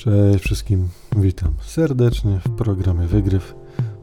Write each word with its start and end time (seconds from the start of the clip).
Cześć 0.00 0.44
wszystkim, 0.44 0.88
witam 1.16 1.52
serdecznie 1.62 2.40
w 2.46 2.50
programie 2.56 3.06
Wygryw. 3.06 3.54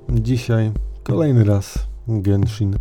Dzisiaj 0.10 0.72
kolejny 1.04 1.44
raz 1.44 1.88
Genshin 2.08 2.76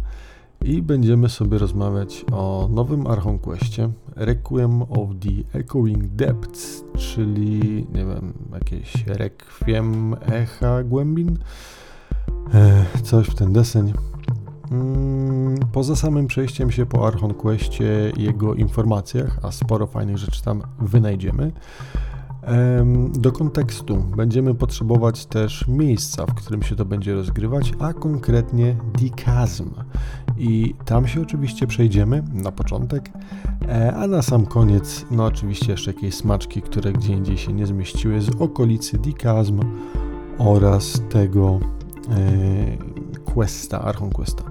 i 0.64 0.82
będziemy 0.82 1.28
sobie 1.28 1.58
rozmawiać 1.58 2.24
o 2.32 2.68
nowym 2.72 3.06
Archon 3.06 3.38
Questie 3.38 3.88
Requiem 4.16 4.82
of 4.82 5.08
the 5.20 5.58
Echoing 5.58 6.06
Depths, 6.06 6.84
czyli 6.96 7.86
nie 7.94 8.04
wiem, 8.04 8.32
jakieś 8.52 9.06
Requiem 9.06 10.16
Echa 10.26 10.82
Głębin, 10.82 11.38
e, 12.54 12.84
coś 13.02 13.26
w 13.26 13.34
ten 13.34 13.52
deseń. 13.52 13.92
Mm, 14.70 15.58
poza 15.72 15.96
samym 15.96 16.26
przejściem 16.26 16.70
się 16.70 16.86
po 16.86 17.06
Archon 17.06 17.34
Questie 17.34 18.12
i 18.16 18.22
jego 18.22 18.54
informacjach, 18.54 19.38
a 19.42 19.52
sporo 19.52 19.86
fajnych 19.86 20.18
rzeczy 20.18 20.42
tam 20.42 20.62
wynajdziemy, 20.78 21.52
do 23.12 23.32
kontekstu 23.32 23.96
będziemy 24.16 24.54
potrzebować 24.54 25.26
też 25.26 25.68
miejsca, 25.68 26.26
w 26.26 26.34
którym 26.34 26.62
się 26.62 26.76
to 26.76 26.84
będzie 26.84 27.14
rozgrywać, 27.14 27.72
a 27.78 27.92
konkretnie 27.92 28.76
Dikazm. 28.98 29.70
I 30.38 30.74
tam 30.84 31.06
się 31.06 31.22
oczywiście 31.22 31.66
przejdziemy 31.66 32.22
na 32.32 32.52
początek, 32.52 33.10
e, 33.68 33.96
a 33.96 34.06
na 34.06 34.22
sam 34.22 34.46
koniec, 34.46 35.06
no 35.10 35.24
oczywiście 35.24 35.72
jeszcze 35.72 35.92
jakieś 35.92 36.14
smaczki, 36.14 36.62
które 36.62 36.92
gdzie 36.92 37.12
indziej 37.12 37.38
się 37.38 37.52
nie 37.52 37.66
zmieściły 37.66 38.20
z 38.20 38.28
okolicy 38.28 38.98
Dikazm 38.98 39.60
oraz 40.38 41.02
tego 41.08 41.60
e, 42.10 42.95
Questa, 43.36 43.80
Archon 43.80 44.10
Questa. 44.10 44.42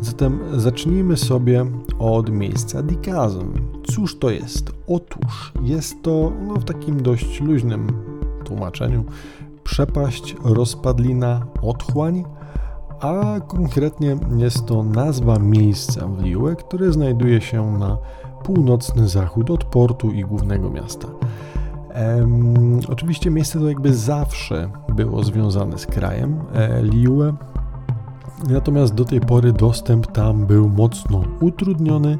Zatem 0.00 0.38
zacznijmy 0.56 1.16
sobie 1.16 1.66
od 1.98 2.30
miejsca 2.30 2.82
Dikazm. 2.82 3.52
Cóż 3.84 4.18
to 4.18 4.30
jest? 4.30 4.72
Otóż 4.86 5.52
jest 5.62 6.02
to 6.02 6.32
no, 6.46 6.54
w 6.54 6.64
takim 6.64 7.02
dość 7.02 7.40
luźnym 7.40 7.86
tłumaczeniu 8.44 9.04
przepaść, 9.64 10.36
rozpadlina, 10.44 11.46
otchłań, 11.62 12.24
a 13.00 13.40
konkretnie 13.46 14.16
jest 14.36 14.66
to 14.66 14.82
nazwa 14.82 15.38
miejsca 15.38 16.06
w 16.06 16.22
Liue, 16.22 16.56
które 16.56 16.92
znajduje 16.92 17.40
się 17.40 17.78
na 17.78 17.98
północny 18.44 19.08
zachód 19.08 19.50
od 19.50 19.64
portu 19.64 20.10
i 20.10 20.22
głównego 20.22 20.70
miasta. 20.70 21.08
Ehm, 21.92 22.80
oczywiście 22.88 23.30
miejsce 23.30 23.58
to 23.58 23.68
jakby 23.68 23.94
zawsze 23.94 24.70
było 24.94 25.24
związane 25.24 25.78
z 25.78 25.86
krajem 25.86 26.40
e, 26.54 26.82
Liue, 26.82 27.34
natomiast 28.48 28.94
do 28.94 29.04
tej 29.04 29.20
pory 29.20 29.52
dostęp 29.52 30.06
tam 30.06 30.46
był 30.46 30.68
mocno 30.68 31.24
utrudniony, 31.40 32.18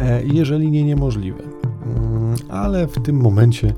e, 0.00 0.24
jeżeli 0.24 0.70
nie 0.70 0.84
niemożliwy. 0.84 1.42
Mm, 1.42 2.34
ale 2.48 2.86
w 2.86 3.02
tym 3.02 3.16
momencie 3.16 3.74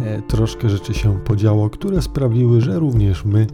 e, 0.00 0.22
troszkę 0.22 0.68
rzeczy 0.68 0.94
się 0.94 1.18
podziało, 1.18 1.70
które 1.70 2.02
sprawiły, 2.02 2.60
że 2.60 2.78
również 2.78 3.24
my 3.24 3.46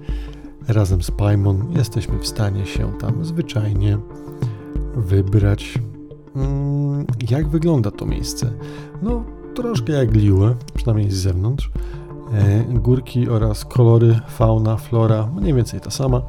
razem 0.69 1.03
z 1.03 1.11
Paimon 1.11 1.72
jesteśmy 1.77 2.19
w 2.19 2.27
stanie 2.27 2.66
się 2.66 2.92
tam 2.98 3.25
zwyczajnie 3.25 3.98
wybrać. 4.97 5.78
Mm, 6.36 7.06
jak 7.31 7.48
wygląda 7.48 7.91
to 7.91 8.06
miejsce? 8.06 8.53
No, 9.03 9.25
troszkę 9.55 9.92
jak 9.92 10.14
Liue, 10.14 10.55
przynajmniej 10.75 11.11
z 11.11 11.14
zewnątrz. 11.14 11.70
E, 12.33 12.64
górki 12.64 13.28
oraz 13.28 13.64
kolory, 13.64 14.20
fauna, 14.28 14.77
flora, 14.77 15.28
mniej 15.36 15.55
więcej 15.55 15.81
ta 15.81 15.91
sama. 15.91 16.22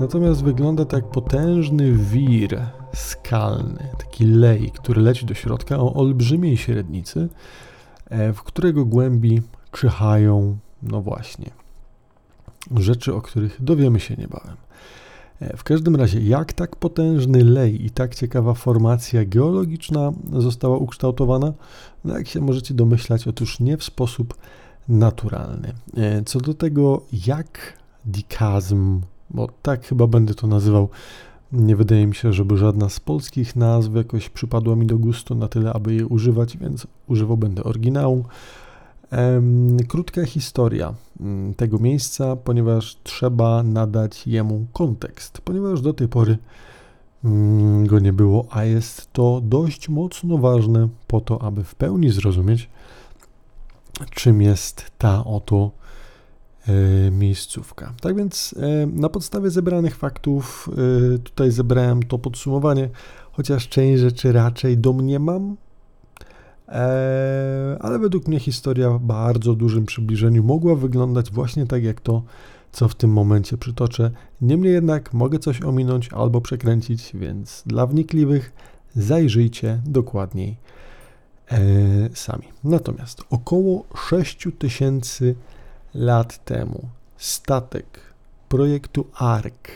Natomiast 0.00 0.42
wygląda 0.42 0.84
to 0.84 0.96
jak 0.96 1.10
potężny 1.10 1.92
wir 1.92 2.66
skalny, 2.94 3.88
taki 3.98 4.24
lej, 4.24 4.70
który 4.74 5.02
leci 5.02 5.26
do 5.26 5.34
środka 5.34 5.78
o 5.78 5.94
olbrzymiej 5.94 6.56
średnicy, 6.56 7.28
e, 8.10 8.32
w 8.32 8.42
którego 8.42 8.84
głębi 8.84 9.42
czyhają, 9.72 10.58
no 10.82 11.02
właśnie, 11.02 11.50
rzeczy, 12.76 13.14
o 13.14 13.22
których 13.22 13.64
dowiemy 13.64 14.00
się 14.00 14.16
niebawem. 14.16 14.56
E, 15.40 15.56
w 15.56 15.64
każdym 15.64 15.96
razie, 15.96 16.20
jak 16.20 16.52
tak 16.52 16.76
potężny 16.76 17.44
lej 17.44 17.86
i 17.86 17.90
tak 17.90 18.14
ciekawa 18.14 18.54
formacja 18.54 19.24
geologiczna 19.24 20.12
została 20.32 20.76
ukształtowana? 20.76 21.52
No 22.04 22.18
jak 22.18 22.28
się 22.28 22.40
możecie 22.40 22.74
domyślać, 22.74 23.28
otóż 23.28 23.60
nie 23.60 23.76
w 23.76 23.84
sposób 23.84 24.34
naturalny. 24.88 25.72
E, 25.96 26.22
co 26.22 26.40
do 26.40 26.54
tego, 26.54 27.02
jak 27.26 27.78
dikazm, 28.04 29.00
bo 29.30 29.48
tak 29.62 29.86
chyba 29.86 30.06
będę 30.06 30.34
to 30.34 30.46
nazywał, 30.46 30.88
nie 31.52 31.76
wydaje 31.76 32.06
mi 32.06 32.14
się, 32.14 32.32
żeby 32.32 32.56
żadna 32.56 32.88
z 32.88 33.00
polskich 33.00 33.56
nazw 33.56 33.94
jakoś 33.94 34.28
przypadła 34.28 34.76
mi 34.76 34.86
do 34.86 34.98
gustu 34.98 35.34
na 35.34 35.48
tyle, 35.48 35.72
aby 35.72 35.94
je 35.94 36.06
używać, 36.06 36.56
więc 36.56 36.86
używał 37.06 37.36
będę 37.36 37.64
oryginału. 37.64 38.24
Krótka 39.88 40.24
historia 40.24 40.94
mm, 41.20 41.54
tego 41.54 41.78
miejsca, 41.78 42.36
ponieważ 42.36 42.96
trzeba 43.02 43.62
nadać 43.62 44.26
jemu 44.26 44.66
kontekst, 44.72 45.40
ponieważ 45.40 45.80
do 45.80 45.92
tej 45.92 46.08
pory 46.08 46.38
mm, 47.24 47.86
go 47.86 47.98
nie 47.98 48.12
było, 48.12 48.46
a 48.50 48.64
jest 48.64 49.12
to 49.12 49.40
dość 49.44 49.88
mocno 49.88 50.38
ważne 50.38 50.88
po 51.06 51.20
to, 51.20 51.42
aby 51.42 51.64
w 51.64 51.74
pełni 51.74 52.10
zrozumieć, 52.10 52.68
czym 54.10 54.42
jest 54.42 54.90
ta 54.98 55.24
oto 55.24 55.70
miejscówka. 57.10 57.92
Tak 58.00 58.16
więc 58.16 58.54
e, 58.58 58.86
na 58.86 59.08
podstawie 59.08 59.50
zebranych 59.50 59.96
faktów 59.96 60.70
e, 61.14 61.18
tutaj 61.18 61.50
zebrałem 61.50 62.02
to 62.02 62.18
podsumowanie, 62.18 62.88
chociaż 63.32 63.68
część 63.68 64.00
rzeczy 64.00 64.32
raczej 64.32 64.78
domniemam, 64.78 65.56
ale 67.80 67.98
według 67.98 68.28
mnie 68.28 68.40
historia 68.40 68.90
w 68.90 69.00
bardzo 69.00 69.54
dużym 69.54 69.86
przybliżeniu 69.86 70.44
mogła 70.44 70.74
wyglądać 70.74 71.30
właśnie 71.30 71.66
tak 71.66 71.84
jak 71.84 72.00
to, 72.00 72.22
co 72.72 72.88
w 72.88 72.94
tym 72.94 73.10
momencie 73.10 73.58
przytoczę. 73.58 74.10
Niemniej 74.40 74.72
jednak 74.72 75.12
mogę 75.12 75.38
coś 75.38 75.62
ominąć 75.62 76.08
albo 76.12 76.40
przekręcić, 76.40 77.10
więc 77.14 77.62
dla 77.66 77.86
wnikliwych 77.86 78.52
zajrzyjcie 78.96 79.80
dokładniej 79.86 80.56
e, 81.50 81.58
sami. 82.14 82.44
Natomiast 82.64 83.22
około 83.30 83.84
6000 84.10 85.34
lat 85.94 86.44
temu 86.44 86.88
statek 87.16 88.00
projektu 88.48 89.06
Ark 89.14 89.68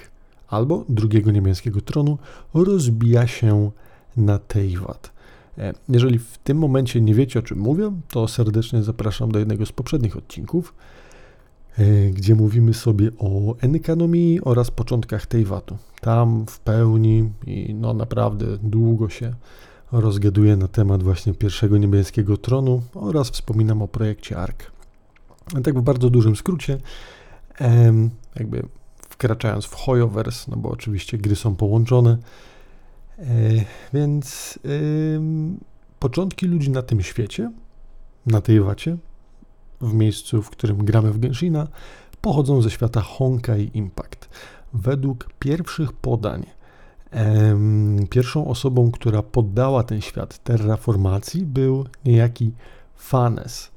albo 0.49 0.85
drugiego 0.89 1.31
niemieckiego 1.31 1.81
tronu 1.81 2.19
rozbija 2.55 3.27
się 3.27 3.71
na 4.17 4.39
Tejwat. 4.39 5.13
E, 5.59 5.73
jeżeli 5.89 6.19
w 6.19 6.39
tym 6.39 6.59
momencie 6.59 7.01
nie 7.01 7.15
wiecie 7.15 7.39
o 7.39 7.43
czym 7.43 7.59
mówię, 7.59 7.93
to 8.09 8.29
serdecznie 8.29 8.83
zapraszam 8.83 9.33
do 9.33 9.39
jednego 9.39 9.67
z 9.67 9.73
poprzednich 9.73 10.17
odcinków, 10.17 10.75
e, 11.79 12.11
gdzie 12.11 12.35
mówimy 12.35 12.75
sobie 12.75 13.11
o 13.19 13.57
enkanomii 13.61 14.41
oraz 14.41 14.71
początkach 14.71 15.27
Tejwatu. 15.27 15.77
Tam 16.01 16.47
w 16.47 16.61
pełni 16.61 17.31
i 17.47 17.75
no 17.75 17.95
naprawdę 17.95 18.47
długo 18.63 19.09
się 19.09 19.35
rozgaduję 19.93 20.57
na 20.57 20.69
temat 20.69 21.03
właśnie 21.03 21.35
pierwszego 21.35 21.79
niebieskiego 21.79 22.37
tronu 22.37 22.83
oraz 22.95 23.31
wspominam 23.31 23.83
o 23.83 23.89
projekcie 23.89 24.39
ARK. 24.39 24.72
Tak 25.65 25.79
w 25.79 25.83
bardzo 25.83 26.11
dużym 26.11 26.37
skrócie, 26.37 26.79
jakby 28.37 28.63
wkraczając 29.09 29.65
w 29.65 29.75
Hoyoverse, 29.75 30.51
no 30.51 30.57
bo 30.57 30.71
oczywiście 30.71 31.19
gry 31.19 31.37
są 31.37 31.57
połączone, 31.57 32.19
E, 33.19 33.25
więc 33.93 34.59
początki 35.99 36.47
ludzi 36.47 36.71
na 36.71 36.83
tym 36.83 37.03
świecie, 37.03 37.53
na 38.27 38.41
tej 38.41 38.61
wacie, 38.61 38.97
w 39.81 39.95
miejscu, 39.95 40.43
w 40.43 40.51
którym 40.51 40.85
gramy 40.85 41.13
w 41.13 41.19
Genshina, 41.19 41.69
pochodzą 42.21 42.63
ze 42.63 42.71
świata 42.71 43.01
Honkai 43.01 43.71
Impact. 43.75 44.29
Według 44.75 45.29
pierwszych 45.39 45.93
podań, 45.93 46.47
pierwszą 48.11 48.47
osobą, 48.47 48.91
która 48.91 49.23
poddała 49.23 49.83
ten 49.83 50.01
świat 50.01 50.39
terraformacji, 50.39 51.47
był 51.47 51.85
niejaki 52.05 52.53
Fanes. 52.97 53.72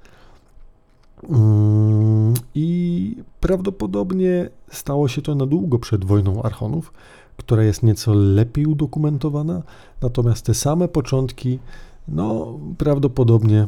Mm, 1.24 2.34
I 2.56 3.18
prawdopodobnie 3.40 4.50
stało 4.72 5.08
się 5.08 5.22
to 5.22 5.36
na 5.36 5.46
długo 5.46 5.80
przed 5.80 6.06
wojną 6.06 6.44
Archonów, 6.44 6.94
która 7.38 7.64
jest 7.64 7.84
nieco 7.84 8.14
lepiej 8.14 8.66
udokumentowana, 8.66 9.64
natomiast 10.02 10.46
te 10.46 10.54
same 10.54 10.88
początki, 10.88 11.60
no 12.08 12.60
prawdopodobnie, 12.78 13.68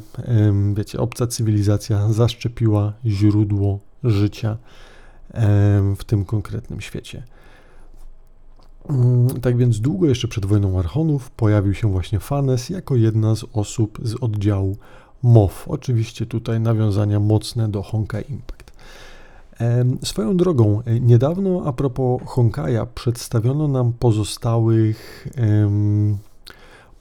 wiecie, 0.73 0.99
obca 0.99 1.27
cywilizacja 1.27 2.13
zaszczepiła 2.13 2.93
źródło 3.05 3.79
życia 4.03 4.57
w 5.97 6.03
tym 6.05 6.25
konkretnym 6.25 6.81
świecie. 6.81 7.23
Mm, 8.89 9.27
tak 9.27 9.57
więc 9.57 9.79
długo 9.79 10.07
jeszcze 10.07 10.27
przed 10.27 10.45
wojną 10.45 10.79
Archonów 10.79 11.31
pojawił 11.31 11.73
się 11.73 11.91
właśnie 11.91 12.19
Fanes 12.19 12.69
jako 12.69 12.95
jedna 12.95 13.35
z 13.35 13.45
osób 13.53 13.99
z 14.03 14.15
oddziału 14.15 14.77
MOF. 15.23 15.67
Oczywiście 15.67 16.25
tutaj 16.25 16.59
nawiązania 16.59 17.19
mocne 17.19 17.67
do 17.69 17.83
Honkai 17.83 18.23
Impact. 18.29 18.71
Swoją 20.03 20.37
drogą, 20.37 20.81
e, 20.85 20.99
niedawno 20.99 21.63
a 21.65 21.73
propos 21.73 22.21
Honkaja 22.25 22.85
przedstawiono 22.85 23.67
nam 23.67 23.93
pozostałych 23.99 25.27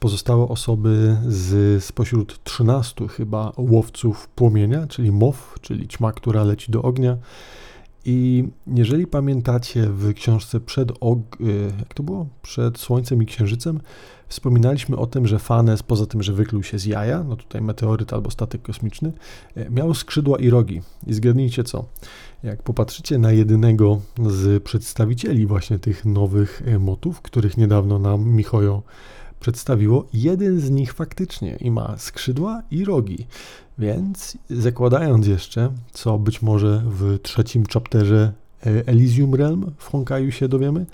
pozostałe 0.00 0.48
osoby 0.48 1.16
z 1.28 1.84
spośród 1.84 2.44
13 2.44 3.08
chyba 3.08 3.52
łowców 3.56 4.28
płomienia, 4.28 4.86
czyli 4.86 5.12
mow, 5.12 5.54
czyli 5.60 5.88
ćma, 5.88 6.12
która 6.12 6.44
leci 6.44 6.72
do 6.72 6.82
ognia. 6.82 7.16
I 8.08 8.48
jeżeli 8.66 9.06
pamiętacie 9.06 9.86
w 9.88 10.14
książce 10.14 10.60
przed, 10.60 10.88
og- 11.00 11.40
y, 11.40 11.72
jak 11.78 11.94
to 11.94 12.02
było? 12.02 12.26
przed 12.42 12.78
Słońcem 12.78 13.22
i 13.22 13.26
Księżycem, 13.26 13.80
wspominaliśmy 14.28 14.96
o 14.96 15.06
tym, 15.06 15.26
że 15.26 15.38
Fanes, 15.38 15.82
poza 15.82 16.06
tym, 16.06 16.22
że 16.22 16.32
wykluł 16.32 16.62
się 16.62 16.78
z 16.78 16.84
jaja, 16.84 17.24
no 17.24 17.36
tutaj 17.36 17.62
meteoryt 17.62 18.12
albo 18.12 18.30
statek 18.30 18.62
kosmiczny, 18.62 19.12
y, 19.56 19.66
miał 19.70 19.94
skrzydła 19.94 20.38
i 20.38 20.50
rogi. 20.50 20.82
I 21.06 21.14
zgadnijcie 21.14 21.64
co? 21.64 21.84
Jak 22.42 22.62
popatrzycie 22.62 23.18
na 23.18 23.32
jedynego 23.32 24.00
z 24.26 24.62
przedstawicieli 24.62 25.46
właśnie 25.46 25.78
tych 25.78 26.04
nowych 26.04 26.62
y, 26.68 26.78
motów, 26.78 27.22
których 27.22 27.56
niedawno 27.56 27.98
nam 27.98 28.28
Michojo 28.28 28.82
przedstawiło, 29.40 30.08
jeden 30.12 30.60
z 30.60 30.70
nich 30.70 30.92
faktycznie 30.92 31.56
i 31.60 31.70
ma 31.70 31.94
skrzydła 31.98 32.62
i 32.70 32.84
rogi. 32.84 33.26
Więc 33.78 34.38
zakładając 34.50 35.26
jeszcze, 35.26 35.72
co 35.92 36.18
być 36.18 36.42
może 36.42 36.82
w 36.86 37.18
trzecim 37.22 37.64
chapterze 37.72 38.32
e, 38.66 38.86
Elysium 38.86 39.34
Realm 39.34 39.72
w 39.78 39.90
Honkaju 39.90 40.32
się 40.32 40.48
dowiemy, 40.48 40.86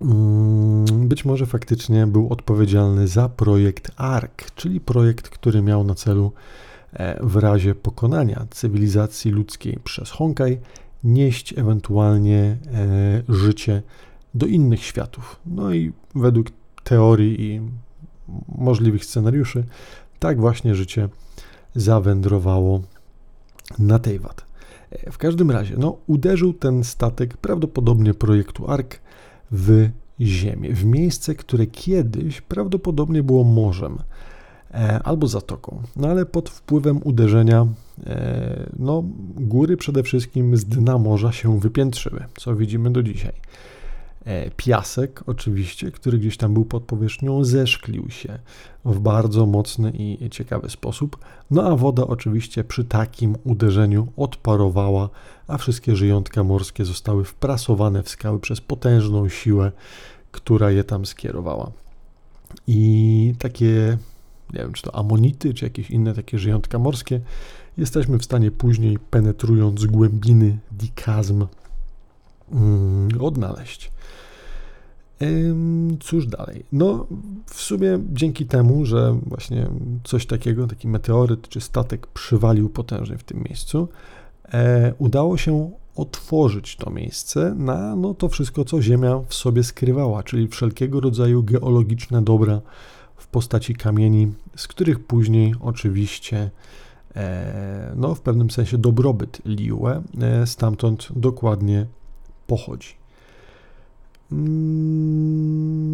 mm, 0.00 1.08
być 1.08 1.24
może 1.24 1.46
faktycznie 1.46 2.06
był 2.06 2.32
odpowiedzialny 2.32 3.08
za 3.08 3.28
projekt 3.28 3.90
ARK, 3.96 4.50
czyli 4.54 4.80
projekt, 4.80 5.28
który 5.28 5.62
miał 5.62 5.84
na 5.84 5.94
celu 5.94 6.32
e, 6.92 7.26
w 7.26 7.36
razie 7.36 7.74
pokonania 7.74 8.46
cywilizacji 8.50 9.30
ludzkiej 9.30 9.78
przez 9.84 10.10
Honkai 10.10 10.58
nieść 11.04 11.58
ewentualnie 11.58 12.38
e, 12.38 13.22
życie 13.28 13.82
do 14.34 14.46
innych 14.46 14.82
światów. 14.84 15.40
No 15.46 15.72
i 15.72 15.92
według 16.14 16.46
teorii 16.84 17.40
i 17.40 17.60
możliwych 18.58 19.04
scenariuszy, 19.04 19.64
tak 20.18 20.40
właśnie 20.40 20.74
życie 20.74 21.08
zawędrowało 21.74 22.82
na 23.78 23.98
Tejwat. 23.98 24.48
W 25.10 25.18
każdym 25.18 25.50
razie, 25.50 25.74
no, 25.78 25.96
uderzył 26.06 26.52
ten 26.52 26.84
statek 26.84 27.36
prawdopodobnie 27.36 28.14
projektu 28.14 28.70
ARK 28.70 29.00
w 29.50 29.88
ziemię, 30.20 30.74
w 30.74 30.84
miejsce, 30.84 31.34
które 31.34 31.66
kiedyś 31.66 32.40
prawdopodobnie 32.40 33.22
było 33.22 33.44
morzem 33.44 33.98
e, 34.74 35.00
albo 35.04 35.26
zatoką. 35.26 35.82
No 35.96 36.08
ale 36.08 36.26
pod 36.26 36.50
wpływem 36.50 37.00
uderzenia, 37.04 37.66
e, 38.06 38.70
no, 38.78 39.04
góry 39.36 39.76
przede 39.76 40.02
wszystkim 40.02 40.56
z 40.56 40.64
dna 40.64 40.98
morza 40.98 41.32
się 41.32 41.60
wypiętrzyły, 41.60 42.24
co 42.36 42.56
widzimy 42.56 42.90
do 42.90 43.02
dzisiaj. 43.02 43.32
E, 44.28 44.50
piasek, 44.50 45.22
oczywiście, 45.26 45.90
który 45.90 46.18
gdzieś 46.18 46.36
tam 46.36 46.54
był 46.54 46.64
pod 46.64 46.82
powierzchnią, 46.82 47.44
zeszklił 47.44 48.10
się 48.10 48.38
w 48.84 48.98
bardzo 48.98 49.46
mocny 49.46 49.92
i 49.94 50.30
ciekawy 50.30 50.70
sposób. 50.70 51.18
No 51.50 51.62
a 51.62 51.76
woda, 51.76 52.06
oczywiście, 52.06 52.64
przy 52.64 52.84
takim 52.84 53.36
uderzeniu 53.44 54.12
odparowała, 54.16 55.08
a 55.46 55.58
wszystkie 55.58 55.96
żyjątka 55.96 56.44
morskie 56.44 56.84
zostały 56.84 57.24
wprasowane 57.24 58.02
w 58.02 58.08
skały 58.08 58.40
przez 58.40 58.60
potężną 58.60 59.28
siłę, 59.28 59.72
która 60.30 60.70
je 60.70 60.84
tam 60.84 61.06
skierowała. 61.06 61.70
I 62.66 63.34
takie, 63.38 63.98
nie 64.52 64.60
wiem, 64.60 64.72
czy 64.72 64.82
to 64.82 64.94
amonity, 64.94 65.54
czy 65.54 65.64
jakieś 65.64 65.90
inne 65.90 66.14
takie 66.14 66.38
żyjątka 66.38 66.78
morskie, 66.78 67.20
jesteśmy 67.76 68.18
w 68.18 68.24
stanie 68.24 68.50
później, 68.50 68.98
penetrując 69.10 69.86
głębiny 69.86 70.58
dikazm, 70.72 71.46
mm, 72.52 73.08
odnaleźć. 73.20 73.90
Cóż 76.00 76.26
dalej? 76.26 76.64
No, 76.72 77.06
w 77.46 77.60
sumie 77.60 77.98
dzięki 78.12 78.46
temu, 78.46 78.84
że 78.84 79.18
właśnie 79.26 79.68
coś 80.04 80.26
takiego, 80.26 80.66
taki 80.66 80.88
meteoryt 80.88 81.48
czy 81.48 81.60
statek 81.60 82.06
przywalił 82.06 82.68
potężnie 82.68 83.18
w 83.18 83.24
tym 83.24 83.42
miejscu, 83.42 83.88
e, 84.52 84.94
udało 84.98 85.36
się 85.36 85.70
otworzyć 85.96 86.76
to 86.76 86.90
miejsce 86.90 87.54
na 87.54 87.96
no, 87.96 88.14
to 88.14 88.28
wszystko, 88.28 88.64
co 88.64 88.82
Ziemia 88.82 89.20
w 89.28 89.34
sobie 89.34 89.62
skrywała, 89.62 90.22
czyli 90.22 90.48
wszelkiego 90.48 91.00
rodzaju 91.00 91.42
geologiczne 91.42 92.22
dobra 92.22 92.60
w 93.16 93.26
postaci 93.26 93.74
kamieni, 93.74 94.32
z 94.56 94.68
których 94.68 95.06
później 95.06 95.54
oczywiście 95.60 96.50
e, 97.16 97.92
no, 97.96 98.14
w 98.14 98.20
pewnym 98.20 98.50
sensie 98.50 98.78
dobrobyt 98.78 99.42
Liue 99.44 100.02
e, 100.20 100.46
stamtąd 100.46 101.08
dokładnie 101.16 101.86
pochodzi. 102.46 102.97
Mm, 104.32 105.88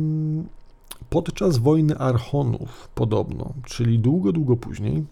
podczas 1.10 1.58
wojny 1.58 1.98
Archonów, 1.98 2.88
podobno, 2.94 3.52
czyli 3.64 3.98
długo, 3.98 4.32
długo 4.32 4.56
później, 4.56 5.04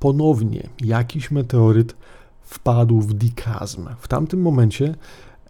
ponownie 0.00 0.68
jakiś 0.80 1.30
meteoryt 1.30 1.96
wpadł 2.42 3.00
w 3.00 3.14
Dikazm. 3.14 3.88
W 3.98 4.08
tamtym 4.08 4.42
momencie 4.42 4.94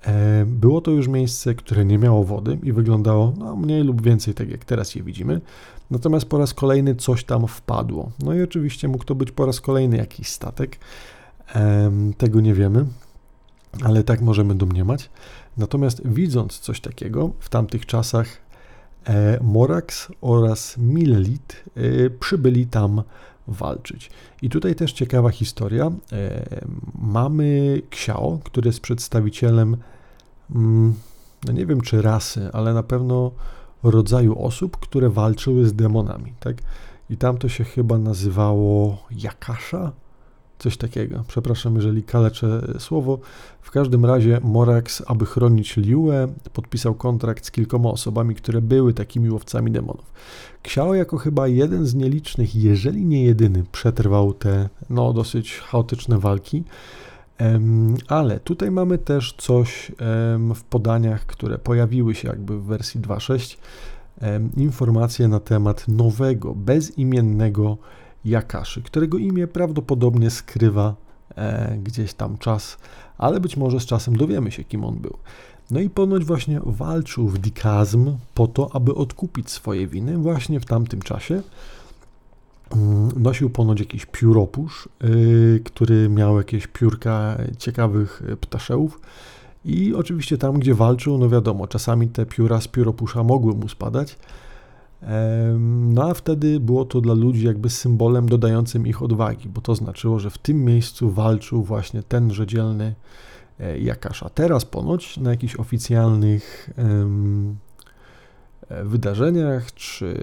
e, 0.02 0.44
było 0.46 0.80
to 0.80 0.90
już 0.90 1.08
miejsce, 1.08 1.54
które 1.54 1.84
nie 1.84 1.98
miało 1.98 2.24
wody 2.24 2.58
i 2.62 2.72
wyglądało 2.72 3.32
no, 3.38 3.56
mniej 3.56 3.84
lub 3.84 4.02
więcej 4.02 4.34
tak, 4.34 4.50
jak 4.50 4.64
teraz 4.64 4.94
je 4.94 5.02
widzimy. 5.02 5.40
Natomiast 5.90 6.26
po 6.26 6.38
raz 6.38 6.54
kolejny 6.54 6.94
coś 6.94 7.24
tam 7.24 7.46
wpadło. 7.46 8.10
No 8.24 8.34
i 8.34 8.42
oczywiście 8.42 8.88
mógł 8.88 9.04
to 9.04 9.14
być 9.14 9.32
po 9.32 9.46
raz 9.46 9.60
kolejny 9.60 9.96
jakiś 9.96 10.28
statek. 10.28 10.78
Tego 12.18 12.40
nie 12.40 12.54
wiemy, 12.54 12.86
ale 13.84 14.04
tak 14.04 14.20
możemy 14.20 14.54
domniemać. 14.54 15.10
Natomiast 15.56 16.08
widząc 16.08 16.58
coś 16.58 16.80
takiego 16.80 17.30
w 17.38 17.48
tamtych 17.48 17.86
czasach, 17.86 18.26
e, 19.04 19.38
Morax 19.42 20.08
oraz 20.20 20.76
Milelit 20.78 21.64
e, 21.76 22.10
przybyli 22.10 22.66
tam 22.66 23.02
walczyć. 23.48 24.10
I 24.42 24.50
tutaj 24.50 24.74
też 24.74 24.92
ciekawa 24.92 25.30
historia. 25.30 25.90
E, 26.12 26.44
mamy 26.98 27.80
Xiao, 27.90 28.38
który 28.44 28.68
jest 28.68 28.80
przedstawicielem, 28.80 29.76
mm, 30.54 30.94
no 31.46 31.52
nie 31.52 31.66
wiem 31.66 31.80
czy 31.80 32.02
rasy, 32.02 32.50
ale 32.52 32.74
na 32.74 32.82
pewno 32.82 33.30
rodzaju 33.82 34.38
osób, 34.38 34.76
które 34.76 35.10
walczyły 35.10 35.66
z 35.66 35.72
demonami, 35.72 36.32
tak? 36.40 36.56
I 37.10 37.16
tam 37.16 37.38
to 37.38 37.48
się 37.48 37.64
chyba 37.64 37.98
nazywało 37.98 38.98
Jakasza, 39.10 39.92
Coś 40.58 40.76
takiego. 40.76 41.24
Przepraszam, 41.28 41.76
jeżeli 41.76 42.02
kaleczę 42.02 42.60
słowo. 42.78 43.18
W 43.60 43.70
każdym 43.70 44.04
razie 44.04 44.40
Morax, 44.42 45.02
aby 45.06 45.26
chronić 45.26 45.76
Liuę, 45.76 46.28
podpisał 46.52 46.94
kontrakt 46.94 47.46
z 47.46 47.50
kilkoma 47.50 47.90
osobami, 47.90 48.34
które 48.34 48.60
były 48.60 48.94
takimi 48.94 49.30
łowcami 49.30 49.70
demonów. 49.70 50.12
Xiao 50.62 50.94
jako 50.94 51.16
chyba 51.18 51.48
jeden 51.48 51.86
z 51.86 51.94
nielicznych, 51.94 52.54
jeżeli 52.54 53.04
nie 53.04 53.24
jedyny, 53.24 53.64
przetrwał 53.72 54.32
te 54.32 54.68
no, 54.90 55.12
dosyć 55.12 55.58
chaotyczne 55.58 56.18
walki. 56.18 56.64
Ale 58.08 58.40
tutaj 58.40 58.70
mamy 58.70 58.98
też 58.98 59.34
coś 59.38 59.92
w 60.54 60.62
podaniach, 60.62 61.26
które 61.26 61.58
pojawiły 61.58 62.14
się 62.14 62.28
jakby 62.28 62.58
w 62.58 62.64
wersji 62.64 63.00
2.6, 63.00 63.56
informacje 64.56 65.28
na 65.28 65.40
temat 65.40 65.88
nowego, 65.88 66.54
bezimiennego 66.54 67.76
Jakaszy, 68.26 68.82
którego 68.82 69.18
imię 69.18 69.46
prawdopodobnie 69.46 70.30
skrywa 70.30 70.94
e, 71.36 71.78
gdzieś 71.82 72.14
tam 72.14 72.38
czas, 72.38 72.78
ale 73.18 73.40
być 73.40 73.56
może 73.56 73.80
z 73.80 73.86
czasem 73.86 74.16
dowiemy 74.16 74.50
się, 74.50 74.64
kim 74.64 74.84
on 74.84 74.94
był. 74.94 75.16
No 75.70 75.80
i 75.80 75.90
ponoć 75.90 76.24
właśnie 76.24 76.60
walczył 76.66 77.28
w 77.28 77.38
Dikazm 77.38 78.16
po 78.34 78.46
to, 78.46 78.70
aby 78.72 78.94
odkupić 78.94 79.50
swoje 79.50 79.86
winy 79.86 80.18
właśnie 80.18 80.60
w 80.60 80.64
tamtym 80.64 81.02
czasie. 81.02 81.42
Mm, 82.70 83.08
nosił 83.16 83.50
ponoć 83.50 83.80
jakiś 83.80 84.06
pióropusz, 84.06 84.88
yy, 85.02 85.60
który 85.64 86.08
miał 86.08 86.38
jakieś 86.38 86.66
piórka 86.66 87.38
ciekawych 87.58 88.22
ptaszełów. 88.40 89.00
I 89.64 89.94
oczywiście 89.94 90.38
tam, 90.38 90.58
gdzie 90.58 90.74
walczył, 90.74 91.18
no 91.18 91.28
wiadomo, 91.28 91.66
czasami 91.66 92.08
te 92.08 92.26
pióra 92.26 92.60
z 92.60 92.68
pióropusza 92.68 93.22
mogły 93.22 93.54
mu 93.54 93.68
spadać, 93.68 94.18
no 95.88 96.02
a 96.02 96.14
wtedy 96.14 96.60
było 96.60 96.84
to 96.84 97.00
dla 97.00 97.14
ludzi 97.14 97.46
jakby 97.46 97.70
symbolem 97.70 98.28
dodającym 98.28 98.86
ich 98.86 99.02
odwagi, 99.02 99.48
bo 99.48 99.60
to 99.60 99.74
znaczyło, 99.74 100.18
że 100.18 100.30
w 100.30 100.38
tym 100.38 100.64
miejscu 100.64 101.10
walczył 101.10 101.62
właśnie 101.62 102.02
tenże 102.02 102.46
dzielny 102.46 102.94
e, 103.60 103.78
Jakasz. 103.78 104.22
A 104.22 104.28
teraz 104.28 104.64
ponoć 104.64 105.16
na 105.16 105.30
jakichś 105.30 105.56
oficjalnych 105.56 106.70
e, 106.78 106.84
wydarzeniach 108.84 109.74
czy 109.74 110.16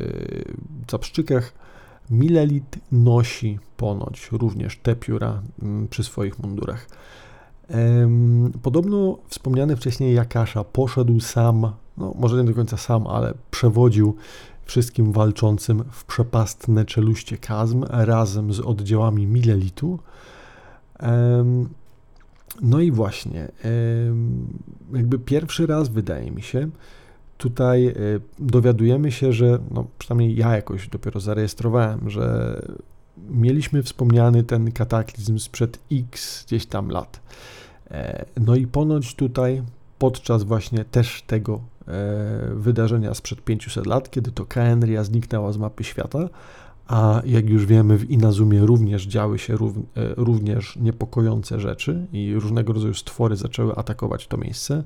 zapszczykach 0.91 1.53
Milelit 2.09 2.79
nosi 2.91 3.59
ponoć 3.77 4.29
również 4.31 4.77
te 4.77 4.95
pióra 4.95 5.41
mm, 5.61 5.87
przy 5.87 6.03
swoich 6.03 6.39
mundurach. 6.39 6.87
Podobno 8.61 9.17
wspomniany 9.27 9.75
wcześniej 9.75 10.15
Jakasza 10.15 10.63
poszedł 10.63 11.19
sam, 11.19 11.71
no 11.97 12.13
może 12.19 12.37
nie 12.37 12.43
do 12.43 12.53
końca 12.53 12.77
sam, 12.77 13.07
ale 13.07 13.33
przewodził 13.51 14.15
wszystkim 14.65 15.11
walczącym 15.11 15.83
w 15.91 16.05
przepastne 16.05 16.85
czeluście 16.85 17.37
Kazm 17.37 17.85
razem 17.89 18.53
z 18.53 18.59
oddziałami 18.59 19.27
Milelitu. 19.27 19.99
No 22.61 22.79
i 22.79 22.91
właśnie, 22.91 23.51
jakby 24.93 25.19
pierwszy 25.19 25.67
raz 25.67 25.89
wydaje 25.89 26.31
mi 26.31 26.41
się, 26.41 26.69
tutaj 27.37 27.87
e, 27.87 27.93
dowiadujemy 28.39 29.11
się, 29.11 29.33
że 29.33 29.59
no, 29.71 29.85
przynajmniej 29.97 30.35
ja 30.35 30.55
jakoś 30.55 30.87
dopiero 30.87 31.19
zarejestrowałem, 31.19 32.09
że 32.09 32.55
mieliśmy 33.29 33.83
wspomniany 33.83 34.43
ten 34.43 34.71
kataklizm 34.71 35.39
sprzed 35.39 35.79
x 35.91 36.43
gdzieś 36.45 36.65
tam 36.65 36.89
lat. 36.89 37.19
E, 37.91 38.25
no 38.39 38.55
i 38.55 38.67
ponoć 38.67 39.15
tutaj 39.15 39.63
podczas 39.99 40.43
właśnie 40.43 40.85
też 40.85 41.21
tego 41.21 41.61
wydarzenia 42.55 43.13
sprzed 43.13 43.41
500 43.41 43.85
lat, 43.85 44.11
kiedy 44.11 44.31
to 44.31 44.45
Kaenria 44.45 45.03
zniknęła 45.03 45.51
z 45.51 45.57
mapy 45.57 45.83
świata, 45.83 46.29
a 46.87 47.21
jak 47.25 47.49
już 47.49 47.65
wiemy, 47.65 47.97
w 47.97 48.11
Inazumie 48.11 48.59
również 48.59 49.07
działy 49.07 49.39
się 49.39 49.57
również 50.17 50.75
niepokojące 50.75 51.59
rzeczy 51.59 52.07
i 52.13 52.33
różnego 52.35 52.73
rodzaju 52.73 52.93
stwory 52.93 53.35
zaczęły 53.35 53.75
atakować 53.75 54.27
to 54.27 54.37
miejsce. 54.37 54.83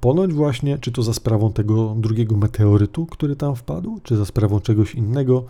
Ponoć 0.00 0.32
właśnie, 0.32 0.78
czy 0.78 0.92
to 0.92 1.02
za 1.02 1.14
sprawą 1.14 1.52
tego 1.52 1.94
drugiego 1.98 2.36
meteorytu, 2.36 3.06
który 3.06 3.36
tam 3.36 3.56
wpadł, 3.56 4.00
czy 4.02 4.16
za 4.16 4.24
sprawą 4.24 4.60
czegoś 4.60 4.94
innego, 4.94 5.44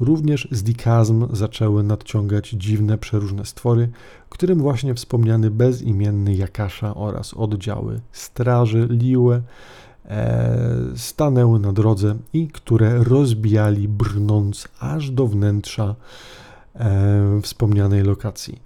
również 0.00 0.48
z 0.50 0.62
Dikazm 0.62 1.26
zaczęły 1.32 1.82
nadciągać 1.82 2.50
dziwne, 2.50 2.98
przeróżne 2.98 3.44
stwory, 3.44 3.88
którym 4.28 4.58
właśnie 4.58 4.94
wspomniany 4.94 5.50
bezimienny 5.50 6.34
Jakasza 6.34 6.94
oraz 6.94 7.34
oddziały 7.34 8.00
straży 8.12 8.88
Liue 8.90 9.40
e, 10.04 10.80
stanęły 10.96 11.60
na 11.60 11.72
drodze 11.72 12.16
i 12.32 12.48
które 12.48 13.04
rozbijali 13.04 13.88
brnąc 13.88 14.68
aż 14.80 15.10
do 15.10 15.26
wnętrza 15.26 15.94
e, 16.74 17.40
wspomnianej 17.42 18.02
lokacji. 18.02 18.62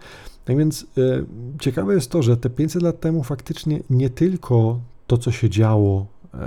Tak 0.48 0.56
więc 0.56 0.82
y, 0.98 1.24
ciekawe 1.60 1.94
jest 1.94 2.10
to, 2.10 2.22
że 2.22 2.36
te 2.36 2.50
500 2.50 2.82
lat 2.82 3.00
temu 3.00 3.22
faktycznie 3.22 3.80
nie 3.90 4.10
tylko 4.10 4.80
to, 5.06 5.18
co 5.18 5.32
się 5.32 5.50
działo, 5.50 6.06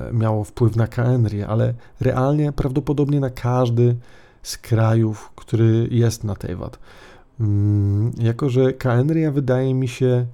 y, 0.10 0.14
miało 0.14 0.44
wpływ 0.44 0.76
na 0.76 0.88
Kaenrię, 0.88 1.48
ale 1.48 1.74
realnie 2.00 2.52
prawdopodobnie 2.52 3.20
na 3.20 3.30
każdy 3.30 3.96
z 4.44 4.58
krajów, 4.58 5.32
który 5.36 5.88
jest 5.92 6.24
na 6.24 6.36
Teyvat. 6.36 6.80
Y, 7.42 7.44
jako, 8.18 8.50
że 8.50 8.74
Kaenria 8.74 9.32
wydaje 9.32 9.74
mi 9.74 9.88
się 9.88 10.26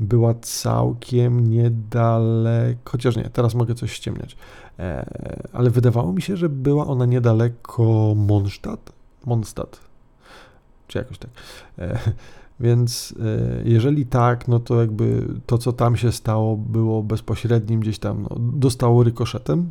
była 0.00 0.34
całkiem 0.34 1.50
niedaleko, 1.50 2.90
chociaż 2.90 3.16
nie, 3.16 3.30
teraz 3.32 3.54
mogę 3.54 3.74
coś 3.74 3.92
ściemniać, 3.92 4.36
e, 4.78 5.06
ale 5.52 5.70
wydawało 5.70 6.12
mi 6.12 6.22
się, 6.22 6.36
że 6.36 6.48
była 6.48 6.86
ona 6.86 7.06
niedaleko 7.06 8.14
Mondstadt, 8.16 8.92
Mondstadt, 9.26 9.80
czy 10.86 10.98
jakoś 10.98 11.18
tak. 11.18 11.30
E, 11.78 11.98
więc 12.60 13.14
e, 13.20 13.62
jeżeli 13.64 14.06
tak, 14.06 14.48
no 14.48 14.60
to 14.60 14.80
jakby 14.80 15.26
to, 15.46 15.58
co 15.58 15.72
tam 15.72 15.96
się 15.96 16.12
stało, 16.12 16.56
było 16.56 17.02
bezpośrednim 17.02 17.80
gdzieś 17.80 17.98
tam, 17.98 18.26
no, 18.30 18.36
dostało 18.38 19.02
rykoszetem. 19.02 19.70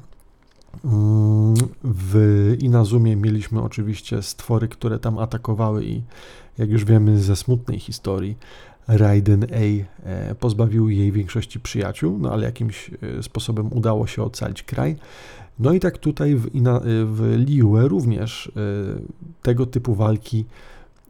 Mm, 0.86 1.56
w 1.84 2.56
Inazumie 2.60 3.16
mieliśmy 3.16 3.62
oczywiście 3.62 4.22
stwory, 4.22 4.68
które 4.68 5.00
tam 5.00 5.18
atakowały 5.18 5.86
i 5.86 6.02
jak 6.58 6.70
już 6.70 6.86
wiemy 6.86 7.20
ze 7.20 7.36
smutnej 7.36 7.80
historii, 7.80 8.38
Raiden 8.88 9.44
A 9.44 10.06
e, 10.10 10.36
pozbawił 10.36 10.90
jej 10.90 11.12
większości 11.12 11.60
przyjaciół, 11.60 12.18
no 12.18 12.32
ale 12.32 12.46
jakimś 12.46 12.92
e, 13.20 13.24
sposobem 13.24 13.74
udało 13.74 14.08
się 14.08 14.24
ocalić 14.24 14.64
kraj. 14.64 14.96
No 15.60 15.74
i 15.74 15.80
tak 15.80 15.98
tutaj 15.98 16.36
w, 16.36 16.56
Ina, 16.56 16.82
w 16.84 17.36
Liue 17.48 17.88
również 17.88 18.52
tego 19.42 19.66
typu 19.66 19.96
walki 19.96 20.46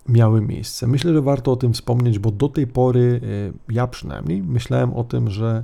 miały 0.08 0.42
miejsce. 0.42 0.88
Myślę, 0.88 1.14
że 1.14 1.22
warto 1.22 1.52
o 1.52 1.56
tym 1.56 1.74
wspomnieć, 1.74 2.20
bo 2.20 2.32
do 2.32 2.50
tej 2.50 2.68
pory 2.68 3.22
ja 3.70 3.88
przynajmniej 3.88 4.44
myślałem 4.44 4.94
o 4.94 5.04
tym, 5.04 5.30
że 5.30 5.64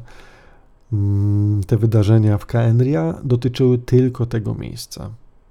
te 1.68 1.78
wydarzenia 1.78 2.38
w 2.38 2.46
Kaenria 2.46 3.14
dotyczyły 3.24 3.78
tylko 3.78 4.26
tego 4.26 4.56
miejsca. 4.56 5.10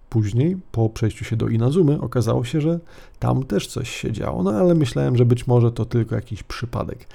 Później, 0.09 0.57
po 0.73 0.89
przejściu 0.89 1.25
się 1.25 1.37
do 1.37 1.49
Inazumy, 1.49 2.01
okazało 2.01 2.45
się, 2.45 2.61
że 2.61 2.81
tam 3.19 3.43
też 3.43 3.67
coś 3.67 3.91
się 3.91 4.13
działo, 4.13 4.43
no 4.43 4.51
ale 4.51 4.75
myślałem, 4.75 5.17
że 5.17 5.25
być 5.25 5.47
może 5.47 5.73
to 5.73 5.85
tylko 5.85 6.15
jakiś 6.15 6.43
przypadek. 6.43 7.07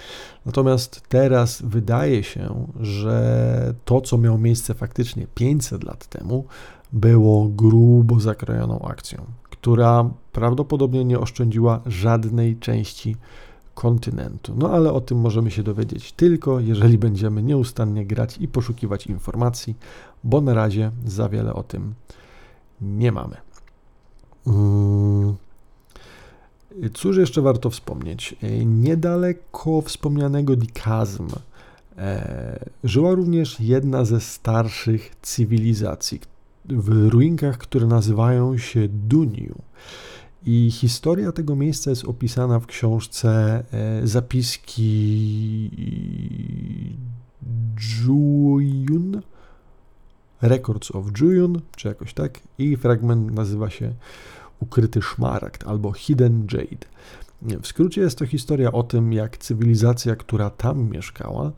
Natomiast 0.46 1.02
teraz 1.10 1.62
wydaje 1.62 2.24
się, 2.24 2.68
że 2.80 3.74
to, 3.86 4.02
co 4.02 4.18
miało 4.18 4.38
miejsce 4.38 4.74
faktycznie 4.74 5.28
500 5.36 5.84
lat 5.84 6.08
temu, 6.08 6.46
było 6.94 7.48
grubo 7.48 8.20
zakrojoną 8.20 8.80
akcją 8.80 9.26
która 9.62 10.10
prawdopodobnie 10.32 11.06
nie 11.06 11.20
oszczędziła 11.20 11.82
żadnej 11.86 12.58
części 12.58 13.16
kontynentu. 13.80 14.54
No 14.58 14.70
ale 14.70 14.94
o 14.94 15.02
tym 15.02 15.18
możemy 15.18 15.52
się 15.52 15.64
dowiedzieć 15.64 16.12
tylko, 16.12 16.60
jeżeli 16.60 16.98
będziemy 16.98 17.44
nieustannie 17.44 18.06
grać 18.06 18.38
i 18.38 18.48
poszukiwać 18.48 19.08
informacji, 19.08 19.76
bo 20.24 20.42
na 20.42 20.54
razie 20.54 20.92
za 21.06 21.30
wiele 21.30 21.54
o 21.54 21.64
tym 21.64 21.94
nie 22.82 23.12
mamy. 23.12 23.36
Hmm. 24.46 25.36
Cóż 26.94 27.18
jeszcze 27.18 27.42
warto 27.42 27.70
wspomnieć? 27.70 28.36
Niedaleko 28.66 29.82
wspomnianego 29.82 30.56
Dikazm 30.56 31.28
e, 31.98 32.60
żyła 32.84 33.14
również 33.14 33.60
jedna 33.60 34.06
ze 34.06 34.20
starszych 34.20 35.16
cywilizacji, 35.22 36.20
w 36.66 37.08
ruinkach, 37.10 37.58
które 37.58 37.88
nazywają 37.88 38.58
się 38.58 38.88
Duniu. 38.88 39.56
I 40.46 40.72
historia 40.72 41.32
tego 41.32 41.56
miejsca 41.56 41.90
jest 41.90 42.06
opisana 42.06 42.60
w 42.60 42.66
książce 42.66 43.64
e, 43.72 44.08
Zapiski 44.08 45.72
Juyun, 47.78 49.22
Records 50.42 50.92
of 50.92 51.06
Juyun, 51.20 51.62
czy 51.76 51.88
jakoś 51.88 52.14
tak. 52.14 52.40
I 52.58 52.78
fragment 52.78 53.32
nazywa 53.32 53.70
się 53.70 53.94
Ukryty 54.60 55.02
Szmaragd 55.02 55.68
albo 55.68 55.92
Hidden 55.92 56.48
Jade. 56.52 56.88
W 57.62 57.68
skrócie 57.68 58.02
jest 58.02 58.18
to 58.18 58.26
historia 58.26 58.72
o 58.72 58.84
tym, 58.84 59.14
jak 59.14 59.38
cywilizacja, 59.38 60.16
która 60.16 60.50
tam 60.50 60.90
mieszkała, 60.90 61.52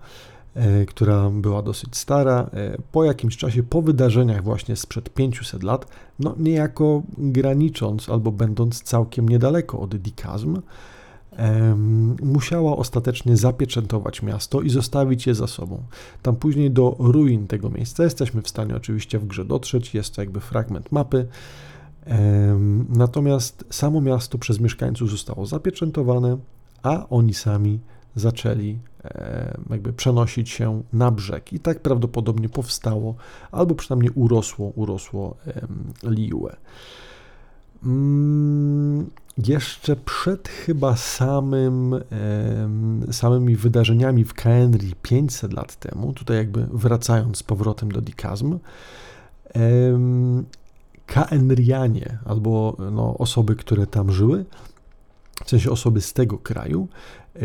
która 0.87 1.29
była 1.29 1.61
dosyć 1.61 1.97
stara, 1.97 2.49
e, 2.53 2.77
po 2.91 3.03
jakimś 3.03 3.37
czasie, 3.37 3.63
po 3.63 3.81
wydarzeniach 3.81 4.43
właśnie 4.43 4.75
sprzed 4.75 5.09
500 5.09 5.63
lat, 5.63 5.85
no 6.19 6.35
niejako 6.39 7.03
granicząc 7.17 8.09
albo 8.09 8.31
będąc 8.31 8.81
całkiem 8.83 9.29
niedaleko 9.29 9.79
od 9.79 9.95
Dikazm, 9.95 10.61
musiała 12.23 12.77
ostatecznie 12.77 13.37
zapieczętować 13.37 14.21
miasto 14.21 14.61
i 14.61 14.69
zostawić 14.69 15.27
je 15.27 15.35
za 15.35 15.47
sobą. 15.47 15.83
Tam 16.21 16.35
później 16.35 16.71
do 16.71 16.95
ruin 16.99 17.47
tego 17.47 17.69
miejsca 17.69 18.03
jesteśmy 18.03 18.41
w 18.41 18.49
stanie 18.49 18.75
oczywiście 18.75 19.19
w 19.19 19.27
grze 19.27 19.45
dotrzeć, 19.45 19.93
jest 19.93 20.15
to 20.15 20.21
jakby 20.21 20.39
fragment 20.39 20.91
mapy, 20.91 21.27
natomiast 22.89 23.65
samo 23.69 24.01
miasto 24.01 24.37
przez 24.37 24.59
mieszkańców 24.59 25.09
zostało 25.09 25.45
zapieczętowane, 25.45 26.37
a 26.83 27.09
oni 27.09 27.33
sami 27.33 27.79
zaczęli 28.15 28.79
jakby 29.69 29.93
przenosić 29.93 30.49
się 30.49 30.83
na 30.93 31.11
brzeg. 31.11 31.53
I 31.53 31.59
tak 31.59 31.79
prawdopodobnie 31.79 32.49
powstało, 32.49 33.15
albo 33.51 33.75
przynajmniej 33.75 34.11
urosło, 34.15 34.71
urosło 34.75 35.35
Liue. 36.03 36.55
Mm, 37.83 39.09
jeszcze 39.37 39.95
przed 39.95 40.47
chyba 40.47 40.95
samym, 40.95 41.95
samymi 43.11 43.55
wydarzeniami 43.55 44.23
w 44.23 44.33
Kaenri 44.33 44.95
500 45.01 45.53
lat 45.53 45.75
temu, 45.75 46.13
tutaj 46.13 46.37
jakby 46.37 46.67
wracając 46.73 47.37
z 47.37 47.43
powrotem 47.43 47.91
do 47.91 48.01
Dikazm, 48.01 48.59
Kaenrianie 51.05 52.17
albo 52.25 52.77
no, 52.91 53.17
osoby, 53.17 53.55
które 53.55 53.87
tam 53.87 54.11
żyły, 54.11 54.45
w 55.45 55.49
sensie 55.49 55.71
osoby 55.71 56.01
z 56.01 56.13
tego 56.13 56.37
kraju, 56.37 56.87
e, 57.35 57.39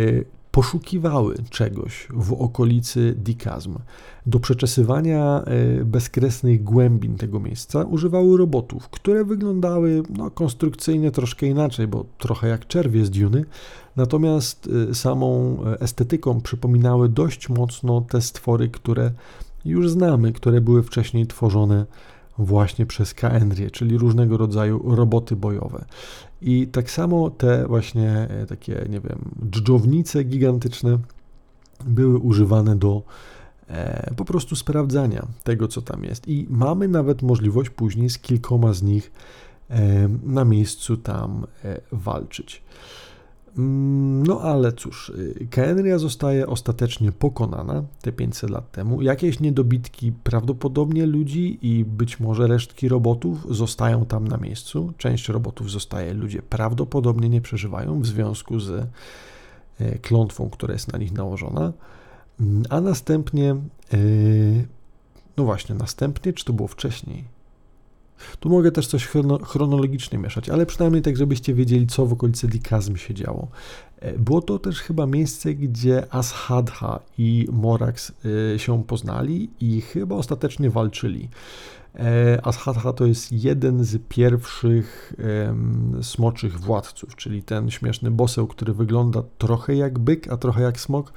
poszukiwały 0.56 1.34
czegoś 1.50 2.08
w 2.10 2.32
okolicy 2.32 3.14
Dikazm. 3.18 3.74
Do 4.26 4.40
przeczesywania 4.40 5.42
e, 5.44 5.84
bezkresnych 5.84 6.64
głębin 6.64 7.16
tego 7.16 7.40
miejsca 7.40 7.82
używały 7.82 8.36
robotów, 8.36 8.88
które 8.88 9.24
wyglądały 9.24 10.02
no, 10.10 10.30
konstrukcyjnie 10.30 11.10
troszkę 11.10 11.46
inaczej, 11.46 11.86
bo 11.86 12.04
trochę 12.18 12.48
jak 12.48 12.66
czerwie 12.66 13.04
z 13.04 13.10
Duny, 13.10 13.44
natomiast 13.96 14.68
e, 14.90 14.94
samą 14.94 15.58
estetyką 15.80 16.40
przypominały 16.40 17.08
dość 17.08 17.48
mocno 17.48 18.00
te 18.00 18.20
stwory, 18.20 18.68
które 18.68 19.10
już 19.64 19.90
znamy, 19.90 20.32
które 20.32 20.60
były 20.60 20.82
wcześniej 20.82 21.26
tworzone 21.26 21.86
właśnie 22.38 22.86
przez 22.86 23.14
Kaenrię, 23.14 23.70
czyli 23.70 23.98
różnego 23.98 24.36
rodzaju 24.36 24.94
roboty 24.96 25.36
bojowe. 25.36 25.84
I 26.40 26.66
tak 26.66 26.90
samo 26.90 27.30
te 27.30 27.66
właśnie 27.66 28.10
e, 28.10 28.46
takie, 28.46 28.86
nie 28.88 29.00
wiem, 29.00 29.18
dżdżownice 29.50 30.24
gigantyczne 30.24 30.98
były 31.84 32.18
używane 32.18 32.76
do 32.76 33.02
e, 33.68 34.14
po 34.16 34.24
prostu 34.24 34.56
sprawdzania 34.56 35.26
tego, 35.44 35.68
co 35.68 35.82
tam 35.82 36.04
jest. 36.04 36.28
I 36.28 36.46
mamy 36.50 36.88
nawet 36.88 37.22
możliwość 37.22 37.70
później 37.70 38.10
z 38.10 38.18
kilkoma 38.18 38.72
z 38.72 38.82
nich 38.82 39.12
e, 39.70 40.08
na 40.22 40.44
miejscu 40.44 40.96
tam 40.96 41.46
e, 41.64 41.80
walczyć. 41.92 42.62
Mm, 43.58 44.26
no 44.26 44.40
ale 44.40 44.72
cóż, 44.72 45.12
Kaenria 45.50 45.98
zostaje 45.98 46.46
ostatecznie 46.46 47.12
pokonana 47.12 47.84
te 48.02 48.12
500 48.12 48.50
lat 48.50 48.72
temu. 48.72 49.02
Jakieś 49.02 49.40
niedobitki 49.40 50.12
prawdopodobnie 50.12 51.06
ludzi 51.06 51.58
i 51.62 51.84
być 51.84 52.20
może 52.20 52.46
resztki 52.46 52.88
robotów 52.88 53.46
zostają 53.50 54.04
tam 54.06 54.28
na 54.28 54.36
miejscu. 54.36 54.92
Część 54.98 55.28
robotów 55.28 55.70
zostaje, 55.70 56.14
ludzie 56.14 56.42
prawdopodobnie 56.42 57.28
nie 57.28 57.40
przeżywają 57.40 58.00
w 58.00 58.06
związku 58.06 58.60
z 58.60 58.88
e, 59.80 59.98
klątwą, 59.98 60.50
która 60.50 60.72
jest 60.72 60.92
na 60.92 60.98
nich 60.98 61.12
nałożona. 61.12 61.72
Mm, 62.40 62.62
a 62.70 62.80
następnie, 62.80 63.50
e, 63.50 63.98
no 65.36 65.44
właśnie, 65.44 65.74
następnie, 65.74 66.32
czy 66.32 66.44
to 66.44 66.52
było 66.52 66.68
wcześniej? 66.68 67.35
Tu 68.40 68.48
mogę 68.48 68.72
też 68.72 68.86
coś 68.86 69.08
chronologicznie 69.42 70.18
mieszać, 70.18 70.48
ale 70.48 70.66
przynajmniej 70.66 71.02
tak, 71.02 71.16
żebyście 71.16 71.54
wiedzieli, 71.54 71.86
co 71.86 72.06
w 72.06 72.12
okolicy 72.12 72.48
Dikazm 72.48 72.96
się 72.96 73.14
działo. 73.14 73.48
E, 74.00 74.18
było 74.18 74.42
to 74.42 74.58
też 74.58 74.80
chyba 74.80 75.06
miejsce, 75.06 75.54
gdzie 75.54 76.14
Ashadha 76.14 77.00
i 77.18 77.48
Morax 77.52 78.12
e, 78.54 78.58
się 78.58 78.84
poznali 78.84 79.50
i 79.60 79.80
chyba 79.80 80.16
ostatecznie 80.16 80.70
walczyli. 80.70 81.28
E, 81.94 82.46
Ashadha 82.46 82.92
to 82.92 83.06
jest 83.06 83.32
jeden 83.32 83.84
z 83.84 84.02
pierwszych 84.08 85.12
smoczych 86.02 86.60
władców, 86.60 87.16
czyli 87.16 87.42
ten 87.42 87.70
śmieszny 87.70 88.10
boseł, 88.10 88.46
który 88.46 88.74
wygląda 88.74 89.22
trochę 89.38 89.74
jak 89.74 89.98
byk, 89.98 90.28
a 90.32 90.36
trochę 90.36 90.62
jak 90.62 90.80
smok 90.80 91.12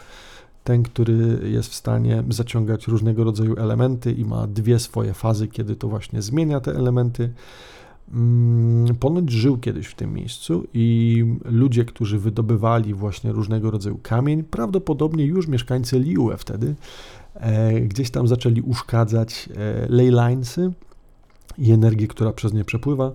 ten, 0.69 0.83
który 0.83 1.39
jest 1.43 1.69
w 1.69 1.75
stanie 1.75 2.23
zaciągać 2.29 2.87
różnego 2.87 3.23
rodzaju 3.23 3.55
elementy 3.57 4.11
i 4.11 4.25
ma 4.25 4.47
dwie 4.47 4.79
swoje 4.79 5.13
fazy, 5.13 5.47
kiedy 5.47 5.75
to 5.75 5.87
właśnie 5.87 6.21
zmienia 6.21 6.59
te 6.59 6.75
elementy. 6.75 7.33
Mm, 8.13 8.95
ponoć 8.95 9.31
żył 9.31 9.57
kiedyś 9.57 9.87
w 9.87 9.95
tym 9.95 10.13
miejscu 10.13 10.67
i 10.73 11.25
ludzie, 11.45 11.85
którzy 11.85 12.19
wydobywali 12.19 12.93
właśnie 12.93 13.31
różnego 13.31 13.71
rodzaju 13.71 13.99
kamień, 14.03 14.43
prawdopodobnie 14.43 15.25
już 15.25 15.47
mieszkańcy 15.47 15.99
Liue 15.99 16.37
wtedy, 16.37 16.75
e, 17.35 17.81
gdzieś 17.81 18.11
tam 18.11 18.27
zaczęli 18.27 18.61
uszkadzać 18.61 19.49
e, 19.55 19.87
leylinesy, 19.89 20.71
i 21.59 21.71
energię, 21.71 22.07
która 22.07 22.31
przez 22.33 22.53
nie 22.53 22.65
przepływa, 22.65 23.11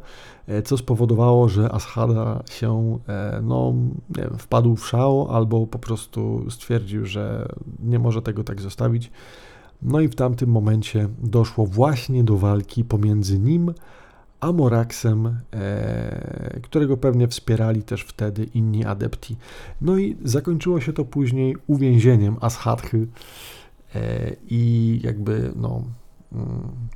e, 0.46 0.62
co 0.62 0.76
spowodowało, 0.76 1.48
że 1.48 1.72
Ashada 1.72 2.42
się 2.50 2.98
e, 3.08 3.40
no, 3.42 3.74
wiem, 4.10 4.30
wpadł 4.38 4.76
w 4.76 4.86
szał 4.88 5.28
albo 5.30 5.66
po 5.66 5.78
prostu 5.78 6.50
stwierdził, 6.50 7.06
że 7.06 7.48
nie 7.78 7.98
może 7.98 8.22
tego 8.22 8.44
tak 8.44 8.60
zostawić. 8.60 9.10
No 9.82 10.00
i 10.00 10.08
w 10.08 10.14
tamtym 10.14 10.50
momencie 10.50 11.08
doszło 11.22 11.66
właśnie 11.66 12.24
do 12.24 12.36
walki 12.36 12.84
pomiędzy 12.84 13.38
nim 13.38 13.72
a 14.44 14.52
Moraxem, 14.52 15.40
e, 15.52 16.60
którego 16.62 16.96
pewnie 16.96 17.28
wspierali 17.28 17.82
też 17.82 18.02
wtedy 18.02 18.44
inni 18.44 18.84
adepti. 18.84 19.36
No 19.80 19.98
i 19.98 20.16
zakończyło 20.24 20.80
się 20.80 20.92
to 20.92 21.04
później 21.04 21.56
uwięzieniem 21.66 22.36
Ashadhy 22.40 23.06
e, 23.94 24.36
i 24.50 25.00
jakby 25.04 25.52
no 25.56 25.82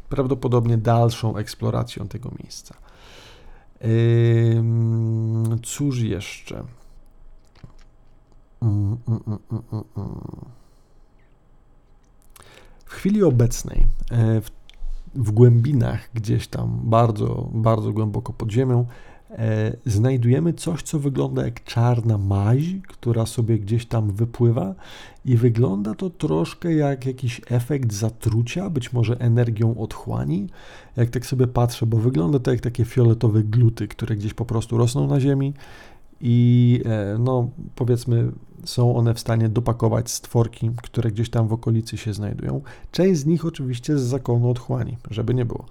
prawdopodobnie 0.09 0.79
dalszą 0.79 1.37
eksploracją 1.37 2.09
tego 2.09 2.31
miejsca. 2.43 2.75
Cóż 5.63 6.01
jeszcze? 6.01 6.65
Mm, 8.63 8.99
mm, 9.07 9.39
w 12.85 12.91
chwili 12.91 13.23
obecnej, 13.23 13.87
e, 14.11 14.41
w, 14.41 14.51
w 15.15 15.31
głębinach, 15.31 16.11
gdzieś 16.15 16.49
tam 16.49 16.81
bardzo, 16.83 17.49
bardzo 17.53 17.93
głęboko 17.93 18.33
pod 18.33 18.51
ziemią, 18.51 18.87
znajdujemy 19.87 20.53
coś, 20.53 20.83
co 20.83 20.99
wygląda 20.99 21.45
jak 21.45 21.65
czarna 21.65 22.19
maź, 22.19 22.63
która 22.89 23.27
sobie 23.27 23.59
gdzieś 23.59 23.87
tam 23.87 24.13
wypływa 24.13 24.75
i 25.25 25.37
wygląda 25.37 25.95
to 25.95 26.11
troszkę 26.11 26.75
jak 26.75 27.07
jakiś 27.07 27.41
efekt 27.51 27.93
zatrucia, 27.93 28.71
być 28.71 28.93
może 28.93 29.21
energią 29.21 29.79
otchłani. 29.79 30.47
Jak 30.97 31.11
tak 31.11 31.27
sobie 31.27 31.47
patrzę, 31.47 31.87
bo 31.87 31.97
wygląda 31.97 32.39
to 32.39 32.51
jak 32.51 32.61
takie 32.61 32.85
fioletowe 32.85 33.43
gluty, 33.43 33.89
które 33.89 34.17
gdzieś 34.17 34.35
po 34.35 34.45
prostu 34.45 34.79
rosną 34.79 35.07
na 35.07 35.21
ziemi 35.21 35.55
i 36.21 36.81
e, 36.85 37.19
no 37.19 37.51
powiedzmy 37.75 38.33
są 38.65 38.97
one 38.97 39.15
w 39.15 39.21
stanie 39.21 39.49
dopakować 39.49 40.11
stworki, 40.11 40.71
które 40.83 41.11
gdzieś 41.11 41.31
tam 41.31 41.49
w 41.49 41.53
okolicy 41.53 41.97
się 41.97 42.15
znajdują. 42.15 42.61
Część 42.93 43.21
z 43.21 43.27
nich 43.27 43.45
oczywiście 43.45 43.99
z 43.99 44.03
zakonu 44.03 44.51
otchłani, 44.51 44.97
żeby 45.11 45.35
nie 45.35 45.45
było. 45.45 45.67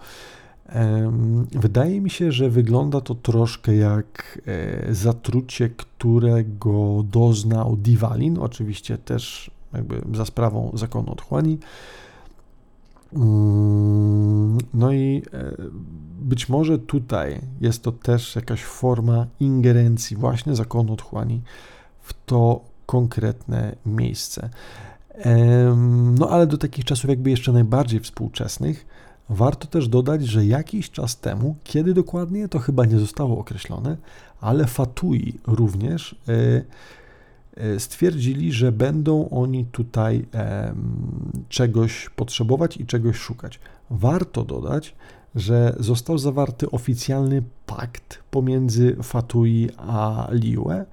Wydaje 1.52 2.02
mi 2.02 2.10
się, 2.10 2.32
że 2.32 2.50
wygląda 2.50 3.02
to 3.02 3.16
troszkę 3.16 3.76
jak 3.76 4.42
e, 4.46 4.94
zatrucie, 4.94 5.70
którego 5.70 7.04
doznał 7.12 7.78
Diwalin, 7.78 8.38
oczywiście 8.40 8.98
też 8.98 9.52
jakby 9.74 10.02
za 10.18 10.26
sprawą 10.26 10.72
zakonu 10.74 11.12
otchłani. 11.12 11.58
Mm, 13.14 14.58
no 14.74 14.92
i 14.92 15.24
e, 15.34 15.54
być 16.20 16.50
może 16.50 16.80
tutaj 16.80 17.42
jest 17.62 17.84
to 17.84 17.92
też 17.92 18.36
jakaś 18.36 18.64
forma 18.64 19.28
ingerencji 19.40 20.18
właśnie 20.18 20.56
zakonu 20.56 20.94
otchłani 20.94 21.42
w 22.02 22.14
to 22.26 22.62
konkretne 22.86 23.76
miejsce. 23.86 24.50
No 26.20 26.30
ale 26.30 26.48
do 26.48 26.58
takich 26.58 26.86
czasów 26.86 27.10
jakby 27.10 27.30
jeszcze 27.30 27.52
najbardziej 27.52 28.00
współczesnych 28.00 28.86
Warto 29.30 29.68
też 29.68 29.88
dodać, 29.88 30.26
że 30.26 30.46
jakiś 30.46 30.92
czas 30.92 31.20
temu, 31.20 31.56
kiedy 31.64 31.94
dokładnie, 31.94 32.48
to 32.48 32.60
chyba 32.60 32.86
nie 32.86 33.00
zostało 33.00 33.40
określone, 33.40 33.98
ale 34.42 34.66
Fatui 34.68 35.40
również 35.48 36.16
e, 36.28 36.62
e, 37.56 37.80
stwierdzili, 37.80 38.52
że 38.52 38.72
będą 38.72 39.30
oni 39.30 39.66
tutaj 39.66 40.26
czegoś 41.50 42.10
potrzebować 42.10 42.78
i 42.78 42.86
czegoś 42.86 43.16
szukać. 43.18 43.60
Warto 43.90 44.44
dodać, 44.44 44.96
że 45.36 45.76
został 45.80 46.18
zawarty 46.18 46.72
oficjalny 46.72 47.44
pakt 47.66 48.20
pomiędzy 48.32 48.96
Fatui 49.04 49.70
a 49.78 50.28
Liue, 50.32 50.86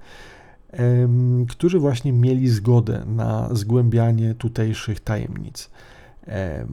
którzy 1.48 1.78
właśnie 1.78 2.12
mieli 2.12 2.48
zgodę 2.48 3.04
na 3.06 3.48
zgłębianie 3.54 4.34
tutejszych 4.34 5.00
tajemnic. 5.00 5.70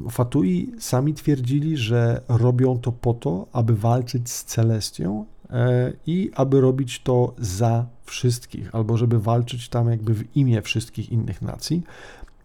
Fatui 0.09 0.71
sami 0.79 1.13
twierdzili, 1.13 1.77
że 1.77 2.21
robią 2.27 2.77
to 2.79 2.91
po 2.91 3.13
to, 3.13 3.47
aby 3.53 3.75
walczyć 3.75 4.29
z 4.29 4.43
Celestią 4.43 5.25
e, 5.49 5.93
i 6.07 6.31
aby 6.35 6.61
robić 6.61 7.01
to 7.03 7.33
za 7.37 7.85
wszystkich, 8.05 8.75
albo 8.75 8.97
żeby 8.97 9.19
walczyć 9.19 9.69
tam 9.69 9.89
jakby 9.89 10.13
w 10.13 10.37
imię 10.37 10.61
wszystkich 10.61 11.11
innych 11.11 11.41
nacji. 11.41 11.83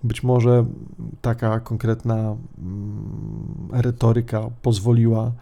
Być 0.05 0.23
może 0.23 0.65
taka 1.21 1.61
konkretna 1.61 2.15
mm, 2.15 2.37
retoryka 3.73 4.51
pozwoliła 4.63 5.33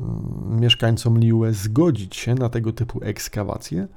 mm, 0.00 0.60
mieszkańcom 0.60 1.18
Liue 1.18 1.52
zgodzić 1.52 2.16
się 2.16 2.34
na 2.34 2.48
tego 2.48 2.72
typu 2.72 3.00
ekskawacje. 3.02 3.88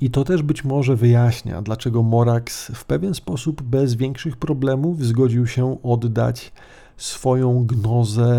I 0.00 0.10
to 0.10 0.24
też 0.24 0.42
być 0.42 0.64
może 0.64 0.96
wyjaśnia, 0.96 1.62
dlaczego 1.62 2.02
Morax 2.02 2.66
w 2.74 2.84
pewien 2.84 3.14
sposób 3.14 3.62
bez 3.62 3.94
większych 3.94 4.36
problemów 4.36 5.04
zgodził 5.04 5.46
się 5.46 5.82
oddać 5.82 6.52
swoją 6.96 7.64
gnozę 7.66 8.36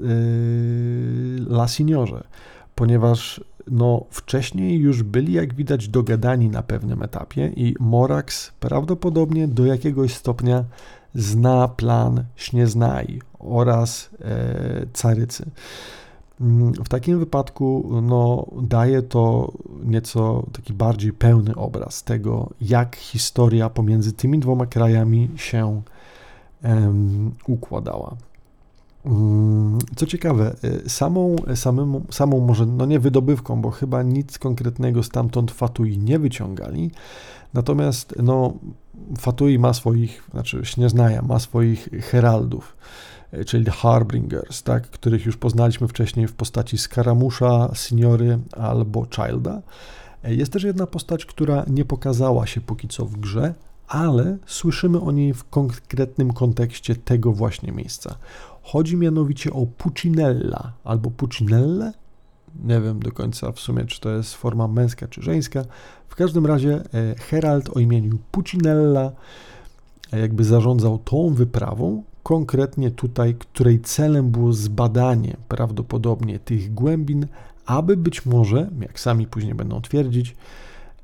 yy, 0.00 1.46
La 1.50 1.68
Signorze, 1.68 2.24
ponieważ 2.74 3.40
no, 3.70 4.04
wcześniej 4.10 4.78
już 4.78 5.02
byli, 5.02 5.32
jak 5.32 5.54
widać, 5.54 5.88
dogadani 5.88 6.48
na 6.48 6.62
pewnym 6.62 7.02
etapie 7.02 7.52
i 7.56 7.74
Morax 7.80 8.52
prawdopodobnie 8.60 9.48
do 9.48 9.66
jakiegoś 9.66 10.14
stopnia 10.14 10.64
zna 11.14 11.68
plan 11.68 12.24
Śnieznaj 12.36 13.20
oraz 13.38 14.10
e, 14.20 14.86
Carycy. 14.92 15.50
W 16.84 16.88
takim 16.88 17.18
wypadku 17.18 17.90
no, 18.02 18.46
daje 18.62 19.02
to 19.02 19.52
nieco 19.84 20.46
taki 20.52 20.72
bardziej 20.72 21.12
pełny 21.12 21.54
obraz 21.54 22.04
tego, 22.04 22.50
jak 22.60 22.96
historia 22.96 23.70
pomiędzy 23.70 24.12
tymi 24.12 24.38
dwoma 24.38 24.66
krajami 24.66 25.30
się 25.36 25.82
um, 26.64 27.34
układała. 27.46 28.16
Mm, 29.06 29.78
co 29.96 30.06
ciekawe, 30.06 30.56
y, 30.64 30.90
samą, 30.90 31.36
samą, 31.54 32.04
samą 32.10 32.40
może, 32.40 32.66
no 32.66 32.86
nie 32.86 33.00
wydobywką, 33.00 33.62
bo 33.62 33.70
chyba 33.70 34.02
nic 34.02 34.38
konkretnego 34.38 35.02
stamtąd 35.02 35.50
Fatui 35.50 35.98
nie 35.98 36.18
wyciągali, 36.18 36.90
natomiast 37.54 38.14
no, 38.22 38.52
Fatui 39.18 39.58
ma 39.58 39.72
swoich, 39.72 40.28
znaczy 40.30 40.60
Śnieznaja 40.64 41.22
ma 41.22 41.38
swoich 41.38 41.88
heraldów, 42.10 42.76
czyli 43.46 43.70
Harbingers, 43.70 44.62
tak, 44.62 44.90
których 44.90 45.26
już 45.26 45.36
poznaliśmy 45.36 45.88
wcześniej 45.88 46.28
w 46.28 46.34
postaci 46.34 46.78
Skaramusza, 46.78 47.70
Signory 47.74 48.38
albo 48.52 49.06
Childa. 49.06 49.62
E, 50.24 50.34
jest 50.34 50.52
też 50.52 50.62
jedna 50.62 50.86
postać, 50.86 51.26
która 51.26 51.64
nie 51.68 51.84
pokazała 51.84 52.46
się 52.46 52.60
póki 52.60 52.88
co 52.88 53.06
w 53.06 53.16
grze, 53.16 53.54
ale 53.88 54.38
słyszymy 54.46 55.00
o 55.00 55.12
niej 55.12 55.34
w 55.34 55.44
konkretnym 55.44 56.32
kontekście 56.32 56.96
tego 56.96 57.32
właśnie 57.32 57.72
miejsca. 57.72 58.18
Chodzi 58.62 58.96
mianowicie 58.96 59.52
o 59.52 59.66
Pucinella 59.66 60.72
albo 60.84 61.10
Pucinelle, 61.10 61.92
Nie 62.64 62.80
wiem 62.80 63.00
do 63.00 63.12
końca 63.12 63.52
w 63.52 63.60
sumie, 63.60 63.84
czy 63.84 64.00
to 64.00 64.10
jest 64.10 64.34
forma 64.34 64.68
męska 64.68 65.08
czy 65.08 65.22
żeńska. 65.22 65.64
W 66.08 66.14
każdym 66.14 66.46
razie 66.46 66.82
e, 66.94 67.14
Herald 67.14 67.76
o 67.76 67.80
imieniu 67.80 68.18
Pucinella 68.30 69.12
e, 70.12 70.20
jakby 70.20 70.44
zarządzał 70.44 70.98
tą 70.98 71.34
wyprawą, 71.34 72.02
konkretnie 72.22 72.90
tutaj, 72.90 73.34
której 73.34 73.80
celem 73.80 74.30
było 74.30 74.52
zbadanie 74.52 75.36
prawdopodobnie 75.48 76.38
tych 76.38 76.74
głębin, 76.74 77.26
aby 77.66 77.96
być 77.96 78.26
może, 78.26 78.70
jak 78.80 79.00
sami 79.00 79.26
później 79.26 79.54
będą 79.54 79.80
twierdzić, 79.80 80.36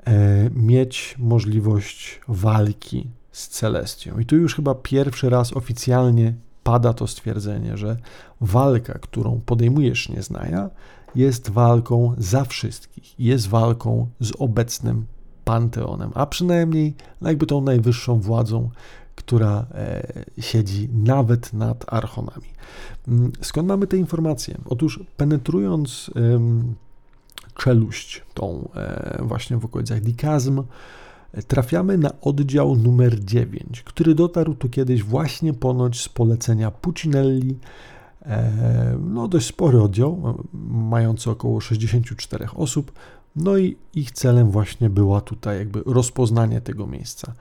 e, 0.04 0.50
mieć 0.50 1.14
możliwość 1.18 2.20
walki 2.28 3.06
z 3.32 3.48
Celestią. 3.48 4.18
I 4.18 4.26
tu 4.26 4.36
już 4.36 4.54
chyba 4.54 4.74
pierwszy 4.74 5.30
raz 5.30 5.52
oficjalnie 5.52 6.34
pada 6.62 6.92
to 6.92 7.06
stwierdzenie, 7.06 7.76
że 7.76 7.96
walka, 8.40 8.98
którą 8.98 9.40
podejmujesz 9.46 10.08
nieznaja, 10.08 10.70
jest 11.14 11.50
walką 11.50 12.14
za 12.18 12.44
wszystkich, 12.44 13.20
jest 13.20 13.48
walką 13.48 14.06
z 14.20 14.32
obecnym 14.38 15.06
panteonem, 15.44 16.10
a 16.14 16.26
przynajmniej 16.26 16.94
jakby 17.22 17.46
tą 17.46 17.60
najwyższą 17.60 18.20
władzą, 18.20 18.70
która 19.18 19.66
e, 19.74 20.02
siedzi 20.42 20.88
nawet 20.92 21.52
nad 21.52 21.84
archonami. 21.92 22.48
Mm, 23.08 23.32
skąd 23.40 23.68
mamy 23.68 23.86
te 23.86 23.96
informacje? 23.96 24.58
Otóż 24.64 25.00
penetrując 25.16 26.10
czeluść, 27.54 28.22
tą 28.34 28.68
e, 28.74 29.18
właśnie 29.22 29.56
w 29.56 29.64
okolicach 29.64 30.00
Dikazm, 30.00 30.62
trafiamy 31.46 31.98
na 31.98 32.10
oddział 32.20 32.76
numer 32.76 33.24
9, 33.24 33.82
który 33.82 34.14
dotarł 34.14 34.54
tu 34.54 34.68
kiedyś 34.68 35.02
właśnie 35.02 35.54
ponoć 35.54 36.00
z 36.00 36.08
polecenia 36.08 36.70
Pucinelli. 36.70 37.58
E, 38.22 38.98
no, 39.04 39.28
dość 39.28 39.46
spory 39.46 39.82
oddział, 39.82 40.38
mający 40.70 41.30
około 41.30 41.60
64 41.60 42.46
osób. 42.54 42.92
No 43.36 43.58
i 43.58 43.76
ich 43.94 44.10
celem 44.10 44.50
właśnie 44.50 44.90
była 44.90 45.20
tutaj 45.20 45.58
jakby 45.58 45.82
rozpoznanie 45.86 46.60
tego 46.60 46.86
miejsca. 46.86 47.32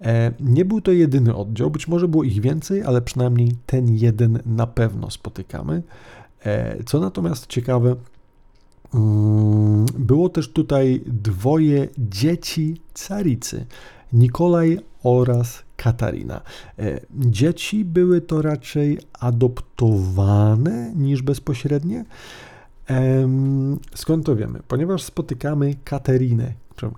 E, 0.00 0.32
nie 0.40 0.64
był 0.64 0.80
to 0.80 0.92
jedyny 0.92 1.34
oddział, 1.34 1.70
być 1.70 1.88
może 1.88 2.08
było 2.08 2.24
ich 2.24 2.40
więcej, 2.40 2.82
ale 2.82 3.02
przynajmniej 3.02 3.56
ten 3.66 3.96
jeden 3.96 4.38
na 4.46 4.66
pewno 4.66 5.10
spotykamy. 5.10 5.82
E, 6.44 6.84
co 6.84 7.00
natomiast 7.00 7.46
ciekawe, 7.46 7.96
mm, 8.94 9.86
było 9.98 10.28
też 10.28 10.52
tutaj 10.52 11.02
dwoje 11.06 11.88
dzieci 11.98 12.80
caricy, 12.94 13.66
Nikolaj 14.12 14.78
oraz 15.02 15.62
Katarina. 15.76 16.40
E, 16.78 17.00
dzieci 17.14 17.84
były 17.84 18.20
to 18.20 18.42
raczej 18.42 18.98
adoptowane 19.20 20.92
niż 20.94 21.22
bezpośrednie. 21.22 22.04
Skąd 23.94 24.26
to 24.26 24.36
wiemy? 24.36 24.60
Ponieważ 24.68 25.02
spotykamy 25.02 25.74
Katarinę, 25.84 26.52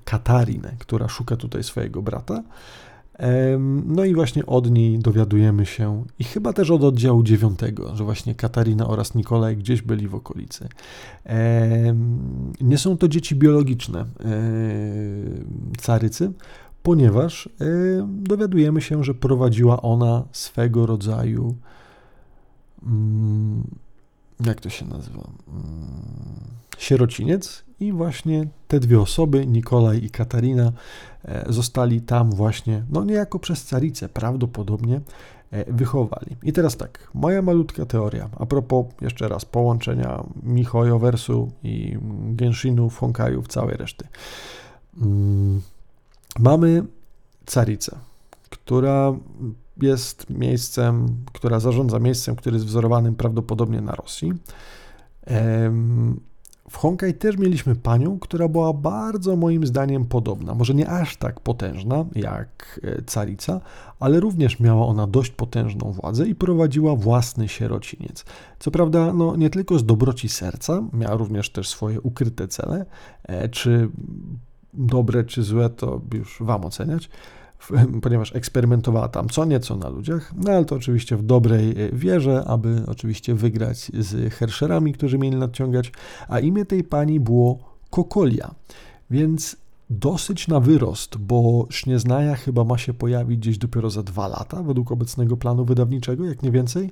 Katarinę, 0.04 0.76
która 0.78 1.08
szuka 1.08 1.36
tutaj 1.36 1.64
swojego 1.64 2.02
brata. 2.02 2.42
No 3.86 4.04
i 4.04 4.14
właśnie 4.14 4.46
od 4.46 4.70
niej 4.70 4.98
dowiadujemy 4.98 5.66
się, 5.66 6.04
i 6.18 6.24
chyba 6.24 6.52
też 6.52 6.70
od 6.70 6.84
oddziału 6.84 7.22
9, 7.22 7.58
że 7.94 8.04
właśnie 8.04 8.34
Katarina 8.34 8.86
oraz 8.86 9.14
Nikolaj 9.14 9.56
gdzieś 9.56 9.82
byli 9.82 10.08
w 10.08 10.14
okolicy. 10.14 10.68
Nie 12.60 12.78
są 12.78 12.96
to 12.96 13.08
dzieci 13.08 13.36
biologiczne 13.36 14.04
carycy, 15.78 16.32
ponieważ 16.82 17.48
dowiadujemy 18.06 18.80
się, 18.80 19.04
że 19.04 19.14
prowadziła 19.14 19.82
ona 19.82 20.24
swego 20.32 20.86
rodzaju 20.86 21.54
mm, 22.82 23.64
jak 24.46 24.60
to 24.60 24.68
się 24.70 24.86
nazywa? 24.86 25.30
Mm, 25.48 25.64
sierociniec 26.78 27.67
i 27.80 27.92
właśnie 27.92 28.46
te 28.68 28.80
dwie 28.80 29.00
osoby, 29.00 29.46
Nikolaj 29.46 30.04
i 30.04 30.10
Katarina, 30.10 30.72
e, 31.24 31.52
zostali 31.52 32.00
tam 32.00 32.30
właśnie, 32.30 32.84
no 32.90 33.04
niejako 33.04 33.38
przez 33.38 33.64
caricę 33.64 34.08
prawdopodobnie 34.08 35.00
e, 35.50 35.72
wychowali. 35.72 36.36
I 36.42 36.52
teraz 36.52 36.76
tak, 36.76 37.10
moja 37.14 37.42
malutka 37.42 37.86
teoria, 37.86 38.28
a 38.38 38.46
propos 38.46 38.86
jeszcze 39.00 39.28
raz 39.28 39.44
połączenia 39.44 40.24
Mihojowersu 40.42 41.52
i 41.62 41.98
Genshinu, 42.28 42.90
Honkaju, 42.90 43.42
całej 43.42 43.76
reszty. 43.76 44.08
Mm, 45.02 45.60
mamy 46.38 46.84
caricę, 47.46 47.96
która 48.50 49.12
jest 49.82 50.30
miejscem, 50.30 51.16
która 51.32 51.60
zarządza 51.60 51.98
miejscem, 51.98 52.36
który 52.36 52.56
jest 52.56 52.66
wzorowanym 52.66 53.14
prawdopodobnie 53.14 53.80
na 53.80 53.92
Rosji. 53.92 54.32
W 56.70 56.76
Honkai 56.76 57.14
też 57.14 57.36
mieliśmy 57.36 57.76
panią, 57.76 58.18
która 58.18 58.48
była 58.48 58.72
bardzo 58.72 59.36
moim 59.36 59.66
zdaniem 59.66 60.04
podobna. 60.04 60.54
Może 60.54 60.74
nie 60.74 60.88
aż 60.88 61.16
tak 61.16 61.40
potężna 61.40 62.04
jak 62.14 62.80
e, 62.82 63.02
carica, 63.02 63.60
ale 64.00 64.20
również 64.20 64.60
miała 64.60 64.86
ona 64.86 65.06
dość 65.06 65.30
potężną 65.30 65.92
władzę 65.92 66.28
i 66.28 66.34
prowadziła 66.34 66.96
własny 66.96 67.48
sierociniec. 67.48 68.24
Co 68.58 68.70
prawda, 68.70 69.12
no, 69.12 69.36
nie 69.36 69.50
tylko 69.50 69.78
z 69.78 69.84
dobroci 69.84 70.28
serca, 70.28 70.82
miała 70.92 71.16
również 71.16 71.50
też 71.50 71.68
swoje 71.68 72.00
ukryte 72.00 72.48
cele. 72.48 72.86
E, 73.22 73.48
czy 73.48 73.88
dobre, 74.74 75.24
czy 75.24 75.42
złe, 75.42 75.70
to 75.70 76.00
już 76.14 76.36
Wam 76.40 76.64
oceniać. 76.64 77.10
ponieważ 78.02 78.36
eksperymentowała 78.36 79.08
tam 79.08 79.28
co 79.28 79.44
nieco 79.44 79.76
na 79.76 79.88
ludziach, 79.88 80.32
no 80.36 80.52
ale 80.52 80.64
to 80.64 80.76
oczywiście 80.76 81.16
w 81.16 81.22
dobrej 81.22 81.70
e, 81.70 81.92
wierze, 81.92 82.44
aby 82.46 82.82
oczywiście 82.86 83.34
wygrać 83.34 83.90
z 83.98 84.34
Herscherami, 84.34 84.92
którzy 84.92 85.18
mieli 85.18 85.36
nadciągać, 85.36 85.92
a 86.28 86.40
imię 86.40 86.64
tej 86.64 86.84
pani 86.84 87.20
było 87.20 87.58
Kokolia, 87.90 88.54
więc 89.10 89.56
dosyć 89.90 90.48
na 90.48 90.60
wyrost, 90.60 91.16
bo 91.16 91.66
Sznieznaja 91.70 92.36
chyba 92.36 92.64
ma 92.64 92.78
się 92.78 92.94
pojawić 92.94 93.38
gdzieś 93.38 93.58
dopiero 93.58 93.90
za 93.90 94.02
dwa 94.02 94.28
lata, 94.28 94.62
według 94.62 94.92
obecnego 94.92 95.36
planu 95.36 95.64
wydawniczego, 95.64 96.24
jak 96.24 96.42
nie 96.42 96.50
więcej. 96.50 96.90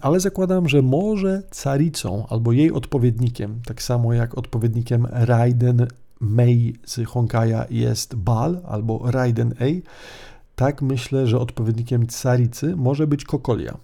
Ale 0.00 0.20
zakładam, 0.20 0.68
że 0.68 0.82
może 0.82 1.42
caricą 1.50 2.26
albo 2.28 2.52
jej 2.52 2.72
odpowiednikiem, 2.72 3.60
tak 3.66 3.82
samo 3.82 4.12
jak 4.12 4.38
odpowiednikiem 4.38 5.06
Raiden 5.10 5.86
Mei 6.20 6.74
z 6.84 7.06
Honkaja 7.06 7.66
jest 7.70 8.14
Bal 8.14 8.60
albo 8.66 9.10
Raiden 9.10 9.54
A, 9.60 9.64
tak 10.56 10.82
myślę, 10.82 11.26
że 11.26 11.38
odpowiednikiem 11.38 12.06
caricy 12.06 12.76
może 12.76 13.06
być 13.06 13.24
Kokolia, 13.24 13.78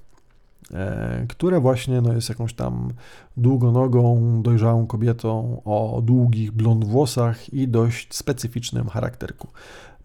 e, 0.72 1.26
która 1.28 1.60
właśnie 1.60 2.00
no, 2.00 2.12
jest 2.12 2.28
jakąś 2.28 2.54
tam 2.54 2.92
długonogą, 3.36 4.42
dojrzałą 4.42 4.86
kobietą 4.86 5.62
o 5.64 6.02
długich 6.04 6.52
blond 6.52 6.84
włosach 6.84 7.54
i 7.54 7.68
dość 7.68 8.14
specyficznym 8.14 8.88
charakterku. 8.88 9.48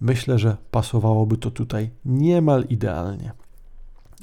Myślę, 0.01 0.39
że 0.39 0.57
pasowałoby 0.71 1.37
to 1.37 1.51
tutaj 1.51 1.89
niemal 2.05 2.65
idealnie. 2.69 3.31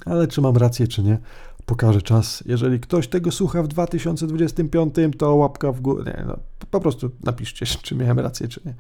Ale 0.04 0.28
czy 0.28 0.40
mam 0.40 0.56
rację, 0.56 0.88
czy 0.88 1.02
nie, 1.02 1.18
pokaże 1.66 2.02
czas. 2.02 2.42
Jeżeli 2.46 2.80
ktoś 2.80 3.08
tego 3.08 3.32
słucha 3.32 3.62
w 3.62 3.68
2025, 3.68 4.94
to 5.18 5.34
łapka 5.34 5.72
w 5.72 5.80
górę. 5.80 6.24
No, 6.26 6.36
po 6.70 6.80
prostu 6.80 7.10
napiszcie, 7.24 7.66
czy 7.82 7.94
miałem 7.94 8.18
rację, 8.18 8.48
czy 8.48 8.60
nie. 8.64 8.74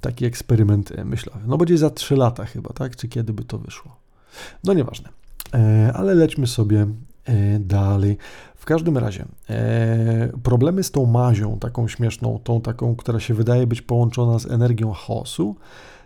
Taki 0.00 0.24
eksperyment 0.24 0.92
e, 0.92 1.04
myślowy. 1.04 1.40
No 1.46 1.56
będzie 1.58 1.78
za 1.78 1.90
3 1.90 2.16
lata 2.16 2.44
chyba, 2.44 2.72
tak? 2.72 2.96
Czy 2.96 3.08
kiedy 3.08 3.32
by 3.32 3.44
to 3.44 3.58
wyszło? 3.58 3.96
No 4.64 4.72
nieważne. 4.72 5.08
E, 5.54 5.92
ale 5.94 6.14
lećmy 6.14 6.46
sobie 6.46 6.86
e, 7.24 7.58
dalej. 7.58 8.18
W 8.56 8.64
każdym 8.64 8.98
razie, 8.98 9.24
e, 9.50 10.28
problemy 10.42 10.82
z 10.82 10.90
tą 10.90 11.06
mazią, 11.06 11.58
taką 11.58 11.88
śmieszną, 11.88 12.40
tą 12.44 12.60
taką, 12.60 12.96
która 12.96 13.20
się 13.20 13.34
wydaje 13.34 13.66
być 13.66 13.82
połączona 13.82 14.38
z 14.38 14.46
energią 14.46 14.92
chaosu, 14.92 15.56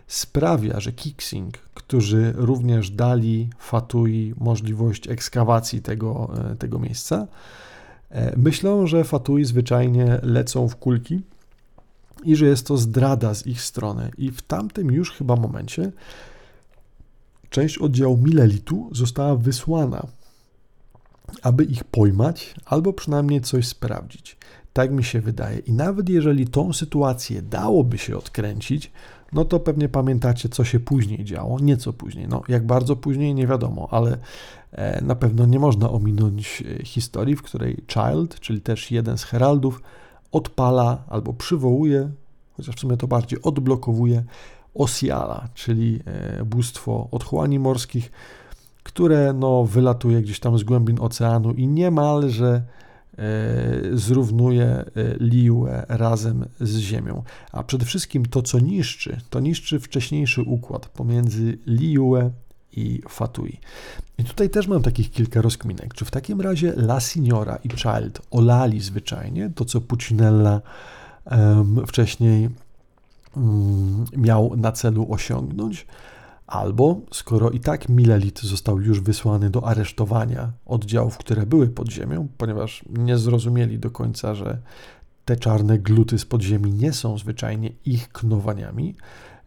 sprawia, 0.07 0.79
że 0.79 0.91
Kixing, 0.91 1.57
którzy 1.57 2.33
również 2.35 2.89
dali 2.89 3.49
Fatui 3.57 4.33
możliwość 4.37 5.09
ekskawacji 5.09 5.81
tego, 5.81 6.31
e, 6.51 6.55
tego 6.55 6.79
miejsca, 6.79 7.27
e, 8.09 8.37
myślą, 8.37 8.87
że 8.87 9.03
Fatui 9.03 9.45
zwyczajnie 9.45 10.19
lecą 10.23 10.67
w 10.67 10.75
kulki 10.75 11.21
i 12.23 12.35
że 12.35 12.45
jest 12.45 12.67
to 12.67 12.77
zdrada 12.77 13.33
z 13.33 13.47
ich 13.47 13.61
strony. 13.61 14.11
I 14.17 14.31
w 14.31 14.41
tamtym 14.41 14.91
już 14.91 15.11
chyba 15.11 15.35
momencie 15.35 15.91
część 17.49 17.77
oddziału 17.77 18.17
Milelitu 18.17 18.89
została 18.91 19.35
wysłana, 19.35 20.07
aby 21.41 21.63
ich 21.63 21.83
pojmać 21.83 22.55
albo 22.65 22.93
przynajmniej 22.93 23.41
coś 23.41 23.67
sprawdzić. 23.67 24.37
Tak 24.73 24.91
mi 24.91 25.03
się 25.03 25.21
wydaje. 25.21 25.59
I 25.59 25.73
nawet 25.73 26.09
jeżeli 26.09 26.47
tą 26.47 26.73
sytuację 26.73 27.41
dałoby 27.41 27.97
się 27.97 28.17
odkręcić, 28.17 28.91
no 29.33 29.45
to 29.45 29.59
pewnie 29.59 29.89
pamiętacie, 29.89 30.49
co 30.49 30.63
się 30.63 30.79
później 30.79 31.25
działo, 31.25 31.59
nieco 31.59 31.93
później. 31.93 32.27
No, 32.27 32.41
jak 32.47 32.65
bardzo 32.65 32.95
później, 32.95 33.33
nie 33.33 33.47
wiadomo, 33.47 33.87
ale 33.91 34.17
e, 34.71 35.01
na 35.01 35.15
pewno 35.15 35.45
nie 35.45 35.59
można 35.59 35.89
ominąć 35.89 36.63
e, 36.79 36.85
historii, 36.85 37.35
w 37.35 37.41
której 37.41 37.83
Child, 37.87 38.39
czyli 38.39 38.61
też 38.61 38.91
jeden 38.91 39.17
z 39.17 39.23
heraldów, 39.23 39.81
odpala 40.31 41.03
albo 41.09 41.33
przywołuje, 41.33 42.09
chociaż 42.57 42.75
w 42.75 42.79
sumie 42.79 42.97
to 42.97 43.07
bardziej 43.07 43.41
odblokowuje 43.41 44.23
Osiala, 44.73 45.47
czyli 45.53 45.99
e, 46.05 46.45
bóstwo 46.45 47.07
otchłani 47.11 47.59
morskich, 47.59 48.11
które 48.83 49.33
no, 49.33 49.63
wylatuje 49.63 50.21
gdzieś 50.21 50.39
tam 50.39 50.57
z 50.57 50.63
głębin 50.63 50.97
oceanu 50.99 51.53
i 51.53 51.67
niemalże 51.67 52.61
zrównuje 53.93 54.85
Liue 55.19 55.85
razem 55.87 56.45
z 56.59 56.77
Ziemią. 56.77 57.23
A 57.51 57.63
przede 57.63 57.85
wszystkim 57.85 58.25
to, 58.25 58.41
co 58.41 58.59
niszczy, 58.59 59.21
to 59.29 59.39
niszczy 59.39 59.79
wcześniejszy 59.79 60.41
układ 60.41 60.85
pomiędzy 60.85 61.57
Liue 61.67 62.31
i 62.71 63.01
Fatui. 63.09 63.59
I 64.17 64.23
tutaj 64.23 64.49
też 64.49 64.67
mam 64.67 64.81
takich 64.81 65.11
kilka 65.11 65.41
rozkminek. 65.41 65.93
Czy 65.93 66.05
w 66.05 66.11
takim 66.11 66.41
razie 66.41 66.73
La 66.75 66.99
Signora 66.99 67.55
i 67.63 67.69
Child 67.69 68.21
olali 68.31 68.81
zwyczajnie 68.81 69.49
to, 69.55 69.65
co 69.65 69.81
Pucinella 69.81 70.61
um, 71.25 71.87
wcześniej 71.87 72.49
um, 73.35 74.05
miał 74.17 74.55
na 74.57 74.71
celu 74.71 75.07
osiągnąć? 75.09 75.85
Albo 76.47 77.01
skoro 77.11 77.49
i 77.49 77.59
tak 77.59 77.89
Milelit 77.89 78.41
został 78.41 78.81
już 78.81 79.01
wysłany 79.01 79.49
do 79.49 79.67
aresztowania 79.67 80.51
oddziałów, 80.65 81.17
które 81.17 81.45
były 81.45 81.67
pod 81.67 81.91
ziemią, 81.91 82.27
ponieważ 82.37 82.85
nie 82.89 83.17
zrozumieli 83.17 83.79
do 83.79 83.91
końca, 83.91 84.35
że 84.35 84.57
te 85.25 85.35
czarne 85.35 85.79
gluty 85.79 86.19
z 86.19 86.25
podziemi 86.25 86.71
nie 86.71 86.93
są 86.93 87.17
zwyczajnie 87.17 87.69
ich 87.85 88.09
knowaniami, 88.09 88.95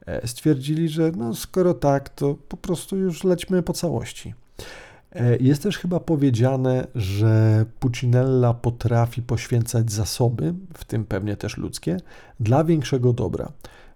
e, 0.06 0.28
stwierdzili, 0.28 0.88
że 0.88 1.12
no 1.16 1.34
skoro 1.34 1.74
tak, 1.74 2.08
to 2.08 2.34
po 2.34 2.56
prostu 2.56 2.96
już 2.96 3.24
lećmy 3.24 3.62
po 3.62 3.72
całości. 3.72 4.34
E, 5.12 5.36
jest 5.36 5.62
też 5.62 5.78
chyba 5.78 6.00
powiedziane, 6.00 6.86
że 6.94 7.64
Pucinella 7.78 8.54
potrafi 8.54 9.22
poświęcać 9.22 9.92
zasoby, 9.92 10.54
w 10.74 10.84
tym 10.84 11.04
pewnie 11.04 11.36
też 11.36 11.56
ludzkie, 11.56 11.96
dla 12.40 12.64
większego 12.64 13.12
dobra. 13.12 13.52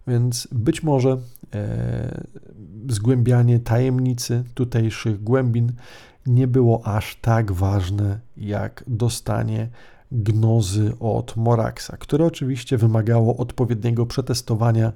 Więc 0.07 0.49
być 0.53 0.83
może 0.83 1.19
zgłębianie 2.89 3.59
tajemnicy 3.59 4.45
tutejszych 4.55 5.23
głębin 5.23 5.73
nie 6.27 6.47
było 6.47 6.87
aż 6.87 7.17
tak 7.17 7.53
ważne 7.53 8.21
jak 8.37 8.85
dostanie 8.87 9.69
gnozy 10.13 10.93
od 11.01 11.37
Moraxa, 11.37 11.97
które 11.99 12.25
oczywiście 12.25 12.79
wymagało 12.79 13.37
odpowiedniego 13.37 14.07
przetestowania 14.07 14.93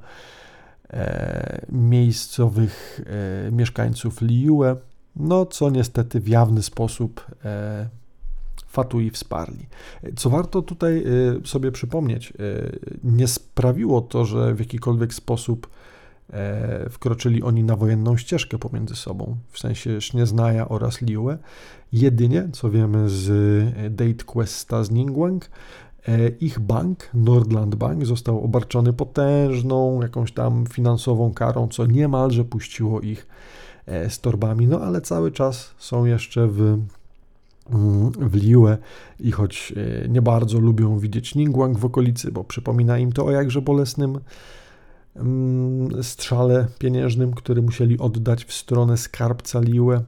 e, 0.91 1.67
miejscowych 1.73 3.01
e, 3.47 3.53
mieszkańców 3.53 4.21
Liue, 4.23 4.77
no 5.17 5.47
co 5.47 5.71
niestety 5.71 6.21
w 6.21 6.29
jawny 6.29 6.63
sposób 6.63 7.27
e, 7.45 7.89
Fatui 8.67 9.11
wsparli. 9.11 9.67
Co 10.17 10.31
warto 10.31 10.63
tutaj 10.63 11.05
sobie 11.45 11.73
przypomnieć, 11.73 12.33
nie 13.05 13.29
sprawiło 13.29 14.01
to, 14.01 14.25
że 14.25 14.55
w 14.55 14.61
jakikolwiek 14.61 15.15
sposób 15.15 15.67
e, 15.67 15.88
wkroczyli 16.91 17.43
oni 17.43 17.65
na 17.65 17.77
wojenną 17.77 18.17
ścieżkę 18.17 18.59
pomiędzy 18.59 18.97
sobą, 18.97 19.37
w 19.51 19.59
sensie 19.59 20.01
Sznieznaja 20.01 20.69
oraz 20.69 21.03
Liue. 21.03 21.37
Jedynie, 21.93 22.49
co 22.53 22.71
wiemy 22.71 23.09
z 23.09 23.31
e, 23.77 23.91
Date 23.91 24.25
Questa 24.25 24.85
z 24.85 24.91
Ningguang, 24.91 25.51
e, 26.09 26.29
ich 26.29 26.61
bank, 26.61 27.11
Nordland 27.15 27.75
Bank, 27.75 28.07
został 28.07 28.45
obarczony 28.45 28.93
potężną 28.93 30.03
jakąś 30.03 30.33
tam 30.33 30.67
finansową 30.67 31.33
karą, 31.33 31.69
co 31.69 31.87
niemalże 31.87 32.45
puściło 32.45 33.01
ich 33.01 33.27
z 34.09 34.21
torbami, 34.21 34.67
no 34.67 34.81
ale 34.81 35.01
cały 35.01 35.33
czas 35.33 35.75
są 35.79 36.05
jeszcze 36.05 36.49
w 36.49 36.79
w 38.19 38.35
Liue 38.35 38.77
i 39.21 39.33
choć 39.33 39.73
e, 39.77 40.09
nie 40.09 40.23
bardzo 40.23 40.59
lubią 40.59 40.99
widzieć 40.99 41.35
Ningguang 41.35 41.79
w 41.79 41.85
okolicy, 41.85 42.33
bo 42.33 42.45
przypomina 42.45 42.99
im 42.99 43.13
to 43.13 43.27
o 43.27 43.31
jakże 43.31 43.63
bolesnym 43.63 44.19
strzale 46.03 46.67
pieniężnym, 46.79 47.33
który 47.35 47.63
musieli 47.63 47.99
oddać 47.99 48.45
w 48.45 48.53
stronę 48.53 48.97
skarbca 48.97 49.61
Liue, 49.61 50.01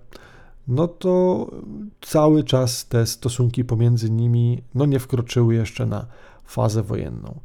no 0.69 0.89
to 0.89 1.47
cały 2.01 2.45
czas 2.45 2.89
te 2.89 3.07
stosunki 3.07 3.65
pomiędzy 3.65 4.11
nimi 4.11 4.63
no 4.75 4.87
nie 4.87 4.99
wkroczyły 4.99 5.55
jeszcze 5.55 5.87
na 5.87 6.07
fazę 6.45 6.83
wojenną. 6.83 7.41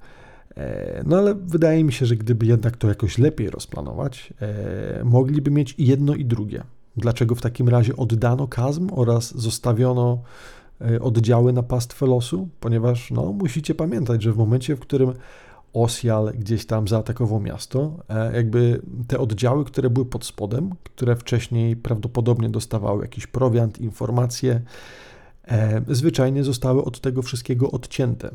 E, 0.58 1.04
no 1.06 1.18
ale 1.18 1.36
wydaje 1.36 1.84
mi 1.84 1.94
się, 1.94 2.06
że 2.06 2.16
gdyby 2.16 2.46
jednak 2.46 2.78
to 2.78 2.88
jakoś 2.88 3.18
lepiej 3.18 3.50
rozplanować, 3.50 4.34
e, 4.42 5.04
mogliby 5.04 5.52
mieć 5.52 5.76
jedno 5.78 6.16
i 6.16 6.26
drugie. 6.26 6.64
Dlaczego 6.98 7.36
w 7.36 7.42
takim 7.42 7.70
razie 7.70 7.96
oddano 7.96 8.48
kazm 8.48 8.90
oraz 8.94 9.38
zostawiono 9.38 10.22
e, 10.82 11.00
oddziały 11.00 11.54
na 11.54 11.64
pastwę 11.64 12.06
losu? 12.06 12.50
Ponieważ 12.60 13.12
no, 13.12 13.34
musicie 13.34 13.76
pamiętać, 13.76 14.24
że 14.24 14.34
w 14.34 14.38
momencie, 14.38 14.76
w 14.76 14.80
którym 14.80 15.14
Osjal 15.76 16.34
gdzieś 16.34 16.66
tam 16.66 16.88
zaatakował 16.88 17.40
miasto, 17.40 18.04
e, 18.10 18.36
jakby 18.36 18.82
te 19.08 19.20
oddziały, 19.20 19.66
które 19.66 19.90
były 19.90 20.06
pod 20.06 20.26
spodem, 20.26 20.70
które 20.84 21.16
wcześniej 21.16 21.76
prawdopodobnie 21.76 22.50
dostawały 22.50 23.02
jakiś 23.02 23.28
prowiant, 23.28 23.78
informacje, 23.78 24.62
e, 25.48 25.82
zwyczajnie 25.88 26.44
zostały 26.44 26.84
od 26.84 27.00
tego 27.00 27.22
wszystkiego 27.22 27.72
odcięte. 27.72 28.32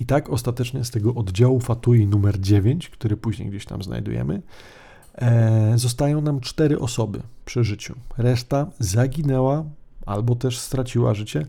I 0.00 0.06
tak 0.06 0.30
ostatecznie 0.30 0.84
z 0.84 0.90
tego 0.90 1.14
oddziału 1.14 1.60
Fatui 1.60 2.06
numer 2.06 2.40
9, 2.40 2.88
który 2.88 3.16
później 3.16 3.48
gdzieś 3.48 3.66
tam 3.66 3.82
znajdujemy, 3.82 4.42
E, 5.14 5.72
zostają 5.78 6.20
nam 6.20 6.40
cztery 6.40 6.78
osoby 6.78 7.22
przy 7.44 7.64
życiu. 7.64 7.94
Reszta 8.18 8.66
zaginęła 8.78 9.64
albo 10.06 10.34
też 10.34 10.58
straciła 10.58 11.14
życie. 11.14 11.46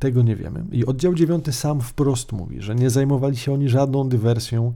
Tego 0.00 0.22
nie 0.22 0.36
wiemy. 0.36 0.64
I 0.72 0.86
oddział 0.86 1.14
dziewiąty 1.14 1.52
sam 1.52 1.80
wprost 1.80 2.32
mówi, 2.32 2.62
że 2.62 2.74
nie 2.74 2.90
zajmowali 2.90 3.36
się 3.36 3.52
oni 3.52 3.68
żadną 3.68 4.08
dywersją. 4.08 4.74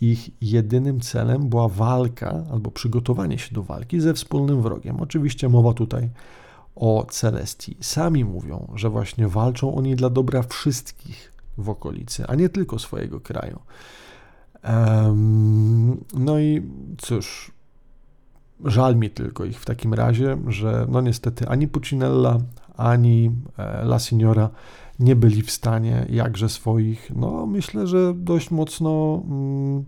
Ich 0.00 0.42
jedynym 0.42 1.00
celem 1.00 1.48
była 1.48 1.68
walka 1.68 2.44
albo 2.52 2.70
przygotowanie 2.70 3.38
się 3.38 3.54
do 3.54 3.62
walki 3.62 4.00
ze 4.00 4.14
wspólnym 4.14 4.62
wrogiem. 4.62 5.00
Oczywiście 5.00 5.48
mowa 5.48 5.72
tutaj 5.72 6.10
o 6.76 7.06
Celestii. 7.10 7.76
Sami 7.80 8.24
mówią, 8.24 8.72
że 8.74 8.90
właśnie 8.90 9.28
walczą 9.28 9.74
oni 9.74 9.96
dla 9.96 10.10
dobra 10.10 10.42
wszystkich 10.42 11.32
w 11.58 11.68
okolicy, 11.68 12.26
a 12.26 12.34
nie 12.34 12.48
tylko 12.48 12.78
swojego 12.78 13.20
kraju. 13.20 13.58
No 16.14 16.38
i 16.38 16.62
cóż, 16.98 17.52
Żal 18.64 18.96
mi 18.96 19.10
tylko 19.10 19.44
ich 19.44 19.60
w 19.60 19.64
takim 19.64 19.94
razie, 19.94 20.36
że 20.48 20.86
no 20.90 21.00
niestety 21.00 21.48
ani 21.48 21.68
Pucinella, 21.68 22.38
ani 22.80 23.30
e, 23.58 23.82
La 23.82 23.98
Signora 23.98 24.50
nie 24.98 25.16
byli 25.16 25.42
w 25.42 25.50
stanie 25.50 26.06
jakże 26.10 26.48
swoich, 26.48 27.10
no 27.16 27.46
myślę, 27.46 27.86
że 27.86 28.14
dość 28.16 28.50
mocno 28.50 29.22
mm, 29.24 29.84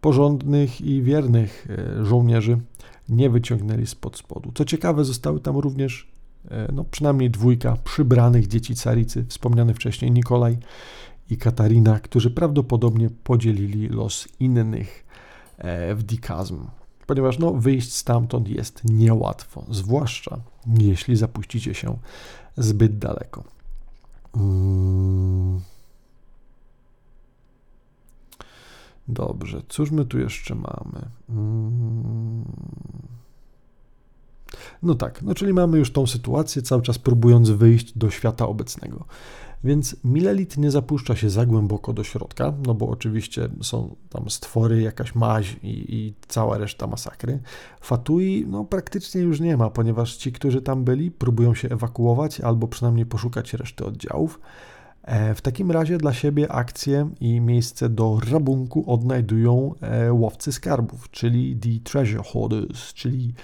porządnych 0.00 0.80
i 0.80 1.02
wiernych 1.02 1.66
e, 1.70 2.04
żołnierzy 2.04 2.58
nie 3.08 3.30
wyciągnęli 3.30 3.86
spod 3.86 4.16
spodu. 4.16 4.52
Co 4.54 4.64
ciekawe, 4.64 5.04
zostały 5.04 5.40
tam 5.40 5.56
również 5.56 6.08
e, 6.50 6.72
no, 6.72 6.84
przynajmniej 6.84 7.30
dwójka 7.30 7.76
przybranych 7.84 8.46
dzieci 8.46 8.74
caricy, 8.74 9.24
wspomniany 9.28 9.74
wcześniej 9.74 10.10
Nikolaj 10.10 10.58
i 11.30 11.36
Katarina, 11.36 12.00
którzy 12.00 12.30
prawdopodobnie 12.30 13.10
podzielili 13.24 13.88
los 13.88 14.28
innych 14.40 15.06
w 15.94 16.02
Dikazm 16.02 16.66
ponieważ 17.10 17.38
no, 17.38 17.52
wyjść 17.52 17.94
stamtąd 17.94 18.48
jest 18.48 18.84
niełatwo, 18.84 19.64
zwłaszcza 19.70 20.38
jeśli 20.78 21.16
zapuścicie 21.16 21.74
się 21.74 21.98
zbyt 22.56 22.98
daleko. 22.98 23.44
Hmm. 24.34 25.60
Dobrze, 29.08 29.62
cóż 29.68 29.90
my 29.90 30.04
tu 30.04 30.18
jeszcze 30.18 30.54
mamy? 30.54 31.08
Hmm. 31.26 32.44
No 34.82 34.94
tak, 34.94 35.22
no 35.22 35.34
czyli 35.34 35.52
mamy 35.52 35.78
już 35.78 35.92
tą 35.92 36.06
sytuację, 36.06 36.62
cały 36.62 36.82
czas 36.82 36.98
próbując 36.98 37.50
wyjść 37.50 37.98
do 37.98 38.10
świata 38.10 38.46
obecnego. 38.46 39.04
Więc 39.64 39.96
Milelit 40.04 40.58
nie 40.58 40.70
zapuszcza 40.70 41.16
się 41.16 41.30
za 41.30 41.46
głęboko 41.46 41.92
do 41.92 42.04
środka, 42.04 42.52
no 42.66 42.74
bo 42.74 42.88
oczywiście 42.88 43.48
są 43.62 43.96
tam 44.08 44.30
stwory, 44.30 44.82
jakaś 44.82 45.14
maź 45.14 45.56
i, 45.62 45.94
i 45.94 46.14
cała 46.28 46.58
reszta 46.58 46.86
masakry. 46.86 47.38
Fatui 47.80 48.46
no 48.48 48.64
praktycznie 48.64 49.20
już 49.20 49.40
nie 49.40 49.56
ma, 49.56 49.70
ponieważ 49.70 50.16
ci, 50.16 50.32
którzy 50.32 50.62
tam 50.62 50.84
byli, 50.84 51.10
próbują 51.10 51.54
się 51.54 51.68
ewakuować 51.68 52.40
albo 52.40 52.68
przynajmniej 52.68 53.06
poszukać 53.06 53.54
reszty 53.54 53.84
oddziałów. 53.84 54.40
E, 55.02 55.34
w 55.34 55.40
takim 55.40 55.70
razie 55.70 55.98
dla 55.98 56.12
siebie 56.12 56.52
akcję 56.52 57.10
i 57.20 57.40
miejsce 57.40 57.88
do 57.88 58.20
rabunku 58.30 58.92
odnajdują 58.92 59.74
e, 59.80 60.12
łowcy 60.12 60.52
skarbów, 60.52 61.10
czyli 61.10 61.56
The 61.56 61.90
Treasure 61.90 62.22
Hoarders, 62.22 62.94
czyli 62.94 63.34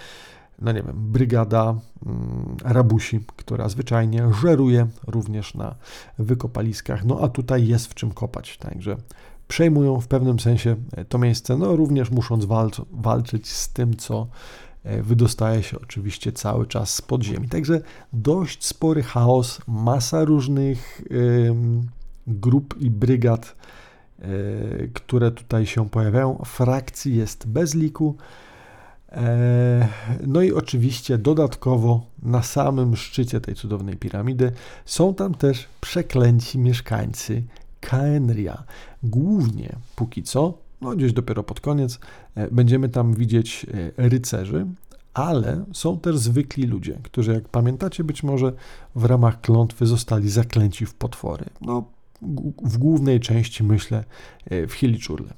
no 0.58 0.72
nie 0.72 0.82
wiem, 0.82 0.94
brygada 0.96 1.62
mm, 2.06 2.56
rabusi, 2.64 3.20
która 3.36 3.68
zwyczajnie 3.68 4.28
żeruje 4.42 4.86
również 5.06 5.54
na 5.54 5.74
wykopaliskach. 6.18 7.04
No 7.04 7.20
a 7.20 7.28
tutaj 7.28 7.66
jest 7.66 7.86
w 7.86 7.94
czym 7.94 8.10
kopać, 8.10 8.58
także 8.58 8.96
przejmują 9.48 10.00
w 10.00 10.08
pewnym 10.08 10.40
sensie 10.40 10.76
e, 10.92 11.04
to 11.04 11.18
miejsce, 11.18 11.56
no 11.56 11.76
również 11.76 12.10
musząc 12.10 12.44
walc 12.44 12.80
walczyć 12.90 13.48
z 13.48 13.68
tym, 13.68 13.96
co 13.96 14.26
e, 14.84 15.02
wydostaje 15.02 15.62
się 15.62 15.80
oczywiście 15.80 16.32
cały 16.32 16.66
czas 16.66 16.94
z 16.94 17.02
podziemi. 17.02 17.48
Także 17.48 17.80
dość 18.12 18.64
spory 18.64 19.02
chaos, 19.02 19.60
masa 19.66 20.24
różnych 20.24 21.02
grup 22.26 22.74
i 22.80 22.90
brygad, 22.90 23.56
e, 24.18 24.28
które 24.94 25.30
tutaj 25.30 25.66
się 25.66 25.88
pojawiają. 25.88 26.42
Frakcji 26.44 27.16
jest 27.16 27.46
bez 27.46 27.74
liku. 27.74 28.16
E, 29.16 29.88
no 30.26 30.42
i 30.42 30.52
oczywiście 30.52 31.18
dodatkowo 31.18 32.07
na 32.22 32.42
samym 32.42 32.96
szczycie 32.96 33.40
tej 33.40 33.55
cudownej 33.55 33.96
piramidy 33.96 34.52
są 34.85 35.14
tam 35.14 35.35
też 35.35 35.68
przeklęci 35.81 36.59
mieszkańcy 36.59 37.42
Kaenria. 37.81 38.64
Głównie 39.02 39.76
póki 39.96 40.22
co, 40.22 40.59
no 40.81 40.96
gdzieś 40.96 41.12
dopiero 41.12 41.42
pod 41.42 41.61
koniec, 41.61 41.98
e, 42.35 42.50
będziemy 42.50 42.88
tam 42.88 43.14
widzieć 43.14 43.66
e, 43.98 44.09
rycerzy, 44.09 44.66
ale 45.14 45.64
są 45.72 45.98
też 45.98 46.18
zwykli 46.18 46.66
ludzie, 46.66 46.98
którzy, 47.02 47.33
jak 47.33 47.48
pamiętacie, 47.48 48.05
być 48.05 48.22
może 48.22 48.52
w 48.94 49.05
ramach 49.05 49.40
klątwy 49.40 49.87
zostali 49.87 50.31
zaklęci 50.31 50.87
w 50.87 50.94
potwory. 50.94 51.44
No, 51.61 51.85
w 52.62 52.79
głównej 52.79 53.20
części 53.20 53.64
myślę 53.64 54.05
w 54.50 54.72
Hiliczurle. 54.72 55.35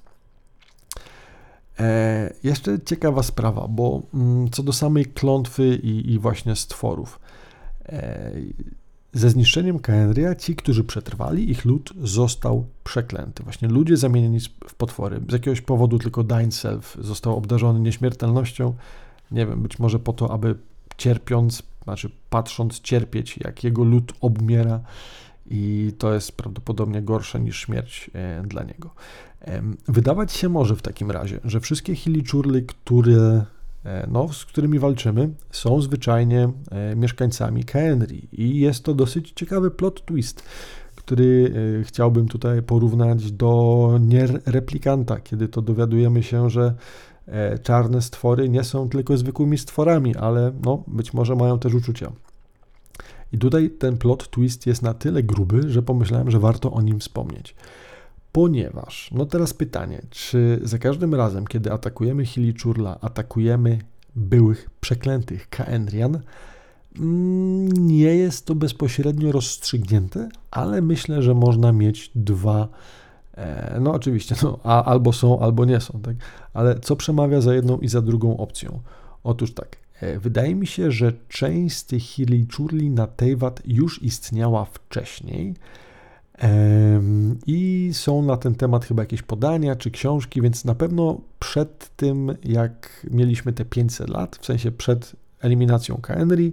E, 1.81 2.33
jeszcze 2.43 2.81
ciekawa 2.81 3.23
sprawa, 3.23 3.69
bo 3.69 4.03
mm, 4.15 4.51
co 4.51 4.63
do 4.63 4.73
samej 4.73 5.07
klątwy 5.07 5.77
i, 5.83 6.13
i 6.13 6.19
właśnie 6.19 6.57
stworów. 6.57 7.21
E, 7.89 8.33
ze 9.13 9.31
zniszczeniem 9.31 9.79
Kaenria 9.79 10.35
ci, 10.35 10.57
którzy 10.57 10.85
przetrwali, 10.85 11.51
ich 11.51 11.65
lud 11.65 11.93
został 12.03 12.67
przeklęty. 12.85 13.43
Właśnie 13.43 13.69
ludzie 13.69 13.97
zamienieni 13.97 14.41
w 14.69 14.75
potwory. 14.75 15.21
Z 15.29 15.33
jakiegoś 15.33 15.61
powodu 15.61 15.99
tylko 15.99 16.25
Dainself 16.25 16.97
został 17.01 17.37
obdarzony 17.37 17.81
nieśmiertelnością. 17.81 18.75
Nie 19.31 19.47
wiem, 19.47 19.63
być 19.63 19.79
może 19.79 19.99
po 19.99 20.13
to, 20.13 20.33
aby 20.33 20.55
cierpiąc, 20.97 21.63
znaczy 21.85 22.11
patrząc 22.31 22.81
cierpieć, 22.81 23.39
jak 23.45 23.65
jego 23.65 23.85
lud 23.85 24.13
obmiera 24.21 24.81
i 25.51 25.93
to 25.99 26.15
jest 26.15 26.33
prawdopodobnie 26.33 27.03
gorsze 27.03 27.41
niż 27.41 27.61
śmierć 27.61 28.11
e, 28.15 28.43
dla 28.47 28.63
niego. 28.63 28.91
Wydawać 29.89 30.33
się 30.33 30.49
może 30.49 30.77
w 30.77 30.83
takim 30.83 31.11
razie, 31.11 31.41
że 31.45 31.61
wszystkie 31.61 31.95
hiliczurly, 31.95 32.63
które, 32.63 33.45
e, 33.85 34.07
no, 34.11 34.33
z 34.33 34.45
którymi 34.45 34.79
walczymy, 34.79 35.31
są 35.51 35.81
zwyczajnie 35.81 36.53
e, 36.71 36.97
mieszkańcami 36.97 37.65
Kaenri 37.65 38.29
i 38.33 38.61
jest 38.61 38.85
to 38.85 38.95
dosyć 38.95 39.33
ciekawy 39.37 39.71
plot 39.71 40.05
twist, 40.05 40.43
który 40.95 41.53
chciałbym 41.85 42.29
tutaj 42.29 42.63
porównać 42.63 43.33
do 43.33 43.91
Replikanta, 44.47 45.21
kiedy 45.21 45.49
to 45.49 45.63
dowiadujemy 45.63 46.23
się, 46.23 46.51
że 46.51 46.75
czarne 47.63 48.03
stwory 48.03 48.49
nie 48.49 48.65
są 48.65 48.89
tylko 48.89 49.17
zwykłymi 49.17 49.59
stworami, 49.59 50.17
ale 50.17 50.53
no, 50.65 50.85
być 50.87 51.15
może 51.15 51.35
mają 51.37 51.59
też 51.59 51.75
uczucia. 51.75 52.13
I 53.33 53.39
tutaj 53.39 53.71
ten 53.71 53.99
plot 53.99 54.31
twist 54.31 54.67
jest 54.67 54.83
na 54.83 54.95
tyle 54.95 55.23
gruby, 55.23 55.71
że 55.71 55.83
pomyślałem, 55.83 56.31
że 56.31 56.39
warto 56.39 56.73
o 56.73 56.83
nim 56.83 57.01
wspomnieć. 57.01 57.55
Ponieważ, 58.33 59.11
no 59.13 59.27
teraz 59.27 59.55
pytanie, 59.55 60.03
czy 60.11 60.61
za 60.63 60.79
każdym 60.79 61.15
razem, 61.15 61.47
kiedy 61.47 61.73
atakujemy 61.73 62.27
Hilichurla, 62.27 62.99
atakujemy 63.01 63.79
byłych 64.17 64.71
przeklętych 64.81 65.49
Kaenrian, 65.49 66.21
mm, 66.99 67.69
nie 67.87 68.17
jest 68.17 68.47
to 68.47 68.55
bezpośrednio 68.55 69.33
rozstrzygnięte, 69.33 70.29
ale 70.51 70.83
myślę, 70.83 71.23
że 71.23 71.35
można 71.35 71.73
mieć 71.73 72.11
dwa. 72.15 72.69
E, 73.37 73.79
no 73.81 73.93
oczywiście, 73.93 74.35
no, 74.43 74.59
a, 74.65 74.85
albo 74.85 75.13
są, 75.13 75.41
albo 75.41 75.65
nie 75.65 75.81
są, 75.81 76.01
tak? 76.03 76.17
Ale 76.55 76.81
co 76.81 76.97
przemawia 76.97 77.41
za 77.41 77.55
jedną 77.55 77.79
i 77.79 77.89
za 77.89 78.03
drugą 78.03 78.37
opcją? 78.37 78.81
Otóż 79.25 79.55
tak, 79.55 79.77
wydaje 80.21 80.55
mi 80.55 80.67
się, 80.67 80.91
że 80.91 81.13
część 81.29 81.77
z 81.77 81.85
tych 81.85 82.03
Hilichurli 82.03 82.91
na 82.91 83.07
Teyvat 83.07 83.63
już 83.65 84.03
istniała 84.03 84.65
wcześniej 84.65 85.55
i 87.47 87.91
są 87.93 88.23
na 88.23 88.37
ten 88.37 88.55
temat 88.55 88.85
chyba 88.85 89.03
jakieś 89.03 89.23
podania 89.23 89.77
czy 89.77 89.91
książki, 89.91 90.43
więc 90.43 90.65
na 90.65 90.75
pewno 90.75 91.21
przed 91.39 91.97
tym, 91.97 92.35
jak 92.45 93.07
mieliśmy 93.11 93.53
te 93.53 93.65
500 93.65 94.09
lat, 94.09 94.39
w 94.41 94.47
sensie 94.47 94.71
przed 94.71 95.17
eliminacją 95.41 95.97
Kaenri, 95.97 96.53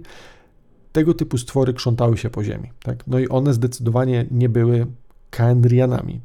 tego 0.92 1.14
typu 1.14 1.38
stwory 1.38 1.74
krzątały 1.74 2.16
się 2.16 2.30
po 2.30 2.44
ziemi. 2.44 2.70
Tak? 2.82 3.06
No 3.06 3.18
i 3.18 3.28
one 3.28 3.54
zdecydowanie 3.54 4.26
nie 4.30 4.48
były 4.48 4.86
Kaenrianami. 5.30 6.20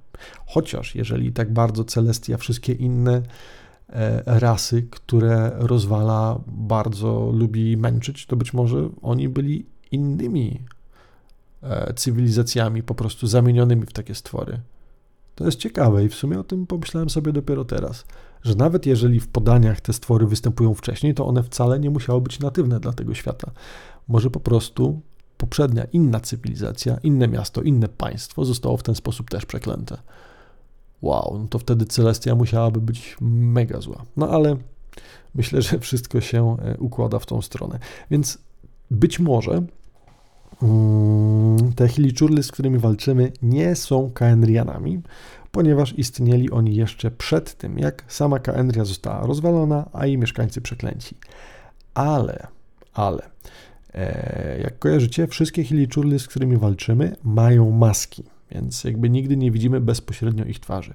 Chociaż 0.45 0.95
jeżeli 0.95 1.31
tak 1.31 1.53
bardzo 1.53 1.83
Celestia 1.83 2.37
wszystkie 2.37 2.73
inne 2.73 3.21
E, 3.21 3.21
rasy, 4.25 4.87
które 4.91 5.51
rozwala 5.55 6.39
bardzo 6.47 7.31
lubi 7.33 7.77
męczyć, 7.77 8.25
to 8.25 8.35
być 8.35 8.53
może 8.53 8.89
oni 9.01 9.29
byli 9.29 9.65
innymi 9.91 10.61
e, 11.63 11.93
cywilizacjami, 11.93 12.83
po 12.83 12.95
prostu 12.95 13.27
zamienionymi 13.27 13.85
w 13.85 13.93
takie 13.93 14.15
stwory. 14.15 14.59
To 15.35 15.45
jest 15.45 15.59
ciekawe 15.59 16.05
i 16.05 16.09
w 16.09 16.15
sumie 16.15 16.39
o 16.39 16.43
tym 16.43 16.67
pomyślałem 16.67 17.09
sobie 17.09 17.33
dopiero 17.33 17.65
teraz, 17.65 18.05
że 18.43 18.55
nawet 18.55 18.85
jeżeli 18.85 19.19
w 19.19 19.27
podaniach 19.27 19.81
te 19.81 19.93
stwory 19.93 20.27
występują 20.27 20.73
wcześniej, 20.73 21.13
to 21.13 21.27
one 21.27 21.43
wcale 21.43 21.79
nie 21.79 21.89
musiały 21.89 22.21
być 22.21 22.39
natywne 22.39 22.79
dla 22.79 22.93
tego 22.93 23.13
świata. 23.13 23.51
Może 24.07 24.29
po 24.29 24.39
prostu 24.39 25.01
poprzednia, 25.37 25.83
inna 25.83 26.19
cywilizacja, 26.19 26.97
inne 27.03 27.27
miasto, 27.27 27.61
inne 27.61 27.87
państwo 27.87 28.45
zostało 28.45 28.77
w 28.77 28.83
ten 28.83 28.95
sposób 28.95 29.29
też 29.29 29.45
przeklęte 29.45 29.97
wow, 31.01 31.37
no 31.41 31.47
to 31.47 31.59
wtedy 31.59 31.85
Celestia 31.85 32.35
musiałaby 32.35 32.81
być 32.81 33.17
mega 33.21 33.81
zła. 33.81 34.05
No 34.17 34.29
ale 34.29 34.57
myślę, 35.35 35.61
że 35.61 35.79
wszystko 35.79 36.21
się 36.21 36.57
e, 36.59 36.77
układa 36.77 37.19
w 37.19 37.25
tą 37.25 37.41
stronę. 37.41 37.79
Więc 38.11 38.37
być 38.91 39.19
może 39.19 39.63
mm, 40.63 41.73
te 41.75 41.87
Hilichurly, 41.87 42.43
z 42.43 42.51
którymi 42.51 42.79
walczymy, 42.79 43.31
nie 43.41 43.75
są 43.75 44.11
Kaenrianami, 44.13 45.01
ponieważ 45.51 45.93
istnieli 45.97 46.51
oni 46.51 46.75
jeszcze 46.75 47.11
przed 47.11 47.57
tym, 47.57 47.79
jak 47.79 48.03
sama 48.07 48.39
Kaenria 48.39 48.85
została 48.85 49.27
rozwalona, 49.27 49.89
a 49.93 50.05
jej 50.05 50.17
mieszkańcy 50.17 50.61
przeklęci. 50.61 51.15
Ale, 51.93 52.47
ale, 52.93 53.29
e, 53.93 54.59
jak 54.63 54.79
kojarzycie, 54.79 55.27
wszystkie 55.27 55.63
Hilichurly, 55.63 56.19
z 56.19 56.27
którymi 56.27 56.57
walczymy, 56.57 57.15
mają 57.23 57.71
maski 57.71 58.23
więc 58.51 58.83
jakby 58.83 59.09
nigdy 59.09 59.37
nie 59.37 59.51
widzimy 59.51 59.81
bezpośrednio 59.81 60.45
ich 60.45 60.59
twarzy. 60.59 60.93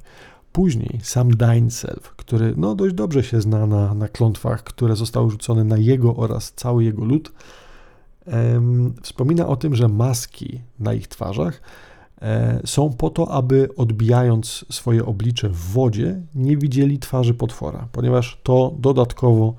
Później 0.52 1.00
sam 1.02 1.36
Dainself, 1.36 2.14
który 2.16 2.54
no 2.56 2.74
dość 2.74 2.94
dobrze 2.94 3.22
się 3.22 3.40
zna 3.40 3.66
na, 3.66 3.94
na 3.94 4.08
klątwach, 4.08 4.64
które 4.64 4.96
zostały 4.96 5.30
rzucone 5.30 5.64
na 5.64 5.76
jego 5.78 6.16
oraz 6.16 6.52
cały 6.52 6.84
jego 6.84 7.04
lud, 7.04 7.32
em, 8.26 8.94
wspomina 9.02 9.46
o 9.46 9.56
tym, 9.56 9.74
że 9.74 9.88
maski 9.88 10.60
na 10.78 10.94
ich 10.94 11.08
twarzach 11.08 11.62
e, 12.22 12.60
są 12.64 12.90
po 12.90 13.10
to, 13.10 13.30
aby 13.30 13.68
odbijając 13.76 14.64
swoje 14.70 15.06
oblicze 15.06 15.48
w 15.48 15.56
wodzie, 15.56 16.22
nie 16.34 16.56
widzieli 16.56 16.98
twarzy 16.98 17.34
potwora, 17.34 17.88
ponieważ 17.92 18.40
to 18.42 18.74
dodatkowo 18.78 19.54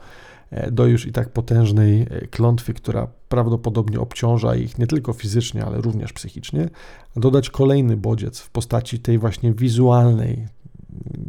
E, 0.51 0.71
do 0.71 0.85
już 0.85 1.05
i 1.05 1.11
tak 1.11 1.29
potężnej 1.29 2.01
e, 2.01 2.27
klątwy, 2.27 2.73
która 2.73 3.07
prawdopodobnie 3.29 3.99
obciąża 3.99 4.55
ich 4.55 4.77
nie 4.77 4.87
tylko 4.87 5.13
fizycznie, 5.13 5.65
ale 5.65 5.81
również 5.81 6.13
psychicznie, 6.13 6.69
dodać 7.15 7.49
kolejny 7.49 7.97
bodziec 7.97 8.39
w 8.39 8.49
postaci 8.49 8.99
tej 8.99 9.17
właśnie 9.17 9.53
wizualnej, 9.53 10.47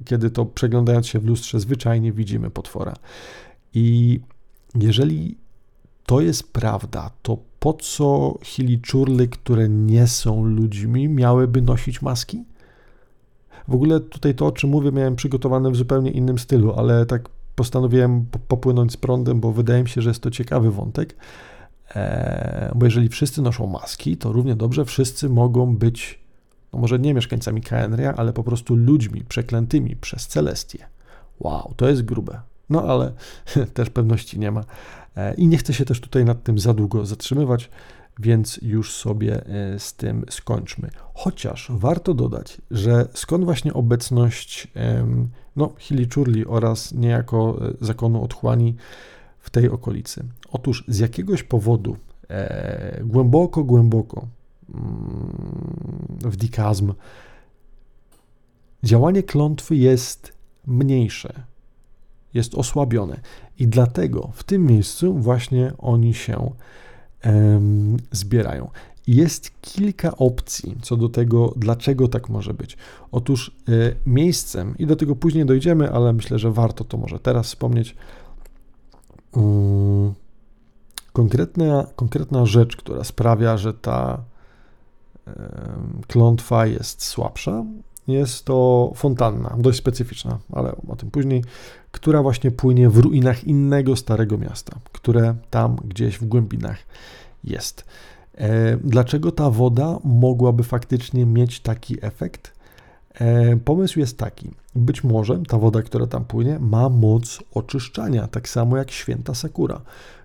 kiedy 0.04 0.30
to 0.30 0.46
przeglądając 0.46 1.06
się 1.06 1.18
w 1.18 1.26
lustrze 1.26 1.60
zwyczajnie 1.60 2.12
widzimy 2.12 2.50
potwora. 2.50 2.94
I 3.74 4.20
jeżeli 4.74 5.38
to 6.06 6.20
jest 6.20 6.52
prawda, 6.52 7.10
to 7.22 7.38
po 7.60 7.72
co 7.72 8.38
hiliczurly, 8.42 9.28
które 9.28 9.68
nie 9.68 10.06
są 10.06 10.44
ludźmi, 10.44 11.08
miałyby 11.08 11.62
nosić 11.62 12.02
maski? 12.02 12.44
W 13.68 13.74
ogóle 13.74 14.00
tutaj 14.00 14.34
to, 14.34 14.46
o 14.46 14.52
czym 14.52 14.70
mówię, 14.70 14.92
miałem 14.92 15.16
przygotowane 15.16 15.70
w 15.70 15.76
zupełnie 15.76 16.10
innym 16.10 16.38
stylu, 16.38 16.72
ale 16.72 17.06
tak 17.06 17.28
postanowiłem 17.54 18.26
popłynąć 18.48 18.92
z 18.92 18.96
prądem, 18.96 19.40
bo 19.40 19.52
wydaje 19.52 19.82
mi 19.82 19.88
się, 19.88 20.02
że 20.02 20.10
jest 20.10 20.22
to 20.22 20.30
ciekawy 20.30 20.70
wątek. 20.70 21.16
E, 21.96 22.72
bo 22.74 22.86
jeżeli 22.86 23.08
wszyscy 23.08 23.42
noszą 23.42 23.66
maski, 23.66 24.16
to 24.16 24.32
równie 24.32 24.56
dobrze 24.56 24.84
wszyscy 24.84 25.28
mogą 25.28 25.76
być, 25.76 26.20
no 26.72 26.78
może 26.78 26.98
nie 26.98 27.14
mieszkańcami 27.14 27.60
Kaenria, 27.60 28.14
ale 28.16 28.32
po 28.32 28.44
prostu 28.44 28.76
ludźmi 28.76 29.24
przeklętymi 29.28 29.96
przez 29.96 30.26
Celestię. 30.26 30.86
Wow, 31.40 31.74
to 31.76 31.88
jest 31.88 32.02
grube. 32.02 32.40
No 32.70 32.82
ale 32.82 33.12
też 33.74 33.90
pewności 33.90 34.38
nie 34.38 34.50
ma. 34.50 34.64
E, 35.16 35.34
I 35.34 35.46
nie 35.46 35.58
chcę 35.58 35.74
się 35.74 35.84
też 35.84 36.00
tutaj 36.00 36.24
nad 36.24 36.42
tym 36.42 36.58
za 36.58 36.74
długo 36.74 37.06
zatrzymywać 37.06 37.70
więc 38.20 38.58
już 38.62 38.94
sobie 38.94 39.46
e, 39.46 39.78
z 39.78 39.94
tym 39.94 40.24
skończmy. 40.30 40.90
Chociaż 41.14 41.66
warto 41.70 42.14
dodać, 42.14 42.60
że 42.70 43.08
skąd 43.14 43.44
właśnie 43.44 43.74
obecność 43.74 44.68
no, 45.56 45.72
Hilichurli 45.78 46.46
oraz 46.46 46.92
niejako 46.92 47.60
zakonu 47.80 48.24
otchłani 48.24 48.74
w 49.40 49.50
tej 49.50 49.70
okolicy? 49.70 50.24
Otóż 50.48 50.84
z 50.88 50.98
jakiegoś 50.98 51.42
powodu 51.42 51.96
e, 52.28 53.00
głęboko, 53.04 53.64
głęboko 53.64 54.26
mm, 54.74 56.18
w 56.20 56.36
dikazm 56.36 56.92
działanie 58.82 59.22
klątwy 59.22 59.76
jest 59.76 60.32
mniejsze, 60.66 61.42
jest 62.34 62.54
osłabione 62.54 63.20
i 63.58 63.68
dlatego 63.68 64.30
w 64.34 64.44
tym 64.44 64.66
miejscu 64.66 65.14
właśnie 65.14 65.72
oni 65.78 66.14
się 66.14 66.50
zbierają. 68.12 68.70
Jest 69.06 69.60
kilka 69.60 70.16
opcji 70.16 70.76
co 70.82 70.96
do 70.96 71.08
tego, 71.08 71.54
dlaczego 71.56 72.08
tak 72.08 72.28
może 72.28 72.54
być. 72.54 72.76
Otóż 73.12 73.56
e, 73.68 73.72
miejscem, 74.06 74.74
i 74.78 74.86
do 74.86 74.96
tego 74.96 75.16
później 75.16 75.46
dojdziemy, 75.46 75.92
ale 75.92 76.12
myślę, 76.12 76.38
że 76.38 76.52
warto 76.52 76.84
to 76.84 76.96
może 76.96 77.18
teraz 77.18 77.46
wspomnieć, 77.46 77.96
um, 79.32 80.14
konkretna, 81.12 81.86
konkretna 81.96 82.46
rzecz, 82.46 82.76
która 82.76 83.04
sprawia, 83.04 83.56
że 83.56 83.74
ta 83.74 84.22
klątwa 86.06 86.66
jest 86.66 87.02
słabsza, 87.02 87.64
jest 88.08 88.44
to 88.44 88.92
fontanna, 88.94 89.56
dość 89.58 89.78
specyficzna, 89.78 90.38
ale 90.52 90.76
o 90.88 90.96
tym 90.96 91.10
później, 91.10 91.44
która 91.90 92.22
właśnie 92.22 92.50
płynie 92.50 92.90
w 92.90 92.98
ruinach 92.98 93.44
innego 93.44 93.96
starego 93.96 94.38
miasta, 94.38 94.78
które 94.92 95.34
tam 95.50 95.76
gdzieś 95.84 96.18
w 96.18 96.24
głębinach 96.24 96.78
jest. 97.44 97.84
E, 98.34 98.76
dlaczego 98.76 99.32
ta 99.32 99.50
woda 99.50 99.98
mogłaby 100.04 100.62
faktycznie 100.62 101.26
mieć 101.26 101.60
taki 101.60 102.06
efekt? 102.06 102.57
E, 103.20 103.56
pomysł 103.56 103.98
jest 103.98 104.18
taki: 104.18 104.50
być 104.74 105.04
może 105.04 105.38
ta 105.48 105.58
woda, 105.58 105.82
która 105.82 106.06
tam 106.06 106.24
płynie, 106.24 106.58
ma 106.58 106.88
moc 106.88 107.38
oczyszczania, 107.54 108.26
tak 108.26 108.48
samo 108.48 108.76
jak 108.76 108.90
święta 108.90 109.34
Sakura, 109.34 109.80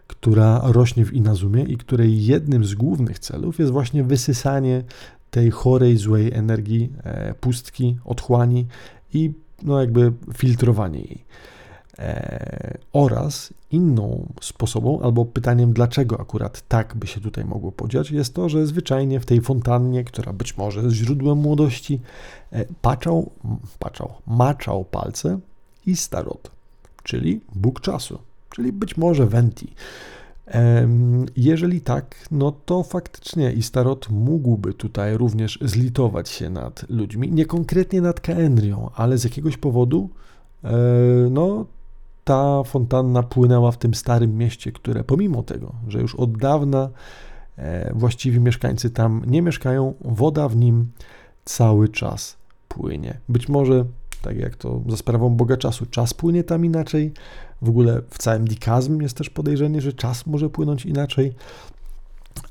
która 0.07 0.61
rośnie 0.63 1.05
w 1.05 1.13
Inazumie 1.13 1.63
i 1.63 1.77
której 1.77 2.25
jednym 2.25 2.65
z 2.65 2.75
głównych 2.75 3.19
celów 3.19 3.59
jest 3.59 3.71
właśnie 3.71 4.03
wysysanie 4.03 4.83
tej 5.31 5.51
chorej, 5.51 5.97
złej 5.97 6.33
energii, 6.33 6.93
e, 7.03 7.33
pustki, 7.33 7.97
otchłani 8.05 8.67
i 9.13 9.33
no 9.63 9.79
jakby 9.79 10.13
filtrowanie 10.33 10.99
jej. 10.99 11.25
E, 11.99 12.77
oraz 12.93 13.53
inną 13.71 14.33
sposobą, 14.41 15.01
albo 15.01 15.25
pytaniem, 15.25 15.73
dlaczego 15.73 16.19
akurat 16.19 16.67
tak 16.67 16.95
by 16.95 17.07
się 17.07 17.21
tutaj 17.21 17.45
mogło 17.45 17.71
podziać, 17.71 18.11
jest 18.11 18.33
to, 18.33 18.49
że 18.49 18.67
zwyczajnie 18.67 19.19
w 19.19 19.25
tej 19.25 19.41
fontannie, 19.41 20.03
która 20.03 20.33
być 20.33 20.57
może 20.57 20.81
jest 20.81 20.95
źródłem 20.95 21.37
młodości, 21.37 21.99
e, 22.51 22.65
paczał, 22.81 23.31
paczał, 23.79 24.13
maczał 24.27 24.85
palce 24.85 25.39
i 25.85 25.95
starot, 25.95 26.51
czyli 27.03 27.41
Bóg 27.55 27.81
czasu, 27.81 28.19
czyli 28.49 28.71
być 28.71 28.97
może 28.97 29.25
Venti. 29.25 29.73
Jeżeli 31.35 31.81
tak, 31.81 32.27
no 32.31 32.51
to 32.65 32.83
faktycznie 32.83 33.51
Istarot 33.51 34.09
mógłby 34.09 34.73
tutaj 34.73 35.17
również 35.17 35.59
zlitować 35.61 36.29
się 36.29 36.49
nad 36.49 36.89
ludźmi, 36.89 37.31
nie 37.31 37.45
konkretnie 37.45 38.01
nad 38.01 38.19
Kaenrią, 38.19 38.89
ale 38.95 39.17
z 39.17 39.23
jakiegoś 39.23 39.57
powodu, 39.57 40.09
e, 40.63 40.71
no 41.31 41.65
ta 42.23 42.63
fontanna 42.63 43.23
płynęła 43.23 43.71
w 43.71 43.77
tym 43.77 43.93
starym 43.93 44.37
mieście, 44.37 44.71
które 44.71 45.03
pomimo 45.03 45.43
tego, 45.43 45.75
że 45.87 46.01
już 46.01 46.15
od 46.15 46.37
dawna 46.37 46.89
e, 47.57 47.93
właściwi 47.93 48.39
mieszkańcy 48.39 48.89
tam 48.89 49.21
nie 49.27 49.41
mieszkają, 49.41 49.93
woda 50.01 50.49
w 50.49 50.55
nim 50.55 50.91
cały 51.45 51.89
czas 51.89 52.37
płynie. 52.67 53.19
Być 53.29 53.49
może, 53.49 53.85
tak 54.21 54.37
jak 54.37 54.55
to 54.55 54.81
za 54.89 54.97
sprawą 54.97 55.29
Boga 55.29 55.57
czasu, 55.57 55.85
czas 55.85 56.13
płynie 56.13 56.43
tam 56.43 56.65
inaczej. 56.65 57.13
W 57.61 57.69
ogóle 57.69 58.01
w 58.09 58.17
całym 58.17 58.47
dikazm 58.47 59.01
jest 59.01 59.17
też 59.17 59.29
podejrzenie, 59.29 59.81
że 59.81 59.93
czas 59.93 60.25
może 60.25 60.49
płynąć 60.49 60.85
inaczej, 60.85 61.33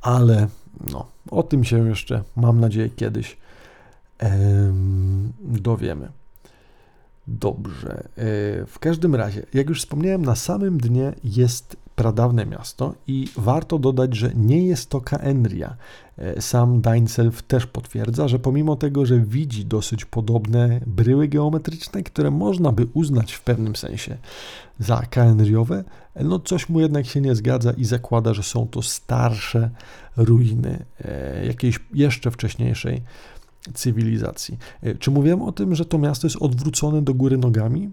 ale 0.03 0.47
no, 0.93 1.07
o 1.31 1.43
tym 1.43 1.65
się 1.65 1.89
jeszcze, 1.89 2.23
mam 2.37 2.61
nadzieję, 2.61 2.91
kiedyś 2.91 3.37
em, 4.19 5.33
dowiemy. 5.41 6.09
Dobrze. 7.27 8.09
E, 8.17 8.67
w 8.67 8.79
każdym 8.81 9.15
razie, 9.15 9.47
jak 9.55 9.69
już 9.69 9.81
wspomniałem, 9.81 10.25
na 10.25 10.37
samym 10.37 10.79
dnie 10.79 11.13
jest 11.25 11.77
pradawne 11.95 12.47
miasto 12.47 12.95
i 13.07 13.29
warto 13.37 13.79
dodać, 13.79 14.17
że 14.17 14.33
nie 14.35 14.67
jest 14.67 14.91
to 14.91 15.01
Kaenria. 15.01 15.77
E, 16.19 16.43
sam 16.43 16.81
Dainself 16.81 17.43
też 17.43 17.67
potwierdza, 17.67 18.29
że 18.29 18.39
pomimo 18.39 18.77
tego, 18.77 19.07
że 19.07 19.19
widzi 19.19 19.65
dosyć 19.65 20.05
podobne 20.05 20.81
bryły 20.87 21.29
geometryczne, 21.29 22.03
które 22.03 22.31
można 22.31 22.73
by 22.73 22.87
uznać 22.95 23.33
w 23.33 23.41
pewnym 23.41 23.77
sensie 23.77 24.17
za 24.79 25.03
kaenriowe, 25.11 25.85
no 26.21 26.39
coś 26.39 26.69
mu 26.69 26.81
jednak 26.81 27.07
się 27.07 27.21
nie 27.21 27.35
zgadza 27.35 27.73
i 27.73 27.85
zakłada, 27.85 28.35
że 28.35 28.43
są 28.43 28.69
to 28.69 28.83
starsze 28.83 29.71
ruiny 30.17 30.85
e, 31.05 31.47
jakiejś 31.47 31.81
jeszcze 31.95 32.31
wcześniejszej 32.31 33.03
cywilizacji. 33.75 34.59
E, 34.83 34.95
czy 34.95 35.11
mówiłem 35.11 35.43
o 35.43 35.53
tym, 35.53 35.75
że 35.75 35.85
to 35.85 35.99
miasto 35.99 36.27
jest 36.27 36.37
odwrócone 36.41 37.03
do 37.03 37.15
góry 37.15 37.39
nogami? 37.39 37.91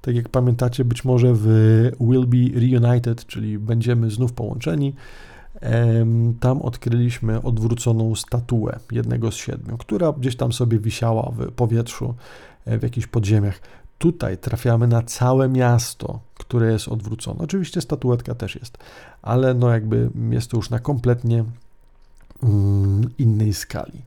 Tak 0.00 0.14
jak 0.14 0.28
pamiętacie, 0.28 0.84
być 0.84 1.04
może 1.04 1.32
w 1.34 1.46
Will 2.00 2.26
Be 2.26 2.60
Reunited, 2.60 3.26
czyli 3.26 3.58
będziemy 3.58 4.10
znów 4.10 4.32
połączeni, 4.32 4.94
tam 6.40 6.62
odkryliśmy 6.62 7.42
odwróconą 7.42 8.14
statuę 8.14 8.78
jednego 8.92 9.30
z 9.30 9.34
siedmiu, 9.34 9.78
która 9.78 10.12
gdzieś 10.12 10.36
tam 10.36 10.52
sobie 10.52 10.78
wisiała 10.78 11.32
w 11.36 11.52
powietrzu, 11.52 12.14
e, 12.64 12.78
w 12.78 12.82
jakichś 12.82 13.06
podziemiach. 13.06 13.60
Tutaj 13.98 14.38
trafiamy 14.38 14.86
na 14.86 15.02
całe 15.02 15.48
miasto, 15.48 16.20
które 16.34 16.72
jest 16.72 16.88
odwrócone. 16.88 17.40
Oczywiście 17.40 17.80
statuetka 17.80 18.34
też 18.34 18.56
jest, 18.56 18.78
ale 19.22 19.54
no 19.54 19.70
jakby 19.70 20.10
jest 20.30 20.50
to 20.50 20.56
już 20.56 20.70
na 20.70 20.78
kompletnie 20.78 21.44
mm, 22.42 23.10
innej 23.18 23.54
skali. 23.54 24.02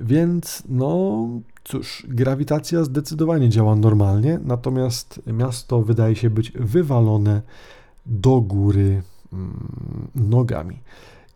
Więc 0.00 0.62
no 0.68 1.26
cóż, 1.64 2.06
grawitacja 2.08 2.84
zdecydowanie 2.84 3.48
działa 3.48 3.76
normalnie, 3.76 4.40
natomiast 4.44 5.22
miasto 5.26 5.82
wydaje 5.82 6.16
się 6.16 6.30
być 6.30 6.52
wywalone 6.52 7.42
do 8.06 8.40
góry 8.40 9.02
mm, 9.32 10.08
nogami. 10.14 10.78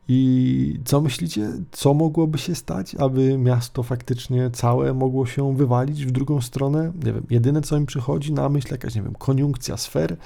I 0.08 0.80
co 0.84 1.00
myślicie, 1.00 1.52
co 1.72 1.94
mogłoby 1.94 2.38
się 2.38 2.54
stać, 2.54 2.94
aby 2.94 3.38
miasto 3.38 3.82
faktycznie 3.82 4.50
całe 4.50 4.94
mogło 4.94 5.26
się 5.26 5.56
wywalić 5.56 6.06
w 6.06 6.10
drugą 6.10 6.40
stronę? 6.40 6.92
Nie 7.04 7.12
wiem, 7.12 7.26
jedyne 7.30 7.62
co 7.62 7.80
mi 7.80 7.86
przychodzi 7.86 8.32
na 8.32 8.48
myśl, 8.48 8.68
jakaś, 8.70 8.94
nie 8.94 9.02
wiem, 9.02 9.14
koniunkcja 9.18 9.76
sfer, 9.76 10.16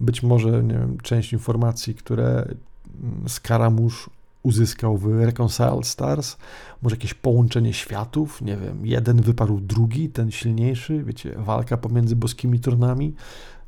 być 0.00 0.22
może, 0.22 0.62
nie 0.62 0.74
wiem, 0.74 0.98
część 1.02 1.32
informacji, 1.32 1.94
które 1.94 2.54
mm, 3.02 3.28
Skaramusz 3.28 4.10
uzyskał 4.42 4.96
w 4.96 5.06
Reconciled 5.06 5.86
Stars, 5.86 6.36
może 6.82 6.96
jakieś 6.96 7.14
połączenie 7.14 7.72
światów, 7.72 8.42
nie 8.42 8.56
wiem, 8.56 8.86
jeden 8.86 9.22
wyparł 9.22 9.60
drugi, 9.60 10.08
ten 10.08 10.30
silniejszy, 10.30 11.04
wiecie, 11.04 11.34
walka 11.38 11.76
pomiędzy 11.76 12.16
boskimi 12.16 12.60
tronami, 12.60 13.14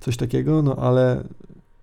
coś 0.00 0.16
takiego, 0.16 0.62
no 0.62 0.76
ale 0.76 1.24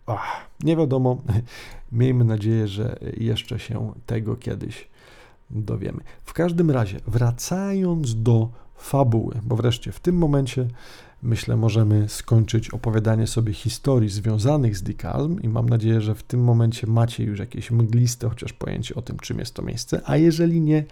ach, 0.05 0.47
nie 0.63 0.77
wiadomo, 0.77 1.21
miejmy 1.91 2.23
nadzieję, 2.23 2.67
że 2.67 2.99
jeszcze 3.17 3.59
się 3.59 3.93
tego 4.05 4.35
kiedyś 4.35 4.87
dowiemy. 5.49 5.99
W 6.23 6.33
każdym 6.33 6.71
razie, 6.71 6.99
wracając 7.07 8.23
do 8.23 8.49
fabuły, 8.75 9.35
bo 9.43 9.55
wreszcie 9.55 9.91
w 9.91 9.99
tym 9.99 10.17
momencie 10.17 10.67
myślę, 11.24 11.55
możemy 11.55 12.09
skończyć 12.09 12.70
opowiadanie 12.70 13.28
sobie 13.28 13.53
historii 13.53 14.09
związanych 14.09 14.78
z 14.78 14.84
Dikalm 14.84 15.41
i 15.41 15.49
mam 15.49 15.70
nadzieję, 15.70 16.01
że 16.01 16.15
w 16.15 16.24
tym 16.24 16.43
momencie 16.43 16.88
macie 16.88 17.24
już 17.24 17.39
jakieś 17.39 17.72
mgliste 17.72 18.30
chociaż 18.30 18.53
pojęcie 18.53 18.95
o 18.95 19.01
tym, 19.01 19.17
czym 19.20 19.39
jest 19.39 19.53
to 19.53 19.61
miejsce, 19.61 20.01
a 20.05 20.17
jeżeli 20.17 20.61
nie, 20.61 20.84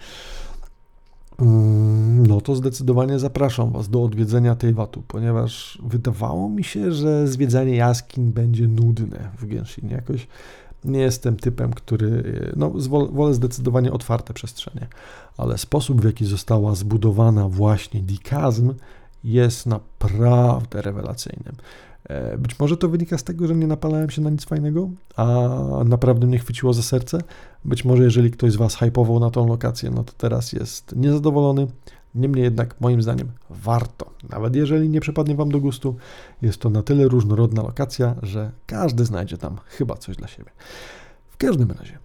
mm, 1.39 2.27
no 2.27 2.41
to 2.41 2.55
zdecydowanie 2.55 3.19
zapraszam 3.19 3.71
Was 3.71 3.89
do 3.89 4.03
odwiedzenia 4.03 4.55
tej 4.55 4.73
watu, 4.73 5.03
ponieważ 5.07 5.81
wydawało 5.83 6.49
mi 6.49 6.63
się, 6.63 6.91
że 6.91 7.27
zwiedzanie 7.27 7.75
jaskiń 7.75 8.31
będzie 8.31 8.67
nudne 8.67 9.29
w 9.37 9.45
Genshin. 9.45 9.89
Jakoś 9.89 10.27
nie 10.83 10.99
jestem 10.99 11.37
typem, 11.37 11.73
który, 11.73 12.23
no 12.55 12.69
wolę 13.11 13.33
zdecydowanie 13.33 13.91
otwarte 13.91 14.33
przestrzenie, 14.33 14.87
ale 15.37 15.57
sposób, 15.57 16.01
w 16.01 16.05
jaki 16.05 16.25
została 16.25 16.75
zbudowana 16.75 17.49
właśnie 17.49 18.01
Dikazm 18.01 18.73
jest 19.27 19.65
naprawdę 19.65 20.81
rewelacyjnym. 20.81 21.55
E, 22.03 22.37
być 22.37 22.59
może 22.59 22.77
to 22.77 22.89
wynika 22.89 23.17
z 23.17 23.23
tego, 23.23 23.47
że 23.47 23.55
nie 23.55 23.67
napalałem 23.67 24.09
się 24.09 24.21
na 24.21 24.29
nic 24.29 24.45
fajnego, 24.45 24.89
a 25.15 25.49
naprawdę 25.85 26.27
mnie 26.27 26.39
chwyciło 26.39 26.73
za 26.73 26.83
serce. 26.83 27.21
Być 27.65 27.85
może 27.85 28.03
jeżeli 28.03 28.31
ktoś 28.31 28.51
z 28.51 28.55
Was 28.55 28.75
hypował 28.75 29.19
na 29.19 29.29
tą 29.29 29.47
lokację, 29.47 29.91
no 29.91 30.03
to 30.03 30.13
teraz 30.17 30.53
jest 30.53 30.95
niezadowolony. 30.95 31.67
Niemniej 32.15 32.43
jednak, 32.43 32.81
moim 32.81 33.01
zdaniem, 33.01 33.31
warto. 33.49 34.09
Nawet 34.29 34.55
jeżeli 34.55 34.89
nie 34.89 35.01
przypadnie 35.01 35.35
Wam 35.35 35.49
do 35.49 35.59
gustu, 35.59 35.95
jest 36.41 36.61
to 36.61 36.69
na 36.69 36.83
tyle 36.83 37.07
różnorodna 37.07 37.63
lokacja, 37.63 38.15
że 38.21 38.51
każdy 38.65 39.05
znajdzie 39.05 39.37
tam 39.37 39.57
chyba 39.65 39.95
coś 39.95 40.15
dla 40.15 40.27
siebie. 40.27 40.49
W 41.29 41.37
każdym 41.37 41.71
razie, 41.71 41.99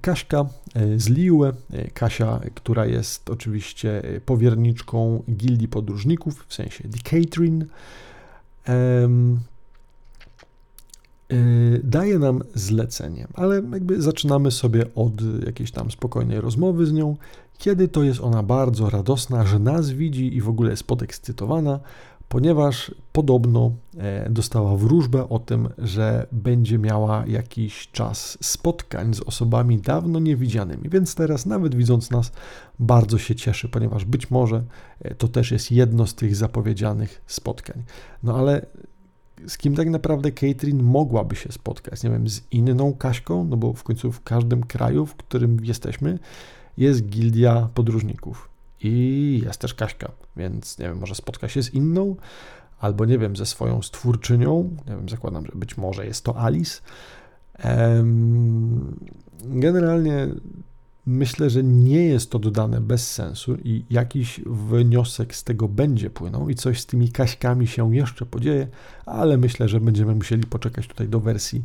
Kaśka 0.00 0.46
e, 0.74 0.98
z 0.98 1.08
Liue, 1.08 1.52
e, 1.72 1.90
Kasia, 1.90 2.40
która 2.54 2.86
jest 2.86 3.30
oczywiście 3.30 4.02
powierniczką 4.26 5.22
gildii 5.30 5.68
podróżników, 5.68 6.44
w 6.48 6.54
sensie 6.54 6.88
Decatrin, 6.88 7.66
daje 11.82 12.18
nam 12.18 12.42
zlecenie, 12.54 13.28
ale 13.34 13.54
jakby 13.54 14.02
zaczynamy 14.02 14.50
sobie 14.50 14.94
od 14.94 15.44
jakiejś 15.46 15.70
tam 15.70 15.90
spokojnej 15.90 16.40
rozmowy 16.40 16.86
z 16.86 16.92
nią, 16.92 17.16
kiedy 17.58 17.88
to 17.88 18.02
jest 18.02 18.20
ona 18.20 18.42
bardzo 18.42 18.90
radosna, 18.90 19.46
że 19.46 19.58
nas 19.58 19.90
widzi 19.90 20.36
i 20.36 20.40
w 20.40 20.48
ogóle 20.48 20.70
jest 20.70 20.84
podekscytowana, 20.84 21.80
ponieważ 22.28 22.94
podobno 23.12 23.72
e, 23.98 24.30
dostała 24.30 24.76
wróżbę 24.76 25.28
o 25.28 25.38
tym, 25.38 25.68
że 25.78 26.26
będzie 26.32 26.78
miała 26.78 27.24
jakiś 27.26 27.88
czas 27.92 28.38
spotkań 28.40 29.14
z 29.14 29.20
osobami 29.20 29.78
dawno 29.78 30.20
niewidzianymi, 30.20 30.88
więc 30.88 31.14
teraz 31.14 31.46
nawet 31.46 31.74
widząc 31.74 32.10
nas 32.10 32.32
bardzo 32.78 33.18
się 33.18 33.34
cieszy, 33.34 33.68
ponieważ 33.68 34.04
być 34.04 34.30
może 34.30 34.64
e, 35.00 35.14
to 35.14 35.28
też 35.28 35.50
jest 35.50 35.72
jedno 35.72 36.06
z 36.06 36.14
tych 36.14 36.36
zapowiedzianych 36.36 37.22
spotkań. 37.26 37.82
No 38.22 38.36
ale 38.36 38.66
z 39.48 39.58
kim 39.58 39.74
tak 39.74 39.88
naprawdę 39.88 40.32
Catherine 40.32 40.82
mogłaby 40.82 41.36
się 41.36 41.52
spotkać? 41.52 42.02
Nie 42.02 42.10
wiem, 42.10 42.28
z 42.28 42.40
inną 42.50 42.94
Kaśką, 42.94 43.44
no 43.44 43.56
bo 43.56 43.72
w 43.72 43.82
końcu 43.82 44.12
w 44.12 44.22
każdym 44.22 44.62
kraju, 44.62 45.06
w 45.06 45.14
którym 45.14 45.64
jesteśmy, 45.64 46.18
jest 46.76 47.06
gildia 47.06 47.68
podróżników 47.74 48.53
i 48.84 49.42
jest 49.44 49.60
też 49.60 49.74
Kaśka, 49.74 50.12
więc 50.36 50.78
nie 50.78 50.84
wiem, 50.86 50.98
może 50.98 51.14
spotka 51.14 51.48
się 51.48 51.62
z 51.62 51.74
inną, 51.74 52.16
albo 52.80 53.04
nie 53.04 53.18
wiem, 53.18 53.36
ze 53.36 53.46
swoją 53.46 53.82
stwórczynią, 53.82 54.70
nie 54.86 54.96
wiem, 54.96 55.08
zakładam, 55.08 55.46
że 55.46 55.52
być 55.54 55.76
może 55.76 56.06
jest 56.06 56.24
to 56.24 56.40
Alice. 56.40 56.80
Generalnie 59.44 60.28
myślę, 61.06 61.50
że 61.50 61.62
nie 61.62 62.06
jest 62.06 62.30
to 62.30 62.38
dodane 62.38 62.80
bez 62.80 63.10
sensu 63.10 63.56
i 63.64 63.84
jakiś 63.90 64.40
wniosek 64.46 65.34
z 65.34 65.44
tego 65.44 65.68
będzie 65.68 66.10
płynął 66.10 66.48
i 66.48 66.54
coś 66.54 66.80
z 66.80 66.86
tymi 66.86 67.08
kaśkami 67.08 67.66
się 67.66 67.96
jeszcze 67.96 68.26
podzieje, 68.26 68.68
ale 69.06 69.36
myślę, 69.36 69.68
że 69.68 69.80
będziemy 69.80 70.14
musieli 70.14 70.46
poczekać 70.46 70.86
tutaj 70.86 71.08
do 71.08 71.20
wersji 71.20 71.62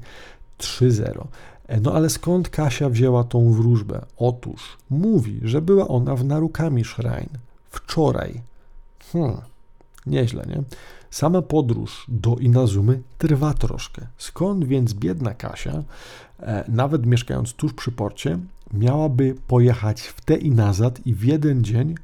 3.0. 0.59 1.27
E, 1.69 1.79
no 1.79 1.93
ale 1.93 2.09
skąd 2.09 2.49
Kasia 2.49 2.89
wzięła 2.89 3.23
tą 3.23 3.51
wróżbę? 3.51 4.05
Otóż 4.17 4.77
mówi, 4.89 5.39
że 5.43 5.61
była 5.61 5.87
ona 5.87 6.15
w 6.15 6.25
Narukami 6.25 6.83
Shrine 6.83 7.39
wczoraj. 7.69 8.41
Hmm, 9.11 9.37
nieźle, 10.05 10.45
nie? 10.47 10.63
Sama 11.11 11.41
podróż 11.41 12.05
do 12.07 12.35
Inazumy 12.35 13.01
trwa 13.17 13.53
troszkę. 13.53 14.07
Skąd 14.17 14.65
więc 14.65 14.93
biedna 14.93 15.33
Kasia, 15.33 15.83
e, 16.39 16.63
nawet 16.67 17.05
mieszkając 17.05 17.53
tuż 17.53 17.73
przy 17.73 17.91
porcie, 17.91 18.39
miałaby 18.73 19.35
pojechać 19.47 20.01
w 20.01 20.21
te 20.21 20.35
i 20.35 20.51
nazad 20.51 21.05
i 21.05 21.15
w 21.15 21.23
jeden 21.23 21.63
dzień 21.63 21.95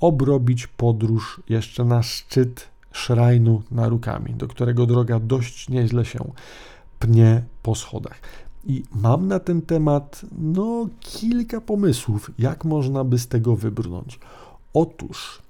obrobić 0.00 0.66
podróż 0.66 1.40
jeszcze 1.48 1.84
na 1.84 2.02
szczyt 2.02 2.68
szrajnu 2.92 3.62
Narukami, 3.70 4.34
do 4.34 4.48
którego 4.48 4.86
droga 4.86 5.20
dość 5.20 5.68
nieźle 5.68 6.04
się 6.04 6.32
pnie 6.98 7.42
po 7.62 7.74
schodach. 7.74 8.20
I 8.64 8.82
mam 8.94 9.28
na 9.28 9.38
ten 9.38 9.62
temat 9.62 10.22
no, 10.38 10.88
kilka 11.00 11.60
pomysłów, 11.60 12.30
jak 12.38 12.64
można 12.64 13.04
by 13.04 13.18
z 13.18 13.28
tego 13.28 13.56
wybrnąć. 13.56 14.18
Otóż, 14.74 15.42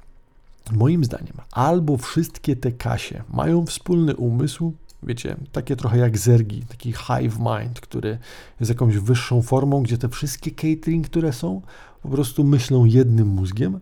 moim 0.73 1.05
zdaniem, 1.05 1.35
albo 1.51 1.97
wszystkie 1.97 2.57
te 2.57 2.73
kasie 2.73 3.23
mają 3.33 3.67
wspólny 3.67 4.17
umysł, 4.17 4.73
wiecie, 5.03 5.37
takie 5.53 5.77
trochę 5.77 5.99
jak 5.99 6.19
zergi, 6.19 6.63
taki 6.63 6.93
hive 6.93 7.39
mind, 7.39 7.81
który 7.81 8.19
jest 8.61 8.71
jakąś 8.71 8.97
wyższą 8.97 9.43
formą, 9.43 9.83
gdzie 9.83 9.99
te 9.99 10.09
wszystkie 10.09 10.51
catering, 10.51 11.07
które 11.07 11.33
są, 11.33 11.63
po 12.03 12.09
prostu 12.09 12.45
myślą 12.45 12.85
jednym 12.85 13.29
mózgiem, 13.29 13.81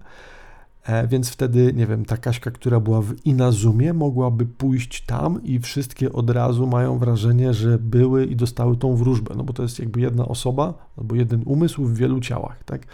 więc 1.09 1.31
wtedy, 1.31 1.73
nie 1.77 1.87
wiem, 1.87 2.05
ta 2.05 2.17
Kaśka, 2.17 2.51
która 2.51 2.81
była 2.81 3.03
w 3.03 3.15
Inazumie, 3.25 3.93
mogłaby 3.93 4.47
pójść 4.47 5.05
tam 5.07 5.43
i 5.43 5.59
wszystkie 5.59 6.13
od 6.13 6.31
razu 6.31 6.67
mają 6.67 6.99
wrażenie, 6.99 7.55
że 7.55 7.79
były 7.79 8.27
i 8.27 8.37
dostały 8.37 8.77
tą 8.77 8.97
wróżbę, 8.97 9.35
no 9.37 9.45
bo 9.45 9.53
to 9.53 9.63
jest 9.63 9.79
jakby 9.79 10.01
jedna 10.01 10.29
osoba 10.29 10.75
albo 10.99 11.15
jeden 11.15 11.43
umysł 11.47 11.85
w 11.85 11.97
wielu 11.97 12.21
ciałach, 12.21 12.65
tak? 12.65 12.87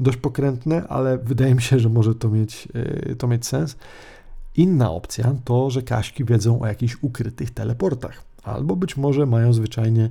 Dość 0.00 0.16
pokrętne, 0.16 0.88
ale 0.88 1.18
wydaje 1.18 1.54
mi 1.54 1.62
się, 1.62 1.78
że 1.78 1.88
może 1.88 2.14
to 2.14 2.28
mieć, 2.28 2.68
e, 2.74 3.14
to 3.14 3.26
mieć 3.28 3.46
sens. 3.46 3.76
Inna 4.56 4.90
opcja 4.90 5.34
to, 5.44 5.70
że 5.70 5.82
Kaśki 5.82 6.24
wiedzą 6.24 6.60
o 6.60 6.66
jakichś 6.66 6.96
ukrytych 7.02 7.50
teleportach, 7.50 8.24
albo 8.42 8.76
być 8.76 8.96
może 8.96 9.26
mają 9.26 9.52
zwyczajnie 9.52 10.10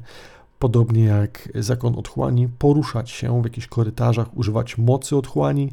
podobnie 0.59 1.03
jak 1.03 1.49
zakon 1.55 1.95
otchłani, 1.95 2.47
poruszać 2.59 3.09
się 3.09 3.41
w 3.41 3.43
jakichś 3.43 3.67
korytarzach, 3.67 4.37
używać 4.37 4.77
mocy 4.77 5.15
otchłani 5.15 5.71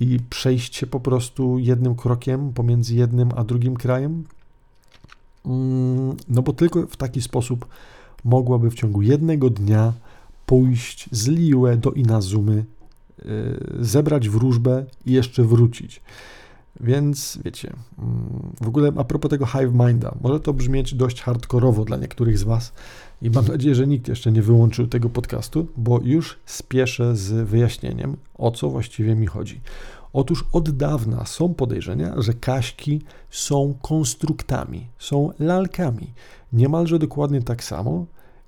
i 0.00 0.18
przejść 0.30 0.76
się 0.76 0.86
po 0.86 1.00
prostu 1.00 1.58
jednym 1.58 1.94
krokiem 1.94 2.52
pomiędzy 2.52 2.94
jednym 2.94 3.28
a 3.36 3.44
drugim 3.44 3.76
krajem. 3.76 4.24
Mm, 5.46 6.16
no 6.28 6.42
bo 6.42 6.52
tylko 6.52 6.86
w 6.86 6.96
taki 6.96 7.22
sposób 7.22 7.66
mogłaby 8.24 8.70
w 8.70 8.74
ciągu 8.74 9.02
jednego 9.02 9.50
dnia 9.50 9.92
pójść 10.46 11.08
z 11.12 11.28
Liue 11.28 11.76
do 11.76 11.90
Inazumy, 11.90 12.64
y, 13.18 13.24
zebrać 13.80 14.28
wróżbę 14.28 14.84
i 15.06 15.12
jeszcze 15.12 15.44
wrócić. 15.44 16.02
Więc 16.80 17.38
wiecie, 17.44 17.72
mm, 17.98 18.52
w 18.60 18.68
ogóle 18.68 18.92
a 18.96 19.04
propos 19.04 19.30
tego 19.30 19.46
Hive 19.46 19.72
Minda, 19.72 20.14
może 20.20 20.40
to 20.40 20.52
brzmieć 20.52 20.94
dość 20.94 21.22
hardkorowo 21.22 21.84
dla 21.84 21.96
niektórych 21.96 22.38
z 22.38 22.42
Was 22.42 22.72
i 23.22 23.30
mam 23.30 23.46
nadzieję, 23.46 23.74
że 23.74 23.86
nikt 23.86 24.08
jeszcze 24.08 24.32
nie 24.32 24.42
wyłączył 24.42 24.86
tego 24.86 25.08
podcastu, 25.08 25.66
bo 25.76 26.00
już 26.02 26.38
spieszę 26.46 27.16
z 27.16 27.48
wyjaśnieniem, 27.48 28.16
o 28.34 28.50
co 28.50 28.70
właściwie 28.70 29.14
mi 29.14 29.26
chodzi. 29.26 29.60
Otóż 30.12 30.44
od 30.52 30.70
dawna 30.70 31.26
są 31.26 31.54
podejrzenia, 31.54 32.14
że 32.22 32.34
kaśki 32.34 33.02
są 33.30 33.74
konstruktami, 33.82 34.86
są 34.98 35.32
lalkami. 35.38 36.12
Niemalże 36.52 36.98
dokładnie 36.98 37.42
tak 37.42 37.64
samo 37.64 38.06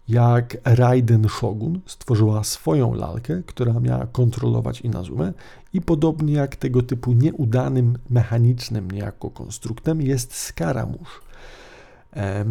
jak 0.09 0.57
Raiden 0.65 1.29
Shogun 1.29 1.81
stworzyła 1.87 2.45
swoją 2.45 2.95
lalkę, 2.95 3.43
która 3.47 3.81
miała 3.81 4.07
kontrolować 4.07 4.81
Inazumę 4.81 5.33
i 5.73 5.81
podobnie 5.81 6.33
jak 6.33 6.57
tego 6.57 6.83
typu 6.83 7.13
nieudanym 7.13 7.99
mechanicznym 8.11 8.91
niejako 8.91 9.31
konstruktem 9.31 10.03
jest 10.03 10.35
Skaramusz. 10.35 11.21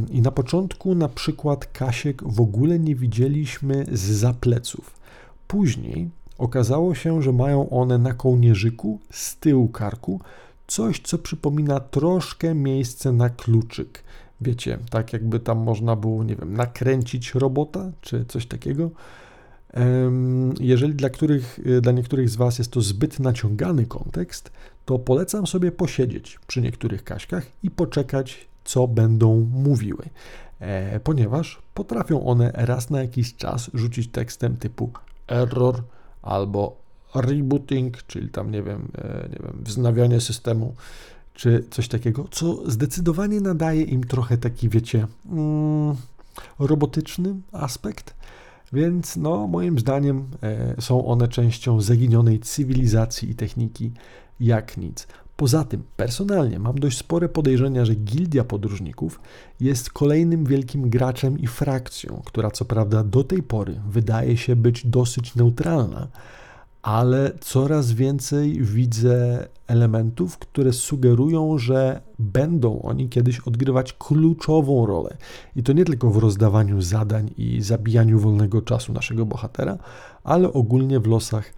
I 0.09 0.21
na 0.21 0.31
początku 0.31 0.95
na 0.95 1.09
przykład 1.09 1.65
Kasiek 1.65 2.23
w 2.23 2.41
ogóle 2.41 2.79
nie 2.79 2.95
widzieliśmy 2.95 3.85
z 3.91 4.01
zapleców. 4.01 4.99
Później 5.47 6.09
okazało 6.37 6.95
się, 6.95 7.21
że 7.21 7.31
mają 7.31 7.69
one 7.69 7.97
na 7.97 8.13
kołnierzyku 8.13 8.99
z 9.11 9.37
tyłu 9.37 9.67
karku 9.67 10.21
coś, 10.67 10.99
co 10.99 11.17
przypomina 11.17 11.79
troszkę 11.79 12.55
miejsce 12.55 13.11
na 13.11 13.29
kluczyk. 13.29 14.03
Wiecie, 14.41 14.77
tak 14.89 15.13
jakby 15.13 15.39
tam 15.39 15.57
można 15.57 15.95
było, 15.95 16.23
nie 16.23 16.35
wiem, 16.35 16.53
nakręcić 16.53 17.35
robota 17.35 17.91
czy 18.01 18.25
coś 18.25 18.45
takiego. 18.45 18.91
Jeżeli 20.59 20.93
dla, 20.93 21.09
których, 21.09 21.59
dla 21.81 21.91
niektórych 21.91 22.29
z 22.29 22.35
Was 22.35 22.59
jest 22.59 22.71
to 22.71 22.81
zbyt 22.81 23.19
naciągany 23.19 23.85
kontekst, 23.85 24.51
to 24.85 24.99
polecam 24.99 25.47
sobie 25.47 25.71
posiedzieć 25.71 26.39
przy 26.47 26.61
niektórych 26.61 27.03
kaśkach 27.03 27.45
i 27.63 27.71
poczekać, 27.71 28.47
co 28.63 28.87
będą 28.87 29.49
mówiły, 29.53 30.05
e, 30.59 30.99
ponieważ 30.99 31.61
potrafią 31.73 32.25
one 32.25 32.51
raz 32.53 32.89
na 32.89 33.01
jakiś 33.01 33.35
czas 33.35 33.71
rzucić 33.73 34.11
tekstem 34.11 34.57
typu 34.57 34.91
error 35.27 35.83
albo 36.21 36.81
rebooting, 37.15 38.03
czyli 38.03 38.29
tam 38.29 38.51
nie 38.51 38.63
wiem, 38.63 38.91
e, 38.97 39.29
nie 39.29 39.39
wiem, 39.43 39.63
wznawianie 39.63 40.21
systemu, 40.21 40.75
czy 41.33 41.65
coś 41.71 41.87
takiego, 41.87 42.27
co 42.31 42.71
zdecydowanie 42.71 43.41
nadaje 43.41 43.81
im 43.81 44.03
trochę 44.03 44.37
taki, 44.37 44.69
wiecie, 44.69 45.07
mm, 45.31 45.95
robotyczny 46.59 47.35
aspekt. 47.51 48.15
Więc 48.73 49.17
no, 49.17 49.47
moim 49.47 49.79
zdaniem 49.79 50.27
e, 50.43 50.81
są 50.81 51.05
one 51.05 51.27
częścią 51.27 51.81
zaginionej 51.81 52.39
cywilizacji 52.39 53.29
i 53.29 53.35
techniki 53.35 53.91
jak 54.39 54.77
nic. 54.77 55.07
Poza 55.37 55.63
tym, 55.63 55.83
personalnie 55.97 56.59
mam 56.59 56.79
dość 56.79 56.97
spore 56.97 57.29
podejrzenia, 57.29 57.85
że 57.85 57.95
Gildia 57.95 58.43
Podróżników 58.43 59.19
jest 59.59 59.89
kolejnym 59.89 60.45
wielkim 60.45 60.89
graczem 60.89 61.39
i 61.39 61.47
frakcją, 61.47 62.21
która 62.25 62.51
co 62.51 62.65
prawda 62.65 63.03
do 63.03 63.23
tej 63.23 63.43
pory 63.43 63.81
wydaje 63.89 64.37
się 64.37 64.55
być 64.55 64.87
dosyć 64.87 65.35
neutralna, 65.35 66.07
ale 66.81 67.31
coraz 67.41 67.91
więcej 67.91 68.61
widzę 68.61 69.47
elementów, 69.67 70.37
które 70.37 70.73
sugerują, 70.73 71.57
że 71.57 72.01
będą 72.19 72.81
oni 72.81 73.09
kiedyś 73.09 73.39
odgrywać 73.39 73.93
kluczową 73.93 74.85
rolę. 74.85 75.17
I 75.55 75.63
to 75.63 75.73
nie 75.73 75.85
tylko 75.85 76.09
w 76.09 76.17
rozdawaniu 76.17 76.81
zadań 76.81 77.31
i 77.37 77.61
zabijaniu 77.61 78.19
wolnego 78.19 78.61
czasu 78.61 78.93
naszego 78.93 79.25
bohatera, 79.25 79.77
ale 80.23 80.53
ogólnie 80.53 80.99
w 80.99 81.07
losach 81.07 81.53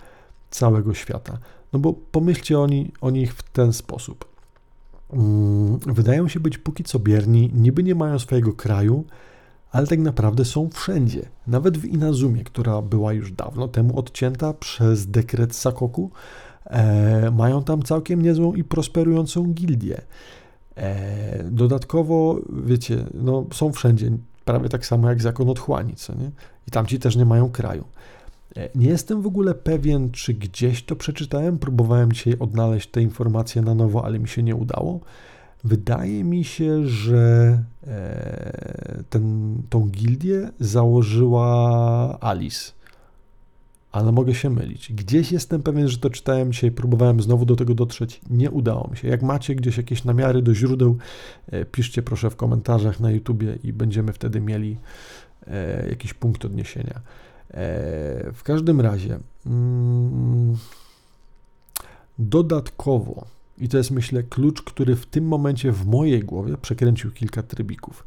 całego 0.49 0.93
świata. 0.93 1.37
No 1.73 1.79
bo 1.79 1.93
pomyślcie 1.93 2.59
o, 2.59 2.67
ni, 2.67 2.91
o 3.01 3.09
nich 3.09 3.33
w 3.33 3.43
ten 3.43 3.73
sposób. 3.73 4.25
Mm, 5.13 5.79
wydają 5.79 6.27
się 6.27 6.39
być 6.39 6.57
póki 6.57 6.83
co 6.83 6.99
bierni, 6.99 7.51
niby 7.53 7.83
nie 7.83 7.95
mają 7.95 8.19
swojego 8.19 8.53
kraju, 8.53 9.05
ale 9.71 9.87
tak 9.87 9.99
naprawdę 9.99 10.45
są 10.45 10.69
wszędzie. 10.69 11.21
Nawet 11.47 11.77
w 11.77 11.85
Inazumie, 11.85 12.43
która 12.43 12.81
była 12.81 13.13
już 13.13 13.31
dawno 13.31 13.67
temu 13.67 13.99
odcięta 13.99 14.53
przez 14.53 15.07
dekret 15.07 15.55
Sakoku, 15.55 16.11
e, 16.65 17.31
mają 17.31 17.63
tam 17.63 17.83
całkiem 17.83 18.21
niezłą 18.21 18.53
i 18.53 18.63
prosperującą 18.63 19.43
gildię. 19.43 20.01
E, 20.75 21.43
dodatkowo, 21.43 22.39
wiecie, 22.65 23.05
no, 23.13 23.45
są 23.53 23.71
wszędzie, 23.71 24.11
prawie 24.45 24.69
tak 24.69 24.85
samo 24.85 25.09
jak 25.09 25.21
zakon 25.21 25.49
otchłani, 25.49 25.95
co 25.95 26.15
nie? 26.15 26.31
I 26.67 26.71
tamci 26.71 26.99
też 26.99 27.15
nie 27.15 27.25
mają 27.25 27.49
kraju. 27.49 27.83
Nie 28.75 28.87
jestem 28.87 29.21
w 29.21 29.27
ogóle 29.27 29.55
pewien, 29.55 30.11
czy 30.11 30.33
gdzieś 30.33 30.83
to 30.83 30.95
przeczytałem. 30.95 31.59
Próbowałem 31.59 32.11
dzisiaj 32.11 32.35
odnaleźć 32.39 32.89
te 32.89 33.01
informacje 33.01 33.61
na 33.61 33.75
nowo, 33.75 34.05
ale 34.05 34.19
mi 34.19 34.27
się 34.27 34.43
nie 34.43 34.55
udało. 34.55 34.99
Wydaje 35.63 36.23
mi 36.23 36.43
się, 36.43 36.85
że 36.87 37.57
e, 37.87 39.03
ten, 39.09 39.55
tą 39.69 39.87
gildię 39.89 40.51
założyła 40.59 42.17
Alice. 42.21 42.71
ale 43.91 44.11
mogę 44.11 44.35
się 44.35 44.49
mylić. 44.49 44.93
Gdzieś 44.93 45.31
jestem 45.31 45.63
pewien, 45.63 45.87
że 45.87 45.97
to 45.97 46.09
czytałem 46.09 46.51
dzisiaj, 46.51 46.71
próbowałem 46.71 47.21
znowu 47.21 47.45
do 47.45 47.55
tego 47.55 47.75
dotrzeć, 47.75 48.21
nie 48.29 48.51
udało 48.51 48.87
mi 48.91 48.97
się. 48.97 49.07
Jak 49.07 49.21
macie 49.21 49.55
gdzieś 49.55 49.77
jakieś 49.77 50.03
namiary 50.03 50.41
do 50.41 50.55
źródeł, 50.55 50.97
e, 51.51 51.65
piszcie 51.65 52.01
proszę 52.01 52.29
w 52.29 52.35
komentarzach 52.35 52.99
na 52.99 53.11
YouTubie 53.11 53.57
i 53.63 53.73
będziemy 53.73 54.13
wtedy 54.13 54.41
mieli 54.41 54.77
e, 55.47 55.89
jakiś 55.89 56.13
punkt 56.13 56.45
odniesienia. 56.45 57.01
E, 57.53 58.31
w 58.33 58.43
każdym 58.43 58.81
razie, 58.81 59.19
mm, 59.45 60.57
dodatkowo, 62.19 63.25
i 63.57 63.69
to 63.69 63.77
jest 63.77 63.91
myślę 63.91 64.23
klucz, 64.23 64.61
który 64.61 64.95
w 64.95 65.05
tym 65.05 65.25
momencie 65.25 65.71
w 65.71 65.85
mojej 65.85 66.19
głowie 66.19 66.57
przekręcił 66.57 67.11
kilka 67.11 67.43
trybików. 67.43 68.05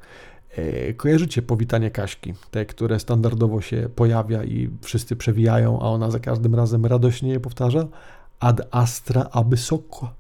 E, 0.51 0.95
kojarzycie 0.95 1.43
powitanie 1.43 1.91
Kaśki, 1.91 2.35
te, 2.51 2.67
które 2.67 3.01
standardowo 3.01 3.61
się 3.61 3.89
pojawia 3.95 4.45
i 4.45 4.71
wszyscy 4.83 5.17
przewijają, 5.17 5.81
a 5.81 5.85
ona 5.85 6.11
za 6.11 6.21
każdym 6.21 6.55
razem 6.55 6.87
radośnie 6.87 7.31
je 7.31 7.41
powtarza? 7.41 7.87
Ad 8.41 8.61
astra 8.71 9.29
abyssoko. 9.33 10.15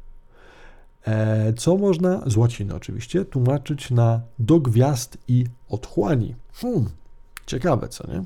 E, 1.06 1.52
co 1.52 1.76
można, 1.76 2.22
z 2.26 2.36
łaciny 2.36 2.74
oczywiście, 2.74 3.24
tłumaczyć 3.24 3.90
na 3.90 4.20
do 4.38 4.60
gwiazd 4.60 5.18
i 5.28 5.44
otchłani. 5.68 6.34
Hmm, 6.52 6.88
ciekawe, 7.46 7.88
co 7.88 8.06
nie? 8.10 8.24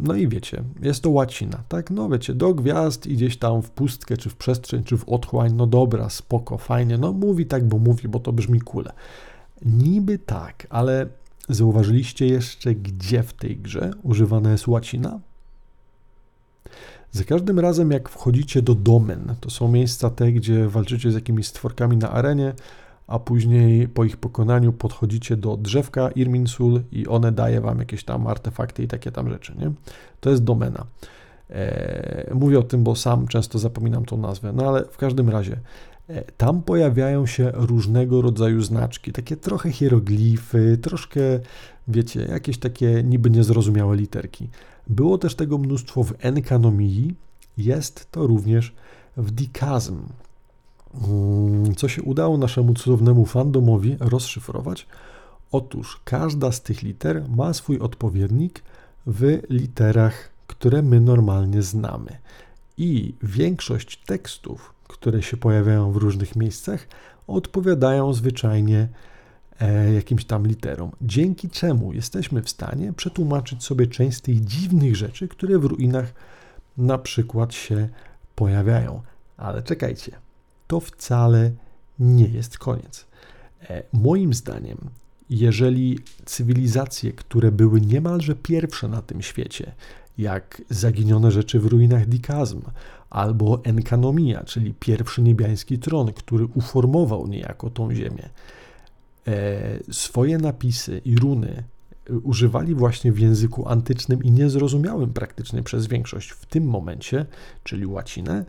No 0.00 0.14
i 0.14 0.28
wiecie, 0.28 0.62
jest 0.82 1.02
to 1.02 1.10
łacina, 1.10 1.62
tak? 1.68 1.90
No 1.90 2.08
wiecie, 2.08 2.34
do 2.34 2.54
gwiazd 2.54 3.06
i 3.06 3.14
gdzieś 3.14 3.36
tam 3.36 3.62
w 3.62 3.70
pustkę, 3.70 4.16
czy 4.16 4.30
w 4.30 4.36
przestrzeń, 4.36 4.84
czy 4.84 4.96
w 4.96 5.08
otchłań, 5.08 5.52
no 5.54 5.66
dobra, 5.66 6.10
spoko, 6.10 6.58
fajnie, 6.58 6.98
no 6.98 7.12
mówi 7.12 7.46
tak, 7.46 7.68
bo 7.68 7.78
mówi, 7.78 8.08
bo 8.08 8.20
to 8.20 8.32
brzmi 8.32 8.60
kule. 8.60 8.92
Niby 9.64 10.18
tak, 10.18 10.66
ale 10.70 11.06
zauważyliście 11.48 12.26
jeszcze, 12.26 12.74
gdzie 12.74 13.22
w 13.22 13.32
tej 13.32 13.56
grze 13.56 13.90
używana 14.02 14.52
jest 14.52 14.68
łacina? 14.68 15.20
Za 17.10 17.24
każdym 17.24 17.60
razem, 17.60 17.90
jak 17.90 18.08
wchodzicie 18.08 18.62
do 18.62 18.74
domen, 18.74 19.34
to 19.40 19.50
są 19.50 19.68
miejsca 19.68 20.10
te, 20.10 20.32
gdzie 20.32 20.68
walczycie 20.68 21.10
z 21.10 21.14
jakimiś 21.14 21.46
stworkami 21.46 21.96
na 21.96 22.10
arenie, 22.10 22.52
a 23.06 23.18
później 23.18 23.88
po 23.88 24.04
ich 24.04 24.16
pokonaniu 24.16 24.72
podchodzicie 24.72 25.36
do 25.36 25.56
drzewka 25.56 26.10
Irminsul 26.10 26.82
i 26.92 27.06
one 27.06 27.32
daje 27.32 27.60
wam 27.60 27.78
jakieś 27.78 28.04
tam 28.04 28.26
artefakty 28.26 28.82
i 28.82 28.88
takie 28.88 29.12
tam 29.12 29.30
rzeczy, 29.30 29.54
nie? 29.58 29.72
To 30.20 30.30
jest 30.30 30.44
domena. 30.44 30.86
Eee, 31.50 32.34
mówię 32.34 32.58
o 32.58 32.62
tym, 32.62 32.84
bo 32.84 32.96
sam 32.96 33.28
często 33.28 33.58
zapominam 33.58 34.04
tą 34.04 34.16
nazwę, 34.16 34.52
no 34.52 34.68
ale 34.68 34.84
w 34.84 34.96
każdym 34.96 35.30
razie 35.30 35.60
e, 36.08 36.22
tam 36.22 36.62
pojawiają 36.62 37.26
się 37.26 37.52
różnego 37.54 38.22
rodzaju 38.22 38.62
znaczki, 38.62 39.12
takie 39.12 39.36
trochę 39.36 39.72
hieroglify, 39.72 40.78
troszkę, 40.82 41.20
wiecie, 41.88 42.22
jakieś 42.24 42.58
takie 42.58 43.02
niby 43.02 43.30
niezrozumiałe 43.30 43.96
literki. 43.96 44.48
Było 44.86 45.18
też 45.18 45.34
tego 45.34 45.58
mnóstwo 45.58 46.04
w 46.04 46.14
Enkanomii, 46.18 47.14
jest 47.56 48.10
to 48.10 48.26
również 48.26 48.74
w 49.16 49.30
Dikazm. 49.30 49.98
Mm, 50.94 51.74
co 51.74 51.88
się 51.88 52.02
udało 52.02 52.38
naszemu 52.38 52.74
cudownemu 52.74 53.26
fandomowi 53.26 53.96
rozszyfrować? 54.00 54.86
Otóż 55.52 56.00
każda 56.04 56.52
z 56.52 56.62
tych 56.62 56.82
liter 56.82 57.24
ma 57.28 57.52
swój 57.52 57.78
odpowiednik 57.78 58.62
w 59.06 59.42
literach, 59.50 60.30
które 60.46 60.82
my 60.82 61.00
normalnie 61.00 61.62
znamy. 61.62 62.18
I 62.78 63.14
większość 63.22 63.96
tekstów, 63.96 64.74
które 64.88 65.22
się 65.22 65.36
pojawiają 65.36 65.92
w 65.92 65.96
różnych 65.96 66.36
miejscach, 66.36 66.88
odpowiadają 67.26 68.12
zwyczajnie 68.12 68.88
e, 69.60 69.92
jakimś 69.92 70.24
tam 70.24 70.46
literom, 70.46 70.90
dzięki 71.02 71.50
czemu 71.50 71.92
jesteśmy 71.92 72.42
w 72.42 72.50
stanie 72.50 72.92
przetłumaczyć 72.92 73.64
sobie 73.64 73.86
część 73.86 74.16
z 74.16 74.20
tych 74.20 74.44
dziwnych 74.44 74.96
rzeczy, 74.96 75.28
które 75.28 75.58
w 75.58 75.64
ruinach 75.64 76.12
na 76.76 76.98
przykład 76.98 77.54
się 77.54 77.88
pojawiają. 78.34 79.02
Ale 79.36 79.62
czekajcie, 79.62 80.12
to 80.66 80.80
wcale 80.80 81.50
nie 81.98 82.24
jest 82.24 82.58
koniec. 82.58 83.06
E, 83.70 83.82
moim 83.92 84.34
zdaniem, 84.34 84.78
jeżeli 85.30 85.98
cywilizacje, 86.24 87.12
które 87.12 87.52
były 87.52 87.80
niemalże 87.80 88.34
pierwsze 88.34 88.88
na 88.88 89.02
tym 89.02 89.22
świecie, 89.22 89.72
jak 90.18 90.62
zaginione 90.70 91.30
rzeczy 91.30 91.60
w 91.60 91.66
ruinach 91.66 92.06
Dikazm, 92.06 92.60
albo 93.10 93.64
Enkanomia, 93.64 94.44
czyli 94.44 94.74
pierwszy 94.80 95.22
niebiański 95.22 95.78
tron, 95.78 96.12
który 96.12 96.44
uformował 96.44 97.26
niejako 97.26 97.70
tą 97.70 97.94
ziemię, 97.94 98.28
e, 99.26 99.92
swoje 99.92 100.38
napisy 100.38 101.00
i 101.04 101.16
runy 101.16 101.64
używali 102.22 102.74
właśnie 102.74 103.12
w 103.12 103.18
języku 103.18 103.68
antycznym 103.68 104.22
i 104.22 104.30
niezrozumiałym 104.30 105.12
praktycznie 105.12 105.62
przez 105.62 105.86
większość 105.86 106.30
w 106.30 106.46
tym 106.46 106.64
momencie, 106.64 107.26
czyli 107.64 107.86
łacinę, 107.86 108.44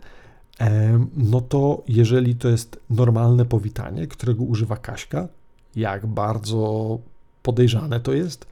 no 1.16 1.40
to 1.40 1.82
jeżeli 1.88 2.34
to 2.34 2.48
jest 2.48 2.80
normalne 2.90 3.44
powitanie, 3.44 4.06
którego 4.06 4.44
używa 4.44 4.76
Kaśka, 4.76 5.28
jak 5.76 6.06
bardzo 6.06 6.98
podejrzane 7.42 8.00
to 8.00 8.12
jest? 8.12 8.46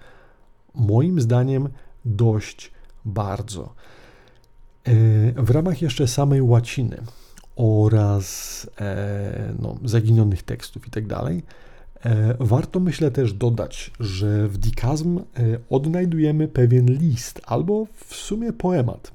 Moim 0.74 1.20
zdaniem 1.20 1.68
dość 2.04 2.72
bardzo. 3.04 3.74
W 5.36 5.50
ramach 5.50 5.82
jeszcze 5.82 6.08
samej 6.08 6.42
łaciny 6.42 6.96
oraz 7.56 8.66
e, 8.80 9.54
no, 9.58 9.78
zaginionych 9.84 10.42
tekstów 10.42 10.86
i 10.86 10.90
tak 10.90 11.04
e, 12.04 12.34
warto 12.40 12.80
myślę 12.80 13.10
też 13.10 13.32
dodać, 13.32 13.90
że 14.00 14.48
w 14.48 14.58
Dikazm 14.58 15.18
e, 15.18 15.22
odnajdujemy 15.70 16.48
pewien 16.48 16.86
list 16.86 17.40
albo 17.46 17.86
w 18.06 18.14
sumie 18.14 18.52
poemat. 18.52 19.12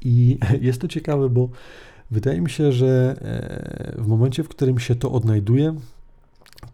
I 0.00 0.38
jest 0.60 0.80
to 0.80 0.88
ciekawe, 0.88 1.28
bo 1.28 1.48
Wydaje 2.10 2.40
mi 2.40 2.50
się, 2.50 2.72
że 2.72 3.16
e, 3.20 4.02
w 4.02 4.06
momencie, 4.06 4.44
w 4.44 4.48
którym 4.48 4.78
się 4.78 4.94
to 4.94 5.12
odnajduje, 5.12 5.74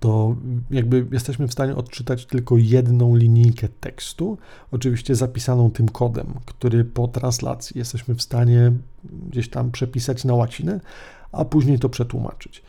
to 0.00 0.36
jakby 0.70 1.06
jesteśmy 1.12 1.48
w 1.48 1.52
stanie 1.52 1.76
odczytać 1.76 2.26
tylko 2.26 2.56
jedną 2.58 3.16
linijkę 3.16 3.68
tekstu, 3.68 4.38
oczywiście 4.70 5.14
zapisaną 5.14 5.70
tym 5.70 5.88
kodem, 5.88 6.26
który 6.46 6.84
po 6.84 7.08
translacji 7.08 7.78
jesteśmy 7.78 8.14
w 8.14 8.22
stanie 8.22 8.72
gdzieś 9.30 9.48
tam 9.48 9.70
przepisać 9.70 10.24
na 10.24 10.34
łacinę, 10.34 10.80
a 11.32 11.44
później 11.44 11.78
to 11.78 11.88
przetłumaczyć. 11.88 12.62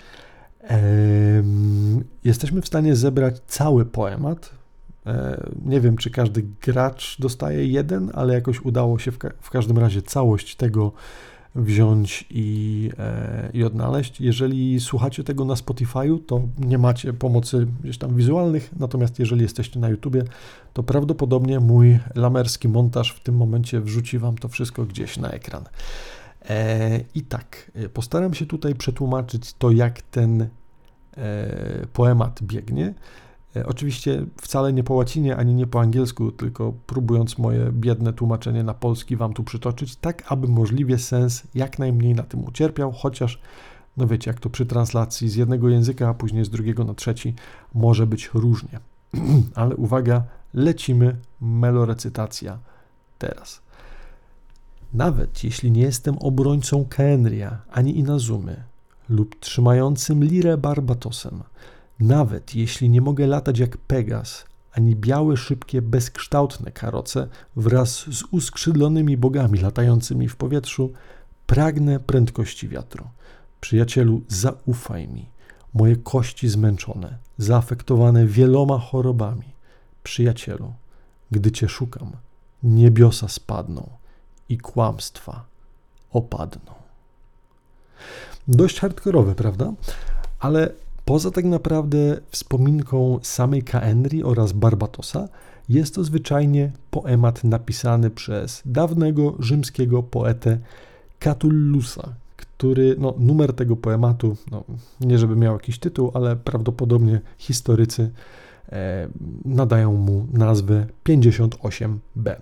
Jesteśmy 2.23 2.61
w 2.61 2.67
stanie 2.67 2.95
zebrać 2.95 3.39
cały 3.47 3.85
poemat. 3.85 4.49
E, 5.05 5.43
nie 5.65 5.81
wiem, 5.81 5.97
czy 5.97 6.09
każdy 6.09 6.45
gracz 6.61 7.17
dostaje 7.19 7.67
jeden, 7.67 8.11
ale 8.13 8.33
jakoś 8.33 8.61
udało 8.61 8.99
się 8.99 9.11
w, 9.11 9.17
ka 9.17 9.29
w 9.41 9.49
każdym 9.49 9.77
razie 9.77 10.01
całość 10.01 10.55
tego 10.55 10.91
wziąć 11.55 12.25
i, 12.29 12.89
e, 12.99 13.49
i 13.53 13.63
odnaleźć. 13.63 14.21
Jeżeli 14.21 14.79
słuchacie 14.79 15.23
tego 15.23 15.45
na 15.45 15.53
Spotify'u, 15.53 16.19
to 16.25 16.41
nie 16.59 16.77
macie 16.77 17.13
pomocy 17.13 17.67
gdzieś 17.83 17.97
tam 17.97 18.15
wizualnych, 18.15 18.71
natomiast 18.79 19.19
jeżeli 19.19 19.41
jesteście 19.41 19.79
na 19.79 19.89
YouTubie, 19.89 20.23
to 20.73 20.83
prawdopodobnie 20.83 21.59
mój 21.59 21.99
lamerski 22.15 22.67
montaż 22.67 23.11
w 23.11 23.19
tym 23.19 23.35
momencie 23.35 23.81
wrzuci 23.81 24.19
Wam 24.19 24.37
to 24.37 24.47
wszystko 24.47 24.85
gdzieś 24.85 25.17
na 25.17 25.29
ekran. 25.29 25.63
E, 26.49 26.99
I 27.15 27.21
tak, 27.21 27.71
e, 27.75 27.89
postaram 27.89 28.33
się 28.33 28.45
tutaj 28.45 28.75
przetłumaczyć 28.75 29.53
to, 29.53 29.71
jak 29.71 30.01
ten 30.01 30.47
poemat 31.93 32.43
biegnie. 32.43 32.93
E, 33.55 33.65
oczywiście 33.65 34.25
wcale 34.41 34.73
nie 34.73 34.83
po 34.83 34.93
łacinie 34.93 35.37
ani 35.37 35.55
nie 35.55 35.67
po 35.67 35.81
angielsku, 35.81 36.31
tylko 36.31 36.73
próbując 36.87 37.37
moje 37.37 37.71
biedne 37.71 38.13
tłumaczenie 38.13 38.63
na 38.63 38.73
polski 38.73 39.15
Wam 39.15 39.33
tu 39.33 39.43
przytoczyć, 39.43 39.95
tak 39.95 40.23
aby 40.31 40.47
możliwie 40.47 40.97
sens 40.97 41.43
jak 41.55 41.79
najmniej 41.79 42.15
na 42.15 42.23
tym 42.23 42.45
ucierpiał, 42.45 42.91
chociaż 42.91 43.39
no 43.97 44.07
wiecie, 44.07 44.31
jak 44.31 44.39
to 44.39 44.49
przy 44.49 44.65
translacji 44.65 45.29
z 45.29 45.35
jednego 45.35 45.69
języka, 45.69 46.09
a 46.09 46.13
później 46.13 46.45
z 46.45 46.49
drugiego 46.49 46.83
na 46.83 46.93
trzeci 46.93 47.33
może 47.73 48.07
być 48.07 48.29
różnie. 48.33 48.79
Ale 49.55 49.75
uwaga, 49.75 50.23
lecimy, 50.53 51.15
melorecytacja 51.41 52.59
teraz. 53.17 53.61
Nawet 54.93 55.43
jeśli 55.43 55.71
nie 55.71 55.81
jestem 55.81 56.17
obrońcą 56.17 56.85
Kenria 56.89 57.61
ani 57.71 57.97
Inazumy 57.99 58.63
lub 59.09 59.39
trzymającym 59.39 60.23
lirę 60.23 60.57
Barbatosem, 60.57 61.43
nawet 61.99 62.55
jeśli 62.55 62.89
nie 62.89 63.01
mogę 63.01 63.27
latać 63.27 63.59
jak 63.59 63.77
Pegas, 63.77 64.45
ani 64.71 64.95
białe, 64.95 65.37
szybkie, 65.37 65.81
bezkształtne 65.81 66.71
karoce 66.71 67.27
wraz 67.55 67.89
z 67.95 68.23
uskrzydlonymi 68.31 69.17
bogami 69.17 69.59
latającymi 69.59 70.29
w 70.29 70.35
powietrzu, 70.35 70.93
pragnę 71.47 71.99
prędkości 71.99 72.67
wiatru. 72.67 73.07
Przyjacielu, 73.61 74.21
zaufaj 74.27 75.07
mi. 75.07 75.29
Moje 75.73 75.95
kości 75.95 76.49
zmęczone, 76.49 77.17
zaafektowane 77.37 78.25
wieloma 78.25 78.77
chorobami. 78.77 79.53
Przyjacielu, 80.03 80.73
gdy 81.31 81.51
Cię 81.51 81.69
szukam, 81.69 82.11
niebiosa 82.63 83.27
spadną 83.27 83.89
i 84.49 84.57
kłamstwa 84.57 85.45
opadną. 86.11 86.73
Dość 88.47 88.79
hardkorowe, 88.79 89.35
prawda? 89.35 89.73
Ale 90.39 90.69
Poza 91.05 91.31
tak 91.31 91.45
naprawdę 91.45 91.97
wspominką 92.29 93.19
samej 93.21 93.63
Kaenri 93.63 94.23
oraz 94.23 94.51
Barbatosa, 94.51 95.27
jest 95.69 95.95
to 95.95 96.03
zwyczajnie 96.03 96.71
poemat 96.91 97.43
napisany 97.43 98.09
przez 98.09 98.61
dawnego 98.65 99.35
rzymskiego 99.39 100.03
poetę 100.03 100.57
Catullusa, 101.19 102.13
który, 102.37 102.95
no, 102.99 103.13
numer 103.19 103.53
tego 103.53 103.75
poematu, 103.75 104.37
no, 104.51 104.63
nie 105.01 105.17
żeby 105.17 105.35
miał 105.35 105.53
jakiś 105.53 105.79
tytuł, 105.79 106.11
ale 106.13 106.35
prawdopodobnie 106.35 107.21
historycy 107.37 108.11
e, 108.71 109.07
nadają 109.45 109.93
mu 109.93 110.27
nazwę 110.33 110.85
58b. 111.05 112.35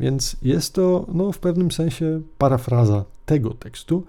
Więc 0.00 0.36
jest 0.42 0.74
to, 0.74 1.06
no, 1.14 1.32
w 1.32 1.38
pewnym 1.38 1.70
sensie 1.70 2.20
parafraza 2.38 3.04
tego 3.26 3.50
tekstu, 3.50 4.04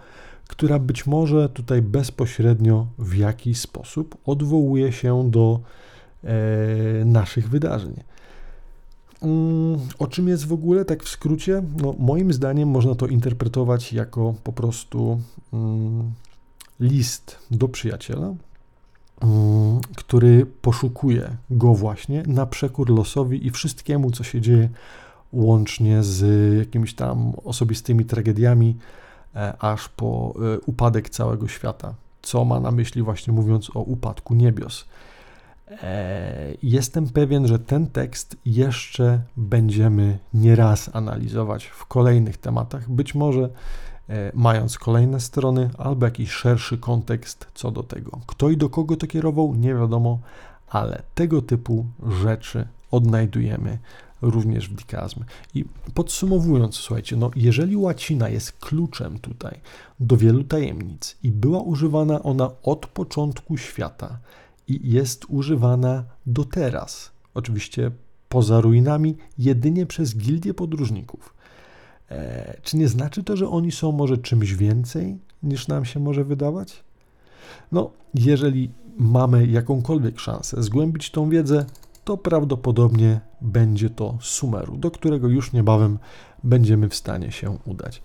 która 0.50 0.80
być 0.80 1.06
może 1.06 1.50
tutaj 1.50 1.82
bezpośrednio 1.82 2.88
w 2.97 3.16
jakiś 3.16 3.60
sposób 3.60 4.18
odwołuje 4.26 4.91
się 4.91 5.32
do 5.32 5.60
e, 6.24 6.36
naszych 7.06 7.50
wydarzeń. 7.50 7.93
Mm, 9.22 9.80
o 10.00 10.08
czym 10.08 10.28
jest 10.28 10.45
w 10.45 10.54
ogóle, 10.54 10.86
tak 10.86 11.04
w 11.04 11.10
skrócie? 11.10 11.64
No, 11.82 11.95
moim 12.00 12.34
zdaniem 12.34 12.70
można 12.70 12.95
to 12.95 13.08
interpretować 13.08 13.93
jako 13.93 14.34
po 14.43 14.54
prostu 14.54 15.22
mm, 15.54 16.12
list 16.80 17.39
do 17.52 17.68
przyjaciela, 17.68 18.34
mm, 19.22 19.80
który 19.95 20.45
poszukuje 20.45 21.38
go 21.50 21.74
właśnie 21.74 22.24
na 22.28 22.45
przekór 22.45 22.89
losowi 22.89 23.47
i 23.47 23.52
wszystkiemu, 23.52 24.12
co 24.12 24.24
się 24.24 24.41
dzieje, 24.41 24.70
łącznie 25.34 26.04
z 26.04 26.58
jakimiś 26.58 26.93
tam 26.93 27.34
osobistymi 27.43 28.06
tragediami, 28.06 28.76
aż 29.60 29.90
po 29.90 30.34
e, 30.56 30.60
upadek 30.60 31.10
całego 31.10 31.48
świata. 31.48 31.94
Co 32.22 32.46
ma 32.46 32.60
na 32.60 32.72
myśli, 32.72 33.02
właśnie 33.02 33.34
mówiąc 33.34 33.76
o 33.76 33.80
upadku 33.80 34.34
niebios. 34.34 34.86
E, 35.72 36.54
jestem 36.64 37.10
pewien, 37.10 37.48
że 37.48 37.60
ten 37.60 37.88
tekst 37.88 38.38
jeszcze 38.46 39.22
będziemy 39.38 40.20
nieraz 40.34 40.90
analizować 40.96 41.66
w 41.66 41.86
kolejnych 41.86 42.38
tematach, 42.38 42.90
być 42.90 43.16
może 43.16 43.50
e, 44.10 44.32
mając 44.34 44.78
kolejne 44.78 45.20
strony 45.20 45.70
albo 45.78 46.06
jakiś 46.06 46.32
szerszy 46.32 46.78
kontekst 46.78 47.48
co 47.54 47.72
do 47.72 47.84
tego. 47.84 48.20
Kto 48.28 48.50
i 48.50 48.58
do 48.58 48.70
kogo 48.70 48.98
to 48.98 49.08
kierował, 49.08 49.56
nie 49.56 49.76
wiadomo, 49.76 50.20
ale 50.70 51.02
tego 51.16 51.42
typu 51.42 51.86
rzeczy 52.22 52.68
odnajdujemy 52.92 53.78
również 54.22 54.70
w 54.70 54.76
dikazm. 54.76 55.24
I 55.56 55.66
podsumowując, 55.94 56.76
słuchajcie, 56.76 57.16
no 57.16 57.32
jeżeli 57.36 57.78
łacina 57.78 58.30
jest 58.30 58.52
kluczem 58.52 59.20
tutaj 59.20 59.60
do 60.00 60.18
wielu 60.18 60.44
tajemnic 60.44 61.18
i 61.24 61.32
była 61.32 61.62
używana 61.62 62.24
ona 62.24 62.50
od 62.64 62.88
początku 62.88 63.58
świata, 63.58 64.20
i 64.70 64.92
jest 64.92 65.26
używana 65.30 66.04
do 66.26 66.46
teraz. 66.46 67.12
Oczywiście 67.34 67.92
poza 68.30 68.62
ruinami, 68.62 69.18
jedynie 69.38 69.86
przez 69.86 70.18
gildię 70.18 70.54
podróżników. 70.54 71.34
E, 72.12 72.58
czy 72.64 72.78
nie 72.78 72.88
znaczy 72.88 73.24
to, 73.24 73.38
że 73.38 73.50
oni 73.50 73.72
są 73.72 73.92
może 73.92 74.18
czymś 74.18 74.54
więcej 74.54 75.18
niż 75.44 75.68
nam 75.68 75.86
się 75.86 76.00
może 76.00 76.24
wydawać? 76.24 76.84
No, 77.72 77.92
jeżeli 78.14 78.70
mamy 78.98 79.48
jakąkolwiek 79.48 80.20
szansę 80.20 80.64
zgłębić 80.64 81.12
tą 81.12 81.30
wiedzę, 81.30 81.66
to 82.10 82.18
prawdopodobnie 82.18 83.20
będzie 83.41 83.89
to 83.89 84.18
Sumeru, 84.22 84.78
do 84.78 84.91
którego 84.91 85.28
już 85.28 85.53
niebawem 85.53 85.99
będziemy 86.43 86.89
w 86.89 86.95
stanie 86.95 87.32
się 87.32 87.57
udać. 87.66 88.01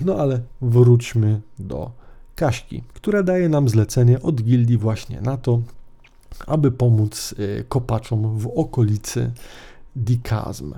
No 0.00 0.14
ale 0.14 0.40
wróćmy 0.60 1.40
do 1.58 1.90
Kaśki, 2.34 2.82
która 2.94 3.22
daje 3.22 3.48
nam 3.48 3.68
zlecenie 3.68 4.22
od 4.22 4.42
gildii 4.42 4.78
właśnie 4.78 5.20
na 5.20 5.36
to, 5.36 5.60
aby 6.46 6.70
pomóc 6.70 7.34
y, 7.38 7.64
kopaczom 7.68 8.38
w 8.38 8.46
okolicy 8.46 9.32
Dikazm. 9.96 10.74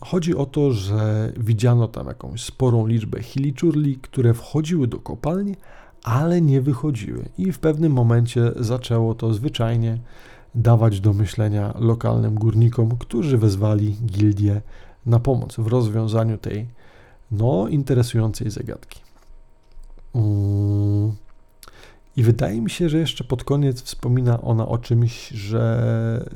Chodzi 0.00 0.36
o 0.36 0.46
to, 0.46 0.72
że 0.72 1.32
widziano 1.36 1.88
tam 1.88 2.06
jakąś 2.06 2.44
sporą 2.44 2.86
liczbę 2.86 3.22
hiliczurli, 3.22 3.96
które 3.96 4.34
wchodziły 4.34 4.86
do 4.86 4.98
kopalni, 4.98 5.56
ale 6.04 6.40
nie 6.40 6.60
wychodziły. 6.60 7.24
I 7.38 7.52
w 7.52 7.58
pewnym 7.58 7.92
momencie 7.92 8.52
zaczęło 8.56 9.14
to 9.14 9.34
zwyczajnie 9.34 9.98
dawać 10.54 11.00
do 11.00 11.12
myślenia 11.12 11.74
lokalnym 11.78 12.34
górnikom, 12.34 12.96
którzy 12.98 13.38
wezwali 13.38 13.96
gildię 14.06 14.60
na 15.06 15.20
pomoc 15.20 15.56
w 15.56 15.66
rozwiązaniu 15.66 16.38
tej 16.38 16.66
no, 17.30 17.68
interesującej 17.68 18.50
zagadki. 18.50 19.00
Mm. 20.14 21.12
I 22.16 22.22
wydaje 22.22 22.60
mi 22.60 22.70
się, 22.70 22.88
że 22.88 22.98
jeszcze 22.98 23.24
pod 23.24 23.44
koniec 23.44 23.82
wspomina 23.82 24.42
ona 24.42 24.68
o 24.68 24.78
czymś, 24.78 25.28
że 25.28 26.30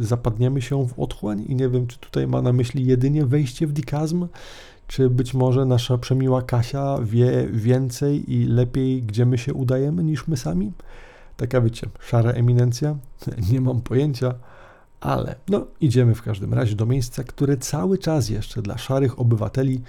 zapadniemy 0.00 0.62
się 0.62 0.88
w 0.88 1.00
otchłań 1.00 1.44
i 1.48 1.54
nie 1.54 1.68
wiem, 1.68 1.86
czy 1.86 1.98
tutaj 1.98 2.26
ma 2.26 2.42
na 2.42 2.52
myśli 2.52 2.86
jedynie 2.86 3.26
wejście 3.26 3.66
w 3.66 3.72
dikazm, 3.72 4.26
czy 4.92 5.10
być 5.10 5.34
może 5.34 5.64
nasza 5.64 5.98
przemiła 5.98 6.42
Kasia 6.42 6.98
wie 7.02 7.46
więcej 7.52 8.32
i 8.32 8.44
lepiej, 8.46 9.02
gdzie 9.02 9.26
my 9.26 9.38
się 9.38 9.54
udajemy, 9.54 10.04
niż 10.04 10.28
my 10.28 10.36
sami? 10.36 10.72
Taka 11.36 11.60
wiecie, 11.60 11.86
szara 12.00 12.30
eminencja? 12.30 12.96
Nie 13.52 13.60
mam 13.60 13.80
pojęcia, 13.80 14.34
ale 15.00 15.34
no 15.48 15.66
idziemy 15.80 16.14
w 16.14 16.22
każdym 16.22 16.54
razie 16.54 16.76
do 16.76 16.86
miejsca, 16.86 17.24
które 17.24 17.56
cały 17.56 17.98
czas 17.98 18.28
jeszcze 18.28 18.62
dla 18.62 18.78
szarych 18.78 19.20
obywateli 19.20 19.80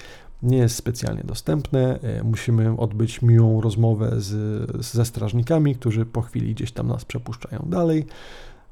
nie 0.43 0.57
jest 0.57 0.75
specjalnie 0.75 1.23
dostępne. 1.23 1.99
E, 2.01 2.23
musimy 2.23 2.77
odbyć 2.77 3.21
miłą 3.21 3.61
rozmowę 3.61 4.11
z, 4.21 4.85
ze 4.85 5.05
strażnikami, 5.05 5.75
którzy 5.75 6.05
po 6.05 6.21
chwili 6.21 6.53
gdzieś 6.55 6.71
tam 6.71 6.87
nas 6.87 7.05
przepuszczają 7.05 7.65
dalej. 7.69 8.05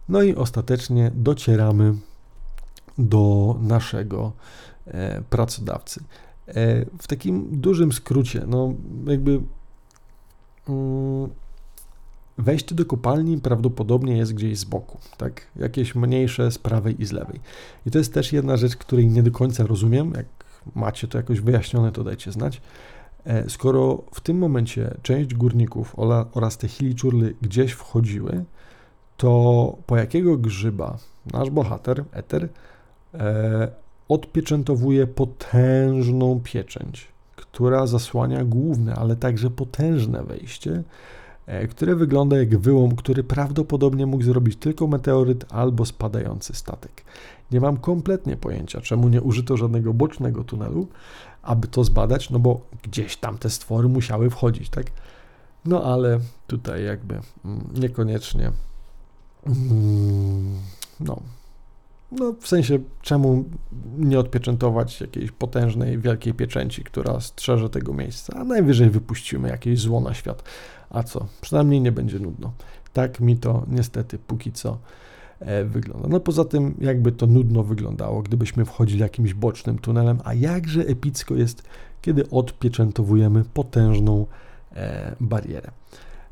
No 0.09 0.21
i 0.21 0.35
ostatecznie 0.35 1.11
docieramy 1.15 1.93
do 2.97 3.55
naszego 3.61 4.31
pracodawcy. 5.29 6.03
E, 6.47 6.85
w 6.99 7.07
takim 7.07 7.61
dużym 7.61 7.91
skrócie, 7.91 8.43
no 8.47 8.73
jakby 9.07 9.41
mm, 10.69 11.29
wejście 12.37 12.75
do 12.75 12.85
kopalni 12.85 13.37
prawdopodobnie 13.37 14.17
jest 14.17 14.33
gdzieś 14.33 14.59
z 14.59 14.63
boku, 14.63 14.97
tak? 15.17 15.47
Jakieś 15.55 15.95
mniejsze 15.95 16.51
z 16.51 16.57
prawej 16.57 17.01
i 17.01 17.05
z 17.05 17.11
lewej. 17.11 17.39
I 17.85 17.91
to 17.91 17.97
jest 17.97 18.13
też 18.13 18.33
jedna 18.33 18.57
rzecz, 18.57 18.75
której 18.75 19.07
nie 19.07 19.23
do 19.23 19.31
końca 19.31 19.65
rozumiem, 19.65 20.13
jak 20.15 20.25
macie 20.75 21.07
to 21.07 21.17
jakoś 21.17 21.39
wyjaśnione, 21.39 21.91
to 21.91 22.03
dajcie 22.03 22.31
znać. 22.31 22.61
E, 23.25 23.49
skoro 23.49 24.03
w 24.13 24.21
tym 24.21 24.37
momencie 24.37 24.97
część 25.01 25.33
górników 25.33 25.95
oraz 26.33 26.57
te 26.57 26.67
hiliczurly 26.67 27.35
gdzieś 27.41 27.71
wchodziły, 27.71 28.45
to 29.17 29.77
po 29.85 29.97
jakiego 29.97 30.37
grzyba 30.37 30.97
nasz 31.33 31.49
bohater, 31.49 32.05
Eter, 32.11 32.49
e, 33.13 33.71
odpieczętowuje 34.11 35.07
potężną 35.07 36.39
pieczęć, 36.43 37.07
która 37.35 37.87
zasłania 37.87 38.43
główne, 38.43 38.95
ale 38.95 39.15
także 39.15 39.49
potężne 39.49 40.23
wejście, 40.23 40.83
e, 41.45 41.67
które 41.67 41.95
wygląda 41.95 42.37
jak 42.37 42.57
wyłom, 42.57 42.95
który 42.95 43.23
prawdopodobnie 43.23 44.05
mógł 44.05 44.23
zrobić 44.23 44.55
tylko 44.55 44.87
meteoryt 44.87 45.45
albo 45.49 45.85
spadający 45.85 46.53
statek. 46.53 47.03
Nie 47.51 47.61
mam 47.61 47.77
kompletnie 47.77 48.37
pojęcia, 48.37 48.81
czemu 48.81 49.09
nie 49.09 49.21
użyto 49.21 49.57
żadnego 49.57 49.93
bocznego 49.93 50.43
tunelu, 50.43 50.87
aby 51.41 51.67
to 51.67 51.83
zbadać, 51.83 52.29
no 52.29 52.39
bo 52.39 52.61
gdzieś 52.83 53.17
tam 53.17 53.37
te 53.37 53.49
stwory 53.49 53.87
musiały 53.87 54.29
wchodzić, 54.29 54.69
tak? 54.69 54.85
No 55.65 55.83
ale 55.83 56.19
tutaj 56.47 56.83
jakby 56.83 57.19
mm, 57.45 57.69
niekoniecznie. 57.73 58.51
Mm, 59.47 60.59
no. 60.99 61.21
No, 62.11 62.33
w 62.39 62.47
sensie, 62.47 62.79
czemu 63.01 63.43
nie 63.97 64.19
odpieczętować 64.19 65.01
jakiejś 65.01 65.31
potężnej, 65.31 65.99
wielkiej 65.99 66.33
pieczęci, 66.33 66.83
która 66.83 67.19
strzeże 67.19 67.69
tego 67.69 67.93
miejsca, 67.93 68.33
a 68.37 68.43
najwyżej 68.43 68.89
wypuścimy 68.89 69.49
jakieś 69.49 69.79
zło 69.79 70.01
na 70.01 70.13
świat. 70.13 70.43
A 70.89 71.03
co? 71.03 71.27
Przynajmniej 71.41 71.81
nie 71.81 71.91
będzie 71.91 72.19
nudno. 72.19 72.51
Tak 72.93 73.19
mi 73.19 73.37
to 73.37 73.65
niestety 73.67 74.17
póki 74.19 74.51
co 74.51 74.77
E, 75.41 75.65
wygląda. 75.65 76.07
No 76.07 76.19
poza 76.19 76.45
tym 76.45 76.75
jakby 76.81 77.11
to 77.11 77.27
nudno 77.27 77.63
wyglądało, 77.63 78.21
gdybyśmy 78.21 78.65
wchodzili 78.65 79.01
jakimś 79.01 79.33
bocznym 79.33 79.79
tunelem, 79.79 80.19
a 80.23 80.33
jakże 80.33 80.81
epicko 80.81 81.35
jest, 81.35 81.63
kiedy 82.01 82.29
odpieczętowujemy 82.29 83.43
potężną 83.53 84.25
e, 84.75 85.15
barierę. 85.19 85.71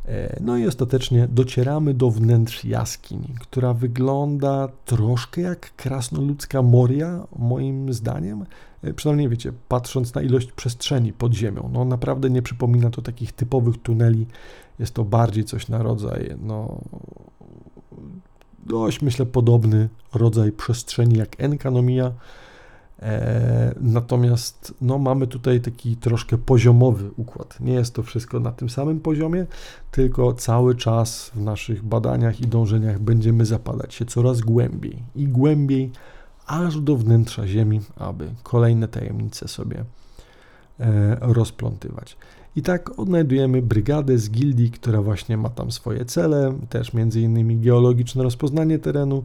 E, 0.10 0.40
no 0.42 0.58
i 0.58 0.68
ostatecznie 0.68 1.28
docieramy 1.28 1.94
do 1.94 2.10
wnętrz 2.10 2.66
jaskini, 2.66 3.36
która 3.40 3.74
wygląda 3.74 4.68
troszkę 4.86 5.42
jak 5.42 5.76
krasnoludzka 5.76 6.62
Moria, 6.62 7.28
moim 7.40 7.94
zdaniem. 7.94 8.46
Przynajmniej 8.96 9.30
wiecie, 9.30 9.54
patrząc 9.68 10.16
na 10.16 10.22
ilość 10.22 10.52
przestrzeni 10.52 11.14
pod 11.14 11.34
ziemią, 11.34 11.70
no 11.74 11.86
naprawdę 11.86 12.30
nie 12.30 12.42
przypomina 12.42 12.90
to 12.90 13.02
takich 13.02 13.32
typowych 13.32 13.78
tuneli. 13.82 14.26
Jest 14.80 14.94
to 14.94 15.04
bardziej 15.04 15.44
coś 15.44 15.68
na 15.68 15.84
rodzaj 15.84 16.36
no, 16.42 16.82
dość, 18.66 19.02
myślę, 19.02 19.26
podobny 19.26 19.90
rodzaj 20.14 20.52
przestrzeni 20.52 21.18
jak 21.18 21.42
Enkanomia. 21.42 22.12
E, 23.02 23.76
natomiast 23.82 24.74
no, 24.82 24.98
mamy 24.98 25.28
tutaj 25.28 25.62
taki 25.62 25.96
troszkę 25.96 26.38
poziomowy 26.38 27.12
układ. 27.18 27.60
Nie 27.60 27.74
jest 27.74 27.94
to 27.94 28.04
wszystko 28.04 28.40
na 28.40 28.52
tym 28.52 28.70
samym 28.70 29.00
poziomie, 29.00 29.46
tylko 29.92 30.34
cały 30.34 30.76
czas 30.76 31.32
w 31.36 31.42
naszych 31.42 31.84
badaniach 31.84 32.42
i 32.42 32.48
dążeniach 32.48 33.00
będziemy 33.00 33.46
zapadać 33.46 33.94
się 33.94 34.06
coraz 34.06 34.42
głębiej 34.42 35.04
i 35.16 35.28
głębiej, 35.28 35.92
aż 36.48 36.80
do 36.80 36.96
wnętrza 36.96 37.48
Ziemi, 37.48 37.82
aby 37.96 38.30
kolejne 38.44 38.88
tajemnice 38.88 39.48
sobie 39.48 39.86
e, 40.80 41.18
rozplątywać. 41.22 42.18
I 42.56 42.62
tak 42.62 43.00
odnajdujemy 43.00 43.62
brygadę 43.62 44.18
z 44.18 44.30
gildii, 44.32 44.72
która 44.72 45.02
właśnie 45.02 45.38
ma 45.38 45.50
tam 45.50 45.72
swoje 45.72 46.06
cele, 46.06 46.54
też 46.70 46.94
między 46.94 47.22
innymi 47.22 47.58
geologiczne 47.58 48.24
rozpoznanie 48.24 48.80
terenu, 48.80 49.24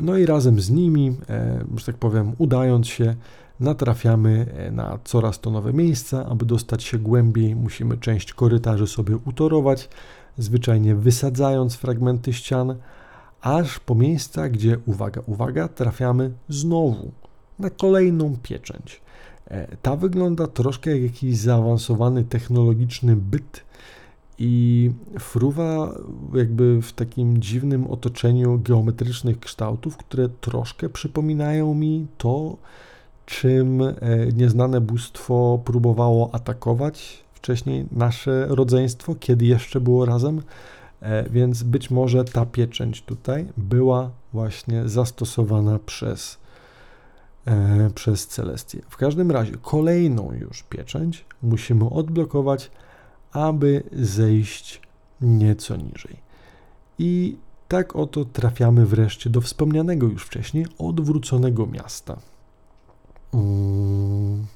no 0.00 0.16
i 0.16 0.26
razem 0.26 0.60
z 0.60 0.70
nimi, 0.70 1.16
e, 1.28 1.64
że 1.76 1.86
tak 1.86 1.96
powiem, 1.96 2.32
udając 2.38 2.86
się, 2.86 3.14
natrafiamy 3.60 4.46
e, 4.56 4.70
na 4.70 4.98
coraz 5.04 5.40
to 5.40 5.50
nowe 5.50 5.72
miejsca. 5.72 6.26
Aby 6.26 6.44
dostać 6.44 6.84
się 6.84 6.98
głębiej, 6.98 7.56
musimy 7.56 7.98
część 7.98 8.32
korytarzy 8.32 8.86
sobie 8.86 9.16
utorować, 9.16 9.88
zwyczajnie 10.38 10.94
wysadzając 10.94 11.74
fragmenty 11.74 12.32
ścian, 12.32 12.76
aż 13.40 13.78
po 13.78 13.94
miejsca, 13.94 14.48
gdzie, 14.48 14.78
uwaga, 14.86 15.22
uwaga, 15.26 15.68
trafiamy 15.68 16.30
znowu 16.48 17.10
na 17.58 17.70
kolejną 17.70 18.36
pieczęć. 18.42 19.00
E, 19.48 19.76
ta 19.76 19.96
wygląda 19.96 20.46
troszkę 20.46 20.90
jak 20.90 21.02
jakiś 21.02 21.36
zaawansowany 21.36 22.24
technologiczny 22.24 23.16
byt, 23.16 23.64
i 24.38 24.90
fruwa 25.18 25.94
jakby 26.34 26.82
w 26.82 26.92
takim 26.92 27.38
dziwnym 27.38 27.86
otoczeniu 27.86 28.60
geometrycznych 28.64 29.40
kształtów, 29.40 29.96
które 29.96 30.28
troszkę 30.28 30.88
przypominają 30.88 31.74
mi 31.74 32.06
to, 32.18 32.56
czym 33.26 33.82
e, 33.82 33.94
nieznane 34.36 34.80
bóstwo 34.80 35.60
próbowało 35.64 36.34
atakować 36.34 37.24
wcześniej 37.34 37.86
nasze 37.92 38.46
rodzeństwo, 38.48 39.14
kiedy 39.20 39.44
jeszcze 39.44 39.80
było 39.80 40.04
razem. 40.04 40.42
E, 41.00 41.30
więc 41.30 41.62
być 41.62 41.90
może 41.90 42.24
ta 42.24 42.46
pieczęć 42.46 43.02
tutaj 43.02 43.46
była 43.56 44.10
właśnie 44.32 44.88
zastosowana 44.88 45.78
przez, 45.78 46.38
e, 47.46 47.90
przez 47.94 48.26
Celestię. 48.26 48.82
W 48.88 48.96
każdym 48.96 49.30
razie 49.30 49.52
kolejną 49.62 50.32
już 50.32 50.62
pieczęć 50.62 51.24
musimy 51.42 51.90
odblokować 51.90 52.70
aby 53.36 53.82
zejść 53.92 54.80
nieco 55.20 55.76
niżej. 55.76 56.16
I 56.98 57.36
tak 57.68 57.96
oto 57.96 58.24
trafiamy 58.24 58.86
wreszcie 58.86 59.30
do 59.30 59.40
wspomnianego 59.40 60.06
już 60.06 60.24
wcześniej 60.24 60.66
odwróconego 60.78 61.66
miasta. 61.66 62.18
Hmm. 63.32 64.46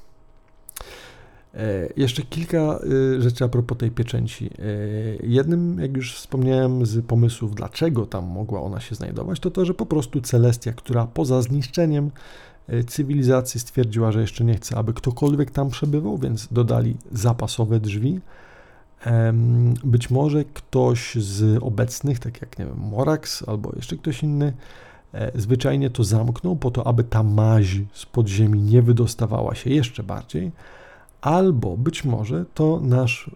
E, 1.53 1.89
jeszcze 1.97 2.21
kilka 2.21 2.57
e, 3.17 3.21
rzeczy 3.21 3.43
a 3.43 3.47
propos 3.47 3.77
tej 3.77 3.91
pieczęci. 3.91 4.45
E, 4.45 4.61
jednym, 5.27 5.79
jak 5.79 5.95
już 5.95 6.15
wspomniałem, 6.15 6.85
z 6.85 7.05
pomysłów, 7.05 7.55
dlaczego 7.55 8.05
tam 8.05 8.25
mogła 8.25 8.61
ona 8.61 8.79
się 8.79 8.95
znajdować, 8.95 9.39
to 9.39 9.51
to, 9.51 9.65
że 9.65 9.73
po 9.73 9.85
prostu 9.85 10.21
Celestia, 10.21 10.73
która 10.73 11.07
poza 11.07 11.41
zniszczeniem 11.41 12.11
cywilizacji 12.87 13.59
stwierdziła, 13.59 14.11
że 14.11 14.21
jeszcze 14.21 14.43
nie 14.43 14.53
chce, 14.53 14.77
aby 14.77 14.93
ktokolwiek 14.93 15.51
tam 15.51 15.69
przebywał, 15.69 16.17
więc 16.17 16.47
dodali 16.51 16.97
zapasowe 17.11 17.79
drzwi 17.79 18.19
być 19.83 20.09
może 20.09 20.43
ktoś 20.45 21.15
z 21.15 21.63
obecnych, 21.63 22.19
tak 22.19 22.41
jak 22.41 22.59
nie 22.59 22.65
wiem, 22.65 22.77
Morax 22.77 23.49
albo 23.49 23.71
jeszcze 23.75 23.97
ktoś 23.97 24.23
inny, 24.23 24.53
e, 25.13 25.31
zwyczajnie 25.39 25.89
to 25.89 26.03
zamknął 26.03 26.55
po 26.55 26.71
to, 26.71 26.87
aby 26.87 27.03
ta 27.03 27.23
maź 27.23 27.81
z 27.93 28.05
podziemi 28.05 28.61
nie 28.61 28.81
wydostawała 28.81 29.55
się 29.55 29.69
jeszcze 29.69 30.03
bardziej, 30.03 30.51
albo 31.21 31.77
być 31.77 32.03
może 32.03 32.45
to 32.53 32.79
nasz, 32.83 33.31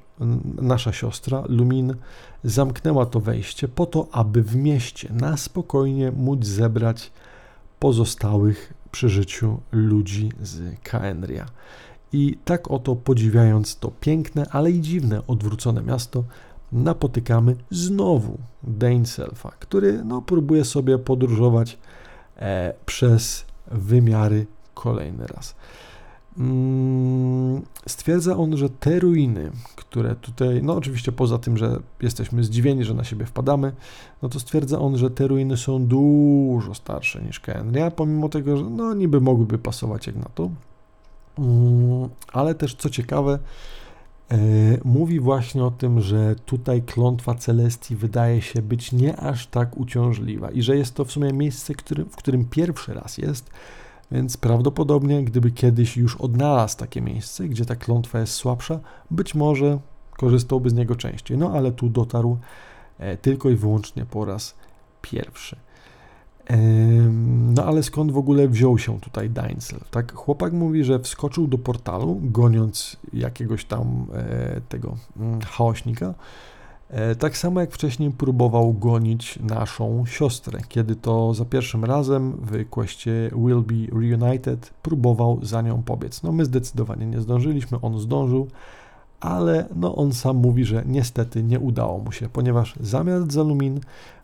nasza 0.62 0.94
siostra 0.94 1.44
Lumin 1.48 1.96
zamknęła 2.44 3.06
to 3.06 3.20
wejście 3.20 3.68
po 3.68 3.86
to, 3.86 4.08
aby 4.12 4.44
w 4.44 4.56
mieście 4.56 5.10
na 5.14 5.38
spokojnie 5.38 6.12
móc 6.12 6.46
zebrać 6.46 7.12
pozostałych 7.80 8.74
przy 8.92 9.10
życiu 9.10 9.60
ludzi 9.72 10.32
z 10.42 10.80
Kaenria. 10.84 11.46
I 12.16 12.38
tak 12.46 12.72
oto 12.72 12.96
podziwiając 12.96 13.76
to 13.76 13.92
piękne, 14.00 14.46
ale 14.52 14.72
i 14.72 14.82
dziwne 14.82 15.22
odwrócone 15.28 15.82
miasto, 15.82 16.24
napotykamy 16.72 17.56
znowu 17.72 18.38
Daneselfa, 18.64 19.52
który 19.60 20.04
no, 20.06 20.22
próbuje 20.22 20.66
sobie 20.66 20.98
podróżować 20.98 21.78
e, 22.38 22.74
przez 22.86 23.46
wymiary 23.72 24.46
kolejny 24.74 25.28
raz. 25.28 25.56
Mm, 26.38 27.62
stwierdza 27.88 28.38
on, 28.38 28.58
że 28.58 28.70
te 28.70 29.00
ruiny, 29.00 29.52
które 29.76 30.16
tutaj, 30.16 30.64
no 30.64 30.76
oczywiście 30.76 31.12
poza 31.12 31.38
tym, 31.38 31.58
że 31.58 31.80
jesteśmy 32.02 32.44
zdziwieni, 32.44 32.84
że 32.84 32.94
na 32.94 33.04
siebie 33.04 33.26
wpadamy, 33.26 33.74
no 34.22 34.30
to 34.30 34.40
stwierdza 34.40 34.80
on, 34.80 34.98
że 34.98 35.10
te 35.10 35.28
ruiny 35.28 35.58
są 35.58 35.86
dużo 35.86 36.74
starsze 36.74 37.22
niż 37.22 37.40
Kenria, 37.40 37.92
pomimo 37.92 38.30
tego, 38.30 38.58
że 38.58 38.64
no 38.64 38.94
niby 38.94 39.22
mogłyby 39.22 39.58
pasować 39.58 40.08
jak 40.08 40.16
na 40.16 40.30
to, 40.36 40.50
ale 42.34 42.56
też 42.56 42.76
co 42.76 42.90
ciekawe, 42.90 43.40
e, 44.32 44.38
mówi 44.84 45.20
właśnie 45.20 45.64
o 45.64 45.72
tym, 45.72 46.02
że 46.02 46.36
tutaj 46.46 46.82
klątwa 46.82 47.36
Celestii 47.36 47.96
wydaje 47.96 48.42
się 48.42 48.62
być 48.62 48.92
nie 48.92 49.18
aż 49.18 49.48
tak 49.48 49.78
uciążliwa 49.78 50.52
i 50.52 50.62
że 50.62 50.78
jest 50.78 50.96
to 50.96 51.06
w 51.06 51.12
sumie 51.12 51.34
miejsce, 51.34 51.74
w 52.12 52.16
którym 52.16 52.46
pierwszy 52.46 52.94
raz 52.94 53.18
jest, 53.18 53.50
więc 54.12 54.38
prawdopodobnie 54.38 55.24
gdyby 55.24 55.52
kiedyś 55.52 55.98
już 55.98 56.16
odnalazł 56.16 56.78
takie 56.78 57.02
miejsce, 57.02 57.48
gdzie 57.48 57.66
ta 57.66 57.76
klątwa 57.76 58.20
jest 58.20 58.34
słabsza, 58.34 58.80
być 59.12 59.36
może 59.36 59.80
korzystałby 60.12 60.70
z 60.70 60.74
niego 60.74 60.96
częściej. 60.96 61.38
No 61.38 61.52
ale 61.52 61.72
tu 61.72 61.90
dotarł 61.90 62.38
e, 62.98 63.18
tylko 63.18 63.50
i 63.50 63.56
wyłącznie 63.56 64.06
po 64.06 64.26
raz 64.26 64.56
pierwszy. 65.02 65.65
No 67.56 67.64
ale 67.66 67.84
skąd 67.84 68.12
w 68.12 68.18
ogóle 68.18 68.48
wziął 68.48 68.78
się 68.78 69.00
tutaj 69.00 69.30
Dainsel? 69.30 69.80
Tak, 69.92 70.14
chłopak 70.14 70.54
mówi, 70.54 70.84
że 70.84 71.00
wskoczył 71.00 71.48
do 71.48 71.58
portalu, 71.58 72.20
goniąc 72.24 72.98
jakiegoś 73.14 73.66
tam 73.66 74.06
e, 74.14 74.62
tego 74.70 74.96
mm, 75.18 75.42
chaośnika. 75.42 76.14
E, 76.90 77.16
tak 77.16 77.38
samo 77.38 77.62
jak 77.62 77.72
wcześniej 77.72 78.12
próbował 78.12 78.74
gonić 78.74 79.40
naszą 79.40 80.06
siostrę, 80.06 80.60
kiedy 80.68 80.96
to 80.96 81.34
za 81.34 81.46
pierwszym 81.46 81.86
razem 81.86 82.32
w 82.32 82.70
kwestii 82.70 83.10
Will 83.36 83.62
Be 83.62 84.00
Reunited 84.00 84.74
próbował 84.82 85.40
za 85.42 85.62
nią 85.62 85.84
pobiec. 85.84 86.24
No 86.24 86.32
my 86.32 86.46
zdecydowanie 86.46 87.06
nie 87.06 87.22
zdążyliśmy, 87.22 87.82
on 87.82 88.00
zdążył, 88.00 88.48
ale 89.20 89.66
no 89.76 89.96
on 89.96 90.14
sam 90.14 90.38
mówi, 90.38 90.66
że 90.66 90.84
niestety 90.86 91.44
nie 91.44 91.60
udało 91.60 92.00
mu 92.00 92.12
się, 92.12 92.30
ponieważ 92.30 92.76
zamiast 92.80 93.32
za 93.32 93.44
Lumin 93.44 93.80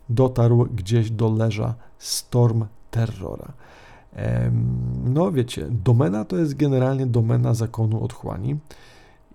dotarł 0.08 0.66
gdzieś 0.74 1.10
do 1.10 1.30
leża 1.30 1.74
Storm 1.98 2.64
Terrora. 2.90 3.52
No 5.04 5.32
wiecie, 5.32 5.66
domena 5.70 6.24
to 6.24 6.36
jest 6.36 6.54
generalnie 6.54 7.06
domena 7.06 7.54
zakonu 7.54 8.04
otchłani 8.04 8.56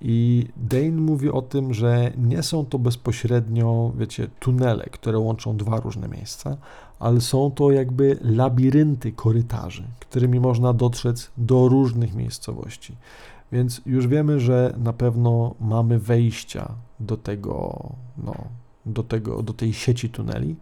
i 0.01 0.47
Dane 0.57 0.91
mówi 0.91 1.29
o 1.29 1.41
tym, 1.41 1.73
że 1.73 2.11
nie 2.17 2.43
są 2.43 2.65
to 2.65 2.79
bezpośrednio, 2.79 3.91
wiecie, 3.97 4.27
tunele, 4.39 4.85
które 4.91 5.19
łączą 5.19 5.57
dwa 5.57 5.79
różne 5.79 6.07
miejsca, 6.07 6.57
ale 6.99 7.21
są 7.21 7.51
to 7.51 7.71
jakby 7.71 8.17
labirynty 8.21 9.11
korytarzy, 9.11 9.83
którymi 9.99 10.39
można 10.39 10.73
dotrzeć 10.73 11.31
do 11.37 11.67
różnych 11.67 12.15
miejscowości. 12.15 12.95
Więc 13.51 13.81
już 13.85 14.07
wiemy, 14.07 14.39
że 14.39 14.73
na 14.77 14.93
pewno 14.93 15.55
mamy 15.59 15.99
wejścia 15.99 16.71
do 16.99 17.17
tego, 17.17 17.89
no, 18.17 18.35
do, 18.87 19.03
tego, 19.03 19.43
do 19.43 19.53
tej 19.53 19.73
sieci 19.73 20.09
tuneli. 20.09 20.55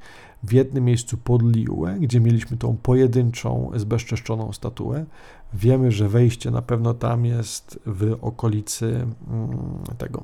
W 0.43 0.53
jednym 0.53 0.83
miejscu 0.83 1.17
pod 1.17 1.55
Liuę, 1.55 1.97
gdzie 1.99 2.19
mieliśmy 2.19 2.57
tą 2.57 2.77
pojedynczą, 2.77 3.71
zbezczeszczoną 3.75 4.53
statuę. 4.53 5.05
Wiemy, 5.53 5.91
że 5.91 6.09
wejście 6.09 6.51
na 6.51 6.61
pewno 6.61 6.93
tam 6.93 7.25
jest 7.25 7.79
w 7.85 8.17
okolicy 8.21 8.85
mm, 8.85 9.57
tego 9.97 10.23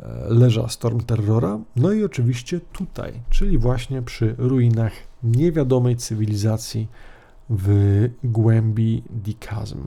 e, 0.00 0.26
leża 0.28 0.68
Storm 0.68 1.00
Terrora. 1.00 1.58
No 1.76 1.92
i 1.92 2.04
oczywiście 2.04 2.60
tutaj, 2.60 3.12
czyli 3.30 3.58
właśnie 3.58 4.02
przy 4.02 4.34
ruinach 4.38 4.92
niewiadomej 5.22 5.96
cywilizacji 5.96 6.88
w 7.50 8.08
głębi 8.24 9.02
Dikazm. 9.10 9.82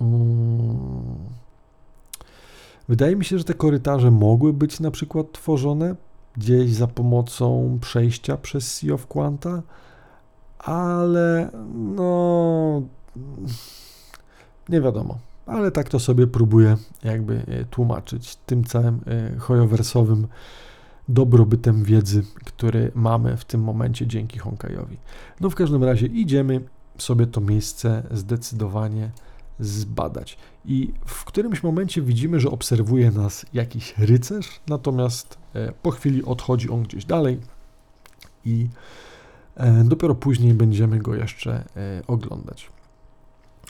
Mm. 0.00 1.47
Wydaje 2.88 3.16
mi 3.16 3.24
się, 3.24 3.38
że 3.38 3.44
te 3.44 3.54
korytarze 3.54 4.10
mogły 4.10 4.52
być 4.52 4.80
na 4.80 4.90
przykład 4.90 5.32
tworzone 5.32 5.96
gdzieś 6.36 6.70
za 6.70 6.86
pomocą 6.86 7.78
przejścia 7.80 8.36
przez 8.36 8.74
Sea 8.74 8.94
of 8.94 9.06
Quanta, 9.06 9.62
ale 10.58 11.50
no 11.74 12.82
nie 14.68 14.80
wiadomo. 14.80 15.18
Ale 15.46 15.70
tak 15.70 15.88
to 15.88 15.98
sobie 15.98 16.26
próbuję 16.26 16.76
jakby 17.04 17.42
e, 17.48 17.64
tłumaczyć 17.64 18.36
tym 18.36 18.64
całym 18.64 19.00
e, 19.06 19.38
hojowersowym 19.38 20.26
dobrobytem 21.08 21.84
wiedzy, 21.84 22.22
który 22.44 22.92
mamy 22.94 23.36
w 23.36 23.44
tym 23.44 23.62
momencie 23.62 24.06
dzięki 24.06 24.38
Honkajowi. 24.38 24.96
No 25.40 25.50
w 25.50 25.54
każdym 25.54 25.84
razie 25.84 26.06
idziemy 26.06 26.60
sobie 26.98 27.26
to 27.26 27.40
miejsce 27.40 28.02
zdecydowanie 28.10 29.10
zbadać. 29.60 30.38
I 30.64 30.92
w 31.06 31.24
którymś 31.24 31.62
momencie 31.62 32.02
widzimy, 32.02 32.40
że 32.40 32.50
obserwuje 32.50 33.10
nas 33.10 33.46
jakiś 33.52 33.94
rycerz, 33.98 34.60
natomiast 34.68 35.38
e, 35.54 35.72
po 35.82 35.90
chwili 35.90 36.24
odchodzi 36.24 36.70
on 36.70 36.82
gdzieś 36.82 37.04
dalej 37.04 37.38
i 38.44 38.68
e, 39.56 39.84
dopiero 39.84 40.14
później 40.14 40.54
będziemy 40.54 40.98
go 40.98 41.14
jeszcze 41.14 41.52
e, 41.52 42.02
oglądać. 42.06 42.70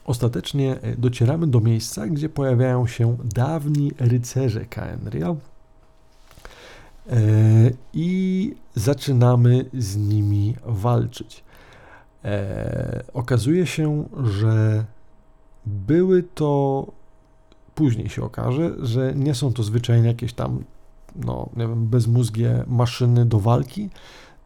Ostatecznie 0.04 0.78
docieramy 0.98 1.46
do 1.46 1.60
miejsca, 1.60 2.06
gdzie 2.06 2.28
pojawiają 2.28 2.86
się 2.86 3.16
dawni 3.24 3.92
rycerze 3.98 4.64
Kaenria 4.64 5.36
i 7.94 8.54
zaczynamy 8.74 9.64
z 9.74 9.96
nimi 9.96 10.56
walczyć. 10.66 11.44
Okazuje 13.14 13.66
się, 13.66 14.08
że 14.24 14.84
były 15.86 16.22
to, 16.22 16.86
później 17.74 18.08
się 18.08 18.22
okaże, 18.22 18.86
że 18.86 19.12
nie 19.16 19.34
są 19.34 19.52
to 19.52 19.62
zwyczajnie 19.62 20.08
jakieś 20.08 20.32
tam, 20.32 20.64
no 21.16 21.48
nie 21.56 21.68
wiem, 21.68 21.86
bezmózgie 21.86 22.64
maszyny 22.66 23.26
do 23.26 23.40
walki, 23.40 23.90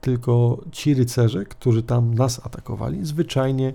tylko 0.01 0.59
ci 0.73 0.95
rycerze, 0.95 1.45
którzy 1.45 1.83
tam 1.83 2.15
nas 2.15 2.47
atakowali, 2.47 3.07
zwyczajnie 3.07 3.73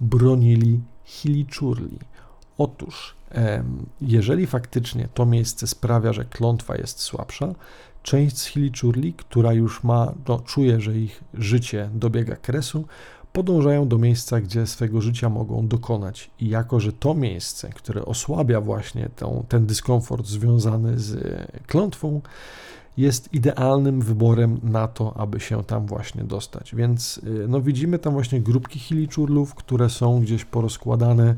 bronili 0.00 0.80
Hiliczurli. 1.04 1.98
Otóż, 2.58 3.14
jeżeli 4.00 4.46
faktycznie 4.46 5.08
to 5.14 5.26
miejsce 5.26 5.66
sprawia, 5.66 6.12
że 6.12 6.24
klątwa 6.24 6.76
jest 6.76 7.00
słabsza, 7.00 7.54
część 8.02 8.38
z 8.38 8.46
Hiliczurli, 8.46 9.14
która 9.14 9.52
już 9.52 9.84
ma, 9.84 10.12
no, 10.28 10.40
czuje, 10.40 10.80
że 10.80 10.98
ich 10.98 11.24
życie 11.34 11.90
dobiega 11.94 12.36
kresu, 12.36 12.84
podążają 13.36 13.88
do 13.88 13.98
miejsca, 13.98 14.40
gdzie 14.40 14.66
swego 14.66 15.00
życia 15.00 15.28
mogą 15.28 15.68
dokonać. 15.68 16.30
I 16.40 16.48
jako, 16.48 16.80
że 16.80 16.92
to 16.92 17.14
miejsce, 17.14 17.68
które 17.68 18.04
osłabia 18.04 18.60
właśnie 18.60 19.08
tą, 19.16 19.44
ten 19.48 19.66
dyskomfort 19.66 20.26
związany 20.26 20.98
z 20.98 21.18
klątwą, 21.66 22.20
jest 22.96 23.34
idealnym 23.34 24.00
wyborem 24.00 24.60
na 24.62 24.88
to, 24.88 25.16
aby 25.16 25.40
się 25.40 25.64
tam 25.64 25.86
właśnie 25.86 26.24
dostać. 26.24 26.74
Więc 26.74 27.18
y, 27.18 27.48
no, 27.48 27.60
widzimy 27.60 27.98
tam 27.98 28.12
właśnie 28.12 28.40
grupki 28.40 28.78
hiliczurlów, 28.78 29.54
które 29.54 29.90
są 29.90 30.20
gdzieś 30.20 30.44
porozkładane 30.44 31.34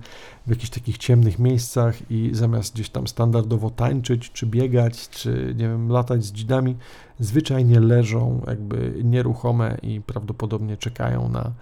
w 0.46 0.50
jakichś 0.50 0.70
takich 0.70 0.98
ciemnych 0.98 1.38
miejscach 1.38 2.10
i 2.10 2.30
zamiast 2.32 2.74
gdzieś 2.74 2.90
tam 2.90 3.06
standardowo 3.06 3.70
tańczyć, 3.70 4.32
czy 4.32 4.46
biegać, 4.46 5.08
czy 5.08 5.54
nie 5.58 5.68
wiem, 5.68 5.88
latać 5.88 6.24
z 6.24 6.32
dzidami, 6.32 6.76
zwyczajnie 7.20 7.80
leżą 7.80 8.42
jakby 8.46 9.00
nieruchome 9.04 9.78
i 9.82 10.00
prawdopodobnie 10.00 10.76
czekają 10.76 11.28
na 11.28 11.52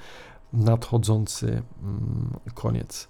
nadchodzący 0.52 1.62
mm, 1.82 2.30
koniec. 2.54 3.08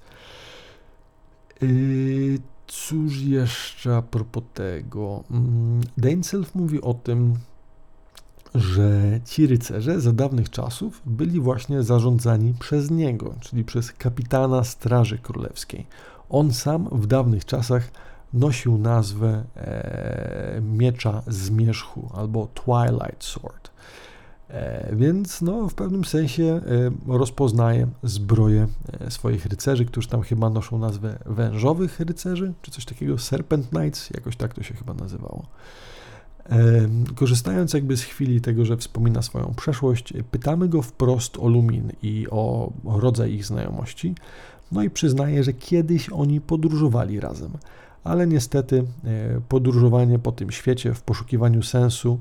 Y, 1.63 2.39
cóż 2.67 3.21
jeszcze 3.21 3.97
a 3.97 4.03
propos 4.03 4.43
tego? 4.55 5.25
Mm, 5.31 5.81
Dainself 5.99 6.55
mówi 6.55 6.83
o 6.83 6.95
tym, 6.95 7.35
że 8.55 9.21
ci 9.25 9.47
rycerze 9.47 10.01
za 10.01 10.13
dawnych 10.13 10.51
czasów 10.51 11.03
byli 11.07 11.41
właśnie 11.41 11.83
zarządzani 11.83 12.55
przez 12.61 12.91
niego, 12.91 13.35
czyli 13.41 13.65
przez 13.65 13.93
kapitana 13.93 14.65
Straży 14.65 15.19
Królewskiej. 15.19 15.87
On 16.31 16.53
sam 16.53 16.89
w 16.93 17.07
dawnych 17.07 17.45
czasach 17.45 17.91
nosił 18.33 18.79
nazwę 18.79 19.45
e, 19.57 20.61
miecza 20.63 21.23
zmierzchu 21.27 22.11
albo 22.15 22.49
Twilight 22.55 23.25
Sword. 23.25 23.71
E, 24.51 24.97
więc 24.97 25.43
no, 25.43 25.69
w 25.69 25.75
pewnym 25.75 26.05
sensie 26.05 26.45
e, 26.45 26.91
rozpoznaje 27.19 27.89
zbroję 28.03 28.67
e, 29.01 29.11
swoich 29.11 29.47
rycerzy, 29.47 29.85
którzy 29.85 30.09
tam 30.09 30.23
chyba 30.23 30.51
noszą 30.51 30.79
nazwę 30.79 31.19
wężowych 31.27 32.01
rycerzy, 32.01 32.53
czy 32.63 32.71
coś 32.71 32.85
takiego, 32.85 33.19
Serpent 33.19 33.69
Knights, 33.69 34.11
jakoś 34.11 34.37
tak 34.37 34.55
to 34.55 34.63
się 34.63 34.75
chyba 34.75 34.95
nazywało. 34.95 35.47
Korzystając 37.15 37.73
jakby 37.73 37.97
z 37.97 38.03
chwili 38.03 38.41
tego, 38.41 38.65
że 38.65 38.77
wspomina 38.77 39.23
swoją 39.23 39.55
przeszłość, 39.57 40.13
pytamy 40.31 40.69
go 40.69 40.83
wprost 40.83 41.37
o 41.39 41.49
Lumin 41.49 41.93
i 42.03 42.27
o 42.31 42.73
rodzaj 42.85 43.33
ich 43.33 43.47
znajomości, 43.47 44.15
no 44.73 44.83
i 44.83 44.91
przyznaje, 44.91 45.45
że 45.45 45.53
kiedyś 45.53 46.11
oni 46.13 46.41
podróżowali 46.41 47.21
razem, 47.21 47.51
ale 48.05 48.27
niestety 48.27 48.85
podróżowanie 49.49 50.19
po 50.19 50.33
tym 50.33 50.51
świecie 50.51 50.95
w 50.95 51.03
poszukiwaniu 51.03 51.63
sensu 51.63 52.21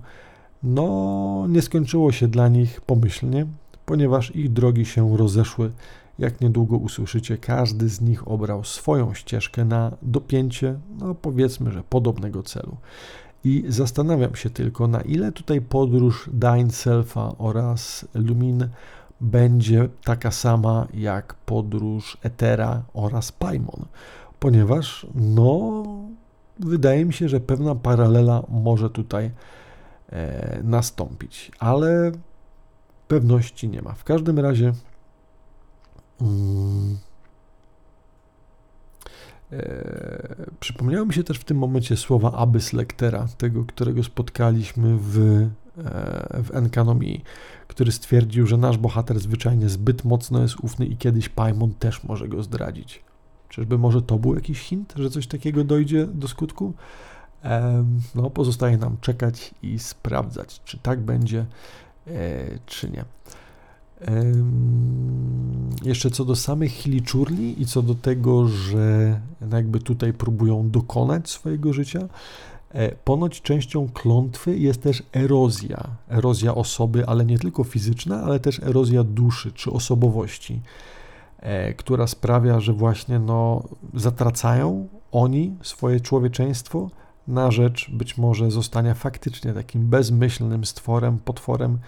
no 0.65 1.45
nie 1.49 1.61
skończyło 1.61 2.11
się 2.11 2.27
dla 2.27 2.47
nich 2.47 2.81
pomyślnie, 2.81 3.45
ponieważ 3.85 4.35
ich 4.35 4.53
drogi 4.53 4.85
się 4.85 5.17
rozeszły. 5.17 5.71
Jak 6.19 6.41
niedługo 6.41 6.77
usłyszycie, 6.77 7.37
każdy 7.37 7.89
z 7.89 8.01
nich 8.01 8.27
obrał 8.27 8.63
swoją 8.63 9.13
ścieżkę 9.13 9.65
na 9.65 9.91
dopięcie, 10.01 10.79
no 10.99 11.15
powiedzmy, 11.15 11.71
że 11.71 11.83
podobnego 11.89 12.43
celu. 12.43 12.77
I 13.43 13.65
zastanawiam 13.67 14.35
się 14.35 14.49
tylko, 14.49 14.87
na 14.87 15.01
ile 15.01 15.31
tutaj 15.31 15.61
podróż 15.61 16.29
Dain 16.33 16.71
Selfa 16.71 17.35
oraz 17.37 18.05
Lumin 18.13 18.67
będzie 19.21 19.89
taka 20.03 20.31
sama 20.31 20.87
jak 20.93 21.33
podróż 21.33 22.17
Etera 22.23 22.83
oraz 22.93 23.31
Paimon, 23.31 23.85
ponieważ 24.39 25.07
no 25.15 25.83
wydaje 26.59 27.05
mi 27.05 27.13
się, 27.13 27.29
że 27.29 27.39
pewna 27.39 27.75
paralela 27.75 28.43
może 28.49 28.89
tutaj 28.89 29.31
nastąpić, 30.63 31.51
ale 31.59 32.11
pewności 33.07 33.69
nie 33.69 33.81
ma. 33.81 33.93
W 33.93 34.03
każdym 34.03 34.39
razie 34.39 34.73
um, 36.21 36.97
e, 39.51 40.45
przypomniały 40.59 41.05
mi 41.05 41.13
się 41.13 41.23
też 41.23 41.37
w 41.39 41.43
tym 41.43 41.57
momencie 41.57 41.97
słowa 41.97 42.31
Abys 42.31 42.73
Lectera, 42.73 43.27
tego, 43.37 43.65
którego 43.65 44.03
spotkaliśmy 44.03 44.97
w, 44.97 45.17
e, 45.17 46.43
w 46.43 46.55
Enkanomii, 46.55 47.23
który 47.67 47.91
stwierdził, 47.91 48.47
że 48.47 48.57
nasz 48.57 48.77
bohater 48.77 49.19
zwyczajnie 49.19 49.69
zbyt 49.69 50.03
mocno 50.03 50.41
jest 50.41 50.59
ufny 50.59 50.85
i 50.85 50.97
kiedyś 50.97 51.29
Paimon 51.29 51.73
też 51.73 52.03
może 52.03 52.27
go 52.27 52.43
zdradzić. 52.43 53.03
Czyżby 53.49 53.77
może 53.77 54.01
to 54.01 54.19
był 54.19 54.35
jakiś 54.35 54.59
hint, 54.59 54.93
że 54.97 55.09
coś 55.09 55.27
takiego 55.27 55.63
dojdzie 55.63 56.07
do 56.07 56.27
skutku? 56.27 56.73
No, 58.15 58.29
pozostaje 58.29 58.77
nam 58.77 58.97
czekać 59.01 59.51
i 59.63 59.79
sprawdzać, 59.79 60.61
czy 60.65 60.77
tak 60.77 60.99
będzie, 60.99 61.45
e, 62.07 62.11
czy 62.65 62.89
nie. 62.89 63.05
Jeszcze 65.83 66.11
co 66.11 66.25
do 66.25 66.35
samych 66.35 66.71
Hiliczurli 66.71 67.61
i 67.61 67.65
co 67.65 67.81
do 67.81 67.95
tego, 67.95 68.47
że 68.47 69.19
jakby 69.51 69.79
tutaj 69.79 70.13
próbują 70.13 70.69
dokonać 70.69 71.29
swojego 71.29 71.73
życia, 71.73 71.99
e, 72.69 72.91
ponoć 72.95 73.41
częścią 73.41 73.89
klątwy 73.93 74.57
jest 74.57 74.81
też 74.81 75.03
erozja. 75.13 75.87
Erozja 76.09 76.55
osoby, 76.55 77.07
ale 77.07 77.25
nie 77.25 77.39
tylko 77.39 77.63
fizyczna, 77.63 78.23
ale 78.23 78.39
też 78.39 78.59
erozja 78.59 79.03
duszy 79.03 79.51
czy 79.51 79.71
osobowości, 79.71 80.61
e, 81.39 81.73
która 81.73 82.07
sprawia, 82.07 82.59
że 82.59 82.73
właśnie 82.73 83.19
no, 83.19 83.63
zatracają 83.93 84.87
oni 85.11 85.55
swoje 85.61 85.99
człowieczeństwo, 85.99 86.89
na 87.27 87.51
rzecz 87.51 87.91
być 87.91 88.17
może 88.17 88.51
zostania 88.51 88.93
faktycznie 88.93 89.53
takim 89.53 89.87
bezmyślnym 89.87 90.65
stworem, 90.65 91.17
potworem, 91.17 91.79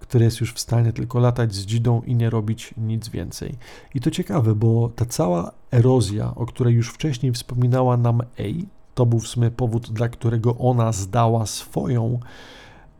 który 0.00 0.24
jest 0.24 0.40
już 0.40 0.52
w 0.52 0.60
stanie 0.60 0.92
tylko 0.92 1.18
latać 1.18 1.54
z 1.54 1.66
dzidą 1.66 2.02
i 2.02 2.14
nie 2.14 2.30
robić 2.30 2.74
nic 2.76 3.08
więcej. 3.08 3.54
I 3.94 4.00
to 4.00 4.10
ciekawe, 4.10 4.54
bo 4.54 4.90
ta 4.96 5.04
cała 5.04 5.52
erozja, 5.72 6.34
o 6.34 6.46
której 6.46 6.74
już 6.74 6.88
wcześniej 6.90 7.32
wspominała 7.32 7.96
nam 7.96 8.22
Ej, 8.38 8.66
to 8.94 9.06
był 9.06 9.20
w 9.20 9.28
sumie 9.28 9.50
powód, 9.50 9.90
dla 9.92 10.08
którego 10.08 10.56
ona 10.56 10.92
zdała 10.92 11.46
swoją, 11.46 12.20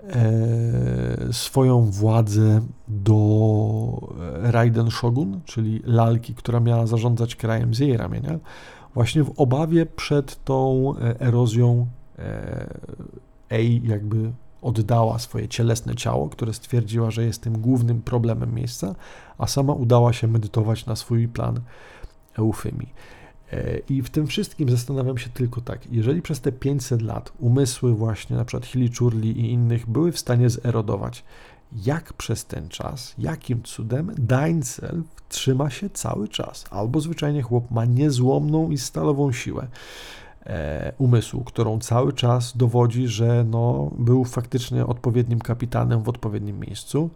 e, 0.02 1.32
swoją 1.32 1.90
władzę 1.90 2.60
do 2.88 4.14
Raiden 4.42 4.90
Shogun, 4.90 5.40
czyli 5.44 5.82
lalki, 5.84 6.34
która 6.34 6.60
miała 6.60 6.86
zarządzać 6.86 7.36
krajem 7.36 7.74
z 7.74 7.78
jej 7.78 7.96
ramienia 7.96 8.38
właśnie 8.96 9.24
w 9.24 9.32
obawie 9.36 9.86
przed 9.86 10.44
tą 10.44 10.94
e, 10.98 11.20
erozją 11.20 11.86
Ej 13.50 13.82
jakby 13.84 14.32
oddała 14.62 15.18
swoje 15.18 15.48
cielesne 15.48 15.94
ciało, 15.94 16.28
które 16.28 16.54
stwierdziła, 16.54 17.10
że 17.10 17.24
jest 17.24 17.42
tym 17.42 17.58
głównym 17.58 18.02
problemem 18.02 18.54
miejsca, 18.54 18.94
a 19.38 19.46
sama 19.46 19.72
udała 19.72 20.12
się 20.12 20.26
medytować 20.28 20.86
na 20.86 20.96
swój 20.96 21.28
plan 21.28 21.60
Eufymii. 22.38 22.92
E, 23.52 23.78
I 23.78 24.02
w 24.02 24.10
tym 24.10 24.26
wszystkim 24.26 24.68
zastanawiam 24.68 25.18
się 25.18 25.30
tylko 25.30 25.60
tak, 25.60 25.92
jeżeli 25.92 26.22
przez 26.22 26.40
te 26.40 26.52
500 26.52 27.02
lat 27.02 27.32
umysły 27.38 27.94
właśnie 27.94 28.36
na 28.36 28.44
przykład 28.44 28.66
Hiliczurli 28.66 29.40
i 29.40 29.52
innych 29.52 29.86
były 29.86 30.12
w 30.12 30.18
stanie 30.18 30.50
zerodować, 30.50 31.24
jak 31.72 32.12
przez 32.12 32.44
ten 32.44 32.68
czas, 32.68 33.14
jakim 33.18 33.62
cudem 33.62 34.14
Dainzel 34.18 35.02
trzyma 35.28 35.70
się 35.70 35.90
cały 35.90 36.28
czas, 36.28 36.64
albo 36.70 37.00
zwyczajnie 37.00 37.42
chłop 37.42 37.70
ma 37.70 37.84
niezłomną 37.84 38.70
i 38.70 38.78
stalową 38.78 39.32
siłę 39.32 39.66
e, 40.46 40.92
umysłu, 40.98 41.44
którą 41.44 41.78
cały 41.78 42.12
czas 42.12 42.56
dowodzi, 42.56 43.08
że 43.08 43.44
no, 43.44 43.90
był 43.98 44.24
faktycznie 44.24 44.86
odpowiednim 44.86 45.38
kapitanem 45.38 46.02
w 46.02 46.08
odpowiednim 46.08 46.60
miejscu, 46.60 47.10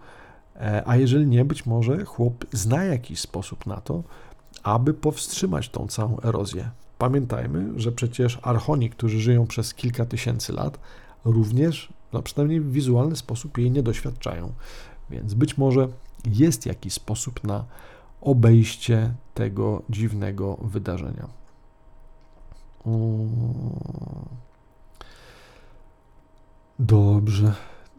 E, 0.61 0.82
a 0.86 0.96
jeżeli 0.96 1.26
nie, 1.26 1.44
być 1.44 1.66
może 1.66 2.05
chłop 2.05 2.44
zna 2.53 2.84
jakiś 2.84 3.20
sposób 3.20 3.66
na 3.66 3.80
to, 3.80 4.03
aby 4.62 4.94
powstrzymać 4.94 5.68
tą 5.68 5.86
całą 5.86 6.20
erozję. 6.20 6.70
Pamiętajmy, 6.98 7.80
że 7.80 7.92
przecież 7.92 8.38
archoni, 8.42 8.90
którzy 8.90 9.20
żyją 9.20 9.46
przez 9.46 9.74
kilka 9.74 10.05
tysięcy 10.05 10.53
lat, 10.53 10.78
również, 11.24 11.92
no 12.12 12.22
przynajmniej 12.22 12.61
w 12.61 12.72
wizualny 12.72 13.16
sposób 13.16 13.58
jej 13.58 13.70
nie 13.70 13.82
doświadczają. 13.82 14.52
Więc 15.11 15.34
być 15.34 15.58
może 15.58 15.88
jest 16.26 16.66
jakiś 16.66 16.92
sposób 16.92 17.44
na 17.44 17.64
obejście 18.20 19.14
tego 19.34 19.82
dziwnego 19.90 20.56
wydarzenia. 20.62 21.28
Dobrze. 26.78 27.54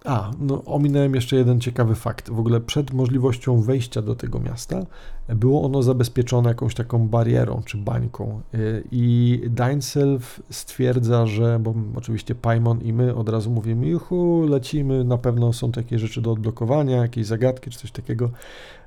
A, 0.05 0.31
no 0.39 0.63
ominąłem 0.65 1.15
jeszcze 1.15 1.35
jeden 1.35 1.59
ciekawy 1.59 1.95
fakt. 1.95 2.29
W 2.29 2.39
ogóle 2.39 2.61
przed 2.61 2.93
możliwością 2.93 3.61
wejścia 3.61 4.01
do 4.01 4.15
tego 4.15 4.39
miasta 4.39 4.85
było 5.29 5.63
ono 5.63 5.83
zabezpieczone 5.83 6.49
jakąś 6.49 6.75
taką 6.75 7.07
barierą 7.07 7.61
czy 7.65 7.77
bańką. 7.77 8.41
Y, 8.53 8.83
I 8.91 9.41
Dainself 9.49 10.41
stwierdza, 10.49 11.25
że, 11.25 11.59
bo 11.59 11.73
oczywiście 11.95 12.35
Paimon 12.35 12.81
i 12.81 12.93
my 12.93 13.15
od 13.15 13.29
razu 13.29 13.51
mówimy, 13.51 13.87
juhu, 13.87 14.45
lecimy, 14.49 15.03
na 15.03 15.17
pewno 15.17 15.53
są 15.53 15.71
takie 15.71 15.99
rzeczy 15.99 16.21
do 16.21 16.31
odblokowania, 16.31 16.97
jakieś 16.97 17.25
zagadki 17.25 17.69
czy 17.69 17.79
coś 17.79 17.91
takiego. 17.91 18.29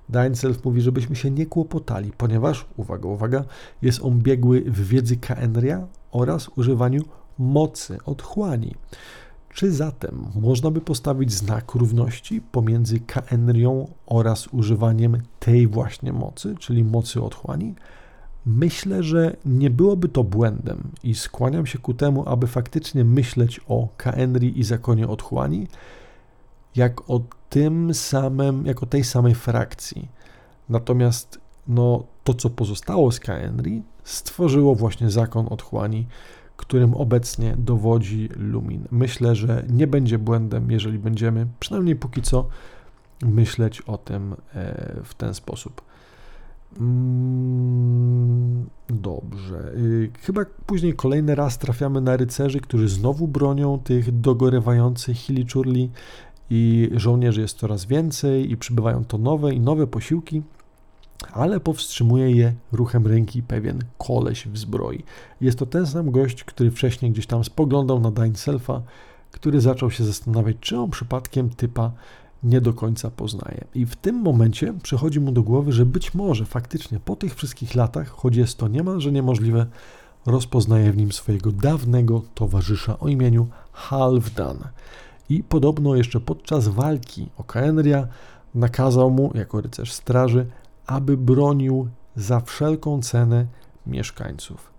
Dainself 0.08 0.64
mówi, 0.64 0.80
żebyśmy 0.80 1.16
się 1.16 1.30
nie 1.30 1.46
kłopotali, 1.46 2.12
ponieważ, 2.18 2.66
uwaga, 2.76 3.08
uwaga, 3.08 3.44
jest 3.82 4.02
on 4.02 4.18
biegły 4.18 4.60
w 4.60 4.88
wiedzy 4.88 5.16
Kaenria 5.16 5.86
oraz 6.12 6.50
używaniu 6.56 7.02
mocy 7.38 7.98
otchłani. 8.04 8.74
Czy 9.54 9.72
zatem 9.72 10.26
można 10.34 10.70
by 10.70 10.80
postawić 10.80 11.32
znak 11.32 11.74
równości 11.74 12.40
pomiędzy 12.40 13.00
Kaenrią 13.00 13.88
oraz 14.06 14.46
używaniem 14.46 15.22
tej 15.40 15.66
właśnie 15.66 16.12
mocy, 16.12 16.54
czyli 16.58 16.84
mocy 16.84 17.22
otchłani? 17.22 17.74
Myślę, 18.46 19.02
że 19.02 19.36
nie 19.44 19.70
byłoby 19.70 20.08
to 20.08 20.24
błędem 20.24 20.90
i 21.02 21.14
skłaniam 21.14 21.66
się 21.66 21.78
ku 21.78 21.94
temu, 21.94 22.28
aby 22.28 22.46
faktycznie 22.46 23.04
myśleć 23.04 23.60
o 23.68 23.88
Kaenri 23.96 24.58
i 24.58 24.64
zakonie 24.64 25.08
otchłani 25.08 25.66
jak 26.76 27.10
o 27.10 27.20
tym 27.50 27.94
samym, 27.94 28.66
jako 28.66 28.86
tej 28.86 29.04
samej 29.04 29.34
frakcji. 29.34 30.08
Natomiast 30.68 31.40
no, 31.68 32.04
to, 32.24 32.34
co 32.34 32.50
pozostało 32.50 33.12
z 33.12 33.20
Kaenri, 33.20 33.82
stworzyło 34.04 34.74
właśnie 34.74 35.10
zakon 35.10 35.46
otchłani, 35.50 36.06
którym 36.56 36.94
obecnie 36.94 37.54
dowodzi 37.58 38.28
Lumin. 38.36 38.84
Myślę, 38.90 39.34
że 39.34 39.64
nie 39.70 39.86
będzie 39.86 40.18
błędem, 40.18 40.70
jeżeli 40.70 40.98
będziemy, 40.98 41.46
przynajmniej 41.60 41.96
póki 41.96 42.22
co, 42.22 42.48
myśleć 43.22 43.80
o 43.80 43.98
tym 43.98 44.34
e, 44.54 45.00
w 45.04 45.14
ten 45.14 45.34
sposób. 45.34 45.82
Mm, 46.80 48.66
dobrze. 48.88 49.72
Y, 49.76 50.10
chyba 50.20 50.44
później 50.66 50.94
kolejny 50.94 51.34
raz 51.34 51.58
trafiamy 51.58 52.00
na 52.00 52.16
rycerzy, 52.16 52.60
którzy 52.60 52.88
znowu 52.88 53.28
bronią 53.28 53.78
tych 53.78 54.20
dogorewających 54.20 55.16
chiliczurli 55.16 55.90
i 56.50 56.90
żołnierzy 56.94 57.40
jest 57.40 57.58
coraz 57.58 57.84
więcej 57.84 58.52
i 58.52 58.56
przybywają 58.56 59.04
to 59.04 59.18
nowe 59.18 59.54
i 59.54 59.60
nowe 59.60 59.86
posiłki 59.86 60.42
ale 61.32 61.60
powstrzymuje 61.60 62.30
je 62.30 62.54
ruchem 62.72 63.06
ręki 63.06 63.42
pewien 63.42 63.78
koleś 63.98 64.46
w 64.46 64.58
zbroi. 64.58 65.04
Jest 65.40 65.58
to 65.58 65.66
ten 65.66 65.86
sam 65.86 66.10
gość, 66.10 66.44
który 66.44 66.70
wcześniej 66.70 67.10
gdzieś 67.10 67.26
tam 67.26 67.44
spoglądał 67.44 68.00
na 68.00 68.10
Dainselfa, 68.10 68.82
który 69.30 69.60
zaczął 69.60 69.90
się 69.90 70.04
zastanawiać, 70.04 70.56
czy 70.60 70.78
on 70.78 70.90
przypadkiem 70.90 71.50
typa 71.50 71.92
nie 72.42 72.60
do 72.60 72.72
końca 72.72 73.10
poznaje. 73.10 73.64
I 73.74 73.86
w 73.86 73.96
tym 73.96 74.16
momencie 74.16 74.74
przychodzi 74.82 75.20
mu 75.20 75.32
do 75.32 75.42
głowy, 75.42 75.72
że 75.72 75.86
być 75.86 76.14
może 76.14 76.44
faktycznie 76.44 77.00
po 77.00 77.16
tych 77.16 77.34
wszystkich 77.34 77.74
latach, 77.74 78.08
choć 78.08 78.36
jest 78.36 78.58
to 78.58 78.68
niemalże 78.68 79.12
niemożliwe, 79.12 79.66
rozpoznaje 80.26 80.92
w 80.92 80.96
nim 80.96 81.12
swojego 81.12 81.52
dawnego 81.52 82.22
towarzysza 82.34 82.98
o 82.98 83.08
imieniu 83.08 83.46
Halfdan. 83.72 84.58
I 85.28 85.42
podobno 85.42 85.94
jeszcze 85.94 86.20
podczas 86.20 86.68
walki 86.68 87.28
o 87.36 87.44
Kaenria 87.44 88.06
nakazał 88.54 89.10
mu, 89.10 89.30
jako 89.34 89.60
rycerz 89.60 89.92
straży, 89.92 90.46
aby 90.86 91.16
bronił 91.16 91.88
za 92.16 92.40
wszelką 92.40 93.02
cenę 93.02 93.46
mieszkańców. 93.86 94.72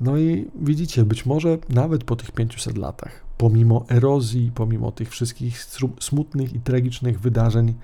No 0.00 0.18
i 0.18 0.50
widzicie, 0.54 1.04
być 1.04 1.26
może 1.26 1.58
nawet 1.68 2.04
po 2.04 2.16
tych 2.16 2.32
500 2.32 2.78
latach, 2.78 3.24
pomimo 3.38 3.84
erozji, 3.90 4.52
pomimo 4.54 4.92
tych 4.92 5.10
wszystkich 5.10 5.64
smutnych 6.00 6.54
i 6.54 6.60
tragicznych 6.60 7.20
wydarzeń, 7.20 7.74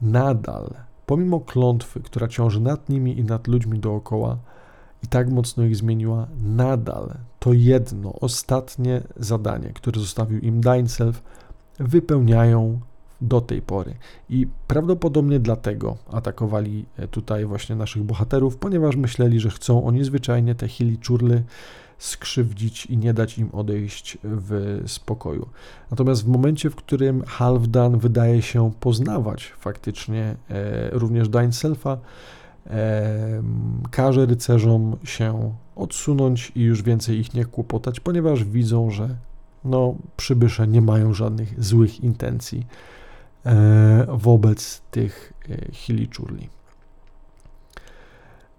nadal, 0.00 0.74
pomimo 1.06 1.40
klątwy, 1.40 2.00
która 2.00 2.28
ciąży 2.28 2.60
nad 2.60 2.88
nimi 2.88 3.18
i 3.18 3.24
nad 3.24 3.46
ludźmi 3.46 3.78
dookoła, 3.78 4.38
i 5.02 5.06
tak 5.06 5.30
mocno 5.30 5.64
ich 5.64 5.76
zmieniła, 5.76 6.26
nadal 6.42 7.14
to 7.38 7.52
jedno, 7.52 8.12
ostatnie 8.20 9.02
zadanie, 9.16 9.68
które 9.68 10.00
zostawił 10.00 10.40
im 10.40 10.60
Dainself, 10.60 11.22
wypełniają 11.78 12.80
do 13.22 13.40
tej 13.40 13.62
pory. 13.62 13.94
I 14.28 14.46
prawdopodobnie 14.66 15.40
dlatego 15.40 15.96
atakowali 16.12 16.84
e, 16.96 17.08
tutaj 17.08 17.44
właśnie 17.44 17.76
naszych 17.76 18.02
bohaterów, 18.02 18.56
ponieważ 18.56 18.96
myśleli, 18.96 19.40
że 19.40 19.50
chcą 19.50 19.84
oni 19.84 20.04
zwyczajnie 20.04 20.54
te 20.54 20.68
Hili 20.68 20.98
Czurly 20.98 21.42
skrzywdzić 21.98 22.86
i 22.86 22.96
nie 22.96 23.14
dać 23.14 23.38
im 23.38 23.50
odejść 23.52 24.18
w 24.24 24.82
spokoju. 24.86 25.48
Natomiast 25.90 26.24
w 26.24 26.28
momencie, 26.28 26.70
w 26.70 26.76
którym 26.76 27.22
Halfdan 27.26 27.98
wydaje 27.98 28.42
się 28.42 28.70
poznawać 28.80 29.52
faktycznie 29.58 30.36
e, 30.50 30.90
również 30.90 31.28
Dainselfa, 31.28 31.98
e, 32.66 33.42
każe 33.90 34.26
rycerzom 34.26 34.96
się 35.04 35.54
odsunąć 35.76 36.52
i 36.54 36.62
już 36.62 36.82
więcej 36.82 37.18
ich 37.18 37.34
nie 37.34 37.44
kłopotać, 37.44 38.00
ponieważ 38.00 38.44
widzą, 38.44 38.90
że 38.90 39.16
no, 39.64 39.94
przybysze 40.16 40.68
nie 40.68 40.82
mają 40.82 41.14
żadnych 41.14 41.64
złych 41.64 42.00
intencji 42.00 42.66
wobec 44.08 44.80
tych 44.90 45.32
e, 45.48 45.72
Hiliczurli. 45.72 46.48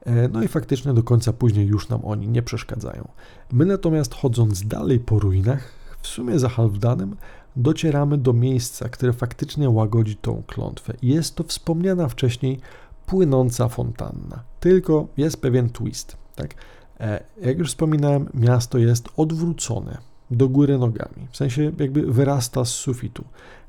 E, 0.05 0.27
no 0.27 0.43
i 0.43 0.47
faktycznie 0.47 0.93
do 0.93 1.03
końca 1.03 1.33
później 1.33 1.67
już 1.67 1.89
nam 1.89 2.05
oni 2.05 2.27
nie 2.27 2.43
przeszkadzają. 2.43 3.07
My 3.51 3.65
natomiast 3.65 4.15
chodząc 4.15 4.67
dalej 4.67 4.99
po 4.99 5.19
ruinach, 5.19 5.71
w 6.01 6.07
sumie 6.07 6.39
za 6.39 6.49
Halfdanem, 6.49 7.15
docieramy 7.55 8.17
do 8.17 8.33
miejsca, 8.33 8.89
które 8.89 9.13
faktycznie 9.13 9.69
łagodzi 9.69 10.15
tą 10.15 10.43
klątwę. 10.47 10.93
Jest 11.01 11.35
to 11.35 11.43
wspomniana 11.43 12.07
wcześniej 12.07 12.59
płynąca 13.05 13.67
fontanna. 13.67 14.43
Tylko 14.59 15.07
jest 15.17 15.41
pewien 15.41 15.69
twist. 15.69 16.17
Tak? 16.35 16.55
Jak 17.41 17.57
już 17.57 17.69
wspominałem, 17.69 18.29
miasto 18.33 18.77
jest 18.77 19.09
odwrócone 19.17 20.12
do 20.31 20.49
góry 20.49 20.77
nogami. 20.77 21.27
W 21.31 21.37
sensie 21.37 21.71
jakby 21.79 22.01
wyrasta 22.01 22.65
z 22.65 22.69
sufitu 22.69 23.23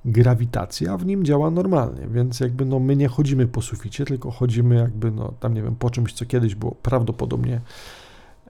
grawitacja 0.05 0.97
w 0.97 1.07
nim 1.07 1.25
działa 1.25 1.51
normalnie, 1.51 2.07
więc 2.11 2.41
jakby 2.41 2.65
no 2.65 2.81
my 2.81 2.97
nie 2.97 3.09
chodzimy 3.09 3.47
po 3.47 3.63
suficie, 3.63 4.05
tylko 4.05 4.31
chodzimy 4.31 4.75
jakby 4.75 5.11
no 5.11 5.33
tam 5.41 5.55
nie 5.55 5.63
wiem, 5.63 5.77
po 5.77 5.91
czymś, 5.91 6.13
co 6.13 6.27
kiedyś 6.27 6.55
było 6.55 6.75
prawdopodobnie 6.83 7.61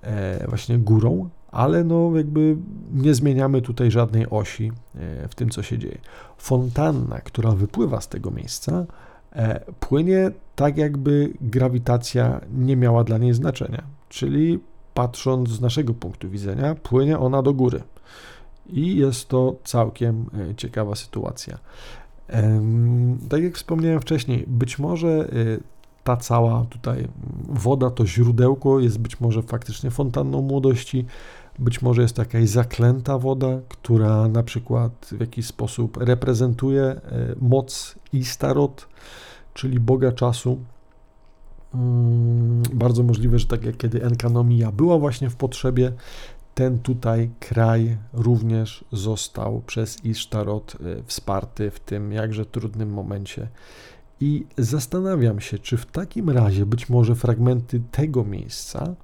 e, 0.03 0.47
właśnie 0.49 0.79
górą, 0.79 1.29
ale 1.51 1.85
no 1.85 2.11
jakby 2.17 2.57
nie 2.93 3.15
zmieniamy 3.15 3.63
tutaj 3.63 3.91
żadnej 3.91 4.31
osi 4.31 4.73
e, 4.95 5.29
w 5.29 5.35
tym, 5.35 5.51
co 5.51 5.63
się 5.63 5.79
dzieje. 5.79 5.99
Fontanna, 6.39 7.21
która 7.21 7.51
wypływa 7.51 8.01
z 8.01 8.09
tego 8.09 8.31
miejsca, 8.31 8.87
e, 9.33 9.61
płynie 9.81 10.31
tak, 10.57 10.77
jakby 10.77 11.33
grawitacja 11.41 12.41
nie 12.55 12.77
miała 12.77 13.05
dla 13.05 13.19
niej 13.19 13.35
znaczenia, 13.35 13.83
czyli 14.09 14.59
patrząc 14.95 15.49
z 15.49 15.61
naszego 15.61 15.95
punktu 15.95 16.31
widzenia, 16.31 16.75
płynie 16.75 17.19
ona 17.19 17.43
do 17.43 17.55
góry 17.55 17.83
i 18.67 18.97
jest 18.97 19.29
to 19.29 19.57
całkiem 19.65 20.27
e, 20.51 20.55
ciekawa 20.55 20.95
sytuacja. 20.95 21.59
Tak 23.29 23.43
jak 23.43 23.55
wspomniałem 23.55 24.01
wcześniej, 24.01 24.45
być 24.47 24.79
może 24.79 25.09
e, 25.09 25.29
ta 26.05 26.17
cała 26.17 26.65
tutaj 26.65 27.09
woda, 27.49 27.91
to 27.91 28.07
źródełko 28.07 28.81
jest 28.81 28.99
być 28.99 29.21
może 29.21 29.43
faktycznie 29.43 29.91
fontanną 29.91 30.43
młodości, 30.43 31.07
być 31.59 31.83
może 31.83 32.03
jest 32.03 32.17
to 32.17 32.23
jakaś 32.23 32.49
zaklęta 32.49 33.19
woda, 33.19 33.61
która 33.69 34.29
na 34.29 34.43
przykład 34.43 34.93
w 35.13 35.21
jakiś 35.21 35.47
sposób 35.47 35.97
reprezentuje 35.97 36.83
e, 36.83 37.01
moc 37.41 37.95
Istarot, 38.13 38.89
czyli 39.55 39.81
Boga 39.81 40.13
czasu. 40.13 40.59
Mm, 41.75 42.63
bardzo 42.73 43.03
możliwe, 43.03 43.39
że 43.39 43.47
tak 43.47 43.65
jak 43.65 43.77
kiedy 43.77 44.05
Enkanomia 44.05 44.73
była 44.73 44.99
właśnie 44.99 45.31
w 45.31 45.37
potrzebie, 45.37 45.93
ten 46.55 46.79
tutaj 46.79 47.31
kraj 47.41 47.97
również 48.13 48.85
został 48.93 49.63
przez 49.67 50.05
Isztarot 50.05 50.75
e, 50.75 51.03
wsparty 51.07 51.71
w 51.71 51.81
tym 51.81 52.13
jakże 52.13 52.47
trudnym 52.47 52.91
momencie. 52.91 53.49
I 54.21 54.47
zastanawiam 54.59 55.41
się, 55.41 55.59
czy 55.59 55.77
w 55.77 55.87
takim 55.87 56.31
razie 56.31 56.67
być 56.67 56.89
może 56.89 57.15
fragmenty 57.15 57.83
tego 57.91 58.25
miejsca 58.25 58.95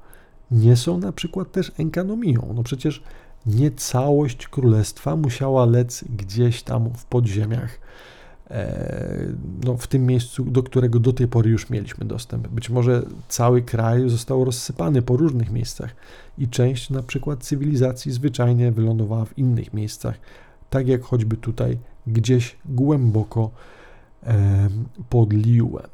nie 0.51 0.77
są 0.77 0.99
na 0.99 1.13
przykład 1.13 1.53
też 1.53 1.73
enkanomią. 1.79 2.53
No 2.55 2.63
przecież 2.63 3.03
nie 3.47 3.71
całość 3.71 4.49
królestwa 4.49 5.17
musiała 5.17 5.67
lec 5.67 6.05
gdzieś 6.17 6.63
tam 6.63 6.91
w 6.97 7.05
podziemiach 7.05 7.81
no, 9.65 9.77
w 9.77 9.87
tym 9.87 10.07
miejscu, 10.07 10.45
do 10.45 10.63
którego 10.63 11.01
do 11.01 11.13
tej 11.13 11.29
pory 11.29 11.51
już 11.51 11.71
mieliśmy 11.71 12.05
dostęp. 12.05 12.49
Być 12.49 12.71
może 12.71 13.03
cały 13.29 13.63
kraj 13.63 14.09
został 14.09 14.45
rozsypany 14.45 15.03
po 15.03 15.17
różnych 15.17 15.51
miejscach 15.51 15.97
i 16.39 16.49
część 16.49 16.91
na 16.91 17.03
przykład 17.03 17.45
cywilizacji 17.45 18.13
zwyczajnie 18.13 18.73
wylądowała 18.73 19.25
w 19.25 19.39
innych 19.39 19.75
miejscach, 19.75 20.21
tak 20.71 20.89
jak 20.89 21.03
choćby 21.03 21.37
tutaj 21.37 21.79
gdzieś 22.07 22.57
głęboko 22.65 23.51
pod 25.09 25.33
Liuem. 25.33 25.87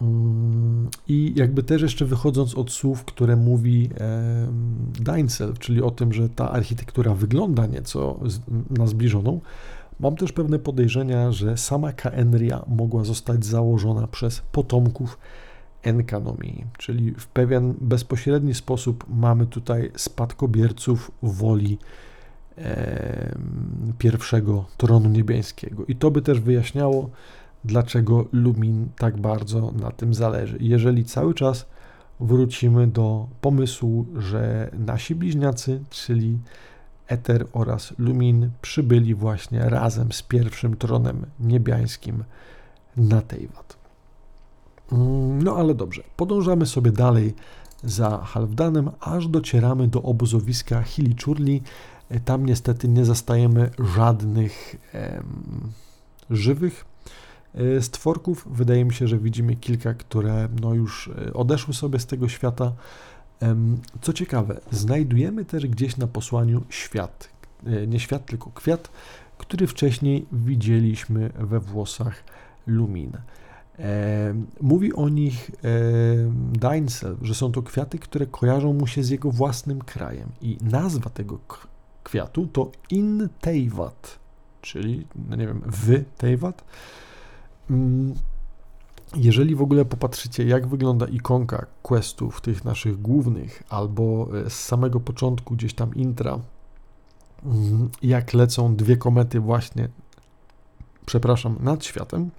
Mm, 0.00 0.88
I 1.08 1.32
jakby 1.36 1.62
też 1.62 1.82
jeszcze 1.82 2.04
wychodząc 2.04 2.54
od 2.54 2.70
słów, 2.70 3.04
które 3.04 3.36
mówi 3.36 3.90
Dainsel, 5.00 5.54
czyli 5.58 5.82
o 5.82 5.90
tym, 5.90 6.12
że 6.12 6.28
ta 6.28 6.50
architektura 6.50 7.14
wygląda 7.14 7.66
nieco 7.66 8.20
na 8.70 8.86
zbliżoną, 8.86 9.40
mam 10.00 10.16
też 10.16 10.32
pewne 10.32 10.58
podejrzenia, 10.58 11.32
że 11.32 11.56
sama 11.56 11.92
Kaenria 11.92 12.64
mogła 12.66 13.04
zostać 13.04 13.44
założona 13.44 14.06
przez 14.06 14.42
potomków 14.52 15.18
Enkanomii, 15.82 16.64
czyli 16.78 17.14
w 17.14 17.26
pewien 17.26 17.74
bezpośredni 17.80 18.54
sposób 18.54 19.04
mamy 19.08 19.46
tutaj 19.46 19.90
spadkobierców 19.96 21.10
woli 21.22 21.78
pierwszego 23.98 24.64
tronu 24.76 25.08
niebiańskiego. 25.08 25.84
I 25.88 25.96
to 25.96 26.10
by 26.10 26.22
też 26.22 26.40
wyjaśniało, 26.40 27.10
dlaczego 27.64 28.24
Lumin 28.32 28.88
tak 28.98 29.16
bardzo 29.16 29.72
na 29.72 29.90
tym 29.90 30.14
zależy. 30.14 30.56
Jeżeli 30.60 31.04
cały 31.04 31.34
czas 31.34 31.66
wrócimy 32.20 32.86
do 32.86 33.28
pomysłu, 33.40 34.06
że 34.16 34.70
nasi 34.78 35.14
bliźniacy, 35.14 35.80
czyli 35.90 36.38
Eter 37.12 37.46
oraz 37.52 37.94
Lumin, 37.98 38.50
przybyli 38.62 39.14
właśnie 39.14 39.60
razem 39.60 40.12
z 40.12 40.22
pierwszym 40.22 40.76
tronem 40.76 41.26
niebiańskim 41.40 42.24
na 42.96 43.22
Teyvat. 43.22 43.76
Mm, 44.92 45.42
no 45.42 45.56
ale 45.56 45.74
dobrze, 45.74 46.02
podążamy 46.16 46.66
sobie 46.66 46.92
dalej 46.92 47.34
za 47.84 48.18
Halfdanem, 48.18 48.90
aż 49.00 49.28
docieramy 49.28 49.88
do 49.88 50.02
obozowiska 50.02 50.82
Hiliczurli. 50.82 51.62
Tam 52.24 52.46
niestety 52.46 52.88
nie 52.88 53.04
zastajemy 53.04 53.70
żadnych 53.78 54.76
em, 54.92 55.72
żywych 56.30 56.84
E, 57.54 57.82
stworków. 57.82 58.48
Wydaje 58.50 58.84
mi 58.84 58.94
się, 58.94 59.08
że 59.08 59.18
widzimy 59.18 59.56
kilka, 59.56 59.94
które 59.94 60.48
no 60.60 60.74
już 60.74 61.10
e, 61.28 61.32
odeszły 61.32 61.74
sobie 61.74 61.98
z 61.98 62.06
tego 62.06 62.28
świata. 62.28 62.72
Co 64.00 64.12
ciekawe, 64.12 64.60
znajdujemy 64.70 65.44
też 65.44 65.66
gdzieś 65.66 65.96
na 65.96 66.06
posłaniu 66.06 66.62
świat. 66.68 67.28
E, 67.66 67.86
nie 67.86 68.00
świat, 68.00 68.26
tylko 68.26 68.50
kwiat, 68.50 68.90
który 69.38 69.66
wcześniej 69.66 70.26
widzieliśmy 70.32 71.30
we 71.38 71.60
włosach 71.60 72.24
Lumin. 72.66 73.12
Mówi 74.60 74.92
o 74.92 75.08
nich 75.08 75.50
Dainsel, 76.52 77.16
że 77.22 77.34
są 77.34 77.52
to 77.52 77.62
kwiaty, 77.62 77.98
które 77.98 78.26
kojarzą 78.26 78.72
mu 78.72 78.86
się 78.86 79.04
z 79.04 79.10
jego 79.10 79.30
własnym 79.30 79.78
krajem. 79.78 80.28
I 80.42 80.58
nazwa 80.62 81.10
tego 81.10 81.38
kwiatu 82.04 82.46
to 82.46 82.72
In 82.90 83.28
Teyvat, 83.40 84.18
czyli, 84.62 85.06
no 85.28 85.36
nie 85.36 85.46
wiem, 85.46 85.62
w 85.66 86.04
Teyvat. 86.18 86.64
Jeżeli 89.16 89.54
w 89.54 89.62
ogóle 89.62 89.84
popatrzycie, 89.84 90.44
jak 90.44 90.66
wygląda 90.66 91.06
ikonka 91.06 91.66
questów 91.82 92.40
tych 92.40 92.64
naszych 92.64 93.02
głównych, 93.02 93.62
albo 93.68 94.28
e, 94.46 94.50
z 94.50 94.54
samego 94.54 95.00
początku 95.00 95.54
gdzieś 95.54 95.74
tam 95.74 95.94
intra, 95.94 96.38
mm, 97.44 97.90
jak 98.02 98.34
lecą 98.34 98.76
dwie 98.76 98.96
komety 98.96 99.40
właśnie, 99.40 99.88
przepraszam, 101.06 101.56
nad 101.60 101.84
światem, 101.84 102.30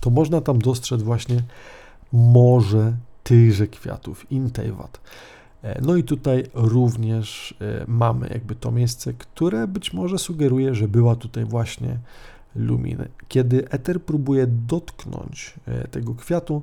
to 0.00 0.10
można 0.10 0.40
tam 0.40 0.58
dostrzec 0.58 1.02
właśnie 1.02 1.42
morze 2.12 2.96
tychże 3.22 3.66
kwiatów, 3.66 4.32
Intejwat. 4.32 5.00
E, 5.62 5.80
no 5.82 5.96
i 5.96 6.04
tutaj 6.04 6.44
również 6.54 7.54
e, 7.60 7.84
mamy 7.88 8.28
jakby 8.28 8.54
to 8.54 8.70
miejsce, 8.70 9.14
które 9.14 9.68
być 9.68 9.92
może 9.92 10.18
sugeruje, 10.18 10.74
że 10.74 10.88
była 10.88 11.16
tutaj 11.16 11.44
właśnie 11.44 11.98
lumin. 12.58 13.04
Kiedy 13.28 13.68
eter 13.70 14.02
próbuje 14.02 14.46
dotknąć 14.46 15.54
e, 15.66 15.88
tego 15.88 16.14
kwiatu, 16.14 16.62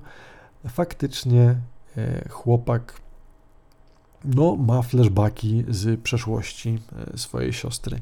faktycznie 0.68 1.56
e, 1.98 2.30
chłopak 2.30 2.94
no, 4.26 4.56
ma 4.56 4.82
flashbacki 4.82 5.64
z 5.70 6.02
przeszłości 6.02 6.80
e, 7.14 7.18
swojej 7.18 7.54
siostry 7.54 8.00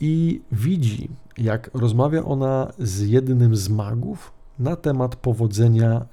i 0.00 0.42
widzi, 0.52 1.08
jak 1.38 1.70
rozmawia 1.74 2.24
ona 2.24 2.72
z 2.78 3.00
jednym 3.00 3.56
z 3.56 3.68
magów 3.68 4.32
na 4.58 4.76
temat 4.76 5.16
powodzenia 5.16 6.06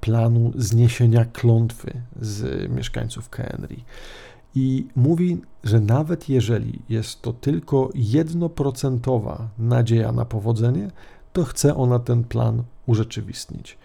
planu 0.00 0.52
zniesienia 0.54 1.24
klątwy 1.24 2.02
z 2.20 2.70
mieszkańców 2.70 3.28
Kenry. 3.28 3.76
I 4.54 4.86
mówi, 4.96 5.40
że 5.64 5.80
nawet 5.80 6.28
jeżeli 6.28 6.78
jest 6.88 7.22
to 7.22 7.32
tylko 7.32 7.90
jednoprocentowa 7.94 9.48
nadzieja 9.58 10.12
na 10.12 10.24
powodzenie, 10.24 10.90
to 11.32 11.44
chce 11.44 11.74
ona 11.74 11.98
ten 11.98 12.24
plan 12.24 12.62
urzeczywistnić. 12.86 13.78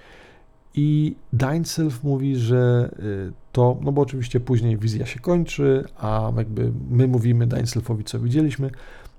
I 0.76 1.16
Dainself 1.34 2.04
mówi, 2.04 2.36
że 2.36 2.90
y, 3.00 3.32
to, 3.52 3.78
no 3.82 3.92
bo 3.92 4.02
oczywiście 4.02 4.40
później 4.40 4.78
wizja 4.78 5.06
się 5.06 5.20
kończy, 5.20 5.84
a 5.98 6.32
jakby 6.38 6.72
my 6.90 7.08
mówimy 7.08 7.48
Dainselfowi, 7.48 8.04
co 8.04 8.20
widzieliśmy. 8.20 8.72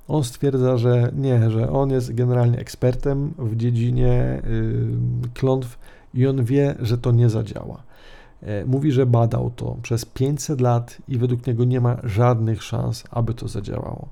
On 0.08 0.24
stwierdza, 0.24 0.76
że 0.76 1.12
nie, 1.16 1.50
że 1.50 1.70
on 1.70 1.90
jest 1.90 2.14
generalnie 2.14 2.58
ekspertem 2.58 3.34
w 3.38 3.56
dziedzinie 3.56 4.42
y, 4.46 5.28
klątw 5.34 5.78
i 6.14 6.26
on 6.26 6.44
wie, 6.44 6.74
że 6.80 6.98
to 6.98 7.12
nie 7.12 7.28
zadziała. 7.30 7.82
E, 8.42 8.64
mówi, 8.64 8.92
że 8.92 9.06
badał 9.06 9.50
to 9.50 9.76
przez 9.82 10.04
500 10.04 10.60
lat 10.60 10.98
i 11.08 11.18
według 11.18 11.46
niego 11.46 11.64
nie 11.64 11.80
ma 11.80 11.96
żadnych 12.04 12.62
szans, 12.62 13.04
aby 13.10 13.34
to 13.34 13.48
zadziałało. 13.48 14.08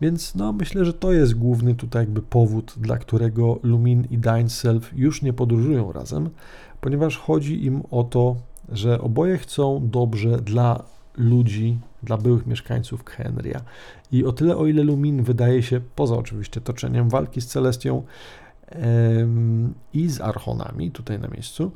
Więc 0.00 0.34
no, 0.34 0.52
myślę, 0.52 0.84
że 0.84 0.92
to 0.92 1.12
jest 1.12 1.34
główny 1.34 1.74
tutaj 1.74 2.02
jakby 2.02 2.22
powód, 2.22 2.74
dla 2.76 2.98
którego 2.98 3.58
Lumin 3.62 4.06
i 4.10 4.48
Self 4.50 4.90
już 4.96 5.22
nie 5.22 5.32
podróżują 5.32 5.92
razem, 5.92 6.30
ponieważ 6.80 7.16
chodzi 7.16 7.64
im 7.64 7.82
o 7.90 8.04
to, 8.04 8.36
że 8.68 9.00
oboje 9.00 9.38
chcą 9.38 9.88
dobrze 9.88 10.38
dla 10.38 10.82
ludzi, 11.16 11.78
dla 12.02 12.16
byłych 12.16 12.46
mieszkańców 12.46 13.04
Henrya. 13.04 13.60
I 14.12 14.24
o 14.24 14.32
tyle, 14.32 14.56
o 14.56 14.66
ile 14.66 14.84
Lumin 14.84 15.22
wydaje 15.22 15.62
się, 15.62 15.80
poza 15.94 16.16
oczywiście 16.16 16.60
toczeniem 16.60 17.08
walki 17.08 17.40
z 17.40 17.46
Celestią 17.46 18.02
i 19.94 20.08
z 20.08 20.20
Archonami 20.20 20.90
tutaj 20.90 21.18
na 21.18 21.28
miejscu, 21.28 21.72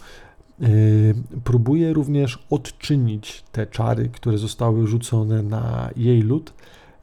próbuje 1.44 1.92
również 1.92 2.46
odczynić 2.50 3.44
te 3.52 3.66
czary, 3.66 4.08
które 4.08 4.38
zostały 4.38 4.86
rzucone 4.86 5.42
na 5.42 5.90
jej 5.96 6.22
lud. 6.22 6.52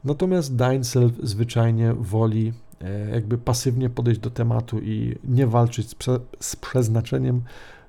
Natomiast 0.04 0.56
Dainsel 0.56 1.10
zwyczajnie 1.22 1.94
woli 1.94 2.52
e, 2.80 3.10
jakby 3.10 3.38
pasywnie 3.38 3.90
podejść 3.90 4.20
do 4.20 4.30
tematu 4.30 4.78
i 4.78 5.16
nie 5.24 5.46
walczyć 5.46 5.88
z, 5.88 5.94
prze, 5.94 6.20
z 6.40 6.56
przeznaczeniem, 6.56 7.42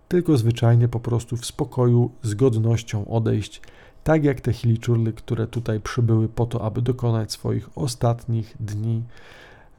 tylko 0.08 0.38
zwyczajnie 0.38 0.88
po 0.88 1.00
prostu 1.00 1.38
w 1.38 1.46
spokoju, 1.46 2.12
z 2.24 2.34
godnością 2.34 3.08
odejść, 3.08 3.62
tak 4.04 4.24
jak 4.24 4.42
te 4.42 4.54
hiliczurly, 4.54 5.14
które 5.14 5.48
tutaj 5.48 5.80
przybyły 5.80 6.30
po 6.30 6.46
to, 6.46 6.66
aby 6.66 6.82
dokonać 6.82 7.32
swoich 7.32 7.78
ostatnich 7.78 8.56
dni 8.60 9.04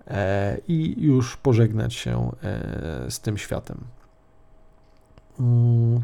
e, 0.07 0.59
i 0.69 1.03
już 1.03 1.37
pożegnać 1.37 1.95
się 1.95 2.31
e, 2.43 3.11
z 3.11 3.21
tym 3.21 3.39
światem. 3.39 3.79
Mm, 5.41 6.01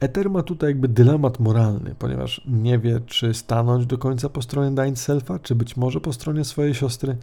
Eter 0.00 0.30
ma 0.30 0.42
tutaj 0.42 0.70
jakby 0.70 0.88
dylemat 0.88 1.40
moralny, 1.40 1.94
ponieważ 1.98 2.40
nie 2.46 2.78
wie, 2.78 3.00
czy 3.00 3.34
stanąć 3.34 3.86
do 3.86 3.98
końca 3.98 4.28
po 4.28 4.42
stronie 4.42 4.96
Selfa, 4.96 5.38
czy 5.38 5.54
być 5.54 5.76
może 5.76 6.00
po 6.00 6.12
stronie 6.12 6.44
swojej 6.44 6.74
siostry, 6.74 7.16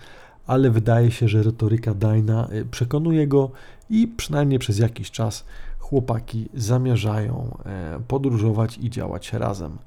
ale 0.47 0.69
wydaje 0.69 1.11
się, 1.11 1.27
że 1.27 1.43
retoryka 1.43 1.93
Daina 1.93 2.47
y, 2.51 2.65
przekonuje 2.65 3.27
go 3.27 3.51
i 3.89 4.07
przynajmniej 4.07 4.59
przez 4.59 4.79
jakiś 4.79 5.11
czas 5.11 5.45
chłopaki 5.79 6.49
zamierzają 6.53 7.57
e, 7.65 7.99
podróżować 8.07 8.77
i 8.77 8.89
działać 8.89 9.33
razem. 9.33 9.77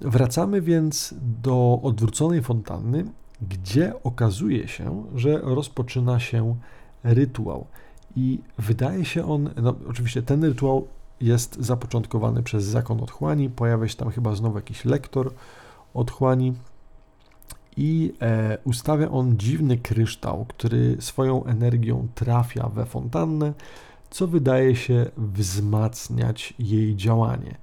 Wracamy 0.00 0.60
więc 0.60 1.14
do 1.42 1.80
odwróconej 1.82 2.42
fontanny, 2.42 3.04
gdzie 3.42 3.92
okazuje 4.02 4.68
się, 4.68 5.04
że 5.14 5.38
rozpoczyna 5.38 6.20
się 6.20 6.56
rytuał. 7.04 7.66
I 8.16 8.38
wydaje 8.58 9.04
się 9.04 9.28
on, 9.28 9.50
no 9.62 9.74
oczywiście 9.88 10.22
ten 10.22 10.44
rytuał 10.44 10.88
jest 11.20 11.56
zapoczątkowany 11.60 12.42
przez 12.42 12.64
zakon 12.64 13.00
otchłani, 13.00 13.50
pojawia 13.50 13.88
się 13.88 13.96
tam 13.96 14.10
chyba 14.10 14.34
znowu 14.34 14.56
jakiś 14.56 14.84
lektor 14.84 15.32
otchłani 15.94 16.54
i 17.76 18.14
e, 18.22 18.58
ustawia 18.64 19.10
on 19.10 19.36
dziwny 19.36 19.76
kryształ, 19.76 20.44
który 20.48 20.96
swoją 21.00 21.44
energią 21.44 22.08
trafia 22.14 22.68
we 22.68 22.86
fontannę, 22.86 23.52
co 24.10 24.26
wydaje 24.26 24.76
się 24.76 25.06
wzmacniać 25.16 26.54
jej 26.58 26.96
działanie. 26.96 27.54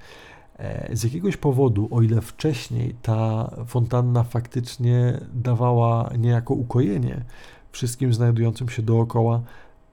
E, 0.57 0.95
z 0.95 1.03
jakiegoś 1.03 1.37
powodu, 1.37 1.87
o 1.91 2.01
ile 2.01 2.21
wcześniej 2.21 2.95
ta 3.01 3.51
fontanna 3.67 4.23
faktycznie 4.23 5.19
dawała 5.33 6.09
niejako 6.17 6.53
ukojenie, 6.53 7.23
wszystkim 7.71 8.13
znajdującym 8.13 8.69
się 8.69 8.81
dookoła, 8.81 9.41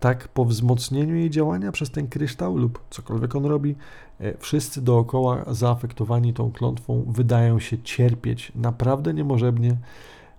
tak 0.03 0.29
po 0.29 0.45
wzmocnieniu 0.45 1.15
jej 1.15 1.31
działania 1.31 1.73
przez 1.73 1.91
ten 1.91 2.09
kryształ 2.09 2.57
lub 2.57 2.85
cokolwiek 2.91 3.37
on 3.37 3.45
robi, 3.45 3.75
e, 4.21 4.39
wszyscy 4.39 4.83
dookoła 4.83 5.45
zaafektowani 5.55 6.35
tą 6.35 6.53
klątwą 6.53 7.05
wydają 7.09 7.59
się 7.61 7.79
cierpieć 7.79 8.53
naprawdę 8.55 9.15
niemożebnie, 9.15 9.77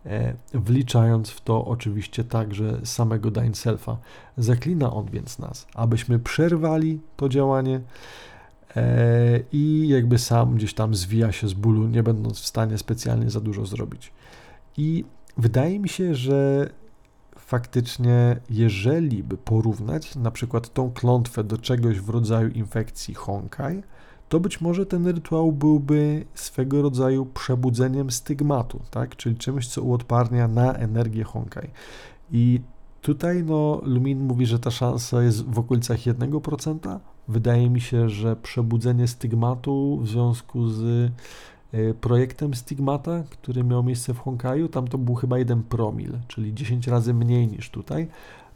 e, 0.06 0.34
wliczając 0.54 1.30
w 1.30 1.42
to 1.42 1.66
oczywiście 1.66 2.24
także 2.24 2.80
samego 2.84 3.32
Dain 3.32 3.54
Selfa. 3.54 3.98
Zaklina 4.38 4.94
on 4.94 5.06
więc 5.06 5.40
nas, 5.40 5.68
abyśmy 5.74 6.20
przerwali 6.20 7.00
to 7.18 7.30
działanie 7.30 7.82
e, 8.76 9.40
i 9.52 9.88
jakby 9.88 10.18
sam 10.20 10.56
gdzieś 10.56 10.74
tam 10.74 10.96
zwija 10.96 11.32
się 11.32 11.48
z 11.48 11.54
bólu, 11.54 11.88
nie 11.88 12.04
będąc 12.04 12.40
w 12.40 12.48
stanie 12.48 12.78
specjalnie 12.78 13.30
za 13.30 13.40
dużo 13.40 13.66
zrobić. 13.66 14.14
I 14.78 15.06
wydaje 15.38 15.80
mi 15.80 15.90
się, 15.90 16.16
że 16.16 16.70
faktycznie, 17.54 18.40
jeżeli 18.50 19.24
by 19.24 19.38
porównać 19.38 20.16
na 20.16 20.32
przykład 20.32 20.74
tą 20.74 20.92
klątwę 20.92 21.44
do 21.44 21.58
czegoś 21.58 22.00
w 22.00 22.10
rodzaju 22.10 22.50
infekcji 22.50 23.14
Honkai, 23.14 23.84
to 24.30 24.40
być 24.40 24.62
może 24.62 24.86
ten 24.86 25.08
rytuał 25.08 25.52
byłby 25.52 26.26
swego 26.34 26.82
rodzaju 26.82 27.26
przebudzeniem 27.26 28.12
stygmatu, 28.12 28.80
tak? 28.92 29.16
czyli 29.16 29.36
czymś, 29.36 29.68
co 29.68 29.82
uodparnia 29.82 30.48
na 30.48 30.74
energię 30.74 31.24
Honkai. 31.24 31.70
I 32.32 32.62
tutaj 33.02 33.44
no, 33.44 33.82
Lumin 33.84 34.20
mówi, 34.20 34.46
że 34.46 34.60
ta 34.60 34.72
szansa 34.72 35.24
jest 35.24 35.46
w 35.46 35.60
okolicach 35.60 35.98
1%. 35.98 37.00
Wydaje 37.28 37.70
mi 37.70 37.82
się, 37.82 38.10
że 38.10 38.36
przebudzenie 38.36 39.08
stygmatu 39.08 40.00
w 40.04 40.08
związku 40.08 40.68
z 40.68 41.12
projektem 42.02 42.54
Stigmata, 42.54 43.24
który 43.30 43.64
miał 43.64 43.84
miejsce 43.84 44.14
w 44.14 44.20
Honkaju. 44.20 44.68
Tam 44.68 44.88
to 44.88 44.98
był 44.98 45.16
chyba 45.16 45.38
1 45.38 45.64
promil, 45.64 46.12
czyli 46.28 46.54
10 46.54 46.88
razy 46.88 47.14
mniej 47.14 47.48
niż 47.48 47.70
tutaj. 47.70 48.08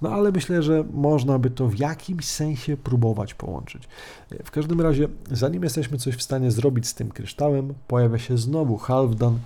No 0.01 0.09
ale 0.09 0.31
myślę, 0.31 0.63
że 0.63 0.83
można 0.93 1.39
by 1.39 1.49
to 1.49 1.67
w 1.67 1.79
jakimś 1.79 2.25
sensie 2.25 2.77
próbować 2.77 3.33
połączyć. 3.33 3.83
E, 4.31 4.43
w 4.43 4.51
każdym 4.51 4.81
razie, 4.81 5.07
zanim 5.31 5.63
jesteśmy 5.63 5.97
coś 5.97 6.15
w 6.15 6.21
stanie 6.21 6.51
zrobić 6.51 6.87
z 6.87 6.93
tym 6.93 7.09
kryształem, 7.09 7.73
pojawia 7.87 8.17
się 8.17 8.37
znowu 8.37 8.77
Halfdan, 8.77 9.39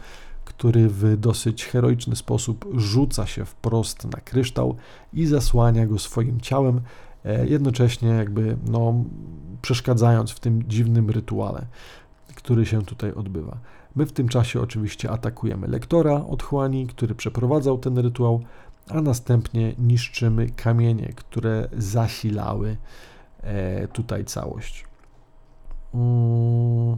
który 0.45 0.89
w 0.89 1.18
dosyć 1.18 1.65
heroiczny 1.65 2.15
sposób 2.15 2.65
rzuca 2.76 3.26
się 3.26 3.45
wprost 3.45 4.06
na 4.06 4.19
kryształ 4.19 4.76
i 5.14 5.26
zasłania 5.26 5.88
go 5.88 5.99
swoim 5.99 6.41
ciałem, 6.41 6.81
e, 7.26 7.48
jednocześnie 7.48 8.10
jakby 8.10 8.57
no, 8.68 9.03
przeszkadzając 9.61 10.31
w 10.31 10.39
tym 10.39 10.64
dziwnym 10.68 11.10
rytuale 11.10 11.65
który 12.43 12.65
się 12.65 12.81
tutaj 12.81 13.13
odbywa. 13.13 13.57
My 13.95 14.05
w 14.05 14.11
tym 14.11 14.27
czasie 14.27 14.61
oczywiście 14.61 15.11
atakujemy 15.11 15.68
lektora 15.68 16.26
otchłani, 16.26 16.88
który 16.88 17.15
przeprowadzał 17.15 17.77
ten 17.77 17.97
rytuał, 17.97 18.41
a 18.89 19.01
następnie 19.01 19.76
niszczymy 19.80 20.49
kamienie, 20.49 21.13
które 21.15 21.68
zasilały 21.77 22.77
e, 23.41 23.88
tutaj 23.88 24.26
całość. 24.26 24.85
Mm, 25.93 26.97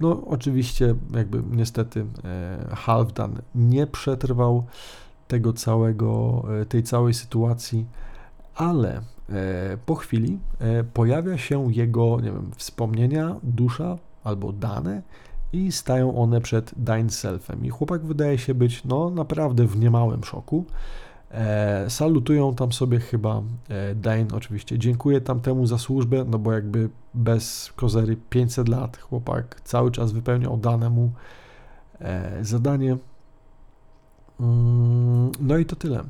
no, 0.00 0.22
oczywiście, 0.26 0.94
jakby 1.14 1.42
niestety 1.50 2.06
e, 2.24 2.74
Halfdan 2.76 3.42
nie 3.54 3.86
przetrwał 3.86 4.64
tego 5.28 5.52
całego, 5.52 6.42
e, 6.60 6.66
tej 6.66 6.82
całej 6.82 7.14
sytuacji, 7.14 7.86
ale 8.54 9.00
po 9.86 9.94
chwili 9.94 10.38
pojawia 10.94 11.38
się 11.38 11.72
jego, 11.72 12.20
nie 12.20 12.32
wiem, 12.32 12.50
wspomnienia, 12.56 13.36
dusza 13.42 13.98
albo 14.24 14.52
dane 14.52 15.02
i 15.52 15.72
stają 15.72 16.16
one 16.16 16.40
przed 16.40 16.74
Dine. 16.76 17.08
I 17.62 17.68
chłopak 17.70 18.04
wydaje 18.04 18.38
się 18.38 18.54
być 18.54 18.84
no 18.84 19.10
naprawdę 19.10 19.66
w 19.66 19.78
niemałym 19.78 20.24
szoku. 20.24 20.64
E, 21.30 21.90
salutują 21.90 22.54
tam 22.54 22.72
sobie 22.72 23.00
chyba 23.00 23.42
e, 23.68 23.94
Dane 23.94 24.26
oczywiście. 24.34 24.78
Dziękuję 24.78 25.20
tamtemu 25.20 25.66
za 25.66 25.78
służbę, 25.78 26.24
no 26.28 26.38
bo 26.38 26.52
jakby 26.52 26.88
bez 27.14 27.72
kozery 27.76 28.16
500 28.30 28.68
lat 28.68 28.96
chłopak 28.96 29.60
cały 29.64 29.90
czas 29.90 30.12
wypełniał 30.12 30.56
danemu 30.56 31.12
e, 32.00 32.44
zadanie. 32.44 32.96
Mm, 34.40 35.32
no 35.40 35.58
i 35.58 35.66
to 35.66 35.76
tyle. 35.76 36.04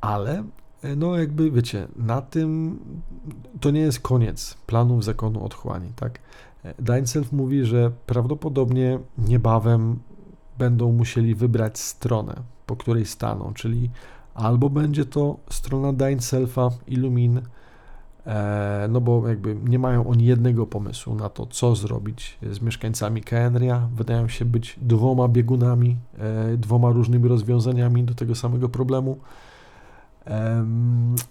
Ale 0.00 0.44
e, 0.82 0.96
no 0.96 1.16
jakby 1.16 1.50
wiecie, 1.50 1.88
na 1.96 2.22
tym 2.22 2.78
to 3.60 3.70
nie 3.70 3.80
jest 3.80 4.00
koniec 4.00 4.54
planów 4.66 5.04
zakonu 5.04 5.44
otchłani, 5.44 5.92
tak? 5.96 6.18
Dainself 6.78 7.32
mówi, 7.32 7.64
że 7.64 7.90
prawdopodobnie 8.06 8.98
niebawem 9.18 9.98
będą 10.58 10.92
musieli 10.92 11.34
wybrać 11.34 11.78
stronę, 11.78 12.34
po 12.66 12.76
której 12.76 13.06
staną, 13.06 13.52
czyli 13.54 13.90
albo 14.34 14.70
będzie 14.70 15.04
to 15.04 15.36
strona 15.50 15.92
Dainselfa, 15.92 16.70
Illumin, 16.86 17.40
e, 18.26 18.86
no 18.90 19.00
bo 19.00 19.28
jakby 19.28 19.56
nie 19.64 19.78
mają 19.78 20.06
oni 20.06 20.24
jednego 20.24 20.66
pomysłu 20.66 21.14
na 21.14 21.28
to, 21.28 21.46
co 21.46 21.76
zrobić 21.76 22.38
z 22.50 22.60
mieszkańcami 22.60 23.22
Kaenria. 23.22 23.88
Wydają 23.94 24.28
się 24.28 24.44
być 24.44 24.76
dwoma 24.82 25.28
biegunami, 25.28 25.96
e, 26.18 26.56
dwoma 26.56 26.90
różnymi 26.90 27.28
rozwiązaniami 27.28 28.04
do 28.04 28.14
tego 28.14 28.34
samego 28.34 28.68
problemu. 28.68 29.18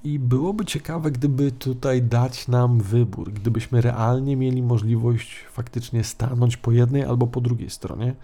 I 0.04 0.20
byłoby 0.20 0.66
ciekawe, 0.66 1.12
gdyby 1.12 1.52
tutaj 1.52 2.02
dać 2.02 2.48
nam 2.48 2.80
wybór, 2.80 3.34
gdybyśmy 3.34 3.82
realnie 3.82 4.38
mieli 4.38 4.64
możliwość 4.64 5.46
faktycznie 5.52 6.04
stanąć 6.04 6.58
po 6.58 6.72
jednej 6.72 7.04
albo 7.04 7.28
po 7.28 7.42
drugiej 7.42 7.70
stronie. 7.70 8.16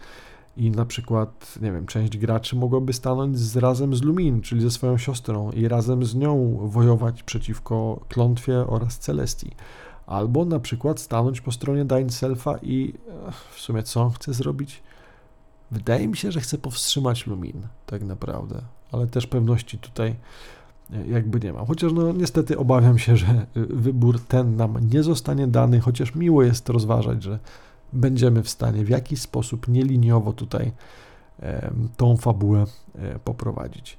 I 0.57 0.71
na 0.71 0.85
przykład, 0.85 1.55
nie 1.61 1.71
wiem, 1.71 1.85
część 1.85 2.17
graczy 2.17 2.55
mogłaby 2.55 2.93
stanąć 2.93 3.39
z, 3.39 3.57
razem 3.57 3.95
z 3.95 4.01
Lumin, 4.01 4.41
czyli 4.41 4.61
ze 4.61 4.71
swoją 4.71 4.97
siostrą, 4.97 5.51
i 5.51 5.67
razem 5.67 6.05
z 6.05 6.15
nią 6.15 6.59
wojować 6.63 7.23
przeciwko 7.23 7.99
klątwie 8.09 8.67
oraz 8.67 8.99
Celestii. 8.99 9.51
Albo 10.07 10.45
na 10.45 10.59
przykład 10.59 10.99
stanąć 10.99 11.41
po 11.41 11.51
stronie 11.51 11.85
Dain 11.85 12.09
Selfa 12.09 12.57
i 12.61 12.93
w 13.51 13.59
sumie 13.59 13.83
co 13.83 14.09
chce 14.09 14.33
zrobić? 14.33 14.83
Wydaje 15.71 16.07
mi 16.07 16.17
się, 16.17 16.31
że 16.31 16.41
chce 16.41 16.57
powstrzymać 16.57 17.27
Lumin, 17.27 17.67
tak 17.85 18.03
naprawdę, 18.03 18.61
ale 18.91 19.07
też 19.07 19.27
pewności 19.27 19.77
tutaj 19.77 20.15
jakby 21.09 21.39
nie 21.39 21.53
mam. 21.53 21.65
Chociaż 21.65 21.93
no 21.93 22.13
niestety 22.13 22.57
obawiam 22.57 22.99
się, 22.99 23.17
że 23.17 23.45
wybór 23.55 24.19
ten 24.19 24.55
nam 24.55 24.89
nie 24.91 25.03
zostanie 25.03 25.47
dany, 25.47 25.79
chociaż 25.79 26.15
miło 26.15 26.43
jest 26.43 26.69
rozważać, 26.69 27.23
że 27.23 27.39
będziemy 27.93 28.43
w 28.43 28.49
stanie 28.49 28.85
w 28.85 28.89
jakiś 28.89 29.21
sposób 29.21 29.67
nieliniowo 29.67 30.33
tutaj 30.33 30.71
tą 31.97 32.17
fabułę 32.17 32.65
e, 32.95 33.19
poprowadzić. 33.19 33.97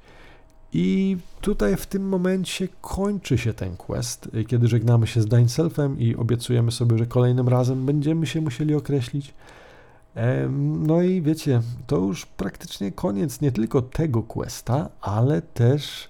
I 0.73 1.16
tutaj 1.40 1.77
w 1.77 1.86
tym 1.86 2.09
momencie 2.09 2.69
kończy 2.81 3.39
się 3.39 3.55
ten 3.55 3.77
quest, 3.77 4.28
kiedy 4.48 4.69
żegnamy 4.69 5.06
się 5.06 5.20
z 5.20 5.27
Dainselfem 5.27 5.98
i 5.98 6.16
obiecujemy 6.16 6.73
sobie, 6.73 6.98
że 6.98 7.06
kolejnym 7.06 7.48
razem 7.48 7.86
będziemy 7.86 8.27
się 8.27 8.40
musieli 8.40 8.74
określić. 8.74 9.35
No 10.81 11.02
i 11.02 11.23
wiecie, 11.23 11.60
to 11.86 11.97
już 11.97 12.27
praktycznie 12.27 12.93
koniec 12.93 13.40
nie 13.40 13.52
tylko 13.52 13.82
tego 13.82 14.23
questa, 14.23 14.89
ale 15.01 15.43
też 15.43 16.09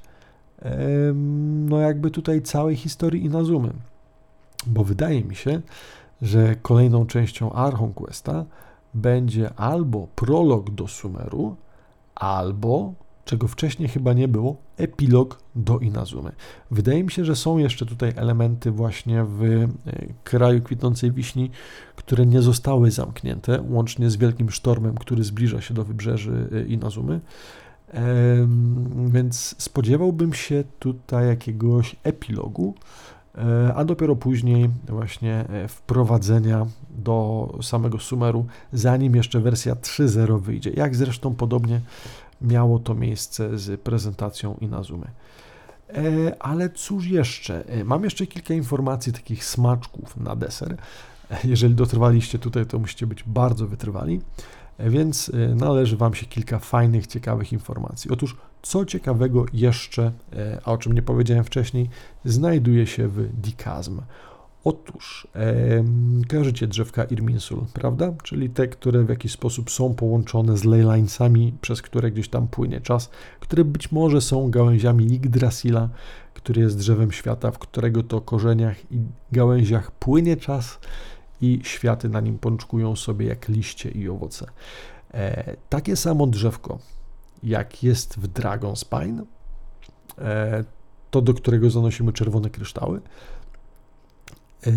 no 1.68 1.78
jakby 1.78 2.10
tutaj 2.10 2.43
całej 2.43 2.76
historii 2.76 3.24
Inazumy. 3.24 3.72
Bo 4.66 4.84
wydaje 4.84 5.24
mi 5.24 5.34
się, 5.34 5.60
że 6.22 6.56
kolejną 6.56 7.06
częścią 7.06 7.52
Archon 7.52 7.93
Questa 7.93 8.44
będzie 8.94 9.55
albo 9.55 10.06
prolog 10.16 10.70
do 10.70 10.89
Sumeru, 10.89 11.56
albo, 12.14 12.93
czego 13.24 13.48
wcześniej 13.48 13.89
chyba 13.89 14.12
nie 14.12 14.28
było, 14.28 14.56
epilog 14.76 15.39
do 15.55 15.78
Inazumy. 15.78 16.32
Wydaje 16.70 17.05
mi 17.05 17.10
się, 17.10 17.24
że 17.24 17.36
są 17.36 17.59
jeszcze 17.59 17.86
tutaj 17.86 18.12
elementy 18.16 18.70
właśnie 18.70 19.24
w 19.24 19.43
e, 19.43 19.68
kraju 20.24 20.62
kwitnącej 20.62 21.12
wiśni, 21.12 21.51
które 21.97 22.26
nie 22.26 22.43
zostały 22.43 22.90
zamknięte, 22.90 23.62
łącznie 23.68 24.10
z 24.10 24.16
wielkim 24.16 24.51
sztormem, 24.51 24.94
który 24.94 25.24
zbliża 25.24 25.60
się 25.60 25.74
do 25.74 25.84
wybrzeży 25.84 26.48
e, 26.52 26.62
Inazumy. 26.62 27.20
Więc 29.06 29.55
spodziewałbym 29.59 30.35
się 30.35 30.64
tutaj 30.78 31.27
jakiegoś 31.27 31.97
epilogu, 32.05 32.74
e, 33.35 33.74
a 33.74 33.85
dopiero 33.85 34.16
później 34.16 34.70
właśnie 34.89 35.35
e, 35.35 35.69
wprowadzenia 35.69 36.66
do 36.90 37.48
samego 37.62 37.98
Sumeru, 37.98 38.47
zanim 38.73 39.16
jeszcze 39.16 39.40
wersja 39.40 39.74
3.0 39.74 40.40
wyjdzie. 40.40 40.70
Jak 40.70 40.97
zresztą 40.97 41.35
podobnie 41.35 41.81
miało 42.40 42.78
to 42.78 42.94
miejsce 42.94 43.59
z 43.59 43.81
prezentacją 43.81 44.56
Inazumy. 44.60 45.06
E, 45.89 46.43
ale 46.43 46.70
cóż 46.70 47.06
jeszcze? 47.06 47.64
Mam 47.85 48.05
jeszcze 48.05 48.27
kilka 48.27 48.55
informacji, 48.55 49.12
takich 49.12 49.44
smaczków 49.44 50.16
na 50.16 50.36
deser. 50.36 50.77
Jeżeli 51.44 51.74
dotrwaliście 51.74 52.39
tutaj, 52.39 52.66
to 52.66 52.78
musicie 52.78 53.06
być 53.06 53.24
bardzo 53.27 53.66
wytrwali. 53.66 54.20
Więc 54.90 55.28
y, 55.28 55.54
należy 55.54 55.96
Wam 55.96 56.14
się 56.14 56.26
kilka 56.26 56.59
fajnych, 56.59 57.06
ciekawych 57.06 57.52
informacji. 57.52 58.10
Otóż, 58.10 58.36
co 58.62 58.84
ciekawego 58.84 59.46
jeszcze, 59.52 60.12
e, 60.32 60.60
a 60.64 60.72
o 60.72 60.78
czym 60.78 60.92
nie 60.92 61.02
powiedziałem 61.02 61.44
wcześniej, 61.44 61.88
znajduje 62.24 62.86
się 62.86 63.09
w 63.09 63.40
Dikazm. 63.40 64.00
Otóż 64.64 65.28
e, 65.34 65.84
kojarzycie 66.28 66.66
drzewka 66.66 67.04
Irminsul, 67.04 67.64
prawda? 67.72 68.12
Czyli 68.22 68.50
te, 68.50 68.68
które 68.68 69.04
w 69.04 69.09
jakiś 69.09 69.32
sposób 69.32 69.70
są 69.70 69.94
połączone 69.94 70.56
z 70.56 70.64
leylinesami, 70.64 71.54
przez 71.60 71.82
które 71.82 72.10
gdzieś 72.10 72.28
tam 72.28 72.48
płynie 72.48 72.80
czas, 72.80 73.10
które 73.40 73.64
być 73.64 73.92
może 73.92 74.20
są 74.20 74.50
gałęziami 74.50 75.04
Yggdrasila, 75.04 75.88
który 76.34 76.62
jest 76.62 76.78
drzewem 76.78 77.12
świata, 77.12 77.50
w 77.50 77.59
którego 77.59 78.02
to 78.02 78.20
korzeniach 78.20 78.92
i 78.92 78.98
gałęziach 79.32 79.90
płynie 79.90 80.36
czas 80.36 80.78
i 81.43 81.60
światy 81.62 82.09
na 82.09 82.20
nim 82.20 82.39
pączkują 82.39 82.97
sobie 82.97 83.27
jak 83.27 83.48
liście 83.48 83.90
i 83.90 84.09
owoce. 84.09 84.47
E, 85.14 85.56
takie 85.69 85.97
samo 85.97 86.27
drzewko, 86.27 86.78
jak 87.43 87.82
jest 87.82 88.16
w 88.16 88.27
Dragonspine, 88.27 89.24
e, 90.19 90.64
to 91.10 91.23
do 91.23 91.35
którego 91.35 91.70
zanosimy 91.70 92.12
czerwone 92.12 92.51
kryształy, 92.51 93.01
e, 94.66 94.70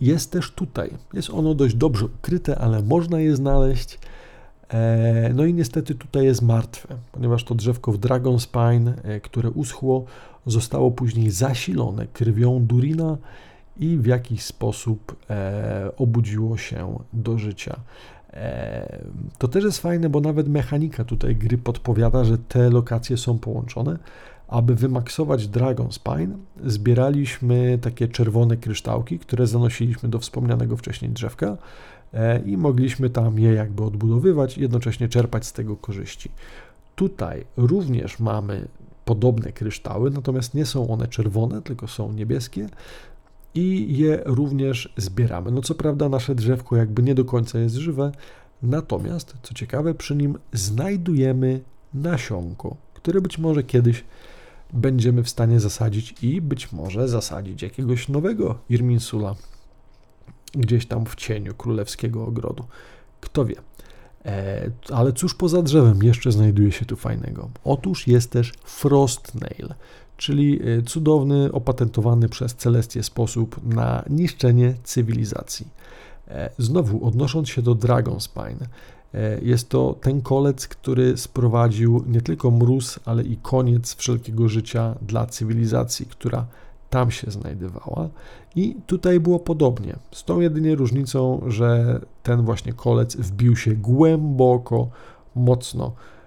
jest 0.00 0.32
też 0.32 0.50
tutaj. 0.50 0.90
Jest 1.12 1.30
ono 1.30 1.54
dość 1.54 1.74
dobrze 1.74 2.06
ukryte, 2.06 2.58
ale 2.58 2.82
można 2.82 3.20
je 3.20 3.36
znaleźć. 3.36 3.98
E, 4.68 5.30
no 5.34 5.44
i 5.44 5.54
niestety 5.54 5.94
tutaj 5.94 6.24
jest 6.24 6.42
martwe, 6.42 6.96
ponieważ 7.12 7.44
to 7.44 7.54
drzewko 7.54 7.92
w 7.92 7.98
Dragonspine, 7.98 8.94
e, 9.02 9.20
które 9.20 9.50
uschło, 9.50 10.04
zostało 10.46 10.90
później 10.90 11.30
zasilone 11.30 12.06
krwią 12.06 12.66
Durina 12.66 13.18
i 13.80 13.98
w 13.98 14.06
jakiś 14.06 14.42
sposób 14.42 15.16
e, 15.30 15.90
obudziło 15.96 16.56
się 16.56 16.98
do 17.12 17.38
życia. 17.38 17.80
E, 18.32 19.02
to 19.38 19.48
też 19.48 19.64
jest 19.64 19.78
fajne, 19.78 20.08
bo 20.08 20.20
nawet 20.20 20.48
mechanika 20.48 21.04
tutaj 21.04 21.36
gry 21.36 21.58
podpowiada, 21.58 22.24
że 22.24 22.38
te 22.38 22.70
lokacje 22.70 23.16
są 23.16 23.38
połączone. 23.38 23.98
Aby 24.48 24.74
wymaksować 24.74 25.48
Dragon 25.48 25.92
Spine, 25.92 26.36
zbieraliśmy 26.64 27.78
takie 27.82 28.08
czerwone 28.08 28.56
kryształki, 28.56 29.18
które 29.18 29.46
zanosiliśmy 29.46 30.08
do 30.08 30.18
wspomnianego 30.18 30.76
wcześniej 30.76 31.10
drzewka 31.10 31.56
e, 32.14 32.40
i 32.40 32.56
mogliśmy 32.56 33.10
tam 33.10 33.38
je 33.38 33.52
jakby 33.52 33.84
odbudowywać 33.84 34.58
jednocześnie 34.58 35.08
czerpać 35.08 35.46
z 35.46 35.52
tego 35.52 35.76
korzyści. 35.76 36.30
Tutaj 36.96 37.44
również 37.56 38.18
mamy 38.18 38.68
podobne 39.04 39.52
kryształy, 39.52 40.10
natomiast 40.10 40.54
nie 40.54 40.66
są 40.66 40.88
one 40.88 41.08
czerwone, 41.08 41.62
tylko 41.62 41.88
są 41.88 42.12
niebieskie 42.12 42.68
i 43.54 43.96
je 43.98 44.22
również 44.26 44.92
zbieramy. 44.96 45.50
No 45.50 45.62
co 45.62 45.74
prawda 45.74 46.08
nasze 46.08 46.34
drzewko 46.34 46.76
jakby 46.76 47.02
nie 47.02 47.14
do 47.14 47.24
końca 47.24 47.58
jest 47.58 47.74
żywe, 47.74 48.12
natomiast 48.62 49.34
co 49.42 49.54
ciekawe 49.54 49.94
przy 49.94 50.16
nim 50.16 50.38
znajdujemy 50.52 51.60
nasionko, 51.94 52.76
które 52.94 53.20
być 53.20 53.38
może 53.38 53.62
kiedyś 53.62 54.04
będziemy 54.72 55.22
w 55.22 55.28
stanie 55.28 55.60
zasadzić 55.60 56.14
i 56.22 56.40
być 56.40 56.72
może 56.72 57.08
zasadzić 57.08 57.62
jakiegoś 57.62 58.08
nowego 58.08 58.58
Irminsula 58.68 59.34
gdzieś 60.54 60.86
tam 60.86 61.06
w 61.06 61.14
cieniu 61.14 61.54
królewskiego 61.54 62.26
ogrodu. 62.26 62.64
Kto 63.20 63.44
wie. 63.44 63.56
E, 64.24 64.70
ale 64.92 65.12
cóż 65.12 65.34
poza 65.34 65.62
drzewem 65.62 66.02
jeszcze 66.02 66.32
znajduje 66.32 66.72
się 66.72 66.84
tu 66.84 66.96
fajnego? 66.96 67.50
Otóż 67.64 68.06
jest 68.06 68.30
też 68.30 68.52
Frostnail, 68.64 69.74
czyli 70.20 70.60
e, 70.62 70.82
cudowny, 70.82 71.52
opatentowany 71.52 72.28
przez 72.28 72.54
Celestię 72.54 73.02
sposób 73.02 73.60
na 73.74 74.04
niszczenie 74.10 74.74
cywilizacji. 74.84 75.66
E, 76.28 76.50
znowu, 76.58 77.06
odnosząc 77.06 77.48
się 77.48 77.62
do 77.62 77.74
Dragonspine, 77.74 78.66
jest 79.42 79.68
to 79.68 79.96
ten 80.00 80.20
kolec, 80.20 80.68
który 80.68 81.16
sprowadził 81.16 82.04
nie 82.06 82.20
tylko 82.20 82.50
mróz, 82.50 83.00
ale 83.04 83.22
i 83.22 83.36
koniec 83.36 83.94
wszelkiego 83.94 84.48
życia 84.48 84.94
dla 85.02 85.26
cywilizacji, 85.26 86.06
która 86.06 86.46
tam 86.90 87.10
się 87.10 87.30
znajdowała. 87.30 88.08
I 88.56 88.76
tutaj 88.86 89.20
było 89.20 89.38
podobnie, 89.38 89.96
z 90.12 90.24
tą 90.24 90.40
jedynie 90.40 90.74
różnicą, 90.74 91.40
że 91.46 92.00
ten 92.22 92.42
właśnie 92.42 92.72
kolec 92.72 93.16
wbił 93.16 93.56
się 93.56 93.74
głęboko, 93.74 94.88
mocno 95.34 95.86
e, 95.86 96.19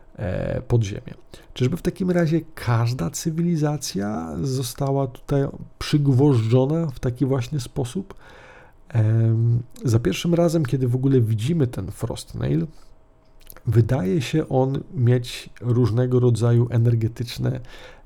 pod 0.67 0.83
ziemię. 0.83 1.13
Czyżby 1.53 1.77
w 1.77 1.81
takim 1.81 2.11
razie 2.11 2.41
każda 2.55 3.09
cywilizacja 3.09 4.35
została 4.41 5.07
tutaj 5.07 5.47
przygwożdżona 5.79 6.87
w 6.87 6.99
taki 6.99 7.25
właśnie 7.25 7.59
sposób? 7.59 8.13
Za 9.85 9.99
pierwszym 9.99 10.33
razem, 10.33 10.65
kiedy 10.65 10.87
w 10.87 10.95
ogóle 10.95 11.21
widzimy 11.21 11.67
ten 11.67 11.91
Frostnail, 11.91 12.67
wydaje 13.65 14.21
się 14.21 14.49
on 14.49 14.79
mieć 14.93 15.49
różnego 15.61 16.19
rodzaju 16.19 16.67
energetyczne 16.69 17.59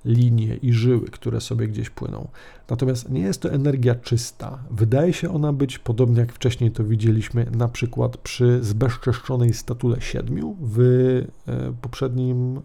linie 0.05 0.55
i 0.55 0.73
żyły, 0.73 1.05
które 1.05 1.41
sobie 1.41 1.67
gdzieś 1.67 1.89
płyną. 1.89 2.27
Natomiast 2.69 3.09
nie 3.09 3.21
jest 3.21 3.41
to 3.41 3.51
energia 3.51 3.95
czysta. 3.95 4.59
Wydaje 4.71 5.13
się 5.13 5.33
ona 5.33 5.53
być, 5.53 5.79
podobnie 5.79 6.19
jak 6.19 6.33
wcześniej 6.33 6.71
to 6.71 6.83
widzieliśmy, 6.83 7.45
na 7.51 7.67
przykład 7.67 8.17
przy 8.17 8.63
zbezczeszczonej 8.63 9.53
statule 9.53 10.01
siedmiu 10.01 10.55
w 10.61 10.79
e, 10.81 11.73
poprzednim 11.81 12.61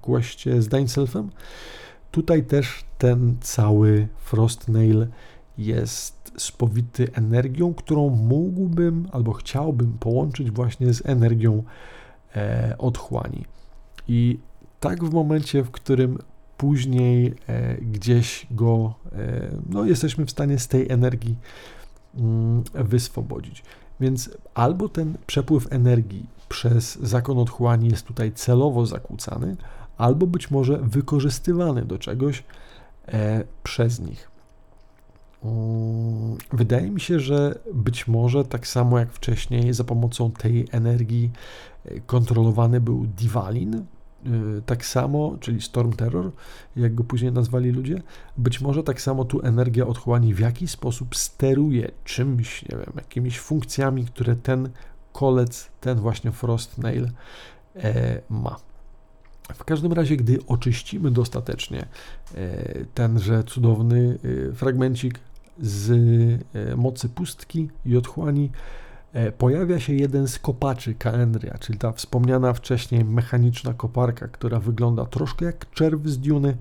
kłaście 0.00 0.62
z 0.62 0.68
Dainselfem. 0.68 1.30
Tutaj 2.10 2.44
też 2.44 2.84
ten 2.98 3.36
cały 3.40 4.08
Frostnail 4.18 5.06
jest 5.58 6.32
spowity 6.36 7.08
energią, 7.12 7.74
którą 7.74 8.08
mógłbym 8.08 9.08
albo 9.12 9.32
chciałbym 9.32 9.92
połączyć 9.92 10.50
właśnie 10.50 10.94
z 10.94 11.06
energią 11.06 11.62
e, 12.36 12.74
otchłani. 12.78 13.44
I 14.08 14.38
tak 14.80 15.04
w 15.04 15.12
momencie, 15.12 15.62
w 15.62 15.70
którym 15.70 16.18
później 16.56 17.34
e, 17.48 17.74
gdzieś 17.74 18.46
go, 18.50 18.94
e, 19.12 19.50
no 19.68 19.84
jesteśmy 19.84 20.26
w 20.26 20.30
stanie 20.30 20.58
z 20.58 20.68
tej 20.68 20.90
energii 20.90 21.36
mm, 22.14 22.62
wyswobodzić. 22.74 23.62
Więc 24.00 24.30
albo 24.54 24.88
ten 24.88 25.16
przepływ 25.26 25.72
energii 25.72 26.26
przez 26.48 26.94
zakon 26.94 27.38
otchłani 27.38 27.88
jest 27.88 28.06
tutaj 28.06 28.32
celowo 28.32 28.86
zakłócany, 28.86 29.56
albo 29.98 30.26
być 30.26 30.50
może 30.50 30.78
wykorzystywany 30.78 31.84
do 31.84 31.98
czegoś 31.98 32.44
e, 33.08 33.44
przez 33.62 34.00
nich. 34.00 34.30
Mm, 35.44 36.36
wydaje 36.52 36.90
mi 36.90 37.00
się, 37.00 37.20
że 37.20 37.58
być 37.74 38.08
może 38.08 38.44
tak 38.44 38.66
samo 38.66 38.98
jak 38.98 39.12
wcześniej 39.12 39.74
za 39.74 39.84
pomocą 39.84 40.30
tej 40.30 40.68
energii 40.72 41.30
kontrolowany 42.06 42.80
był 42.80 43.06
Divalin, 43.06 43.74
Y, 43.74 43.93
tak 44.66 44.86
samo, 44.86 45.36
czyli 45.40 45.60
Storm 45.60 45.92
Terror, 45.92 46.32
jak 46.76 46.94
go 46.94 47.04
później 47.04 47.32
nazwali 47.32 47.70
ludzie, 47.70 48.02
być 48.36 48.60
może 48.60 48.82
tak 48.82 49.00
samo 49.00 49.24
tu 49.24 49.46
energia 49.46 49.86
otchłani 49.86 50.34
w 50.34 50.38
jakiś 50.38 50.70
sposób 50.70 51.16
steruje 51.16 51.90
czymś, 52.04 52.62
nie 52.62 52.76
wiem, 52.76 52.92
jakimiś 52.96 53.38
funkcjami, 53.38 54.04
które 54.04 54.36
ten 54.36 54.68
kolec, 55.12 55.70
ten 55.80 55.98
właśnie 55.98 56.32
Frost 56.32 56.78
Nail 56.78 57.08
e, 57.76 58.20
ma. 58.30 58.56
W 59.54 59.64
każdym 59.64 59.92
razie, 59.92 60.16
gdy 60.16 60.38
oczyścimy 60.46 61.10
dostatecznie 61.10 61.86
e, 62.34 62.84
tenże 62.94 63.44
cudowny 63.44 64.18
e, 64.50 64.54
fragmencik 64.54 65.20
z 65.60 65.90
e, 66.54 66.76
mocy 66.76 67.08
pustki 67.08 67.68
i 67.86 67.96
otchłani, 67.96 68.50
pojawia 69.38 69.80
się 69.80 69.94
jeden 69.94 70.28
z 70.28 70.38
kopaczy 70.38 70.94
Kaendria, 70.94 71.58
czyli 71.58 71.78
ta 71.78 71.92
wspomniana 71.92 72.52
wcześniej 72.52 73.04
mechaniczna 73.04 73.74
koparka, 73.74 74.28
która 74.28 74.60
wygląda 74.60 75.04
troszkę 75.04 75.44
jak 75.44 75.70
czerw 75.70 76.06
z 76.06 76.18
Duny, 76.18 76.56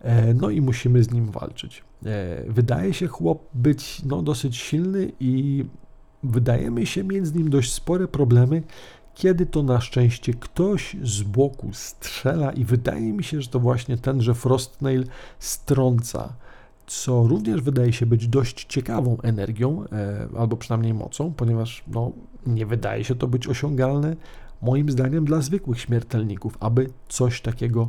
e, 0.00 0.34
no 0.34 0.50
i 0.50 0.60
musimy 0.60 1.02
z 1.02 1.10
nim 1.10 1.30
walczyć. 1.30 1.84
E, 2.06 2.44
wydaje 2.48 2.94
się 2.94 3.06
chłop 3.06 3.48
być 3.54 4.02
no, 4.04 4.22
dosyć 4.22 4.56
silny 4.56 5.12
i 5.20 5.64
wydaje 6.22 6.70
mi 6.70 6.86
się 6.86 7.04
mieć 7.04 7.26
z 7.26 7.34
nim 7.34 7.50
dość 7.50 7.72
spore 7.72 8.08
problemy, 8.08 8.62
kiedy 9.14 9.46
to 9.46 9.62
na 9.62 9.80
szczęście 9.80 10.34
ktoś 10.34 10.96
z 11.02 11.22
boku 11.22 11.70
strzela 11.72 12.52
i 12.52 12.64
wydaje 12.64 13.12
mi 13.12 13.24
się, 13.24 13.42
że 13.42 13.48
to 13.48 13.60
właśnie 13.60 13.96
tenże 13.96 14.34
Frostnail 14.34 15.06
strąca 15.38 16.32
co 16.86 17.26
również 17.26 17.62
wydaje 17.62 17.92
się 17.92 18.06
być 18.06 18.28
dość 18.28 18.64
ciekawą 18.64 19.16
energią, 19.22 19.84
e, 19.92 20.28
albo 20.38 20.56
przynajmniej 20.56 20.94
mocą, 20.94 21.32
ponieważ 21.36 21.84
no, 21.88 22.12
nie 22.46 22.66
wydaje 22.66 23.04
się 23.04 23.14
to 23.14 23.26
być 23.26 23.48
osiągalne, 23.48 24.16
moim 24.62 24.90
zdaniem, 24.90 25.24
dla 25.24 25.40
zwykłych 25.40 25.80
śmiertelników, 25.80 26.56
aby 26.60 26.90
coś 27.08 27.40
takiego 27.40 27.88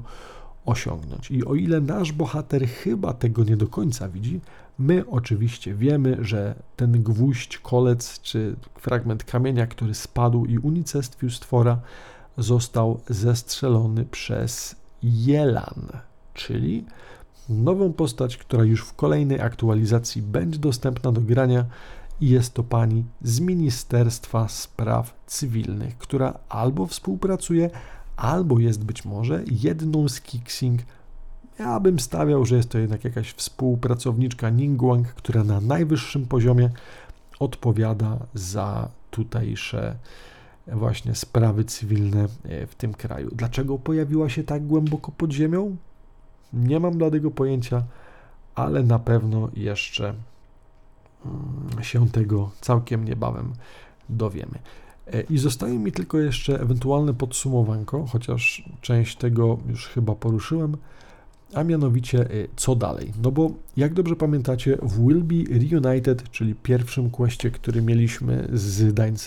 osiągnąć. 0.66 1.32
I 1.32 1.46
o 1.46 1.56
ile 1.56 1.82
nasz 1.82 2.12
bohater 2.12 2.68
chyba 2.68 3.14
tego 3.14 3.44
nie 3.44 3.58
do 3.58 3.68
końca 3.68 4.10
widzi, 4.10 4.42
my 4.80 5.04
oczywiście 5.10 5.74
wiemy, 5.74 6.18
że 6.22 6.56
ten 6.76 7.04
gwóźdź, 7.04 7.58
kolec 7.58 8.22
czy 8.22 8.56
fragment 8.76 9.24
kamienia, 9.24 9.68
który 9.68 9.94
spadł 9.94 10.46
i 10.46 10.58
unicestwił 10.58 11.30
stwora, 11.30 11.80
został 12.38 13.00
zestrzelony 13.10 14.06
przez 14.06 14.76
Jelan, 15.04 15.88
czyli 16.34 16.86
nową 17.50 17.94
postać, 17.94 18.38
która 18.38 18.64
już 18.64 18.82
w 18.82 18.94
kolejnej 18.94 19.42
aktualizacji 19.42 20.22
będzie 20.22 20.60
dostępna 20.60 21.12
do 21.12 21.22
grania 21.22 21.66
i 22.22 22.30
jest 22.30 22.54
to 22.54 22.64
pani 22.64 23.04
z 23.22 23.40
Ministerstwa 23.40 24.48
Spraw 24.48 25.14
Cywilnych, 25.28 25.98
która 25.98 26.40
albo 26.50 26.86
współpracuje, 26.86 27.70
albo 28.16 28.60
jest 28.60 28.84
być 28.84 29.06
może 29.06 29.44
jedną 29.52 30.10
z 30.10 30.22
Kicksing 30.22 30.82
Ja 31.60 31.80
bym 31.80 32.00
stawiał, 32.00 32.46
że 32.46 32.56
jest 32.56 32.70
to 32.70 32.78
jednak 32.78 33.04
jakaś 33.04 33.34
współpracowniczka 33.34 34.50
Ningguang, 34.50 35.08
która 35.08 35.44
na 35.44 35.62
najwyższym 35.62 36.26
poziomie 36.26 36.70
odpowiada 37.40 38.20
za 38.34 38.90
tutejsze 39.12 39.96
właśnie 40.68 41.16
sprawy 41.16 41.64
cywilne 41.64 42.28
e, 42.44 42.68
w 42.68 42.76
tym 42.76 42.94
kraju. 42.94 43.30
Dlaczego 43.36 43.80
pojawiła 43.80 44.30
się 44.30 44.44
tak 44.44 44.68
głęboko 44.68 45.12
pod 45.12 45.32
ziemią? 45.32 45.78
Nie 46.54 46.80
mam 46.80 46.98
bladego 46.98 47.32
pojęcia, 47.32 47.84
ale 48.56 48.84
na 48.84 49.00
pewno 49.00 49.50
jeszcze 49.54 50.14
mm, 51.26 51.84
się 51.84 52.10
tego 52.10 52.52
całkiem 52.62 53.06
niebawem 53.06 53.54
dowiemy. 54.10 54.60
E, 55.14 55.22
I 55.22 55.38
zostaje 55.38 55.80
mi 55.80 55.92
tylko 55.92 56.20
jeszcze 56.20 56.62
ewentualne 56.62 57.14
podsumowanko, 57.14 58.06
chociaż 58.06 58.70
część 58.82 59.18
tego 59.18 59.58
już 59.70 59.88
chyba 59.88 60.16
poruszyłem, 60.16 60.78
a 61.54 61.64
mianowicie 61.64 62.22
e, 62.22 62.48
co 62.56 62.76
dalej. 62.76 63.14
No 63.24 63.32
bo 63.32 63.52
jak 63.78 63.94
dobrze 63.94 64.16
pamiętacie, 64.16 64.78
w 64.82 65.08
Will 65.08 65.24
Be 65.24 65.60
Reunited, 65.60 66.30
czyli 66.32 66.56
pierwszym 66.56 67.12
kwestie, 67.12 67.52
który 67.52 67.82
mieliśmy 67.82 68.50
z 68.54 68.94
Dine 68.94 69.18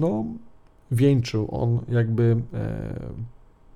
no 0.00 0.24
wieńczył 0.90 1.48
on 1.50 1.80
jakby 1.88 2.36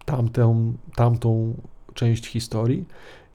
tamtę, 0.08 0.72
tamtą 0.94 1.54
część 1.94 2.26
historii 2.26 2.84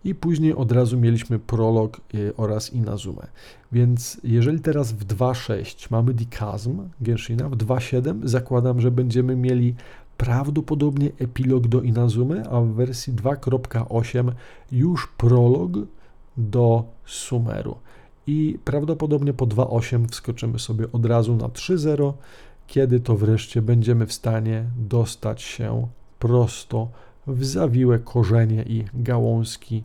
i 0.03 0.15
później 0.15 0.55
od 0.55 0.71
razu 0.71 0.97
mieliśmy 0.97 1.39
prolog 1.39 2.01
y, 2.15 2.35
oraz 2.37 2.73
Inazumę. 2.73 3.27
Więc 3.71 4.21
jeżeli 4.23 4.59
teraz 4.59 4.91
w 4.91 5.05
2.6 5.05 5.87
mamy 5.91 6.13
Dikazm 6.13 6.89
Genshina, 7.01 7.49
w 7.49 7.57
2.7 7.57 8.27
zakładam, 8.27 8.81
że 8.81 8.91
będziemy 8.91 9.35
mieli 9.35 9.75
prawdopodobnie 10.17 11.09
epilog 11.19 11.67
do 11.67 11.81
Inazumy, 11.81 12.49
a 12.49 12.61
w 12.61 12.67
wersji 12.67 13.13
2.8 13.13 14.31
już 14.71 15.07
prolog 15.17 15.71
do 16.37 16.83
Sumeru. 17.05 17.75
I 18.27 18.59
prawdopodobnie 18.65 19.33
po 19.33 19.47
2.8 19.47 20.07
wskoczymy 20.07 20.59
sobie 20.59 20.91
od 20.91 21.05
razu 21.05 21.35
na 21.35 21.47
3.0, 21.47 22.13
kiedy 22.67 22.99
to 22.99 23.17
wreszcie 23.17 23.61
będziemy 23.61 24.05
w 24.05 24.13
stanie 24.13 24.65
dostać 24.77 25.41
się 25.41 25.87
prosto 26.23 26.87
w 27.27 27.45
zawiłe 27.45 27.99
korzenie 27.99 28.63
i 28.63 28.85
gałązki 28.93 29.83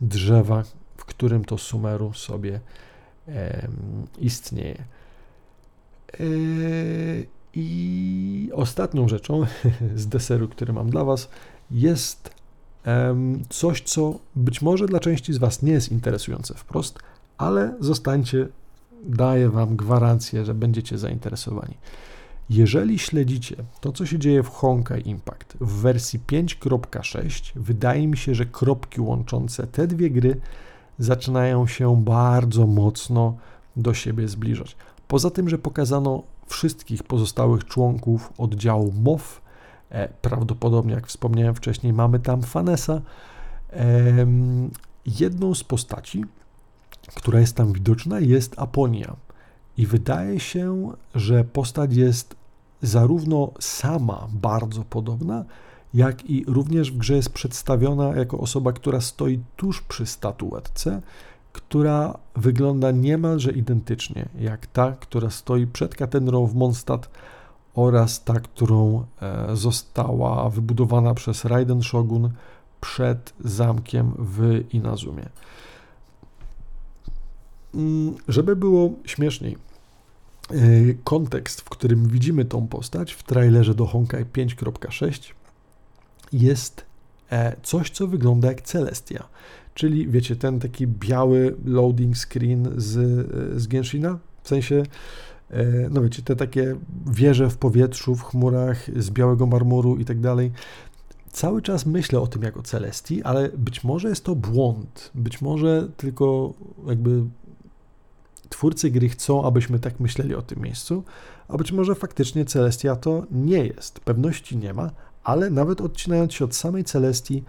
drzewa, 0.00 0.62
w 0.96 1.04
którym 1.04 1.44
to 1.44 1.58
Sumeru 1.58 2.12
sobie 2.12 2.60
e, 3.28 3.68
istnieje. 4.18 4.84
E, 6.12 6.24
I 7.54 8.50
ostatnią 8.54 9.08
rzeczą 9.08 9.46
z 9.94 10.06
deseru, 10.06 10.48
który 10.48 10.72
mam 10.72 10.90
dla 10.90 11.04
Was, 11.04 11.28
jest 11.70 12.30
e, 12.86 13.16
coś, 13.48 13.80
co 13.80 14.18
być 14.36 14.62
może 14.62 14.86
dla 14.86 15.00
części 15.00 15.32
z 15.32 15.38
Was 15.38 15.62
nie 15.62 15.72
jest 15.72 15.92
interesujące 15.92 16.54
wprost, 16.54 16.98
ale 17.38 17.74
zostańcie, 17.80 18.48
daję 19.04 19.50
Wam 19.50 19.76
gwarancję, 19.76 20.44
że 20.44 20.54
będziecie 20.54 20.98
zainteresowani. 20.98 21.74
Jeżeli 22.50 22.98
śledzicie 22.98 23.56
to, 23.80 23.92
co 23.92 24.06
się 24.06 24.18
dzieje 24.18 24.42
w 24.42 24.48
Honkai 24.48 25.08
Impact 25.08 25.56
w 25.60 25.72
wersji 25.72 26.20
5.6, 26.26 27.52
wydaje 27.56 28.08
mi 28.08 28.16
się, 28.16 28.34
że 28.34 28.46
kropki 28.46 29.00
łączące 29.00 29.66
te 29.66 29.86
dwie 29.86 30.10
gry 30.10 30.40
zaczynają 30.98 31.66
się 31.66 32.02
bardzo 32.04 32.66
mocno 32.66 33.36
do 33.76 33.94
siebie 33.94 34.28
zbliżać. 34.28 34.76
Poza 35.08 35.30
tym, 35.30 35.48
że 35.48 35.58
pokazano 35.58 36.22
wszystkich 36.46 37.02
pozostałych 37.02 37.64
członków 37.64 38.32
oddziału 38.38 38.92
MOF, 38.92 39.40
e, 39.90 40.08
prawdopodobnie, 40.08 40.94
jak 40.94 41.06
wspomniałem 41.06 41.54
wcześniej, 41.54 41.92
mamy 41.92 42.18
tam 42.18 42.42
Fanesa, 42.42 43.00
jedną 45.06 45.54
z 45.54 45.64
postaci, 45.64 46.24
która 47.14 47.40
jest 47.40 47.56
tam 47.56 47.72
widoczna, 47.72 48.20
jest 48.20 48.54
Aponia. 48.58 49.16
I 49.78 49.86
wydaje 49.86 50.40
się, 50.40 50.92
że 51.14 51.44
postać 51.44 51.94
jest 51.94 52.36
zarówno 52.82 53.50
sama 53.60 54.28
bardzo 54.32 54.84
podobna, 54.84 55.44
jak 55.94 56.30
i 56.30 56.44
również 56.48 56.92
w 56.92 56.96
grze 56.96 57.16
jest 57.16 57.30
przedstawiona 57.30 58.16
jako 58.16 58.38
osoba, 58.38 58.72
która 58.72 59.00
stoi 59.00 59.40
tuż 59.56 59.82
przy 59.82 60.06
statuetce, 60.06 61.00
która 61.52 62.18
wygląda 62.36 62.90
niemalże 62.90 63.52
identycznie 63.52 64.28
jak 64.40 64.66
ta, 64.66 64.92
która 64.92 65.30
stoi 65.30 65.66
przed 65.66 65.94
katedrą 65.94 66.46
w 66.46 66.54
Mondstadt 66.54 67.10
oraz 67.74 68.24
ta, 68.24 68.40
którą 68.40 69.04
e, 69.22 69.56
została 69.56 70.50
wybudowana 70.50 71.14
przez 71.14 71.44
Raiden 71.44 71.82
Shogun 71.82 72.30
przed 72.80 73.32
zamkiem 73.40 74.12
w 74.18 74.64
Inazumie. 74.72 75.28
Mm, 77.76 78.14
żeby 78.28 78.56
było 78.56 78.92
śmieszniej, 79.04 79.56
e, 80.50 80.56
kontekst, 81.04 81.60
w 81.60 81.68
którym 81.68 82.08
widzimy 82.08 82.44
tą 82.44 82.68
postać 82.68 83.12
w 83.12 83.22
trailerze 83.22 83.74
do 83.74 83.86
Honkai 83.86 84.24
5.6 84.24 85.34
jest 86.32 86.84
e, 87.30 87.56
coś, 87.62 87.90
co 87.90 88.06
wygląda 88.06 88.48
jak 88.48 88.60
Celestia. 88.62 89.28
Czyli 89.74 90.08
wiecie, 90.08 90.36
ten 90.36 90.60
taki 90.60 90.86
biały 90.86 91.56
loading 91.64 92.16
screen 92.16 92.68
z, 92.76 92.96
e, 92.96 93.60
z 93.60 93.66
Genshina, 93.66 94.18
w 94.42 94.48
sensie, 94.48 94.82
no 95.90 96.02
wiecie, 96.02 96.22
te 96.22 96.36
takie 96.36 96.76
wieże 97.06 97.50
w 97.50 97.56
powietrzu, 97.56 98.14
w 98.14 98.22
chmurach 98.22 98.90
z 98.96 99.10
białego 99.10 99.46
marmuru 99.46 99.96
i 99.96 100.04
tak 100.04 100.20
dalej. 100.20 100.52
Cały 101.32 101.62
czas 101.62 101.86
myślę 101.86 102.20
o 102.20 102.26
tym 102.26 102.42
jako 102.42 102.62
Celestii, 102.62 103.22
ale 103.22 103.48
być 103.48 103.84
może 103.84 104.08
jest 104.08 104.24
to 104.24 104.34
błąd. 104.34 105.10
Być 105.14 105.40
może 105.40 105.88
tylko 105.96 106.54
jakby 106.86 107.22
twórcy 108.48 108.90
gry 108.90 109.08
chcą, 109.08 109.44
abyśmy 109.44 109.78
tak 109.78 110.00
myśleli 110.00 110.34
o 110.34 110.42
tym 110.42 110.62
miejscu, 110.62 111.04
a 111.48 111.56
być 111.56 111.72
może 111.72 111.94
faktycznie 111.94 112.44
Celestia 112.44 112.96
to 112.96 113.26
nie 113.30 113.64
jest. 113.64 114.00
Pewności 114.00 114.56
nie 114.56 114.74
ma, 114.74 114.90
ale 115.24 115.50
nawet 115.50 115.80
odcinając 115.80 116.34
się 116.34 116.44
od 116.44 116.54
samej 116.54 116.84
Celestii, 116.84 117.44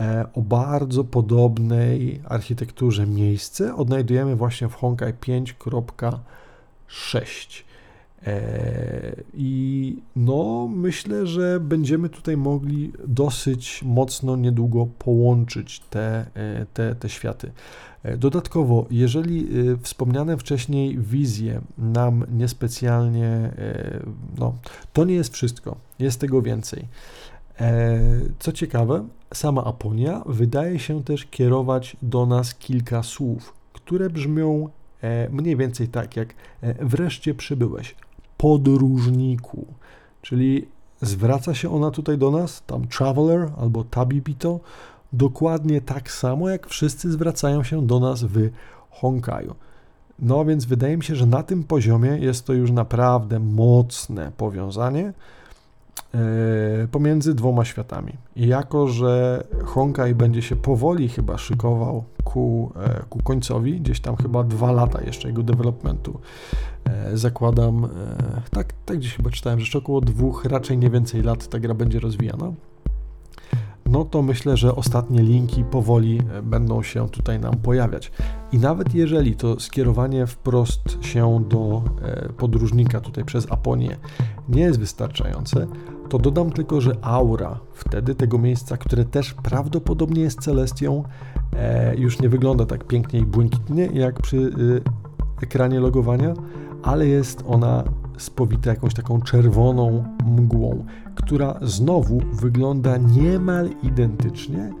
e, 0.00 0.26
o 0.34 0.42
bardzo 0.42 1.04
podobnej 1.04 2.22
architekturze 2.24 3.06
miejsce 3.06 3.74
odnajdujemy 3.74 4.36
właśnie 4.36 4.68
w 4.68 4.74
Honkai 4.74 5.14
5.6. 5.14 7.64
E, 8.26 9.16
I 9.34 9.96
no, 10.16 10.68
myślę, 10.74 11.26
że 11.26 11.60
będziemy 11.60 12.08
tutaj 12.08 12.36
mogli 12.36 12.92
dosyć 13.06 13.82
mocno 13.82 14.36
niedługo 14.36 14.86
połączyć 14.98 15.80
te, 15.80 16.26
e, 16.34 16.66
te, 16.74 16.94
te 16.94 17.08
światy. 17.08 17.52
E, 18.02 18.16
dodatkowo, 18.16 18.86
jeżeli 18.90 19.48
wspomniane 19.82 20.36
wcześniej 20.36 20.98
wizje 20.98 21.60
nam 21.78 22.24
niespecjalnie, 22.32 23.50
no, 24.38 24.54
to 24.92 25.04
nie 25.04 25.14
jest 25.14 25.34
wszystko, 25.34 25.76
jest 25.98 26.20
tego 26.20 26.42
więcej. 26.42 26.84
Co 28.38 28.52
ciekawe, 28.52 29.08
sama 29.34 29.64
Aponia 29.64 30.22
wydaje 30.26 30.78
się 30.78 31.04
też 31.04 31.26
kierować 31.26 31.96
do 32.02 32.26
nas 32.26 32.54
kilka 32.54 33.02
słów, 33.02 33.54
które 33.72 34.10
brzmią 34.10 34.68
mniej 35.30 35.56
więcej 35.56 35.88
tak 35.88 36.16
jak 36.16 36.34
wreszcie 36.80 37.34
przybyłeś, 37.34 37.94
podróżniku, 38.44 39.66
czyli 40.22 40.66
zwraca 41.00 41.54
się 41.54 41.74
ona 41.74 41.90
tutaj 41.90 42.18
do 42.18 42.30
nas, 42.30 42.62
tam 42.66 42.88
traveler 42.88 43.48
albo 43.60 43.84
tabibito, 43.84 44.60
dokładnie 45.12 45.80
tak 45.80 46.10
samo 46.10 46.48
jak 46.48 46.66
wszyscy 46.66 47.12
zwracają 47.12 47.62
się 47.62 47.86
do 47.86 48.00
nas 48.00 48.24
w 48.24 48.50
Honkaju. 48.90 49.54
No 50.18 50.44
więc 50.44 50.64
wydaje 50.64 50.96
mi 50.96 51.04
się, 51.04 51.16
że 51.16 51.26
na 51.26 51.42
tym 51.42 51.64
poziomie 51.64 52.08
jest 52.08 52.46
to 52.46 52.52
już 52.52 52.70
naprawdę 52.70 53.38
mocne 53.40 54.32
powiązanie 54.36 55.12
pomiędzy 56.90 57.34
dwoma 57.34 57.64
światami. 57.64 58.12
I 58.36 58.46
jako, 58.46 58.88
że 58.88 59.44
Honkai 59.64 60.14
będzie 60.14 60.42
się 60.42 60.56
powoli 60.56 61.08
chyba 61.08 61.38
szykował 61.38 62.04
ku, 62.24 62.72
e, 62.76 63.02
ku 63.08 63.22
końcowi, 63.22 63.80
gdzieś 63.80 64.00
tam 64.00 64.16
chyba 64.16 64.44
dwa 64.44 64.72
lata 64.72 65.02
jeszcze 65.02 65.28
jego 65.28 65.42
developmentu, 65.42 66.20
E, 66.84 67.16
zakładam, 67.18 67.84
e, 67.84 67.88
tak, 68.50 68.72
tak 68.86 68.98
gdzieś 68.98 69.16
chyba 69.16 69.30
czytałem, 69.30 69.58
że 69.58 69.62
jeszcze 69.62 69.78
około 69.78 70.00
dwóch, 70.00 70.44
raczej 70.44 70.78
nie 70.78 70.90
więcej 70.90 71.22
lat 71.22 71.48
ta 71.48 71.58
gra 71.58 71.74
będzie 71.74 72.00
rozwijana. 72.00 72.52
No 73.86 74.04
to 74.04 74.22
myślę, 74.22 74.56
że 74.56 74.76
ostatnie 74.76 75.22
linki 75.22 75.64
powoli 75.64 76.20
e, 76.32 76.42
będą 76.42 76.82
się 76.82 77.08
tutaj 77.08 77.40
nam 77.40 77.56
pojawiać. 77.56 78.12
I 78.52 78.58
nawet 78.58 78.94
jeżeli 78.94 79.36
to 79.36 79.60
skierowanie 79.60 80.26
wprost 80.26 81.04
się 81.04 81.44
do 81.48 81.82
podróżnika 82.36 83.00
tutaj 83.00 83.24
przez 83.24 83.52
Aponię 83.52 83.96
nie 84.48 84.62
jest 84.62 84.80
wystarczające, 84.80 85.66
to 86.08 86.18
dodam 86.18 86.50
tylko, 86.50 86.80
że 86.80 86.96
aura 87.02 87.58
wtedy 87.72 88.14
tego 88.14 88.38
miejsca, 88.38 88.76
które 88.76 89.04
też 89.04 89.34
prawdopodobnie 89.34 90.22
jest 90.22 90.40
Celestią, 90.40 91.02
już 91.96 92.20
nie 92.20 92.28
wygląda 92.28 92.66
tak 92.66 92.84
pięknie 92.84 93.20
i 93.20 93.26
błękitnie 93.26 93.86
jak 93.86 94.22
przy 94.22 94.52
ekranie 95.42 95.80
logowania, 95.80 96.34
ale 96.82 97.06
jest 97.06 97.44
ona 97.46 97.84
spowite 98.18 98.70
jakąś 98.70 98.94
taką 98.94 99.20
czerwoną 99.20 100.04
mgłą, 100.26 100.84
która 101.14 101.58
znowu 101.62 102.20
wygląda 102.32 102.96
niemal 102.96 103.70
identycznie 103.82 104.72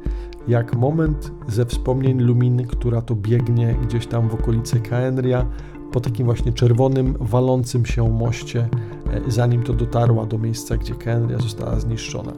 jak 0.48 0.76
moment 0.76 1.32
ze 1.48 1.66
wspomnień 1.66 2.20
Luminy, 2.20 2.66
która 2.66 3.02
to 3.02 3.14
biegnie 3.14 3.74
gdzieś 3.82 4.06
tam 4.06 4.28
w 4.28 4.34
okolicy 4.34 4.80
Kaenria 4.80 5.46
po 5.94 6.00
takim 6.00 6.26
właśnie 6.26 6.52
czerwonym, 6.52 7.16
walącym 7.20 7.86
się 7.86 8.08
moście, 8.10 8.68
e, 9.12 9.30
zanim 9.30 9.62
to 9.62 9.72
dotarła 9.72 10.26
do 10.26 10.38
miejsca, 10.38 10.76
gdzie 10.76 10.94
Kaenria 10.94 11.38
została 11.38 11.80
zniszczona. 11.80 12.32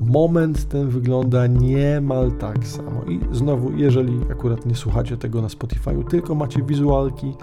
Moment 0.00 0.68
ten 0.68 0.88
wygląda 0.88 1.46
niemal 1.46 2.32
tak 2.32 2.66
samo. 2.66 3.02
I 3.04 3.20
znowu, 3.32 3.72
jeżeli 3.76 4.20
akurat 4.32 4.66
nie 4.66 4.74
słuchacie 4.74 5.16
tego 5.16 5.42
na 5.42 5.48
Spotify, 5.48 6.04
tylko 6.10 6.34
macie 6.34 6.62
wizualki, 6.62 7.34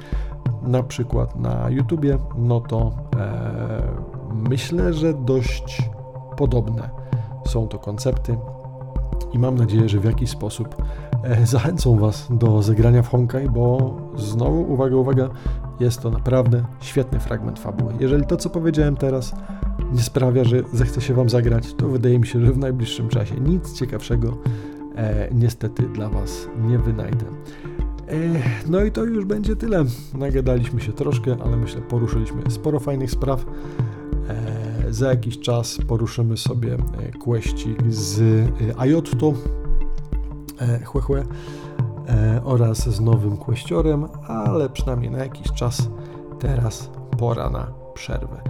na 0.61 0.83
przykład 0.83 1.39
na 1.39 1.69
YouTubie, 1.69 2.17
no 2.37 2.61
to 2.61 2.91
e, 3.17 3.81
myślę, 4.49 4.93
że 4.93 5.13
dość 5.13 5.89
podobne 6.37 6.89
są 7.45 7.67
to 7.67 7.79
koncepty 7.79 8.37
i 9.33 9.39
mam 9.39 9.55
nadzieję, 9.55 9.89
że 9.89 9.99
w 9.99 10.05
jakiś 10.05 10.29
sposób 10.29 10.75
e, 11.23 11.45
zachęcą 11.45 11.99
Was 11.99 12.27
do 12.29 12.61
zagrania 12.61 13.03
w 13.03 13.09
Honkai, 13.09 13.49
bo 13.49 13.97
znowu, 14.17 14.73
uwaga, 14.73 14.95
uwaga, 14.95 15.29
jest 15.79 16.01
to 16.01 16.09
naprawdę 16.09 16.65
świetny 16.79 17.19
fragment 17.19 17.59
fabuły. 17.59 17.93
Jeżeli 17.99 18.25
to, 18.25 18.37
co 18.37 18.49
powiedziałem 18.49 18.95
teraz, 18.95 19.35
nie 19.93 20.01
sprawia, 20.01 20.43
że 20.43 20.63
zechce 20.73 21.01
się 21.01 21.13
Wam 21.13 21.29
zagrać, 21.29 21.73
to 21.73 21.87
wydaje 21.87 22.19
mi 22.19 22.27
się, 22.27 22.45
że 22.45 22.51
w 22.51 22.57
najbliższym 22.57 23.09
czasie 23.09 23.35
nic 23.35 23.73
ciekawszego 23.73 24.37
e, 24.95 25.29
niestety 25.31 25.83
dla 25.83 26.09
Was 26.09 26.47
nie 26.67 26.79
wynajdę. 26.79 27.25
E, 28.07 28.13
no 28.69 28.83
i 28.83 28.91
to 28.91 29.03
już 29.03 29.25
będzie 29.25 29.55
tyle. 29.55 29.85
Nagadaliśmy 30.13 30.81
się 30.81 30.93
troszkę, 30.93 31.37
ale 31.45 31.57
myślę, 31.57 31.81
poruszyliśmy 31.81 32.41
sporo 32.51 32.79
fajnych 32.79 33.11
spraw. 33.11 33.45
E, 34.29 34.93
za 34.93 35.09
jakiś 35.09 35.39
czas 35.39 35.77
poruszymy 35.87 36.37
sobie 36.37 36.73
e, 36.73 37.11
kłeścik 37.11 37.83
z 37.89 38.19
e, 38.21 38.79
Ajotto, 38.79 39.33
chłe, 40.85 41.01
chłe, 41.01 41.23
oraz 42.43 42.89
z 42.89 42.99
nowym 42.99 43.37
kłeściorem, 43.37 44.07
ale 44.27 44.69
przynajmniej 44.69 45.11
na 45.11 45.17
jakiś 45.17 45.51
czas 45.51 45.89
teraz 46.39 46.89
pora 47.17 47.49
na 47.49 47.67
przerwę. 47.93 48.41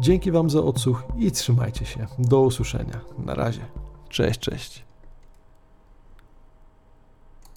Dzięki 0.00 0.30
Wam 0.30 0.50
za 0.50 0.62
odsłuch 0.62 1.04
i 1.16 1.32
trzymajcie 1.32 1.84
się. 1.84 2.06
Do 2.18 2.40
usłyszenia. 2.40 3.00
Na 3.18 3.34
razie. 3.34 3.60
Cześć, 4.08 4.40
cześć. 4.40 4.84